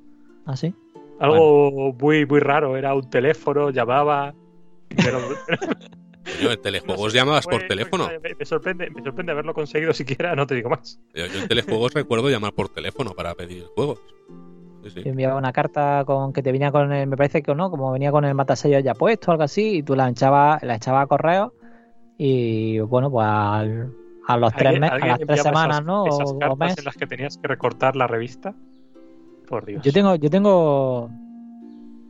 ¿Ah, 0.46 0.56
sí? 0.56 0.74
Algo 1.20 1.92
muy, 1.92 2.26
muy 2.26 2.40
raro. 2.40 2.76
Era 2.76 2.92
un 2.94 3.08
teléfono, 3.08 3.70
llamaba. 3.70 4.34
Pero, 4.96 5.20
Yo 6.42 6.50
en 6.50 6.60
telejuegos 6.60 7.04
no 7.04 7.10
sé, 7.10 7.16
llamabas 7.18 7.46
por 7.46 7.62
teléfono. 7.62 8.08
Me, 8.22 8.34
me 8.34 8.44
sorprende, 8.44 8.90
me 8.90 9.02
sorprende 9.02 9.32
haberlo 9.32 9.54
conseguido 9.54 9.92
siquiera, 9.92 10.34
no 10.34 10.46
te 10.46 10.56
digo 10.56 10.70
más. 10.70 11.00
Yo, 11.14 11.26
yo 11.26 11.38
en 11.40 11.48
telejuegos 11.48 11.94
recuerdo 11.94 12.28
llamar 12.30 12.52
por 12.52 12.68
teléfono 12.68 13.12
para 13.12 13.34
pedir 13.34 13.64
juegos. 13.76 14.00
Sí, 14.84 14.90
sí. 14.90 15.02
Te 15.02 15.08
enviaba 15.10 15.36
una 15.36 15.52
carta 15.52 16.04
con 16.06 16.32
que 16.32 16.42
te 16.42 16.52
venía 16.52 16.70
con 16.70 16.92
el, 16.92 17.06
me 17.08 17.16
parece 17.16 17.42
que 17.42 17.54
no, 17.54 17.70
como 17.70 17.90
venía 17.92 18.10
con 18.12 18.24
el 18.24 18.34
matasellos 18.34 18.82
ya 18.84 18.94
puesto, 18.94 19.30
algo 19.32 19.42
así, 19.44 19.78
y 19.78 19.82
tú 19.82 19.96
la 19.96 20.08
echabas, 20.08 20.62
la 20.62 20.76
echabas 20.76 21.04
a 21.04 21.06
correo 21.06 21.52
y 22.18 22.78
bueno, 22.80 23.10
pues 23.10 23.26
al- 23.26 23.92
a 24.26 24.36
los 24.36 24.52
tres 24.54 24.66
¿Alguien- 24.66 24.80
meses, 24.80 25.02
a 25.02 25.06
las 25.06 25.18
tres 25.20 25.42
semanas, 25.42 25.76
esas- 25.76 25.84
¿no? 25.86 26.06
Esas 26.06 26.30
O- 26.30 26.34
o 26.34 26.38
cartas 26.38 26.58
mes. 26.58 26.78
en 26.78 26.84
las 26.84 26.96
que 26.96 27.06
tenías 27.06 27.36
que 27.38 27.48
recortar 27.48 27.96
la 27.96 28.06
revista. 28.06 28.54
Por 29.48 29.66
Dios. 29.66 29.82
Yo 29.84 29.92
tengo, 29.92 30.14
yo 30.14 30.30
tengo, 30.30 31.10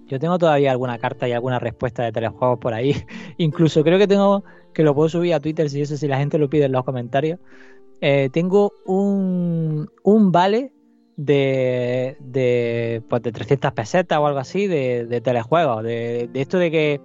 yo 0.06 0.18
tengo 0.20 0.38
todavía 0.38 0.70
alguna 0.70 0.98
carta 0.98 1.26
y 1.28 1.32
alguna 1.32 1.58
respuesta 1.58 2.02
de 2.04 2.12
telejuegos 2.12 2.58
por 2.58 2.74
ahí. 2.74 2.94
Incluso 3.38 3.82
creo 3.82 3.98
que 3.98 4.06
tengo, 4.06 4.44
que 4.72 4.82
lo 4.84 4.94
puedo 4.94 5.08
subir 5.08 5.34
a 5.34 5.40
Twitter 5.40 5.68
si 5.70 5.80
eso, 5.80 5.96
si 5.96 6.06
la 6.06 6.18
gente 6.18 6.38
lo 6.38 6.48
pide 6.48 6.66
en 6.66 6.72
los 6.72 6.84
comentarios. 6.84 7.40
Eh, 8.00 8.28
tengo 8.32 8.72
un, 8.86 9.88
un 10.02 10.30
vale 10.32 10.72
de, 11.16 12.16
de, 12.20 13.02
pues 13.08 13.22
de 13.22 13.32
300 13.32 13.72
pesetas 13.72 14.18
o 14.18 14.26
algo 14.26 14.38
así 14.38 14.66
de, 14.66 15.06
de 15.06 15.20
telejuegos. 15.20 15.82
De, 15.82 16.28
de 16.32 16.40
esto 16.40 16.58
de 16.58 16.70
que 16.70 17.00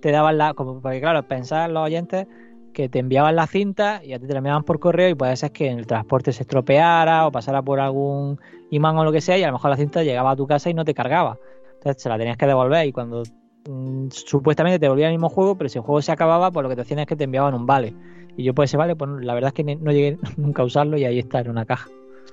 te 0.00 0.10
daban 0.10 0.38
la, 0.38 0.54
como, 0.54 0.80
porque 0.80 1.00
claro, 1.00 1.22
pensar 1.26 1.70
los 1.70 1.84
oyentes 1.84 2.26
que 2.72 2.88
te 2.88 3.00
enviaban 3.00 3.34
la 3.34 3.46
cinta 3.46 4.02
y 4.04 4.12
a 4.12 4.18
te 4.18 4.28
la 4.28 4.38
enviaban 4.38 4.62
por 4.62 4.78
correo 4.78 5.08
y 5.08 5.14
puede 5.14 5.34
ser 5.36 5.50
que 5.50 5.68
en 5.68 5.78
el 5.78 5.86
transporte 5.86 6.32
se 6.32 6.42
estropeara 6.42 7.26
o 7.26 7.32
pasara 7.32 7.62
por 7.62 7.80
algún 7.80 8.38
imán 8.70 8.96
o 8.98 9.04
lo 9.04 9.12
que 9.12 9.20
sea 9.20 9.38
y 9.38 9.42
a 9.42 9.48
lo 9.48 9.54
mejor 9.54 9.70
la 9.70 9.76
cinta 9.76 10.02
llegaba 10.02 10.32
a 10.32 10.36
tu 10.36 10.46
casa 10.46 10.70
y 10.70 10.74
no 10.74 10.84
te 10.84 10.94
cargaba. 10.94 11.38
Entonces 11.74 12.02
se 12.02 12.08
la 12.08 12.18
tenías 12.18 12.36
que 12.36 12.46
devolver 12.46 12.86
y 12.86 12.92
cuando 12.92 13.22
mm, 13.68 14.08
supuestamente 14.10 14.78
te 14.78 14.84
devolvía 14.84 15.06
el 15.06 15.14
mismo 15.14 15.28
juego, 15.28 15.56
pero 15.56 15.68
si 15.68 15.78
el 15.78 15.84
juego 15.84 16.02
se 16.02 16.12
acababa, 16.12 16.50
pues 16.50 16.62
lo 16.62 16.68
que 16.68 16.76
te 16.76 16.82
hacían 16.82 17.00
es 17.00 17.06
que 17.06 17.16
te 17.16 17.24
enviaban 17.24 17.54
un 17.54 17.66
vale. 17.66 17.94
Y 18.36 18.44
yo 18.44 18.54
pues 18.54 18.70
ese 18.70 18.76
vale, 18.76 18.94
pues 18.94 19.10
la 19.22 19.34
verdad 19.34 19.48
es 19.48 19.54
que 19.54 19.76
no 19.76 19.90
llegué 19.90 20.18
nunca 20.36 20.62
a 20.62 20.66
usarlo 20.66 20.98
y 20.98 21.04
ahí 21.04 21.18
está 21.18 21.40
en 21.40 21.50
una 21.50 21.64
caja. 21.64 21.88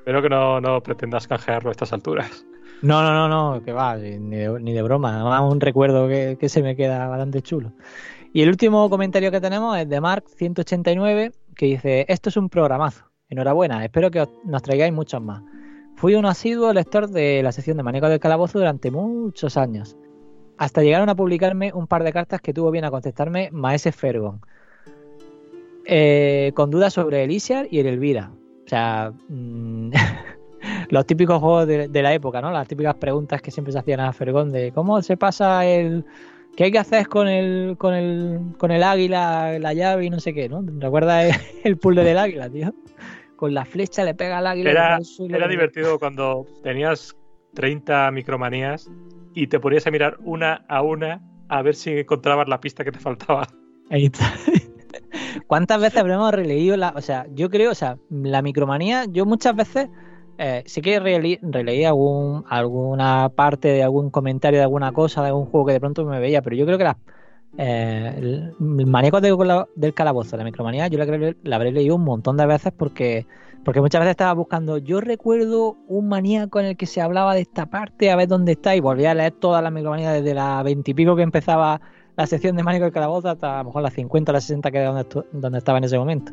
Espero 0.05 0.21
que 0.21 0.29
no, 0.29 0.61
no 0.61 0.81
pretendas 0.83 1.27
canjearlo 1.27 1.69
a 1.69 1.71
estas 1.71 1.91
alturas. 1.91 2.45
No, 2.83 3.01
no, 3.01 3.11
no, 3.11 3.27
no, 3.27 3.63
que 3.63 3.71
va, 3.73 3.95
ni 3.97 4.35
de, 4.37 4.59
ni 4.61 4.71
de 4.71 4.83
broma. 4.83 5.41
Un 5.43 5.59
recuerdo 5.59 6.07
que, 6.07 6.37
que 6.39 6.47
se 6.47 6.61
me 6.61 6.75
queda 6.75 7.07
bastante 7.07 7.41
chulo. 7.41 7.71
Y 8.31 8.43
el 8.43 8.49
último 8.49 8.87
comentario 8.87 9.31
que 9.31 9.41
tenemos 9.41 9.75
es 9.79 9.89
de 9.89 9.99
Mark189, 9.99 11.33
que 11.55 11.65
dice: 11.65 12.05
Esto 12.07 12.29
es 12.29 12.37
un 12.37 12.49
programazo. 12.49 13.05
Enhorabuena, 13.29 13.83
espero 13.83 14.11
que 14.11 14.21
os- 14.21 14.29
nos 14.43 14.61
traigáis 14.61 14.93
muchos 14.93 15.19
más. 15.23 15.41
Fui 15.95 16.13
un 16.13 16.27
asiduo 16.27 16.71
lector 16.71 17.09
de 17.09 17.41
la 17.41 17.51
sección 17.51 17.77
de 17.77 17.81
Manejo 17.81 18.07
del 18.07 18.19
Calabozo 18.19 18.59
durante 18.59 18.91
muchos 18.91 19.57
años. 19.57 19.97
Hasta 20.59 20.83
llegaron 20.83 21.09
a 21.09 21.15
publicarme 21.15 21.71
un 21.73 21.87
par 21.87 22.03
de 22.03 22.13
cartas 22.13 22.41
que 22.41 22.53
tuvo 22.53 22.69
bien 22.69 22.85
a 22.85 22.91
contestarme 22.91 23.49
Maese 23.51 23.91
Fergon. 23.91 24.39
Eh, 25.85 26.51
con 26.55 26.69
dudas 26.69 26.93
sobre 26.93 27.23
el 27.23 27.31
Isiar 27.31 27.67
y 27.71 27.79
el 27.79 27.87
Elvira. 27.87 28.31
O 28.65 28.67
sea, 28.67 29.11
mm, 29.29 29.91
los 30.89 31.05
típicos 31.05 31.39
juegos 31.39 31.67
de, 31.67 31.87
de 31.87 32.03
la 32.03 32.13
época, 32.13 32.41
¿no? 32.41 32.51
Las 32.51 32.67
típicas 32.67 32.95
preguntas 32.95 33.41
que 33.41 33.51
siempre 33.51 33.71
se 33.71 33.79
hacían 33.79 33.99
a 33.99 34.13
Fergón 34.13 34.51
de 34.51 34.71
cómo 34.71 35.01
se 35.01 35.17
pasa 35.17 35.65
el. 35.65 36.05
¿Qué 36.55 36.65
hay 36.65 36.71
que 36.71 36.79
hacer 36.79 37.07
con 37.09 37.27
el, 37.27 37.75
con 37.77 37.93
el, 37.93 38.39
con 38.57 38.71
el 38.71 38.81
águila, 38.81 39.59
la 39.59 39.73
llave 39.73 40.05
y 40.05 40.09
no 40.09 40.21
sé 40.21 40.33
qué, 40.33 40.47
¿no? 40.47 40.63
¿Recuerdas 40.79 41.25
el, 41.25 41.41
el 41.65 41.77
puzzle 41.77 42.03
del 42.03 42.17
águila, 42.17 42.49
tío? 42.49 42.73
Con 43.35 43.53
la 43.53 43.65
flecha 43.65 44.03
le 44.05 44.15
pega 44.15 44.37
al 44.37 44.47
águila. 44.47 44.71
Era, 44.71 45.01
suelo. 45.01 45.35
era 45.35 45.47
divertido 45.47 45.99
cuando 45.99 46.45
tenías 46.63 47.15
30 47.55 48.09
micromanías 48.11 48.89
y 49.33 49.47
te 49.47 49.59
ponías 49.59 49.85
a 49.85 49.91
mirar 49.91 50.17
una 50.23 50.65
a 50.69 50.81
una 50.81 51.21
a 51.49 51.61
ver 51.61 51.75
si 51.75 51.91
encontrabas 51.91 52.47
la 52.47 52.59
pista 52.59 52.83
que 52.83 52.91
te 52.91 52.99
faltaba. 52.99 53.47
Ahí 53.89 54.05
está. 54.05 54.33
¿Cuántas 55.47 55.81
veces 55.81 55.99
habremos 55.99 56.31
releído 56.31 56.77
la. 56.77 56.93
O 56.95 57.01
sea, 57.01 57.27
yo 57.33 57.49
creo, 57.49 57.71
o 57.71 57.75
sea, 57.75 57.97
la 58.09 58.41
micromanía, 58.41 59.05
yo 59.09 59.25
muchas 59.25 59.55
veces 59.55 59.89
eh, 60.37 60.63
sí 60.65 60.81
que 60.81 60.99
releí, 60.99 61.39
releí 61.41 61.83
algún, 61.85 62.43
alguna 62.49 63.29
parte 63.35 63.69
de 63.69 63.83
algún 63.83 64.09
comentario 64.11 64.59
de 64.59 64.63
alguna 64.63 64.91
cosa, 64.91 65.21
de 65.21 65.29
algún 65.29 65.45
juego 65.45 65.67
que 65.67 65.73
de 65.73 65.79
pronto 65.79 66.05
me 66.05 66.19
veía, 66.19 66.41
pero 66.41 66.55
yo 66.55 66.65
creo 66.65 66.77
que 66.77 66.83
las. 66.85 66.97
eh, 67.57 68.13
el, 68.17 68.55
maníaco 68.59 69.21
de- 69.21 69.65
del 69.75 69.93
calabozo, 69.93 70.35
la 70.37 70.43
micromanía, 70.43 70.87
yo 70.87 70.97
la, 70.97 71.35
la 71.43 71.55
habré 71.55 71.71
leído 71.71 71.95
un 71.95 72.03
montón 72.03 72.37
de 72.37 72.45
veces 72.45 72.73
porque. 72.77 73.27
Porque 73.63 73.81
muchas 73.81 73.99
veces 73.99 74.11
estaba 74.11 74.33
buscando, 74.33 74.77
yo 74.77 75.01
recuerdo 75.01 75.79
un 75.87 76.07
maníaco 76.07 76.59
en 76.59 76.67
el 76.67 76.77
que 76.77 76.85
se 76.85 77.01
hablaba 77.01 77.33
de 77.33 77.41
esta 77.41 77.65
parte, 77.65 78.11
a 78.11 78.15
ver 78.15 78.27
dónde 78.27 78.51
está, 78.51 78.75
y 78.75 78.79
volví 78.79 79.05
a 79.05 79.15
leer 79.15 79.31
todas 79.33 79.63
las 79.63 79.71
micromanías 79.73 80.13
desde 80.13 80.35
la 80.35 80.61
veintipico 80.61 81.15
que 81.15 81.23
empezaba 81.23 81.81
la 82.15 82.25
sección 82.27 82.55
de 82.55 82.63
Mánico 82.63 82.85
del 82.85 82.93
Calabozo 82.93 83.29
hasta 83.29 83.55
a 83.55 83.63
lo 83.63 83.65
mejor 83.69 83.81
las 83.81 83.93
50 83.93 84.31
o 84.31 84.33
las 84.33 84.43
60 84.45 84.71
que 84.71 84.77
era 84.77 84.91
donde, 84.91 85.23
donde 85.31 85.57
estaba 85.57 85.77
en 85.77 85.83
ese 85.83 85.97
momento. 85.97 86.31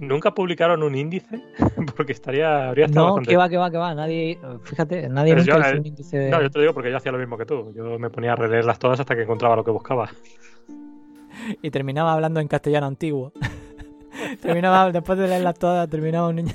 ¿Nunca 0.00 0.34
publicaron 0.34 0.82
un 0.82 0.94
índice? 0.96 1.40
Porque 1.96 2.12
estaría, 2.12 2.68
habría 2.68 2.86
estado 2.86 3.06
No, 3.06 3.12
bastante- 3.14 3.30
que 3.30 3.36
va, 3.36 3.48
que 3.48 3.56
va, 3.56 3.70
que 3.70 3.76
va. 3.76 3.94
Nadie, 3.94 4.38
fíjate, 4.64 5.08
nadie 5.08 5.34
Pero 5.34 5.44
nunca 5.44 5.54
yo, 5.54 5.60
hizo 5.60 5.76
eh, 5.76 5.80
un 5.80 5.86
índice 5.86 6.18
de... 6.18 6.30
No, 6.30 6.42
yo 6.42 6.50
te 6.50 6.58
lo 6.58 6.62
digo 6.62 6.74
porque 6.74 6.90
yo 6.90 6.96
hacía 6.96 7.12
lo 7.12 7.18
mismo 7.18 7.38
que 7.38 7.46
tú. 7.46 7.72
Yo 7.76 7.98
me 7.98 8.10
ponía 8.10 8.32
a 8.32 8.36
releerlas 8.36 8.78
todas 8.78 8.98
hasta 8.98 9.14
que 9.14 9.22
encontraba 9.22 9.54
lo 9.54 9.64
que 9.64 9.70
buscaba. 9.70 10.10
Y 11.62 11.70
terminaba 11.70 12.12
hablando 12.12 12.40
en 12.40 12.48
castellano 12.48 12.86
antiguo. 12.86 13.32
terminaba, 14.42 14.90
después 14.90 15.16
de 15.18 15.28
leerlas 15.28 15.58
todas, 15.58 15.88
terminaba 15.88 16.28
un 16.28 16.36
niño. 16.36 16.54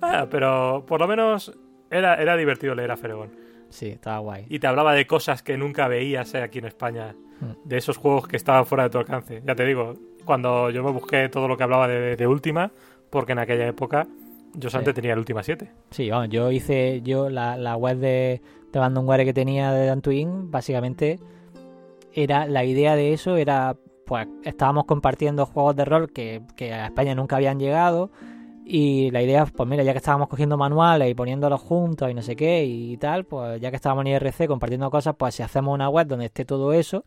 Ah, 0.00 0.26
pero 0.30 0.84
por 0.86 1.00
lo 1.00 1.08
menos 1.08 1.52
era, 1.90 2.14
era 2.14 2.36
divertido 2.36 2.74
leer 2.74 2.90
a 2.92 2.96
Feregón. 2.96 3.28
Sí, 3.70 3.88
estaba 3.88 4.18
guay. 4.18 4.46
Y 4.48 4.58
te 4.58 4.66
hablaba 4.66 4.92
de 4.92 5.06
cosas 5.06 5.42
que 5.42 5.56
nunca 5.56 5.88
veías 5.88 6.34
eh, 6.34 6.42
aquí 6.42 6.58
en 6.58 6.66
España. 6.66 7.14
Mm. 7.40 7.68
De 7.68 7.78
esos 7.78 7.96
juegos 7.96 8.28
que 8.28 8.36
estaban 8.36 8.66
fuera 8.66 8.84
de 8.84 8.90
tu 8.90 8.98
alcance. 8.98 9.42
Ya 9.46 9.54
te 9.54 9.64
digo, 9.64 9.94
cuando 10.24 10.70
yo 10.70 10.82
me 10.82 10.90
busqué 10.90 11.28
todo 11.28 11.48
lo 11.48 11.56
que 11.56 11.62
hablaba 11.62 11.88
de, 11.88 12.16
de 12.16 12.26
Última, 12.26 12.70
porque 13.08 13.32
en 13.32 13.38
aquella 13.38 13.66
época 13.66 14.06
yo 14.54 14.68
solamente 14.68 14.94
tenía 14.94 15.12
el 15.12 15.18
Última 15.18 15.42
7. 15.42 15.70
Sí, 15.90 16.10
vamos, 16.10 16.28
yo 16.28 16.50
hice 16.50 17.00
yo 17.02 17.30
la, 17.30 17.56
la 17.56 17.76
web 17.76 17.98
de, 17.98 18.42
de 18.72 18.78
Abandonware 18.78 19.24
que 19.24 19.32
tenía 19.32 19.72
de 19.72 19.86
Dantooine, 19.86 20.50
básicamente 20.50 21.18
era 22.12 22.46
la 22.46 22.64
idea 22.64 22.96
de 22.96 23.12
eso 23.12 23.36
era 23.36 23.76
pues 24.04 24.26
estábamos 24.42 24.86
compartiendo 24.86 25.46
juegos 25.46 25.76
de 25.76 25.84
rol 25.84 26.12
que, 26.12 26.42
que 26.56 26.72
a 26.72 26.86
España 26.86 27.14
nunca 27.14 27.36
habían 27.36 27.60
llegado 27.60 28.10
y 28.72 29.10
la 29.10 29.20
idea 29.20 29.44
pues 29.46 29.68
mira 29.68 29.82
ya 29.82 29.92
que 29.92 29.98
estábamos 29.98 30.28
cogiendo 30.28 30.56
manuales 30.56 31.10
y 31.10 31.14
poniéndolos 31.14 31.60
juntos 31.60 32.08
y 32.08 32.14
no 32.14 32.22
sé 32.22 32.36
qué 32.36 32.64
y 32.64 32.96
tal 32.98 33.24
pues 33.24 33.60
ya 33.60 33.70
que 33.70 33.76
estábamos 33.76 34.06
en 34.06 34.12
IRC 34.12 34.46
compartiendo 34.46 34.88
cosas 34.90 35.16
pues 35.18 35.34
si 35.34 35.42
hacemos 35.42 35.74
una 35.74 35.88
web 35.88 36.06
donde 36.06 36.26
esté 36.26 36.44
todo 36.44 36.72
eso 36.72 37.02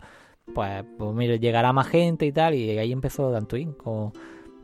pues, 0.54 0.84
pues 0.98 1.14
mira 1.14 1.38
llegará 1.38 1.72
más 1.72 1.88
gente 1.88 2.26
y 2.26 2.34
tal 2.34 2.54
y 2.54 2.78
ahí 2.78 2.92
empezó 2.92 3.32
Dantooine 3.32 3.74
con 3.76 4.12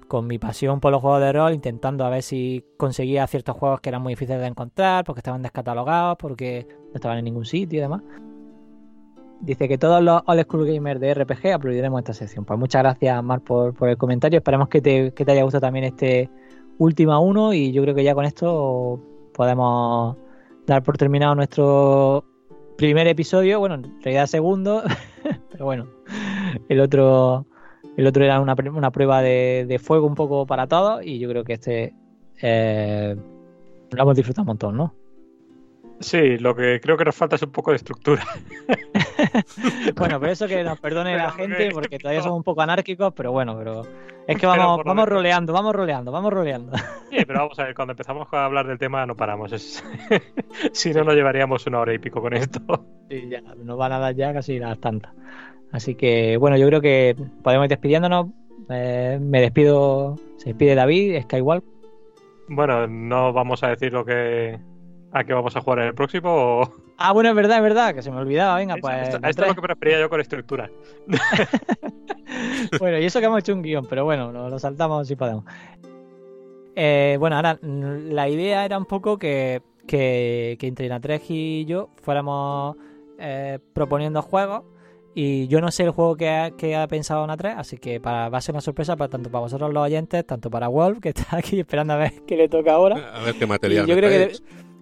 con 0.09 0.27
mi 0.27 0.39
pasión 0.39 0.79
por 0.79 0.91
los 0.91 1.01
juegos 1.01 1.21
de 1.21 1.31
rol, 1.31 1.53
intentando 1.53 2.03
a 2.03 2.09
ver 2.09 2.23
si 2.23 2.65
conseguía 2.77 3.27
ciertos 3.27 3.55
juegos 3.55 3.79
que 3.79 3.89
eran 3.89 4.01
muy 4.01 4.13
difíciles 4.13 4.41
de 4.41 4.47
encontrar, 4.47 5.05
porque 5.05 5.19
estaban 5.19 5.43
descatalogados, 5.43 6.17
porque 6.17 6.67
no 6.87 6.95
estaban 6.95 7.19
en 7.19 7.25
ningún 7.25 7.45
sitio 7.45 7.77
y 7.77 7.81
demás. 7.81 8.01
Dice 9.39 9.67
que 9.67 9.77
todos 9.77 10.01
los 10.01 10.23
All 10.25 10.41
School 10.41 10.65
Gamers 10.65 10.99
de 10.99 11.13
RPG 11.13 11.53
aplaudiremos 11.53 11.99
esta 11.99 12.13
sección. 12.13 12.43
Pues 12.43 12.57
muchas 12.57 12.81
gracias, 12.81 13.23
Mar, 13.23 13.41
por, 13.41 13.75
por 13.75 13.87
el 13.87 13.97
comentario. 13.97 14.39
Esperemos 14.39 14.67
que 14.67 14.81
te, 14.81 15.13
que 15.13 15.23
te 15.23 15.31
haya 15.31 15.43
gustado 15.43 15.61
también 15.61 15.85
este 15.85 16.31
última 16.79 17.19
uno 17.19 17.53
y 17.53 17.71
yo 17.71 17.83
creo 17.83 17.93
que 17.93 18.03
ya 18.03 18.15
con 18.15 18.25
esto 18.25 18.99
podemos 19.33 20.17
dar 20.65 20.81
por 20.81 20.97
terminado 20.97 21.35
nuestro 21.35 22.25
primer 22.77 23.07
episodio. 23.07 23.59
Bueno, 23.59 23.75
en 23.75 24.01
realidad 24.01 24.25
segundo, 24.25 24.81
pero 25.51 25.65
bueno, 25.65 25.87
el 26.67 26.79
otro 26.79 27.45
el 27.95 28.07
otro 28.07 28.23
era 28.23 28.39
una, 28.39 28.55
una 28.73 28.91
prueba 28.91 29.21
de, 29.21 29.65
de 29.67 29.77
fuego 29.77 30.07
un 30.07 30.15
poco 30.15 30.47
para 30.47 30.67
todos 30.67 31.05
y 31.05 31.19
yo 31.19 31.29
creo 31.29 31.43
que 31.43 31.53
este 31.53 31.93
eh, 32.41 33.15
lo 33.91 34.01
hemos 34.01 34.15
disfrutado 34.15 34.43
un 34.43 34.47
montón, 34.47 34.77
¿no? 34.77 34.95
Sí, 35.99 36.37
lo 36.37 36.55
que 36.55 36.79
creo 36.79 36.95
que 36.95 37.03
nos 37.03 37.15
falta 37.15 37.35
es 37.35 37.43
un 37.43 37.51
poco 37.51 37.71
de 37.71 37.77
estructura. 37.77 38.25
Bueno, 39.95 40.17
pero 40.19 40.31
eso 40.31 40.47
que 40.47 40.63
nos 40.63 40.79
perdone 40.79 41.17
la 41.17 41.31
gente 41.31 41.71
porque 41.73 41.99
todavía 41.99 42.21
somos 42.21 42.37
un 42.37 42.43
poco 42.43 42.61
anárquicos, 42.61 43.13
pero 43.13 43.33
bueno, 43.33 43.57
pero 43.57 43.81
Es 44.29 44.37
que 44.37 44.45
vamos, 44.47 44.77
vamos 44.77 44.85
menos- 44.95 45.09
roleando, 45.09 45.53
vamos 45.53 45.75
roleando, 45.75 46.11
vamos 46.11 46.31
roleando. 46.33 46.77
Sí, 47.09 47.17
pero 47.25 47.39
vamos 47.39 47.59
a 47.59 47.63
ver, 47.65 47.75
cuando 47.75 47.91
empezamos 47.93 48.27
a 48.31 48.45
hablar 48.45 48.67
del 48.67 48.77
tema 48.77 49.05
no 49.05 49.15
paramos. 49.15 49.51
es- 49.51 49.83
si 50.73 50.93
no, 50.93 51.03
nos 51.03 51.15
llevaríamos 51.15 51.65
una 51.67 51.79
hora 51.79 51.93
y 51.93 51.99
pico 51.99 52.21
con 52.21 52.33
esto. 52.33 52.59
Sí, 53.09 53.27
ya, 53.29 53.41
nos 53.41 53.77
van 53.77 53.91
a 53.93 53.99
dar 53.99 54.15
ya 54.15 54.33
casi 54.33 54.59
las 54.59 54.79
tantas. 54.79 55.11
Así 55.71 55.95
que, 55.95 56.37
bueno, 56.37 56.57
yo 56.57 56.67
creo 56.67 56.81
que 56.81 57.15
podemos 57.43 57.65
ir 57.65 57.69
despidiéndonos. 57.69 58.27
Eh, 58.69 59.17
me 59.21 59.41
despido, 59.41 60.15
se 60.37 60.49
despide 60.49 60.75
David, 60.75 61.21
Skywalk. 61.23 61.63
Bueno, 62.47 62.87
no 62.87 63.31
vamos 63.33 63.63
a 63.63 63.69
decir 63.69 63.93
lo 63.93 64.03
que 64.05 64.59
a 65.11 65.23
qué 65.23 65.33
vamos 65.33 65.55
a 65.55 65.61
jugar 65.61 65.79
en 65.79 65.85
el 65.87 65.93
próximo. 65.95 66.29
O... 66.61 66.73
Ah, 67.01 67.13
bueno, 67.13 67.29
es 67.29 67.35
verdad, 67.35 67.57
es 67.57 67.63
verdad, 67.63 67.95
que 67.95 68.01
se 68.01 68.11
me 68.11 68.17
olvidaba. 68.17 68.57
Venga, 68.57 68.75
Esto- 68.75 68.87
pues. 68.87 69.07
esto, 69.09 69.41
es 69.43 69.47
lo 69.47 69.55
que 69.55 69.61
me 69.61 69.67
refería 69.67 69.99
yo 69.99 70.09
con 70.09 70.19
estructura. 70.21 70.69
Bueno, 72.79 72.99
y 72.99 73.05
eso 73.05 73.19
que 73.19 73.25
hemos 73.25 73.39
hecho 73.39 73.53
un 73.53 73.61
guion, 73.63 73.85
pero 73.87 74.05
bueno, 74.05 74.31
lo, 74.31 74.49
lo 74.49 74.59
saltamos 74.59 75.07
si 75.07 75.15
podemos. 75.15 75.43
Eh, 76.75 77.17
bueno, 77.19 77.35
ahora 77.35 77.57
mm, 77.61 78.11
la 78.11 78.29
idea 78.29 78.63
era 78.65 78.77
un 78.77 78.85
poco 78.85 79.17
que, 79.17 79.61
que, 79.87 80.55
que 80.59 80.67
entre 80.67 80.87
Natreg 80.87 81.21
y 81.27 81.65
yo 81.65 81.89
fuéramos 82.01 82.77
eh, 83.17 83.59
proponiendo 83.73 84.21
juegos. 84.21 84.63
Y 85.15 85.47
yo 85.47 85.59
no 85.59 85.71
sé 85.71 85.83
el 85.83 85.89
juego 85.89 86.15
que 86.15 86.29
ha, 86.29 86.51
que 86.51 86.75
ha 86.75 86.87
pensado 86.87 87.25
Natreg, 87.25 87.57
así 87.57 87.77
que 87.77 87.99
para, 87.99 88.29
va 88.29 88.37
a 88.37 88.41
ser 88.41 88.53
una 88.53 88.61
sorpresa 88.61 88.95
para, 88.95 89.09
tanto 89.09 89.29
para 89.31 89.41
vosotros 89.41 89.73
los 89.73 89.83
oyentes, 89.83 90.25
tanto 90.25 90.49
para 90.51 90.67
Wolf, 90.67 90.99
que 90.99 91.09
está 91.09 91.35
aquí 91.37 91.59
esperando 91.59 91.93
a 91.93 91.97
ver 91.97 92.13
qué 92.27 92.37
le 92.37 92.47
toca 92.47 92.73
ahora. 92.73 93.11
A 93.15 93.23
ver 93.23 93.33
qué 93.35 93.43
Y 93.45 93.47
material. 93.47 93.87
yo 93.87 93.95
creo 93.95 94.09
que, 94.09 94.19
de- 94.19 94.39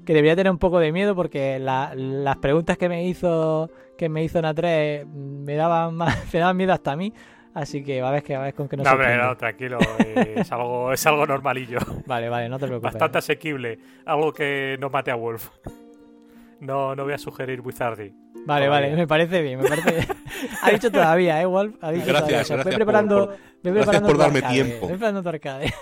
que 0.08 0.14
debería 0.14 0.36
tener 0.36 0.50
un 0.52 0.58
poco 0.58 0.80
de 0.80 0.92
miedo 0.92 1.14
porque 1.16 1.60
la- 1.60 1.94
las 1.94 2.38
preguntas 2.38 2.78
que 2.78 2.88
me 2.90 3.06
hizo 3.06 3.70
que 3.98 4.08
me 4.10 4.24
hizo 4.24 4.42
Natre 4.42 5.06
me 5.06 5.56
daban 5.56 5.96
más, 5.96 6.16
me 6.34 6.40
daban 6.40 6.56
miedo 6.58 6.72
hasta 6.74 6.94
a 6.94 6.96
mí. 6.96 7.14
Así 7.54 7.84
que 7.84 8.02
va 8.02 8.10
a 8.10 8.12
ver 8.12 8.24
que 8.24 8.36
a 8.36 8.40
ver 8.40 8.54
con 8.54 8.70
qué 8.70 8.78
nos 8.78 8.86
No, 8.86 8.92
hombre, 8.94 9.18
no, 9.18 9.36
tranquilo. 9.36 9.80
eh, 10.00 10.36
es, 10.38 10.52
algo, 10.52 10.94
es 10.94 11.06
algo 11.08 11.26
normalillo. 11.26 11.80
Vale, 12.06 12.30
vale, 12.30 12.48
no 12.50 12.58
te 12.60 12.68
preocupes. 12.68 12.94
Bastante 12.94 13.18
asequible. 13.18 13.80
Algo 14.06 14.32
que 14.32 14.78
no 14.80 14.90
mate 14.90 15.12
a 15.12 15.16
Wolf. 15.16 15.50
No, 16.60 16.96
no 16.96 17.04
voy 17.04 17.14
a 17.14 17.18
sugerir 17.18 17.62
Wizardy. 17.62 18.14
Vale, 18.46 18.66
todavía. 18.68 18.70
vale, 18.70 18.96
me 18.96 19.08
parece 19.08 19.42
bien, 19.42 19.60
me 19.60 19.68
parece 19.68 19.92
bien. 19.92 20.06
ha 20.62 20.70
dicho 20.72 20.90
todavía, 20.92 21.42
¿eh, 21.42 21.46
Wolf? 21.46 21.76
Ha 21.82 21.92
dicho 21.92 22.06
Gracias, 22.08 22.20
todavía. 22.28 22.42
O 22.42 22.46
sea, 22.46 22.56
gracias 22.58 22.66
voy 22.66 22.76
preparando, 22.76 23.16
por- 23.18 23.28
voy 23.28 23.74
gracias 23.74 23.74
preparando 23.86 24.08
por 24.08 24.16
tu 24.16 24.22
darme 24.22 24.38
arcade, 24.40 24.54
tiempo. 24.56 24.80
Voy 24.82 24.90
preparando 24.90 25.24
tu 25.24 25.30
arcade. 25.30 25.74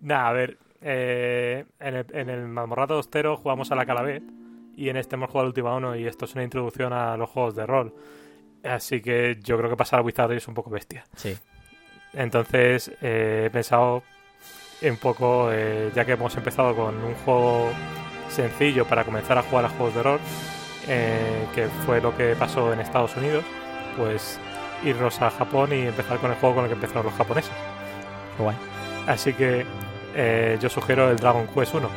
Nah, 0.00 0.28
a 0.28 0.32
ver. 0.32 0.58
Eh, 0.80 1.64
en, 1.78 1.94
el, 1.94 2.06
en 2.12 2.28
el 2.28 2.46
Mazmorrato 2.48 2.94
Austero 2.94 3.36
jugamos 3.36 3.70
a 3.72 3.74
la 3.74 3.86
Calavez. 3.86 4.22
Y 4.76 4.90
en 4.90 4.96
este 4.96 5.16
hemos 5.16 5.28
jugado 5.28 5.44
al 5.44 5.48
Última 5.48 5.74
1. 5.74 5.96
Y 5.96 6.06
esto 6.06 6.24
es 6.26 6.34
una 6.34 6.44
introducción 6.44 6.92
a 6.92 7.16
los 7.16 7.30
juegos 7.30 7.54
de 7.54 7.66
rol. 7.66 7.94
Así 8.62 9.00
que 9.00 9.38
yo 9.42 9.56
creo 9.56 9.70
que 9.70 9.76
pasar 9.76 10.00
a 10.00 10.02
Wizardy 10.02 10.36
es 10.36 10.48
un 10.48 10.54
poco 10.54 10.70
bestia. 10.70 11.04
Sí. 11.14 11.36
Entonces 12.12 12.90
eh, 13.02 13.44
he 13.46 13.50
pensado 13.50 14.02
un 14.82 14.96
poco, 14.96 15.50
eh, 15.52 15.90
ya 15.94 16.04
que 16.04 16.12
hemos 16.12 16.34
empezado 16.36 16.74
con 16.74 16.94
un 16.96 17.14
juego 17.24 17.70
sencillo 18.28 18.84
para 18.86 19.04
comenzar 19.04 19.38
a 19.38 19.42
jugar 19.42 19.66
a 19.66 19.68
juegos 19.70 19.94
de 19.94 20.02
rol, 20.02 20.20
eh, 20.88 21.46
que 21.54 21.66
fue 21.84 22.00
lo 22.00 22.16
que 22.16 22.34
pasó 22.36 22.72
en 22.72 22.80
Estados 22.80 23.16
Unidos, 23.16 23.44
pues 23.96 24.38
irnos 24.84 25.20
a 25.22 25.30
Japón 25.30 25.72
y 25.72 25.86
empezar 25.86 26.18
con 26.18 26.30
el 26.30 26.36
juego 26.36 26.56
con 26.56 26.64
el 26.64 26.70
que 26.70 26.74
empezaron 26.74 27.06
los 27.06 27.14
japoneses. 27.14 27.52
Guay. 28.38 28.56
Así 29.06 29.32
que 29.32 29.64
eh, 30.16 30.58
yo 30.60 30.68
sugiero 30.68 31.10
el 31.10 31.16
Dragon 31.16 31.46
Quest 31.48 31.74
1. 31.74 31.88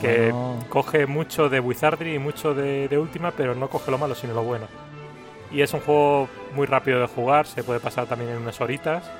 Que 0.00 0.32
Bueno. 0.32 0.64
coge 0.68 1.06
mucho 1.06 1.48
de 1.48 1.60
Wizardry 1.60 2.14
y 2.14 2.18
mucho 2.18 2.54
de, 2.54 2.88
de 2.88 2.98
Ultima, 2.98 3.32
pero 3.32 3.54
no 3.54 3.68
coge 3.68 3.90
lo 3.90 3.98
malo, 3.98 4.14
sino 4.14 4.32
lo 4.34 4.42
bueno. 4.44 4.66
Y 5.50 5.62
es 5.62 5.72
un 5.72 5.80
juego 5.80 6.28
muy 6.54 6.66
rápido 6.66 7.00
de 7.00 7.06
jugar, 7.06 7.46
se 7.46 7.64
puede 7.64 7.80
pasar 7.80 8.06
también 8.06 8.30
en 8.30 8.36
unas 8.38 8.60
horitas. 8.60 9.10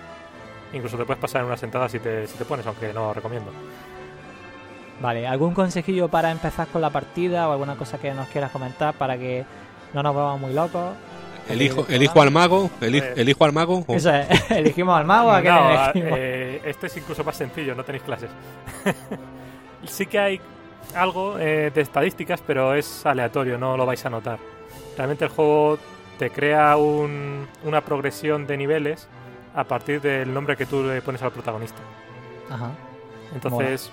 Incluso 0.73 0.99
te 0.99 1.05
puedes 1.05 1.21
pasar 1.21 1.41
en 1.41 1.47
una 1.47 1.57
sentada 1.57 1.89
si 1.89 1.99
te, 1.99 2.27
si 2.27 2.37
te 2.37 2.45
pones, 2.45 2.67
aunque 2.67 2.93
no 2.93 3.07
lo 3.09 3.15
recomiendo. 3.15 3.51
Vale, 5.01 5.27
¿algún 5.29 5.55
consejillo 5.55 6.09
para 6.09 6.31
empezar 6.31 6.67
con 6.69 6.81
la 6.83 6.91
partida 6.91 7.49
o 7.49 7.53
alguna 7.53 7.77
cosa 7.77 7.99
que 7.99 8.13
nos 8.13 8.27
quieras 8.29 8.51
comentar 8.51 8.95
para 8.95 9.17
que 9.17 9.45
no 9.95 10.03
nos 10.03 10.13
volvamos 10.15 10.41
muy 10.41 10.53
locos? 10.53 10.95
Elijo, 11.49 11.87
elijo 11.89 12.21
al 12.21 12.31
mago, 12.31 12.69
eli- 12.81 12.99
Eh, 12.99 13.13
elijo 13.17 13.45
al 13.45 13.53
mago. 13.53 13.85
o- 13.87 13.95
Eso 13.95 14.11
es, 14.13 14.27
elegimos 14.51 14.99
al 14.99 15.07
mago, 15.07 15.31
¿a 15.31 15.41
quién 15.41 15.55
No, 15.55 15.61
a- 15.61 15.91
elegimos? 15.91 16.19
eh, 16.21 16.63
este 16.65 16.87
es 16.89 16.97
incluso 16.97 17.23
más 17.25 17.37
sencillo, 17.37 17.75
no 17.75 17.85
tenéis 17.85 18.03
clases. 18.03 18.29
sí 19.87 20.07
que 20.07 20.19
hay 20.19 20.41
algo 20.95 21.39
eh, 21.39 21.71
de 21.75 21.81
estadísticas, 21.81 22.43
pero 22.47 22.75
es 22.75 23.07
aleatorio, 23.07 23.57
no 23.59 23.77
lo 23.77 23.87
vais 23.87 24.05
a 24.05 24.11
notar. 24.11 24.39
Realmente 24.97 25.25
el 25.25 25.31
juego 25.31 25.79
te 26.19 26.31
crea 26.31 26.77
un- 26.77 27.47
una 27.65 27.81
progresión 27.83 28.47
de 28.47 28.57
niveles 28.57 29.09
a 29.55 29.65
partir 29.65 30.01
del 30.01 30.33
nombre 30.35 30.57
que 30.57 30.67
tú 30.67 30.83
le 30.83 31.01
pones 31.03 31.23
al 31.23 31.31
protagonista. 31.31 31.79
Ajá. 32.51 32.73
Entonces 33.35 33.91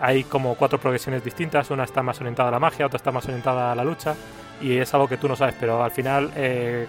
hay 0.00 0.24
como 0.24 0.54
cuatro 0.54 0.78
progresiones 0.78 1.22
distintas, 1.24 1.70
una 1.70 1.84
está 1.84 2.02
más 2.02 2.18
orientada 2.20 2.48
a 2.48 2.52
la 2.52 2.58
magia, 2.58 2.86
otra 2.86 2.96
está 2.96 3.12
más 3.12 3.26
orientada 3.26 3.72
a 3.72 3.74
la 3.74 3.84
lucha, 3.84 4.14
y 4.60 4.76
es 4.76 4.92
algo 4.94 5.08
que 5.08 5.16
tú 5.16 5.28
no 5.28 5.36
sabes, 5.36 5.54
pero 5.58 5.82
al 5.82 5.90
final 5.90 6.30
eh, 6.36 6.86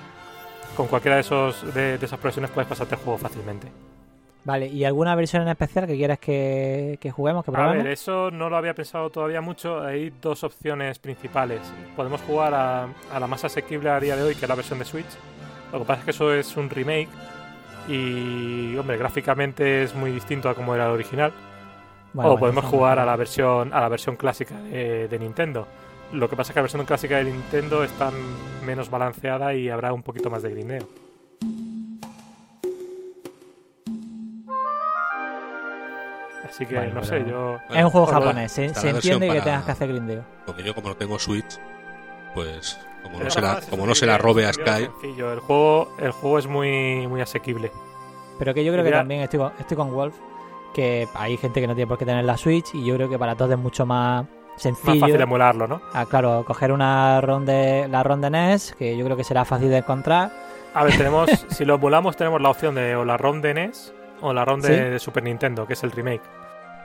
con 0.75 0.87
cualquiera 0.87 1.15
de, 1.15 1.21
esos, 1.21 1.73
de, 1.73 1.97
de 1.97 2.05
esas 2.05 2.19
progresiones 2.19 2.51
puedes 2.51 2.67
pasarte 2.67 2.95
el 2.95 3.01
juego 3.01 3.17
fácilmente. 3.17 3.67
Vale, 4.43 4.65
¿y 4.67 4.85
alguna 4.85 5.13
versión 5.13 5.43
en 5.43 5.49
especial 5.49 5.85
que 5.85 5.95
quieras 5.95 6.17
que, 6.17 6.97
que 6.99 7.11
juguemos, 7.11 7.45
que 7.45 7.51
A 7.51 7.53
probemos? 7.53 7.83
ver, 7.83 7.93
eso 7.93 8.31
no 8.31 8.49
lo 8.49 8.57
había 8.57 8.73
pensado 8.73 9.11
todavía 9.11 9.39
mucho. 9.39 9.81
Hay 9.83 10.11
dos 10.19 10.43
opciones 10.43 10.97
principales. 10.97 11.59
Podemos 11.95 12.21
jugar 12.21 12.55
a, 12.55 12.87
a 13.13 13.19
la 13.19 13.27
más 13.27 13.43
asequible 13.45 13.91
a 13.91 13.99
día 13.99 14.15
de 14.15 14.23
hoy, 14.23 14.33
que 14.33 14.45
es 14.45 14.49
la 14.49 14.55
versión 14.55 14.79
de 14.79 14.85
Switch. 14.85 15.05
Lo 15.71 15.77
que 15.79 15.85
pasa 15.85 15.99
es 15.99 16.05
que 16.05 16.11
eso 16.11 16.33
es 16.33 16.57
un 16.57 16.71
remake 16.71 17.09
y, 17.87 18.75
hombre, 18.77 18.97
gráficamente 18.97 19.83
es 19.83 19.93
muy 19.93 20.09
distinto 20.11 20.49
a 20.49 20.55
como 20.55 20.73
era 20.73 20.85
el 20.85 20.91
original. 20.91 21.31
O 22.15 22.37
podemos 22.37 22.65
jugar 22.65 22.99
a 22.99 23.05
la 23.05 23.15
versión 23.15 23.73
a 23.73 23.79
la 23.79 23.87
versión 23.89 24.15
clásica 24.17 24.55
de, 24.59 25.07
de 25.07 25.19
Nintendo. 25.19 25.67
Lo 26.11 26.29
que 26.29 26.35
pasa 26.35 26.51
es 26.51 26.53
que 26.53 26.59
la 26.59 26.63
versión 26.63 26.85
clásica 26.85 27.17
de 27.17 27.23
Nintendo 27.25 27.83
está 27.85 28.11
menos 28.65 28.89
balanceada 28.89 29.53
y 29.53 29.69
habrá 29.69 29.93
un 29.93 30.03
poquito 30.03 30.29
más 30.29 30.41
de 30.43 30.49
grindeo. 30.51 30.87
Así 36.47 36.65
que 36.65 36.75
Bueno, 36.75 36.95
no 36.95 37.03
sé, 37.03 37.23
yo 37.27 37.57
Es 37.69 37.83
un 37.83 37.89
juego 37.91 38.07
Bueno, 38.07 38.21
japonés, 38.21 38.51
se, 38.51 38.65
está 38.65 38.81
se 38.81 38.89
entiende 38.89 39.27
que 39.27 39.33
para- 39.33 39.43
tengas 39.43 39.65
que 39.65 39.71
hacer 39.71 39.87
grindeo. 39.89 40.23
Porque 40.45 40.63
yo 40.63 40.75
como 40.75 40.89
no 40.89 40.95
tengo 40.95 41.17
Switch, 41.19 41.59
pues 42.33 42.77
como 43.03 43.13
Pero 43.17 43.25
no 43.25 43.31
se 43.31 43.41
la, 43.41 43.61
como 43.69 43.85
no 43.85 43.95
se 43.95 44.05
la 44.05 44.17
robe 44.17 44.45
a 44.45 44.53
Sky. 44.53 44.89
El 45.03 45.39
juego, 45.39 45.95
el 45.99 46.11
juego 46.11 46.39
es 46.39 46.47
muy, 46.47 47.07
muy 47.07 47.21
asequible. 47.21 47.71
Pero 48.39 48.53
que 48.53 48.65
yo 48.65 48.71
creo 48.73 48.83
que 48.83 48.91
también 48.91 49.21
estoy 49.21 49.39
con, 49.39 49.53
estoy 49.59 49.77
con 49.77 49.91
Wolf, 49.93 50.15
que 50.73 51.07
hay 51.13 51.37
gente 51.37 51.61
que 51.61 51.67
no 51.67 51.75
tiene 51.75 51.87
por 51.87 51.97
qué 51.97 52.05
tener 52.05 52.23
la 52.25 52.37
Switch 52.37 52.73
y 52.73 52.85
yo 52.85 52.95
creo 52.95 53.09
que 53.09 53.17
para 53.19 53.35
todos 53.35 53.51
es 53.51 53.57
mucho 53.57 53.85
más 53.85 54.23
Más 54.25 54.61
sencillo. 54.61 54.99
fácil 54.99 55.19
emularlo, 55.21 55.67
¿no? 55.67 55.81
Ah, 55.93 56.05
claro, 56.05 56.43
coger 56.45 56.71
una 56.71 57.19
ROM 57.21 57.45
de, 57.45 57.87
la 57.89 58.03
ROM 58.03 58.21
de 58.21 58.29
NES, 58.29 58.75
que 58.77 58.95
yo 58.97 59.03
creo 59.05 59.17
que 59.17 59.23
será 59.23 59.45
fácil 59.45 59.69
de 59.69 59.77
encontrar. 59.77 60.31
A 60.73 60.83
ver, 60.83 60.95
tenemos, 60.97 61.29
si 61.49 61.65
lo 61.65 61.75
emulamos, 61.75 62.15
tenemos 62.15 62.41
la 62.41 62.49
opción 62.49 62.75
de 62.75 62.95
o 62.95 63.03
la 63.05 63.17
ROM 63.17 63.41
de 63.41 63.53
NES 63.53 63.93
o 64.21 64.33
la 64.33 64.45
ROM 64.45 64.61
de, 64.61 64.67
¿Sí? 64.67 64.73
de 64.91 64.99
Super 64.99 65.23
Nintendo, 65.23 65.65
que 65.67 65.73
es 65.73 65.83
el 65.83 65.91
remake. 65.91 66.21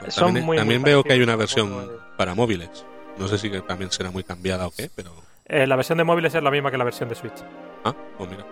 Son 0.09 0.27
también, 0.27 0.45
muy, 0.47 0.57
también 0.57 0.81
muy 0.83 0.91
veo 0.91 1.03
que 1.03 1.13
hay 1.13 1.23
una 1.23 1.37
versión 1.37 1.91
para 2.17 2.35
móviles. 2.35 2.85
No 3.19 3.29
sé 3.29 3.39
si 3.39 3.51
que 3.51 3.61
también 3.63 3.91
será 3.91 4.11
muy 4.11 4.25
cambiada 4.25 4.67
o 4.67 4.71
qué, 4.71 4.91
pero... 4.95 5.11
Eh, 5.47 5.67
la 5.67 5.77
versión 5.77 5.97
de 5.99 6.05
móviles 6.05 6.35
es 6.35 6.43
la 6.43 6.51
misma 6.51 6.71
que 6.71 6.77
la 6.77 6.85
versión 6.85 7.09
de 7.09 7.15
Switch. 7.15 7.43
Ah, 7.85 7.95
pues 8.19 8.29
mira, 8.29 8.45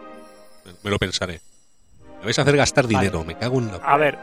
me- 0.83 0.91
lo 0.91 0.99
pensaré. 0.99 1.41
Me 2.21 2.25
vais 2.27 2.39
a 2.39 2.43
hacer 2.43 2.57
gastar 2.57 2.85
Vale. 2.87 2.99
dinero, 2.99 3.25
me 3.25 3.37
cago 3.37 3.59
en 3.59 3.67
la... 3.73 3.77
A 3.77 3.97
ver, 3.99 4.17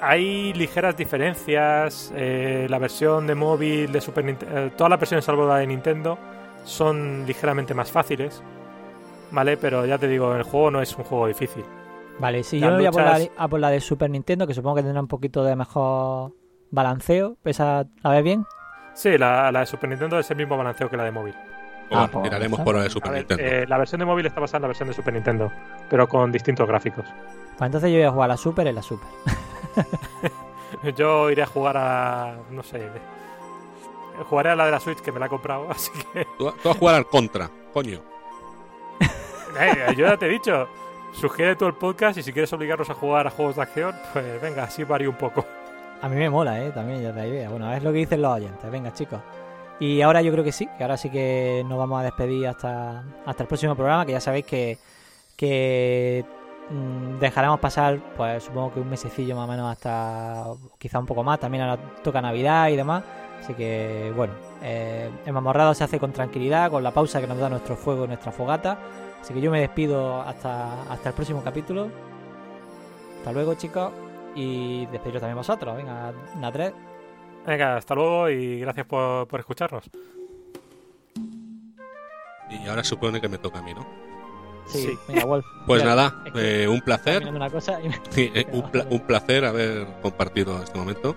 hay 0.00 0.52
ligeras 0.54 0.96
diferencias. 0.96 2.12
eh, 2.14 2.66
la 2.68 2.78
versión 2.78 3.26
de 3.26 3.34
móvil 3.34 3.90
de 3.92 4.00
Super 4.00 4.24
Nintendo, 4.24 4.70
todas 4.76 4.90
las 4.90 5.00
versiones 5.00 5.24
salvo 5.24 5.46
la 5.46 5.56
de 5.56 5.66
Nintendo 5.66 6.18
son 6.64 7.24
ligeramente 7.26 7.74
más 7.74 7.90
fáciles. 7.92 8.42
¿Vale? 9.30 9.56
Pero 9.56 9.84
ya 9.86 9.98
te 9.98 10.06
digo, 10.08 10.34
el 10.34 10.44
juego 10.44 10.70
no 10.70 10.80
es 10.80 10.96
un 10.96 11.04
juego 11.04 11.26
difícil. 11.26 11.64
Vale, 12.18 12.42
si 12.44 12.60
Las 12.60 12.68
yo 12.70 12.72
me 12.72 12.76
voy 12.78 12.86
a 12.86 12.90
por, 12.92 13.02
la, 13.02 13.18
luchas- 13.18 13.30
a 13.36 13.48
por 13.48 13.60
la 13.60 13.70
de 13.70 13.80
Super 13.80 14.08
Nintendo, 14.08 14.46
que 14.46 14.54
supongo 14.54 14.76
que 14.76 14.82
tendrá 14.82 15.00
un 15.00 15.08
poquito 15.08 15.42
de 15.44 15.56
mejor 15.56 16.32
balanceo. 16.70 17.36
¿Esa 17.44 17.86
la 18.02 18.10
ves 18.10 18.22
bien? 18.24 18.44
Sí, 18.94 19.18
la, 19.18 19.50
la 19.52 19.60
de 19.60 19.66
Super 19.66 19.90
Nintendo 19.90 20.18
es 20.18 20.30
el 20.30 20.36
mismo 20.36 20.56
balanceo 20.56 20.88
que 20.88 20.96
la 20.96 21.04
de 21.04 21.10
móvil. 21.10 21.34
Bueno, 21.90 22.04
Ah, 22.04 22.08
pues, 22.10 22.22
tiraremos 22.24 22.56
¿sabes? 22.56 22.64
por 22.64 22.74
la 22.76 22.80
de 22.82 22.86
A 22.86 22.90
Super 22.90 23.10
ver, 23.12 23.18
Nintendo. 23.20 23.42
eh, 23.44 23.66
la 23.68 23.78
versión 23.78 23.98
de 23.98 24.04
móvil 24.06 24.26
está 24.26 24.40
basada 24.40 24.58
en 24.58 24.62
la 24.62 24.68
versión 24.68 24.88
de 24.88 24.94
Super 24.94 25.12
Nintendo, 25.14 25.52
pero 25.90 26.08
con 26.08 26.32
distintos 26.32 26.66
gráficos. 26.66 27.04
Pues 27.58 27.66
entonces 27.68 27.90
yo 27.90 27.96
voy 27.96 28.06
a 28.06 28.10
jugar 28.12 28.30
a 28.30 28.34
la 28.34 28.36
Super 28.38 28.66
en 28.68 28.74
la 28.76 28.82
Super. 28.82 29.08
Yo 30.96 31.30
iré 31.30 31.42
a 31.42 31.46
jugar 31.46 31.76
a. 31.76 32.36
no 32.50 32.62
sé. 32.62 32.88
Jugaré 34.28 34.50
a 34.50 34.56
la 34.56 34.64
de 34.66 34.70
la 34.70 34.80
Switch 34.80 35.00
que 35.00 35.12
me 35.12 35.20
la 35.20 35.26
he 35.26 35.28
comprado, 35.28 35.66
así 35.70 35.90
que. 36.12 36.24
Tú, 36.38 36.50
tú 36.50 36.68
vas 36.68 36.76
a 36.76 36.78
jugar 36.78 36.94
al 36.96 37.06
contra, 37.06 37.50
coño. 37.72 38.00
Eh, 39.58 39.94
yo 39.96 40.06
ya 40.06 40.18
te 40.18 40.26
he 40.26 40.28
dicho. 40.28 40.68
Sugiere 41.14 41.56
todo 41.56 41.70
el 41.70 41.76
podcast 41.76 42.18
y 42.18 42.22
si 42.22 42.30
quieres 42.30 42.52
obligarnos 42.52 42.90
a 42.90 42.94
jugar 42.94 43.26
a 43.26 43.30
juegos 43.30 43.56
de 43.56 43.62
acción, 43.62 43.94
pues 44.12 44.42
venga, 44.42 44.64
así 44.64 44.84
varío 44.84 45.08
un 45.08 45.16
poco. 45.16 45.46
A 46.02 46.10
mí 46.10 46.16
me 46.16 46.28
mola, 46.28 46.62
¿eh? 46.62 46.70
También 46.72 47.00
ya 47.00 47.10
la 47.10 47.26
idea. 47.26 47.48
Bueno, 47.48 47.72
es 47.72 47.82
lo 47.82 47.90
que 47.90 47.98
dicen 47.98 48.20
los 48.20 48.34
oyentes. 48.34 48.70
Venga, 48.70 48.92
chicos. 48.92 49.18
Y 49.80 50.02
ahora 50.02 50.20
yo 50.20 50.30
creo 50.32 50.44
que 50.44 50.52
sí, 50.52 50.68
que 50.76 50.84
ahora 50.84 50.98
sí 50.98 51.08
que 51.08 51.64
nos 51.66 51.78
vamos 51.78 52.00
a 52.00 52.04
despedir 52.04 52.48
hasta, 52.48 53.02
hasta 53.24 53.42
el 53.42 53.46
próximo 53.46 53.74
programa, 53.74 54.04
que 54.04 54.12
ya 54.12 54.20
sabéis 54.20 54.44
que, 54.44 54.78
que 55.36 56.24
dejaremos 57.20 57.60
pasar, 57.60 58.00
pues 58.16 58.44
supongo 58.44 58.74
que 58.74 58.80
un 58.80 58.90
mesecillo 58.90 59.36
más 59.36 59.48
o 59.48 59.50
menos 59.50 59.70
hasta 59.70 60.44
quizá 60.78 60.98
un 60.98 61.06
poco 61.06 61.22
más, 61.22 61.38
también 61.38 61.64
ahora 61.64 61.80
toca 62.02 62.20
Navidad 62.20 62.68
y 62.68 62.76
demás. 62.76 63.04
Así 63.40 63.54
que 63.54 64.12
bueno, 64.16 64.32
eh, 64.62 65.10
el 65.24 65.32
mamorrado 65.32 65.74
se 65.74 65.84
hace 65.84 66.00
con 66.00 66.12
tranquilidad, 66.12 66.70
con 66.70 66.82
la 66.82 66.90
pausa 66.90 67.20
que 67.20 67.26
nos 67.26 67.38
da 67.38 67.48
nuestro 67.48 67.76
fuego 67.76 68.04
y 68.04 68.08
nuestra 68.08 68.32
fogata. 68.32 68.78
Así 69.20 69.34
que 69.34 69.40
yo 69.40 69.50
me 69.50 69.60
despido 69.60 70.20
hasta, 70.22 70.82
hasta 70.90 71.10
el 71.10 71.14
próximo 71.14 71.42
capítulo. 71.42 71.88
Hasta 73.18 73.32
luego 73.32 73.54
chicos 73.54 73.92
y 74.34 74.86
despediros 74.86 75.20
también 75.20 75.36
vosotros. 75.36 75.76
Venga, 75.76 76.12
una 76.36 76.52
tres. 76.52 76.72
Venga, 77.46 77.76
hasta 77.76 77.94
luego 77.94 78.28
y 78.30 78.60
gracias 78.60 78.86
por, 78.86 79.28
por 79.28 79.40
escucharnos. 79.40 79.88
Y 82.50 82.68
ahora 82.68 82.84
supone 82.84 83.20
que 83.20 83.28
me 83.28 83.38
toca 83.38 83.58
a 83.58 83.62
mí, 83.62 83.74
¿no? 83.74 84.05
Sí, 84.66 84.82
Sí. 84.82 84.98
venga, 85.08 85.24
Wolf. 85.24 85.46
Pues 85.66 85.82
Mira, 85.82 85.94
nada, 85.94 86.22
es 86.26 86.32
que 86.32 86.62
eh, 86.64 86.68
un 86.68 86.80
placer. 86.80 87.18
mirando 87.20 87.38
una 87.38 87.50
cosa 87.50 87.80
y 87.82 87.88
me- 87.88 88.00
Sí, 88.10 88.30
eh, 88.34 88.46
un, 88.52 88.70
pla- 88.70 88.86
un 88.90 89.00
placer 89.00 89.44
haber 89.44 89.86
compartido 90.02 90.62
este 90.62 90.78
momento 90.78 91.14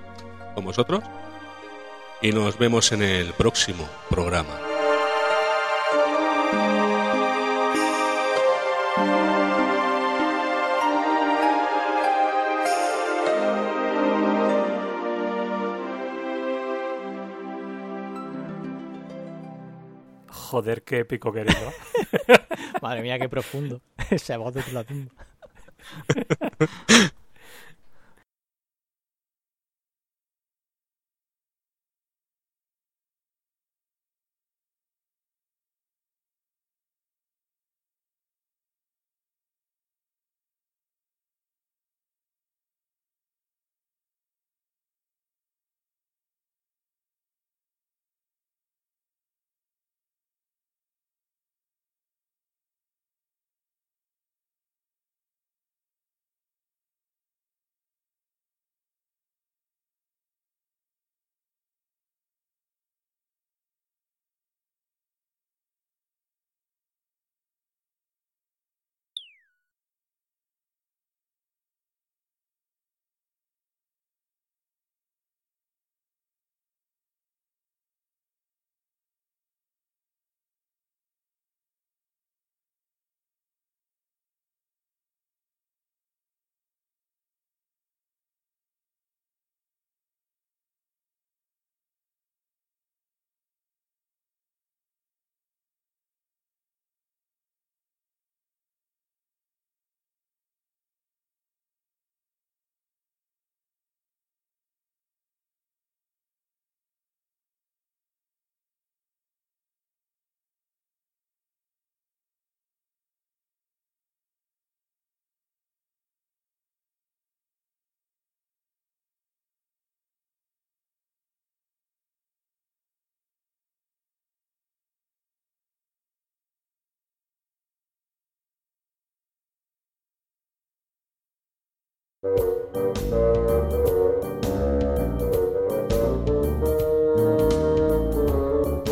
con 0.56 0.66
vosotros. 0.66 1.02
Y 2.22 2.32
nos 2.32 2.58
vemos 2.58 2.92
en 2.92 3.02
el 3.02 3.32
próximo 3.34 3.88
programa. 4.10 4.60
Joder, 20.30 20.84
qué 20.84 21.00
épico 21.00 21.32
que 21.32 21.42
eres, 21.42 21.56
¿no? 21.62 21.72
Madre 22.82 23.02
mía, 23.02 23.20
qué 23.20 23.30
profundo. 23.30 23.82
Esa 24.10 24.38
voz 24.38 24.54
de 24.54 24.64
la 24.72 24.84
tumba. 24.84 25.12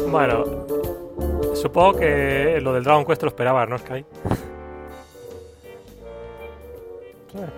Bueno, 0.10 0.44
supongo 1.56 1.94
que 2.00 2.60
lo 2.62 2.74
del 2.74 2.84
Dragon 2.84 3.06
Quest 3.06 3.22
lo 3.24 3.28
esperabas, 3.30 3.70
¿no, 3.70 3.78
Sky? 3.78 4.06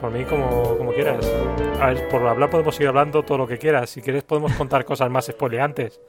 Por 0.01 0.11
mí, 0.11 0.25
como, 0.25 0.77
como 0.77 0.91
quieras. 0.93 1.25
A 1.79 1.87
ver, 1.87 2.09
por 2.09 2.25
hablar 2.27 2.49
podemos 2.49 2.75
seguir 2.75 2.89
hablando 2.89 3.23
todo 3.23 3.37
lo 3.37 3.47
que 3.47 3.57
quieras. 3.57 3.89
Si 3.89 4.01
quieres, 4.01 4.23
podemos 4.23 4.51
contar 4.53 4.83
cosas 4.83 5.09
más 5.09 5.25
spoileantes. 5.27 6.01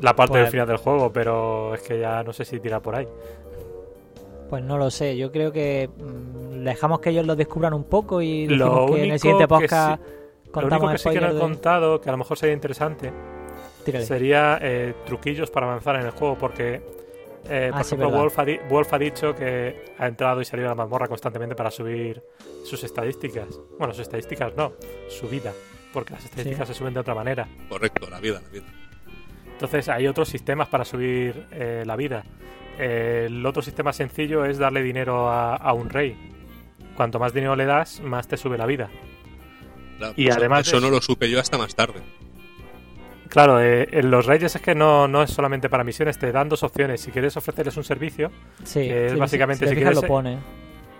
La 0.00 0.16
parte 0.16 0.32
Pues- 0.32 0.42
del 0.44 0.50
final 0.50 0.66
del 0.66 0.76
juego, 0.78 1.12
pero 1.12 1.74
es 1.74 1.82
que 1.82 2.00
ya 2.00 2.24
no 2.24 2.32
sé 2.32 2.44
si 2.44 2.58
tira 2.58 2.80
por 2.80 2.96
ahí. 2.96 3.06
Pues 4.52 4.62
no 4.62 4.76
lo 4.76 4.90
sé, 4.90 5.16
yo 5.16 5.32
creo 5.32 5.50
que 5.50 5.88
mm, 5.88 6.62
dejamos 6.62 7.00
que 7.00 7.08
ellos 7.08 7.24
lo 7.24 7.34
descubran 7.36 7.72
un 7.72 7.84
poco 7.84 8.20
y 8.20 8.46
Lo 8.48 8.66
decimos 8.66 8.90
que 8.90 9.04
en 9.04 9.10
el 9.12 9.18
siguiente 9.18 9.48
podcast 9.48 9.98
Lo 10.02 10.06
único 10.44 10.52
contamos 10.52 10.92
que 10.92 10.98
sí 10.98 11.08
que 11.08 11.20
no 11.22 11.28
he 11.30 11.32
de- 11.32 11.40
contado, 11.40 12.00
que 12.02 12.08
a 12.10 12.12
lo 12.12 12.18
mejor 12.18 12.36
sería 12.36 12.52
interesante, 12.54 13.10
Tírale. 13.82 14.04
sería 14.04 14.58
eh, 14.60 14.92
truquillos 15.06 15.50
para 15.50 15.68
avanzar 15.68 15.96
en 15.96 16.02
el 16.02 16.10
juego, 16.10 16.36
porque, 16.36 16.82
eh, 17.48 17.68
por 17.72 17.80
Ah, 17.80 17.82
sí, 17.82 17.94
ejemplo. 17.94 18.10
Wolf 18.10 18.38
ha, 18.40 18.44
di- 18.44 18.58
Wolf 18.68 18.92
ha 18.92 18.98
dicho 18.98 19.34
que 19.34 19.94
ha 19.96 20.06
entrado 20.06 20.42
y 20.42 20.44
salido 20.44 20.68
de 20.68 20.72
la 20.72 20.82
mazmorra 20.82 21.08
constantemente 21.08 21.54
para 21.54 21.70
subir 21.70 22.22
sus 22.62 22.84
estadísticas. 22.84 23.58
Bueno, 23.78 23.94
sus 23.94 24.02
estadísticas 24.02 24.52
no, 24.54 24.74
su 25.08 25.28
vida, 25.30 25.54
porque 25.94 26.12
las 26.12 26.26
estadísticas 26.26 26.68
se 26.68 26.74
suben 26.74 26.92
de 26.92 27.00
otra 27.00 27.14
manera. 27.14 27.48
Correcto, 27.70 28.06
la 28.10 28.20
vida, 28.20 28.42
la 28.44 28.48
vida. 28.50 28.66
Entonces 29.50 29.88
hay 29.88 30.06
otros 30.08 30.28
sistemas 30.28 30.68
para 30.68 30.84
subir 30.84 31.46
eh, 31.52 31.84
la 31.86 31.96
vida. 31.96 32.22
Eh, 32.78 33.24
el 33.26 33.44
otro 33.46 33.62
sistema 33.62 33.92
sencillo 33.92 34.44
es 34.44 34.58
darle 34.58 34.82
dinero 34.82 35.28
a, 35.28 35.56
a 35.56 35.72
un 35.72 35.90
rey. 35.90 36.16
Cuanto 36.96 37.18
más 37.18 37.32
dinero 37.32 37.56
le 37.56 37.64
das, 37.66 38.00
más 38.00 38.26
te 38.28 38.36
sube 38.36 38.58
la 38.58 38.66
vida. 38.66 38.88
Claro, 39.98 40.14
Y 40.16 40.28
eso- 40.28 40.38
además 40.38 40.66
eso 40.66 40.76
es- 40.78 40.82
no 40.82 40.90
lo 40.90 41.00
supe 41.00 41.30
yo 41.30 41.38
hasta 41.40 41.58
más 41.58 41.74
tarde. 41.74 42.00
Claro, 43.28 43.60
eh, 43.62 43.88
en 43.92 44.10
los 44.10 44.26
reyes 44.26 44.54
es 44.54 44.60
que 44.60 44.74
no, 44.74 45.08
no 45.08 45.22
es 45.22 45.30
solamente 45.30 45.70
para 45.70 45.84
misiones, 45.84 46.18
te 46.18 46.30
dan 46.32 46.48
dos 46.50 46.62
opciones. 46.62 47.00
Si 47.00 47.10
quieres 47.10 47.34
ofrecerles 47.36 47.76
un 47.78 47.84
servicio, 47.84 48.30
Sí, 48.64 48.80
que 48.80 49.06
es 49.06 49.12
sí, 49.12 49.18
básicamente, 49.18 49.66
si, 49.68 49.74
quieres, 49.74 49.94
lo 49.94 50.02
pone. 50.02 50.38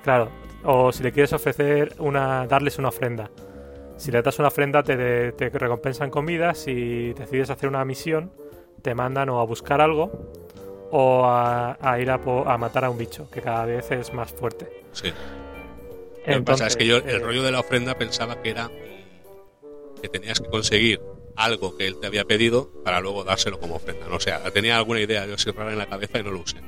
claro, 0.03 0.31
o 0.65 0.93
si 0.93 1.03
le 1.03 1.12
quieres 1.12 1.32
ofrecer 1.35 1.94
una, 1.99 2.47
darles 2.47 2.78
una 2.78 2.89
ofrenda. 2.89 3.31
Si 3.99 4.11
le 4.11 4.23
das 4.23 4.39
una 4.39 4.49
ofrenda 4.49 4.82
te, 4.82 4.97
de- 4.97 5.32
te 5.32 5.51
recompensan 5.51 6.09
comida, 6.11 6.55
si 6.55 7.12
decides 7.12 7.51
hacer 7.51 7.69
una 7.69 7.85
misión 7.85 8.32
te 8.81 8.94
mandan 8.94 9.28
o 9.28 9.39
a 9.39 9.44
buscar 9.44 9.81
algo 9.82 10.32
o 10.93 11.24
a, 11.24 11.78
a 11.81 11.98
ir 11.98 12.10
a, 12.10 12.20
a 12.47 12.59
matar 12.59 12.85
a 12.85 12.90
un 12.90 12.98
bicho, 12.98 13.28
que 13.31 13.40
cada 13.40 13.64
vez 13.64 13.90
es 13.90 14.12
más 14.12 14.31
fuerte. 14.32 14.69
Sí. 14.93 15.12
Lo 16.27 16.35
que 16.36 16.43
pasa 16.43 16.66
es 16.66 16.77
que 16.77 16.86
yo 16.86 16.98
el 16.98 17.09
eh, 17.09 17.19
rollo 17.19 17.43
de 17.43 17.51
la 17.51 17.60
ofrenda 17.60 17.97
pensaba 17.97 18.43
que 18.43 18.51
era 18.51 18.70
que 20.01 20.09
tenías 20.09 20.39
que 20.40 20.51
conseguir 20.51 21.01
algo 21.35 21.77
que 21.77 21.86
él 21.86 21.98
te 21.98 22.06
había 22.06 22.24
pedido 22.27 22.70
para 22.85 23.01
luego 23.01 23.24
dárselo 23.24 23.59
como 23.59 23.77
ofrenda. 23.77 24.06
No 24.09 24.20
sé, 24.20 24.32
tenía 24.52 24.77
alguna 24.77 25.01
idea 25.01 25.24
yo 25.27 25.52
rara 25.52 25.73
en 25.73 25.78
la 25.78 25.86
cabeza 25.86 26.19
y 26.19 26.23
no 26.23 26.31
lo 26.31 26.40
usé. 26.40 26.59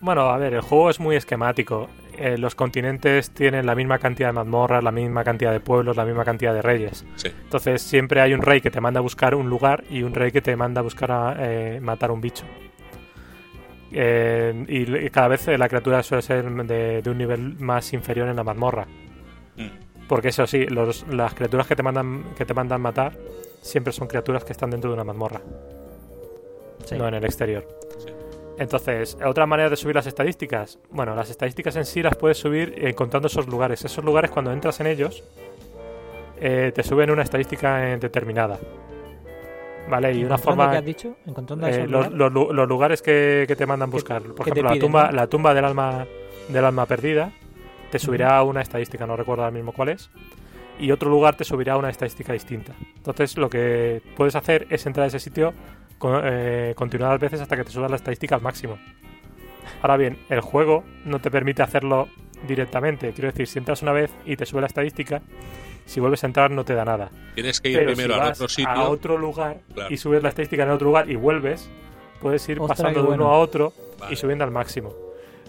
Bueno, 0.00 0.28
a 0.28 0.36
ver, 0.36 0.52
el 0.52 0.60
juego 0.60 0.90
es 0.90 1.00
muy 1.00 1.16
esquemático. 1.16 1.88
Eh, 2.18 2.36
los 2.36 2.54
continentes 2.54 3.30
tienen 3.30 3.64
la 3.64 3.74
misma 3.74 3.98
cantidad 3.98 4.28
de 4.28 4.34
mazmorras, 4.34 4.84
la 4.84 4.92
misma 4.92 5.24
cantidad 5.24 5.52
de 5.52 5.60
pueblos, 5.60 5.96
la 5.96 6.04
misma 6.04 6.24
cantidad 6.24 6.52
de 6.52 6.60
reyes. 6.60 7.06
Sí. 7.16 7.28
Entonces 7.28 7.80
siempre 7.80 8.20
hay 8.20 8.34
un 8.34 8.42
rey 8.42 8.60
que 8.60 8.70
te 8.70 8.82
manda 8.82 8.98
a 8.98 9.02
buscar 9.02 9.34
un 9.34 9.48
lugar 9.48 9.84
y 9.88 10.02
un 10.02 10.12
rey 10.12 10.30
que 10.30 10.42
te 10.42 10.54
manda 10.54 10.80
a 10.80 10.82
buscar 10.82 11.10
a 11.10 11.36
eh, 11.38 11.80
matar 11.80 12.10
un 12.10 12.20
bicho. 12.20 12.44
Eh, 13.96 14.64
y 14.68 15.08
cada 15.10 15.28
vez 15.28 15.46
eh, 15.48 15.56
la 15.56 15.68
criatura 15.68 16.02
suele 16.02 16.22
ser 16.22 16.44
de, 16.50 17.00
de 17.00 17.10
un 17.10 17.16
nivel 17.18 17.54
más 17.60 17.92
inferior 17.92 18.28
en 18.28 18.36
la 18.36 18.42
mazmorra. 18.44 18.86
Mm. 19.56 19.68
Porque 20.08 20.28
eso 20.28 20.46
sí, 20.46 20.66
los- 20.66 21.06
las 21.08 21.32
criaturas 21.34 21.66
que 21.66 21.76
te 21.76 21.82
mandan 21.82 22.24
que 22.36 22.44
te 22.44 22.52
mandan 22.54 22.80
matar 22.80 23.16
siempre 23.62 23.92
son 23.92 24.08
criaturas 24.08 24.44
que 24.44 24.52
están 24.52 24.70
dentro 24.70 24.90
de 24.90 24.94
una 24.94 25.04
mazmorra, 25.04 25.40
Sí. 26.84 26.96
no 26.96 27.08
en 27.08 27.14
el 27.14 27.24
exterior. 27.24 27.66
Sí. 27.98 28.08
Entonces, 28.58 29.16
otra 29.24 29.46
manera 29.46 29.70
de 29.70 29.76
subir 29.76 29.94
las 29.96 30.06
estadísticas. 30.06 30.78
Bueno, 30.90 31.14
las 31.14 31.30
estadísticas 31.30 31.74
en 31.76 31.84
sí 31.84 32.02
las 32.02 32.16
puedes 32.16 32.36
subir 32.38 32.74
encontrando 32.86 33.28
esos 33.28 33.46
lugares. 33.48 33.84
Esos 33.84 34.04
lugares, 34.04 34.30
cuando 34.30 34.52
entras 34.52 34.78
en 34.80 34.86
ellos, 34.88 35.24
eh, 36.40 36.70
te 36.74 36.82
suben 36.82 37.10
una 37.10 37.22
estadística 37.22 37.78
determinada. 37.96 38.58
¿Vale? 39.88 40.12
Y 40.12 40.24
una 40.24 40.36
¿Encontrando 40.36 40.42
forma. 40.42 40.70
qué 40.70 40.76
has 40.78 40.84
dicho? 40.84 41.16
¿Encontrando 41.26 41.66
eh, 41.66 41.86
los, 41.86 42.10
lugares? 42.10 42.32
los 42.34 42.54
los 42.56 42.68
lugares 42.68 43.02
que, 43.02 43.44
que 43.46 43.56
te 43.56 43.66
mandan 43.66 43.90
buscar. 43.90 44.22
Por 44.22 44.48
ejemplo, 44.48 44.70
la 44.74 44.78
tumba, 44.78 45.06
¿no? 45.06 45.12
la 45.12 45.26
tumba 45.26 45.54
del 45.54 45.64
alma 45.64 46.06
del 46.48 46.64
alma 46.64 46.86
perdida 46.86 47.32
te 47.90 47.98
subirá 47.98 48.42
una 48.42 48.60
estadística, 48.62 49.06
no 49.06 49.16
recuerdo 49.16 49.44
ahora 49.44 49.54
mismo 49.54 49.72
cuál 49.72 49.90
es. 49.90 50.10
Y 50.78 50.90
otro 50.90 51.08
lugar 51.10 51.36
te 51.36 51.44
subirá 51.44 51.76
una 51.76 51.90
estadística 51.90 52.32
distinta. 52.32 52.72
Entonces, 52.96 53.36
lo 53.36 53.48
que 53.48 54.02
puedes 54.16 54.34
hacer 54.34 54.66
es 54.70 54.84
entrar 54.86 55.04
a 55.04 55.06
ese 55.06 55.20
sitio 55.20 55.52
con- 55.98 56.20
eh, 56.24 56.72
continuadas 56.76 57.20
veces 57.20 57.40
hasta 57.40 57.56
que 57.56 57.62
te 57.64 57.70
subas 57.70 57.90
la 57.90 57.96
estadística 57.96 58.34
al 58.34 58.40
máximo. 58.42 58.78
Ahora 59.82 59.96
bien, 59.96 60.18
el 60.30 60.40
juego 60.40 60.82
no 61.04 61.20
te 61.20 61.30
permite 61.30 61.62
hacerlo 61.62 62.08
directamente. 62.48 63.12
Quiero 63.12 63.30
decir, 63.30 63.46
si 63.46 63.58
entras 63.58 63.82
una 63.82 63.92
vez 63.92 64.10
y 64.26 64.36
te 64.36 64.44
sube 64.46 64.60
la 64.62 64.66
estadística, 64.66 65.22
si 65.86 66.00
vuelves 66.00 66.22
a 66.24 66.26
entrar 66.26 66.50
no 66.50 66.64
te 66.64 66.74
da 66.74 66.84
nada. 66.84 67.10
Tienes 67.34 67.60
que 67.60 67.68
ir 67.70 67.78
Pero 67.78 67.92
primero 67.92 68.14
si 68.14 68.20
al 68.20 68.26
vas 68.28 68.38
otro 68.38 68.48
sitio. 68.48 68.70
a 68.70 68.88
otro 68.88 69.18
lugar 69.18 69.58
Claro. 69.74 69.92
y 69.92 69.96
subes 69.96 70.22
la 70.22 70.28
estadística 70.30 70.62
en 70.62 70.70
otro 70.70 70.86
lugar 70.86 71.10
y 71.10 71.16
vuelves, 71.16 71.68
puedes 72.20 72.48
ir 72.48 72.58
Ostras, 72.60 72.78
pasando 72.78 73.00
de 73.02 73.06
bueno. 73.08 73.24
uno 73.24 73.32
a 73.34 73.38
otro 73.38 73.72
Vale. 73.98 74.12
y 74.12 74.16
subiendo 74.16 74.44
al 74.44 74.50
máximo. 74.50 74.92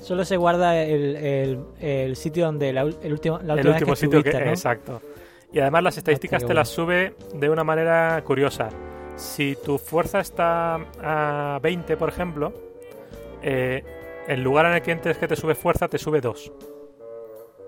Solo 0.01 0.23
se 0.25 0.37
guarda 0.37 0.83
el, 0.83 1.15
el- 1.15 1.59
el 1.79 2.15
sitio 2.15 2.45
donde 2.45 2.71
la, 2.73 2.81
el 2.81 3.11
último, 3.11 3.39
la 3.39 3.53
el 3.53 3.59
última 3.59 3.73
último 3.73 3.91
vez 3.91 3.99
que 3.99 4.05
sitio 4.05 4.23
que 4.23 4.29
estuviste, 4.29 4.45
¿no? 4.45 4.51
exacto. 4.51 5.01
Y 5.53 5.59
además 5.59 5.83
las 5.83 5.97
estadísticas 5.97 6.43
qué 6.43 6.47
te 6.47 6.53
las 6.53 6.69
sube 6.69 7.15
de 7.33 7.49
una 7.49 7.63
manera 7.63 8.21
curiosa. 8.25 8.69
Si 9.15 9.55
tu 9.63 9.77
fuerza 9.77 10.19
está 10.19 10.75
a 11.01 11.59
20, 11.63 11.95
por 11.95 12.09
ejemplo, 12.09 12.51
eh, 13.41 13.83
el 14.27 14.41
lugar 14.43 14.65
en 14.65 14.73
el 14.73 14.81
que 14.81 14.91
entres 14.91 15.17
que 15.17 15.27
te 15.29 15.35
sube 15.37 15.55
fuerza 15.55 15.87
te 15.87 15.97
sube 15.97 16.19
2. 16.19 16.51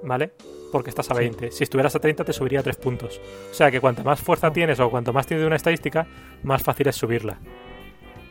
¿Vale? 0.04 0.32
Porque 0.72 0.90
estás 0.90 1.10
a 1.12 1.14
Sí. 1.16 1.20
20. 1.22 1.52
Si 1.52 1.64
estuvieras 1.64 1.96
a 1.96 2.00
30 2.00 2.24
te 2.24 2.34
subiría 2.34 2.62
3 2.62 2.76
puntos. 2.78 3.22
O 3.52 3.54
sea 3.54 3.72
que 3.72 3.80
cuanto 3.80 4.04
más 4.04 4.20
fuerza 4.20 4.52
tienes 4.52 4.80
o 4.80 4.90
cuanto 4.90 5.14
más 5.14 5.26
tienes 5.26 5.42
de 5.42 5.48
una 5.48 5.56
estadística, 5.56 6.06
más 6.44 6.62
fácil 6.64 6.88
es 6.88 6.96
subirla. 6.96 7.38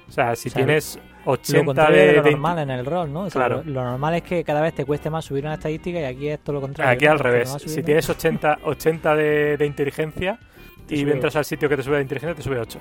O 0.08 0.12
sea, 0.12 0.36
si 0.36 0.48
O 0.48 0.52
sea, 0.52 0.64
tienes 0.64 0.98
Lo 1.24 1.32
80 1.32 1.64
contrario 1.64 1.96
de, 2.00 2.06
de 2.06 2.12
lo 2.14 2.22
20 2.22 2.30
normal 2.40 2.58
en 2.60 2.70
el 2.70 2.86
rol, 2.86 3.12
¿no? 3.12 3.20
O 3.22 3.30
sea, 3.30 3.40
Claro. 3.46 3.62
lo, 3.64 3.72
lo 3.72 3.84
normal 3.84 4.14
es 4.14 4.22
que 4.22 4.44
cada 4.44 4.60
vez 4.60 4.74
te 4.74 4.84
cueste 4.84 5.10
más 5.10 5.24
subir 5.24 5.44
una 5.44 5.54
estadística 5.54 5.98
y 6.00 6.04
aquí 6.04 6.28
es 6.28 6.38
todo 6.40 6.54
lo 6.54 6.60
contrario. 6.60 6.92
Aquí 6.92 7.06
¿no? 7.06 7.10
al 7.12 7.18
revés. 7.18 7.50
Si 7.50 7.58
subiendo- 7.68 7.84
tienes 7.86 8.08
80, 8.10 8.58
80 8.64 9.16
de, 9.16 9.56
de 9.56 9.66
inteligencia 9.66 10.38
Te 10.86 10.94
y 10.94 11.00
entras 11.00 11.34
al 11.34 11.44
sitio 11.44 11.68
que 11.68 11.76
te 11.76 11.82
sube 11.82 11.96
de 11.96 12.02
inteligencia, 12.02 12.36
te 12.36 12.42
sube 12.42 12.60
8. 12.60 12.78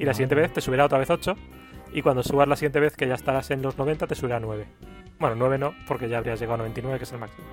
Y 0.00 0.04
la 0.04 0.10
Ah. 0.10 0.14
siguiente 0.14 0.34
vez 0.34 0.52
te 0.52 0.60
subirá 0.60 0.84
otra 0.86 0.98
vez 0.98 1.08
8. 1.10 1.36
Y 1.92 2.02
cuando 2.02 2.22
subas 2.24 2.48
la 2.48 2.56
siguiente 2.56 2.80
vez, 2.80 2.96
que 2.96 3.06
ya 3.06 3.14
estarás 3.14 3.50
en 3.52 3.62
los 3.62 3.78
90, 3.78 4.08
te 4.08 4.16
subirá 4.16 4.40
9. 4.40 4.66
Bueno, 5.20 5.36
9 5.36 5.56
no, 5.58 5.74
porque 5.86 6.08
ya 6.08 6.18
habrías 6.18 6.40
llegado 6.40 6.54
a 6.54 6.58
99, 6.58 6.98
que 6.98 7.04
es 7.04 7.12
el 7.12 7.18
máximo. 7.18 7.46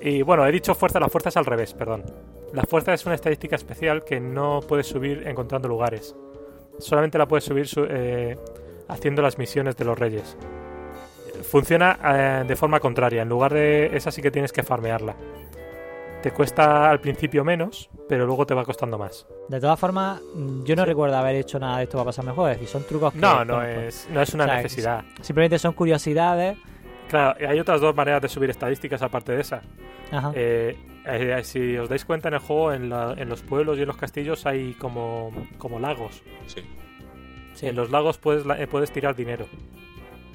Y 0.00 0.22
bueno, 0.22 0.46
he 0.46 0.52
dicho 0.52 0.74
fuerza, 0.74 1.00
la 1.00 1.08
fuerza 1.08 1.28
es 1.30 1.36
al 1.36 1.44
revés, 1.46 1.74
perdón. 1.74 2.04
La 2.52 2.62
fuerza 2.62 2.94
es 2.94 3.04
una 3.04 3.14
estadística 3.14 3.56
especial 3.56 4.04
que 4.04 4.20
no 4.20 4.60
puedes 4.66 4.86
subir 4.86 5.26
encontrando 5.26 5.68
lugares. 5.68 6.14
Solamente 6.78 7.18
la 7.18 7.26
puedes 7.26 7.44
subir 7.44 7.66
su- 7.66 7.86
eh, 7.88 8.38
haciendo 8.88 9.20
las 9.22 9.38
misiones 9.38 9.76
de 9.76 9.84
los 9.84 9.98
reyes. 9.98 10.36
Funciona 11.42 11.98
eh, 12.04 12.44
de 12.46 12.56
forma 12.56 12.80
contraria. 12.80 13.22
En 13.22 13.28
lugar 13.28 13.52
de 13.52 13.96
esa 13.96 14.10
sí 14.10 14.22
que 14.22 14.30
tienes 14.30 14.52
que 14.52 14.62
farmearla. 14.62 15.14
Te 16.22 16.32
cuesta 16.32 16.90
al 16.90 17.00
principio 17.00 17.44
menos, 17.44 17.90
pero 18.08 18.26
luego 18.26 18.44
te 18.44 18.52
va 18.54 18.64
costando 18.64 18.98
más. 18.98 19.26
De 19.48 19.60
todas 19.60 19.78
formas, 19.78 20.20
yo 20.64 20.74
no 20.74 20.84
recuerdo 20.84 21.16
haber 21.16 21.36
hecho 21.36 21.60
nada 21.60 21.78
de 21.78 21.84
esto 21.84 21.96
para 21.96 22.06
pasarme 22.06 22.30
el 22.30 22.34
juego. 22.34 22.48
Es 22.50 22.56
decir, 22.56 22.68
son 22.68 22.82
trucos 22.84 23.12
que. 23.12 23.20
No, 23.20 23.44
no 23.44 23.56
pues, 23.56 23.78
es, 24.06 24.08
no 24.10 24.20
es 24.20 24.34
una 24.34 24.44
o 24.44 24.46
sea, 24.48 24.56
necesidad. 24.56 25.04
Simplemente 25.20 25.58
son 25.60 25.74
curiosidades. 25.74 26.58
Claro, 27.08 27.36
hay 27.48 27.58
otras 27.58 27.80
dos 27.80 27.94
maneras 27.94 28.20
de 28.22 28.28
subir 28.28 28.50
estadísticas 28.50 29.00
aparte 29.02 29.32
de 29.32 29.40
esa. 29.40 29.62
Ajá. 30.10 30.32
Eh, 30.34 30.76
eh, 31.06 31.40
si 31.42 31.76
os 31.76 31.88
dais 31.88 32.04
cuenta 32.04 32.28
en 32.28 32.34
el 32.34 32.40
juego, 32.40 32.72
en, 32.72 32.90
la- 32.90 33.14
en 33.16 33.28
los 33.28 33.42
pueblos 33.42 33.78
y 33.78 33.82
en 33.82 33.86
los 33.88 33.96
castillos 33.96 34.44
hay 34.46 34.74
como, 34.74 35.32
como 35.58 35.78
lagos. 35.80 36.22
Sí. 36.46 36.60
sí. 37.54 37.66
En 37.66 37.76
los 37.76 37.90
lagos 37.90 38.18
puedes, 38.18 38.44
eh, 38.58 38.66
puedes 38.66 38.90
tirar 38.92 39.16
dinero. 39.16 39.46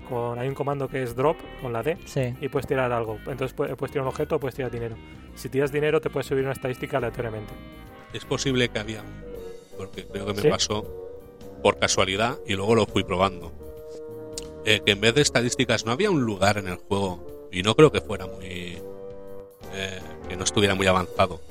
Con, 0.10 0.38
hay 0.38 0.48
un 0.50 0.54
comando 0.56 0.88
que 0.90 1.02
es 1.04 1.16
drop 1.16 1.38
con 1.62 1.72
la 1.72 1.82
D 1.82 1.98
Sí. 2.06 2.36
y 2.42 2.50
puedes 2.50 2.68
tirar 2.68 2.92
algo. 2.92 3.18
Entonces 3.28 3.56
pu- 3.56 3.74
puedes 3.76 3.92
tirar 3.92 4.04
un 4.04 4.10
objeto 4.10 4.36
o 4.36 4.40
puedes 4.40 4.56
tirar 4.56 4.70
dinero. 4.72 4.96
Si 5.36 5.50
tiras 5.50 5.72
dinero 5.72 6.02
te 6.02 6.10
puedes 6.10 6.28
subir 6.28 6.44
una 6.44 6.54
estadística 6.54 6.98
aleatoriamente. 6.98 7.54
Es 8.14 8.26
posible 8.26 8.68
que 8.70 8.80
había, 8.80 9.02
porque 9.78 10.06
creo 10.06 10.26
que 10.28 10.34
me 10.34 10.42
¿Sí? 10.42 10.50
pasó 10.50 10.86
por 11.64 11.80
casualidad 11.80 12.38
y 12.46 12.54
luego 12.56 12.76
lo 12.76 12.86
fui 12.86 13.04
probando. 13.04 13.52
Eh, 14.66 14.82
que 14.86 14.92
en 14.94 15.02
vez 15.02 15.14
de 15.16 15.22
estadísticas 15.22 15.86
no 15.86 15.92
había 15.92 16.10
un 16.10 16.22
lugar 16.24 16.58
en 16.58 16.68
el 16.70 16.76
juego 16.78 17.50
y 17.52 17.64
no 17.64 17.76
creo 17.76 17.92
que 17.92 18.02
fuera 18.02 18.26
muy. 18.28 18.78
eh, 19.74 20.00
que 20.30 20.36
no 20.38 20.44
estuviera 20.44 20.76
muy 20.76 20.88
avanzado. 20.88 21.42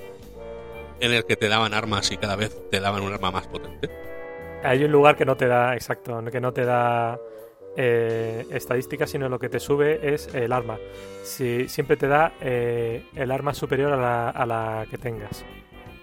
En 1.00 1.12
el 1.12 1.24
que 1.24 1.36
te 1.36 1.48
daban 1.48 1.74
armas 1.74 2.10
y 2.12 2.16
cada 2.16 2.36
vez 2.36 2.56
te 2.70 2.80
daban 2.80 3.02
un 3.02 3.12
arma 3.12 3.30
más 3.30 3.46
potente. 3.48 3.90
Hay 4.62 4.84
un 4.84 4.92
lugar 4.92 5.16
que 5.16 5.24
no 5.24 5.36
te 5.36 5.48
da, 5.48 5.74
exacto, 5.74 6.22
que 6.30 6.40
no 6.40 6.52
te 6.52 6.64
da 6.64 7.18
eh, 7.76 8.46
estadísticas, 8.50 9.10
sino 9.10 9.28
lo 9.28 9.38
que 9.40 9.48
te 9.48 9.58
sube 9.58 10.14
es 10.14 10.32
el 10.34 10.52
arma. 10.52 10.78
Si, 11.24 11.68
siempre 11.68 11.96
te 11.96 12.06
da 12.06 12.32
eh, 12.40 13.04
el 13.16 13.30
arma 13.32 13.52
superior 13.54 13.92
a 13.92 13.96
la, 13.96 14.30
a 14.30 14.46
la 14.46 14.86
que 14.88 14.98
tengas. 14.98 15.44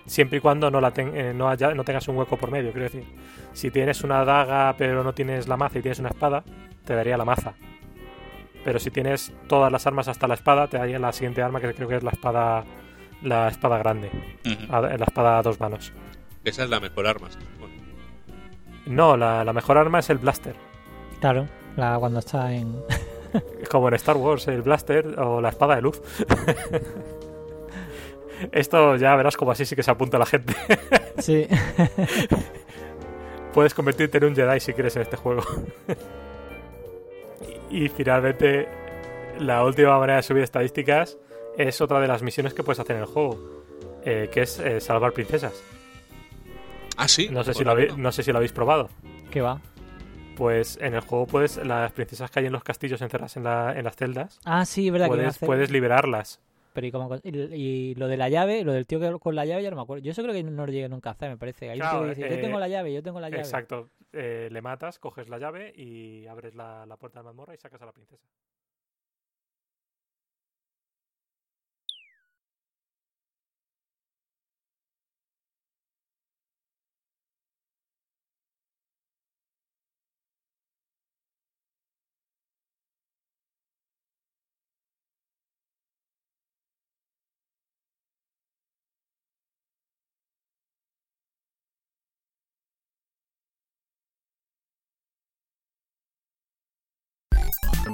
Siempre 0.05 0.39
y 0.39 0.41
cuando 0.41 0.69
no, 0.69 0.81
la 0.81 0.91
ten- 0.91 1.15
eh, 1.15 1.33
no, 1.33 1.47
haya- 1.49 1.73
no 1.73 1.83
tengas 1.85 2.07
un 2.09 2.17
hueco 2.17 2.35
por 2.35 2.51
medio, 2.51 2.71
quiero 2.71 2.85
decir. 2.89 3.05
Si 3.53 3.71
tienes 3.71 4.03
una 4.03 4.25
daga 4.25 4.75
pero 4.77 5.03
no 5.03 5.13
tienes 5.13 5.47
la 5.47 5.55
maza 5.55 5.79
y 5.79 5.81
tienes 5.81 5.99
una 5.99 6.09
espada, 6.09 6.43
te 6.85 6.95
daría 6.95 7.17
la 7.17 7.25
maza. 7.25 7.53
Pero 8.63 8.79
si 8.79 8.91
tienes 8.91 9.31
todas 9.47 9.71
las 9.71 9.87
armas 9.87 10.07
hasta 10.07 10.27
la 10.27 10.33
espada, 10.33 10.67
te 10.67 10.77
daría 10.77 10.99
la 10.99 11.11
siguiente 11.13 11.41
arma 11.41 11.61
que 11.61 11.73
creo 11.73 11.87
que 11.87 11.95
es 11.97 12.03
la 12.03 12.11
espada 12.11 12.63
la 13.21 13.49
espada 13.49 13.77
grande, 13.79 14.09
a- 14.69 14.79
la 14.81 15.05
espada 15.05 15.39
a 15.39 15.41
dos 15.41 15.59
manos. 15.59 15.91
Esa 16.45 16.63
es 16.63 16.69
la 16.69 16.79
mejor 16.79 17.05
arma. 17.07 17.27
No, 18.85 19.17
la, 19.17 19.43
la 19.43 19.51
mejor 19.53 19.77
arma 19.77 19.99
es 19.99 20.09
el 20.09 20.17
blaster. 20.19 20.55
Claro. 21.19 21.47
La, 21.75 21.97
cuando 21.99 22.19
está 22.19 22.51
en. 22.53 22.81
Como 23.69 23.89
en 23.89 23.93
Star 23.95 24.15
Wars, 24.17 24.47
el 24.47 24.61
blaster 24.61 25.19
o 25.19 25.41
la 25.41 25.49
espada 25.49 25.75
de 25.75 25.81
luz. 25.81 26.01
Esto 28.53 28.95
ya 28.95 29.13
verás 29.17 29.35
como 29.35 29.51
así 29.51 29.65
sí 29.65 29.75
que 29.75 29.83
se 29.83 29.91
apunta 29.91 30.17
la 30.17 30.25
gente. 30.25 30.55
Sí. 31.17 31.45
Puedes 33.53 33.73
convertirte 33.73 34.17
en 34.19 34.23
un 34.25 34.35
Jedi 34.35 34.59
si 34.61 34.71
quieres 34.73 34.95
en 34.95 35.01
este 35.01 35.17
juego. 35.17 35.43
Y, 37.69 37.87
finalmente, 37.89 38.67
la 39.39 39.63
última 39.63 39.97
manera 39.99 40.17
de 40.17 40.23
subir 40.23 40.43
estadísticas 40.43 41.17
es 41.57 41.81
otra 41.81 41.99
de 41.99 42.07
las 42.07 42.21
misiones 42.23 42.53
que 42.53 42.63
puedes 42.63 42.79
hacer 42.79 42.95
en 42.95 43.01
el 43.03 43.07
juego, 43.07 43.63
eh, 44.03 44.29
que 44.31 44.41
es 44.41 44.59
eh, 44.59 44.79
salvar 44.79 45.11
princesas. 45.13 45.53
Ah, 46.97 47.07
sí. 47.07 47.29
No 47.29 47.43
sé, 47.43 47.53
si 47.53 47.59
por 47.59 47.65
lo 47.67 47.71
habéis, 47.71 47.97
no 47.97 48.11
sé 48.11 48.23
si 48.23 48.31
lo 48.31 48.37
habéis 48.37 48.51
probado. 48.51 48.89
¿Qué 49.31 49.41
va? 49.41 49.61
Pues 50.35 50.77
en 50.81 50.93
el 50.93 51.01
juego 51.01 51.25
puedes, 51.27 51.57
las 51.57 51.91
princesas 51.91 52.31
que 52.31 52.39
hay 52.39 52.45
en 52.45 52.53
los 52.53 52.63
castillos 52.63 53.01
encerradas 53.01 53.35
en, 53.37 53.43
la- 53.43 53.73
en 53.77 53.83
las 53.83 53.95
celdas, 53.95 54.39
Ah, 54.45 54.65
sí, 54.65 54.89
verdad 54.89 55.07
puedes, 55.07 55.27
hacer- 55.27 55.45
puedes 55.47 55.69
liberarlas. 55.71 56.39
Pero 56.73 56.87
y, 56.87 56.91
como- 56.91 57.15
y, 57.23 57.29
y 57.29 57.95
lo 57.95 58.07
de 58.07 58.15
la 58.17 58.29
llave, 58.29 58.63
lo 58.63 58.71
del 58.73 58.85
tío 58.85 58.99
que 58.99 59.11
con 59.19 59.35
la 59.35 59.43
llave 59.45 59.63
ya 59.63 59.69
no 59.69 59.75
me 59.75 59.81
acuerdo. 59.81 60.03
Yo 60.03 60.11
eso 60.11 60.21
creo 60.21 60.33
que 60.33 60.43
no 60.43 60.65
lo 60.65 60.71
llegué 60.71 60.87
nunca 60.87 61.09
a 61.09 61.13
hacer, 61.13 61.29
me 61.29 61.37
parece. 61.37 61.69
Hay 61.69 61.79
un 61.79 61.81
tío 61.81 61.89
Claro, 61.89 62.03
que 62.03 62.09
dice, 62.15 62.29
yo 62.29 62.35
eh, 62.35 62.41
tengo 62.41 62.59
la 62.59 62.67
llave, 62.67 62.93
yo 62.93 63.03
tengo 63.03 63.19
la 63.19 63.29
llave. 63.29 63.41
Exacto. 63.41 63.89
Eh, 64.11 64.49
le 64.51 64.61
matas, 64.61 64.99
coges 64.99 65.29
la 65.29 65.37
llave 65.39 65.71
y 65.75 66.27
abres 66.27 66.55
la, 66.55 66.85
la 66.85 66.97
puerta 66.97 67.19
de 67.19 67.23
la 67.23 67.29
mazmorra 67.29 67.53
y 67.55 67.57
sacas 67.57 67.81
a 67.81 67.85
la 67.85 67.93
princesa. 67.93 68.27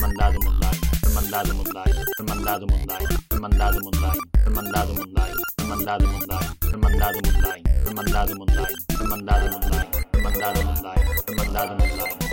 Hermandad 0.05 0.35
Online, 0.37 0.81
Hermandad 1.03 1.49
Online, 1.49 2.05
Hermandad 2.19 2.61
Online, 2.61 3.07
Hermandad 3.31 3.75
Online, 3.75 4.19
Hermandad 4.45 4.89
Online, 4.91 5.33
Hermandad 5.57 6.05
Online, 6.05 6.53
Hermandad 6.69 7.15
Online, 7.15 7.63
Hermandad 7.83 8.29
Online, 8.29 8.75
Hermandad 8.99 9.41
Online, 9.55 9.87
Hermandad 10.13 10.57
Online, 10.59 11.01
Hermandad 11.25 11.71
Online. 11.71 12.24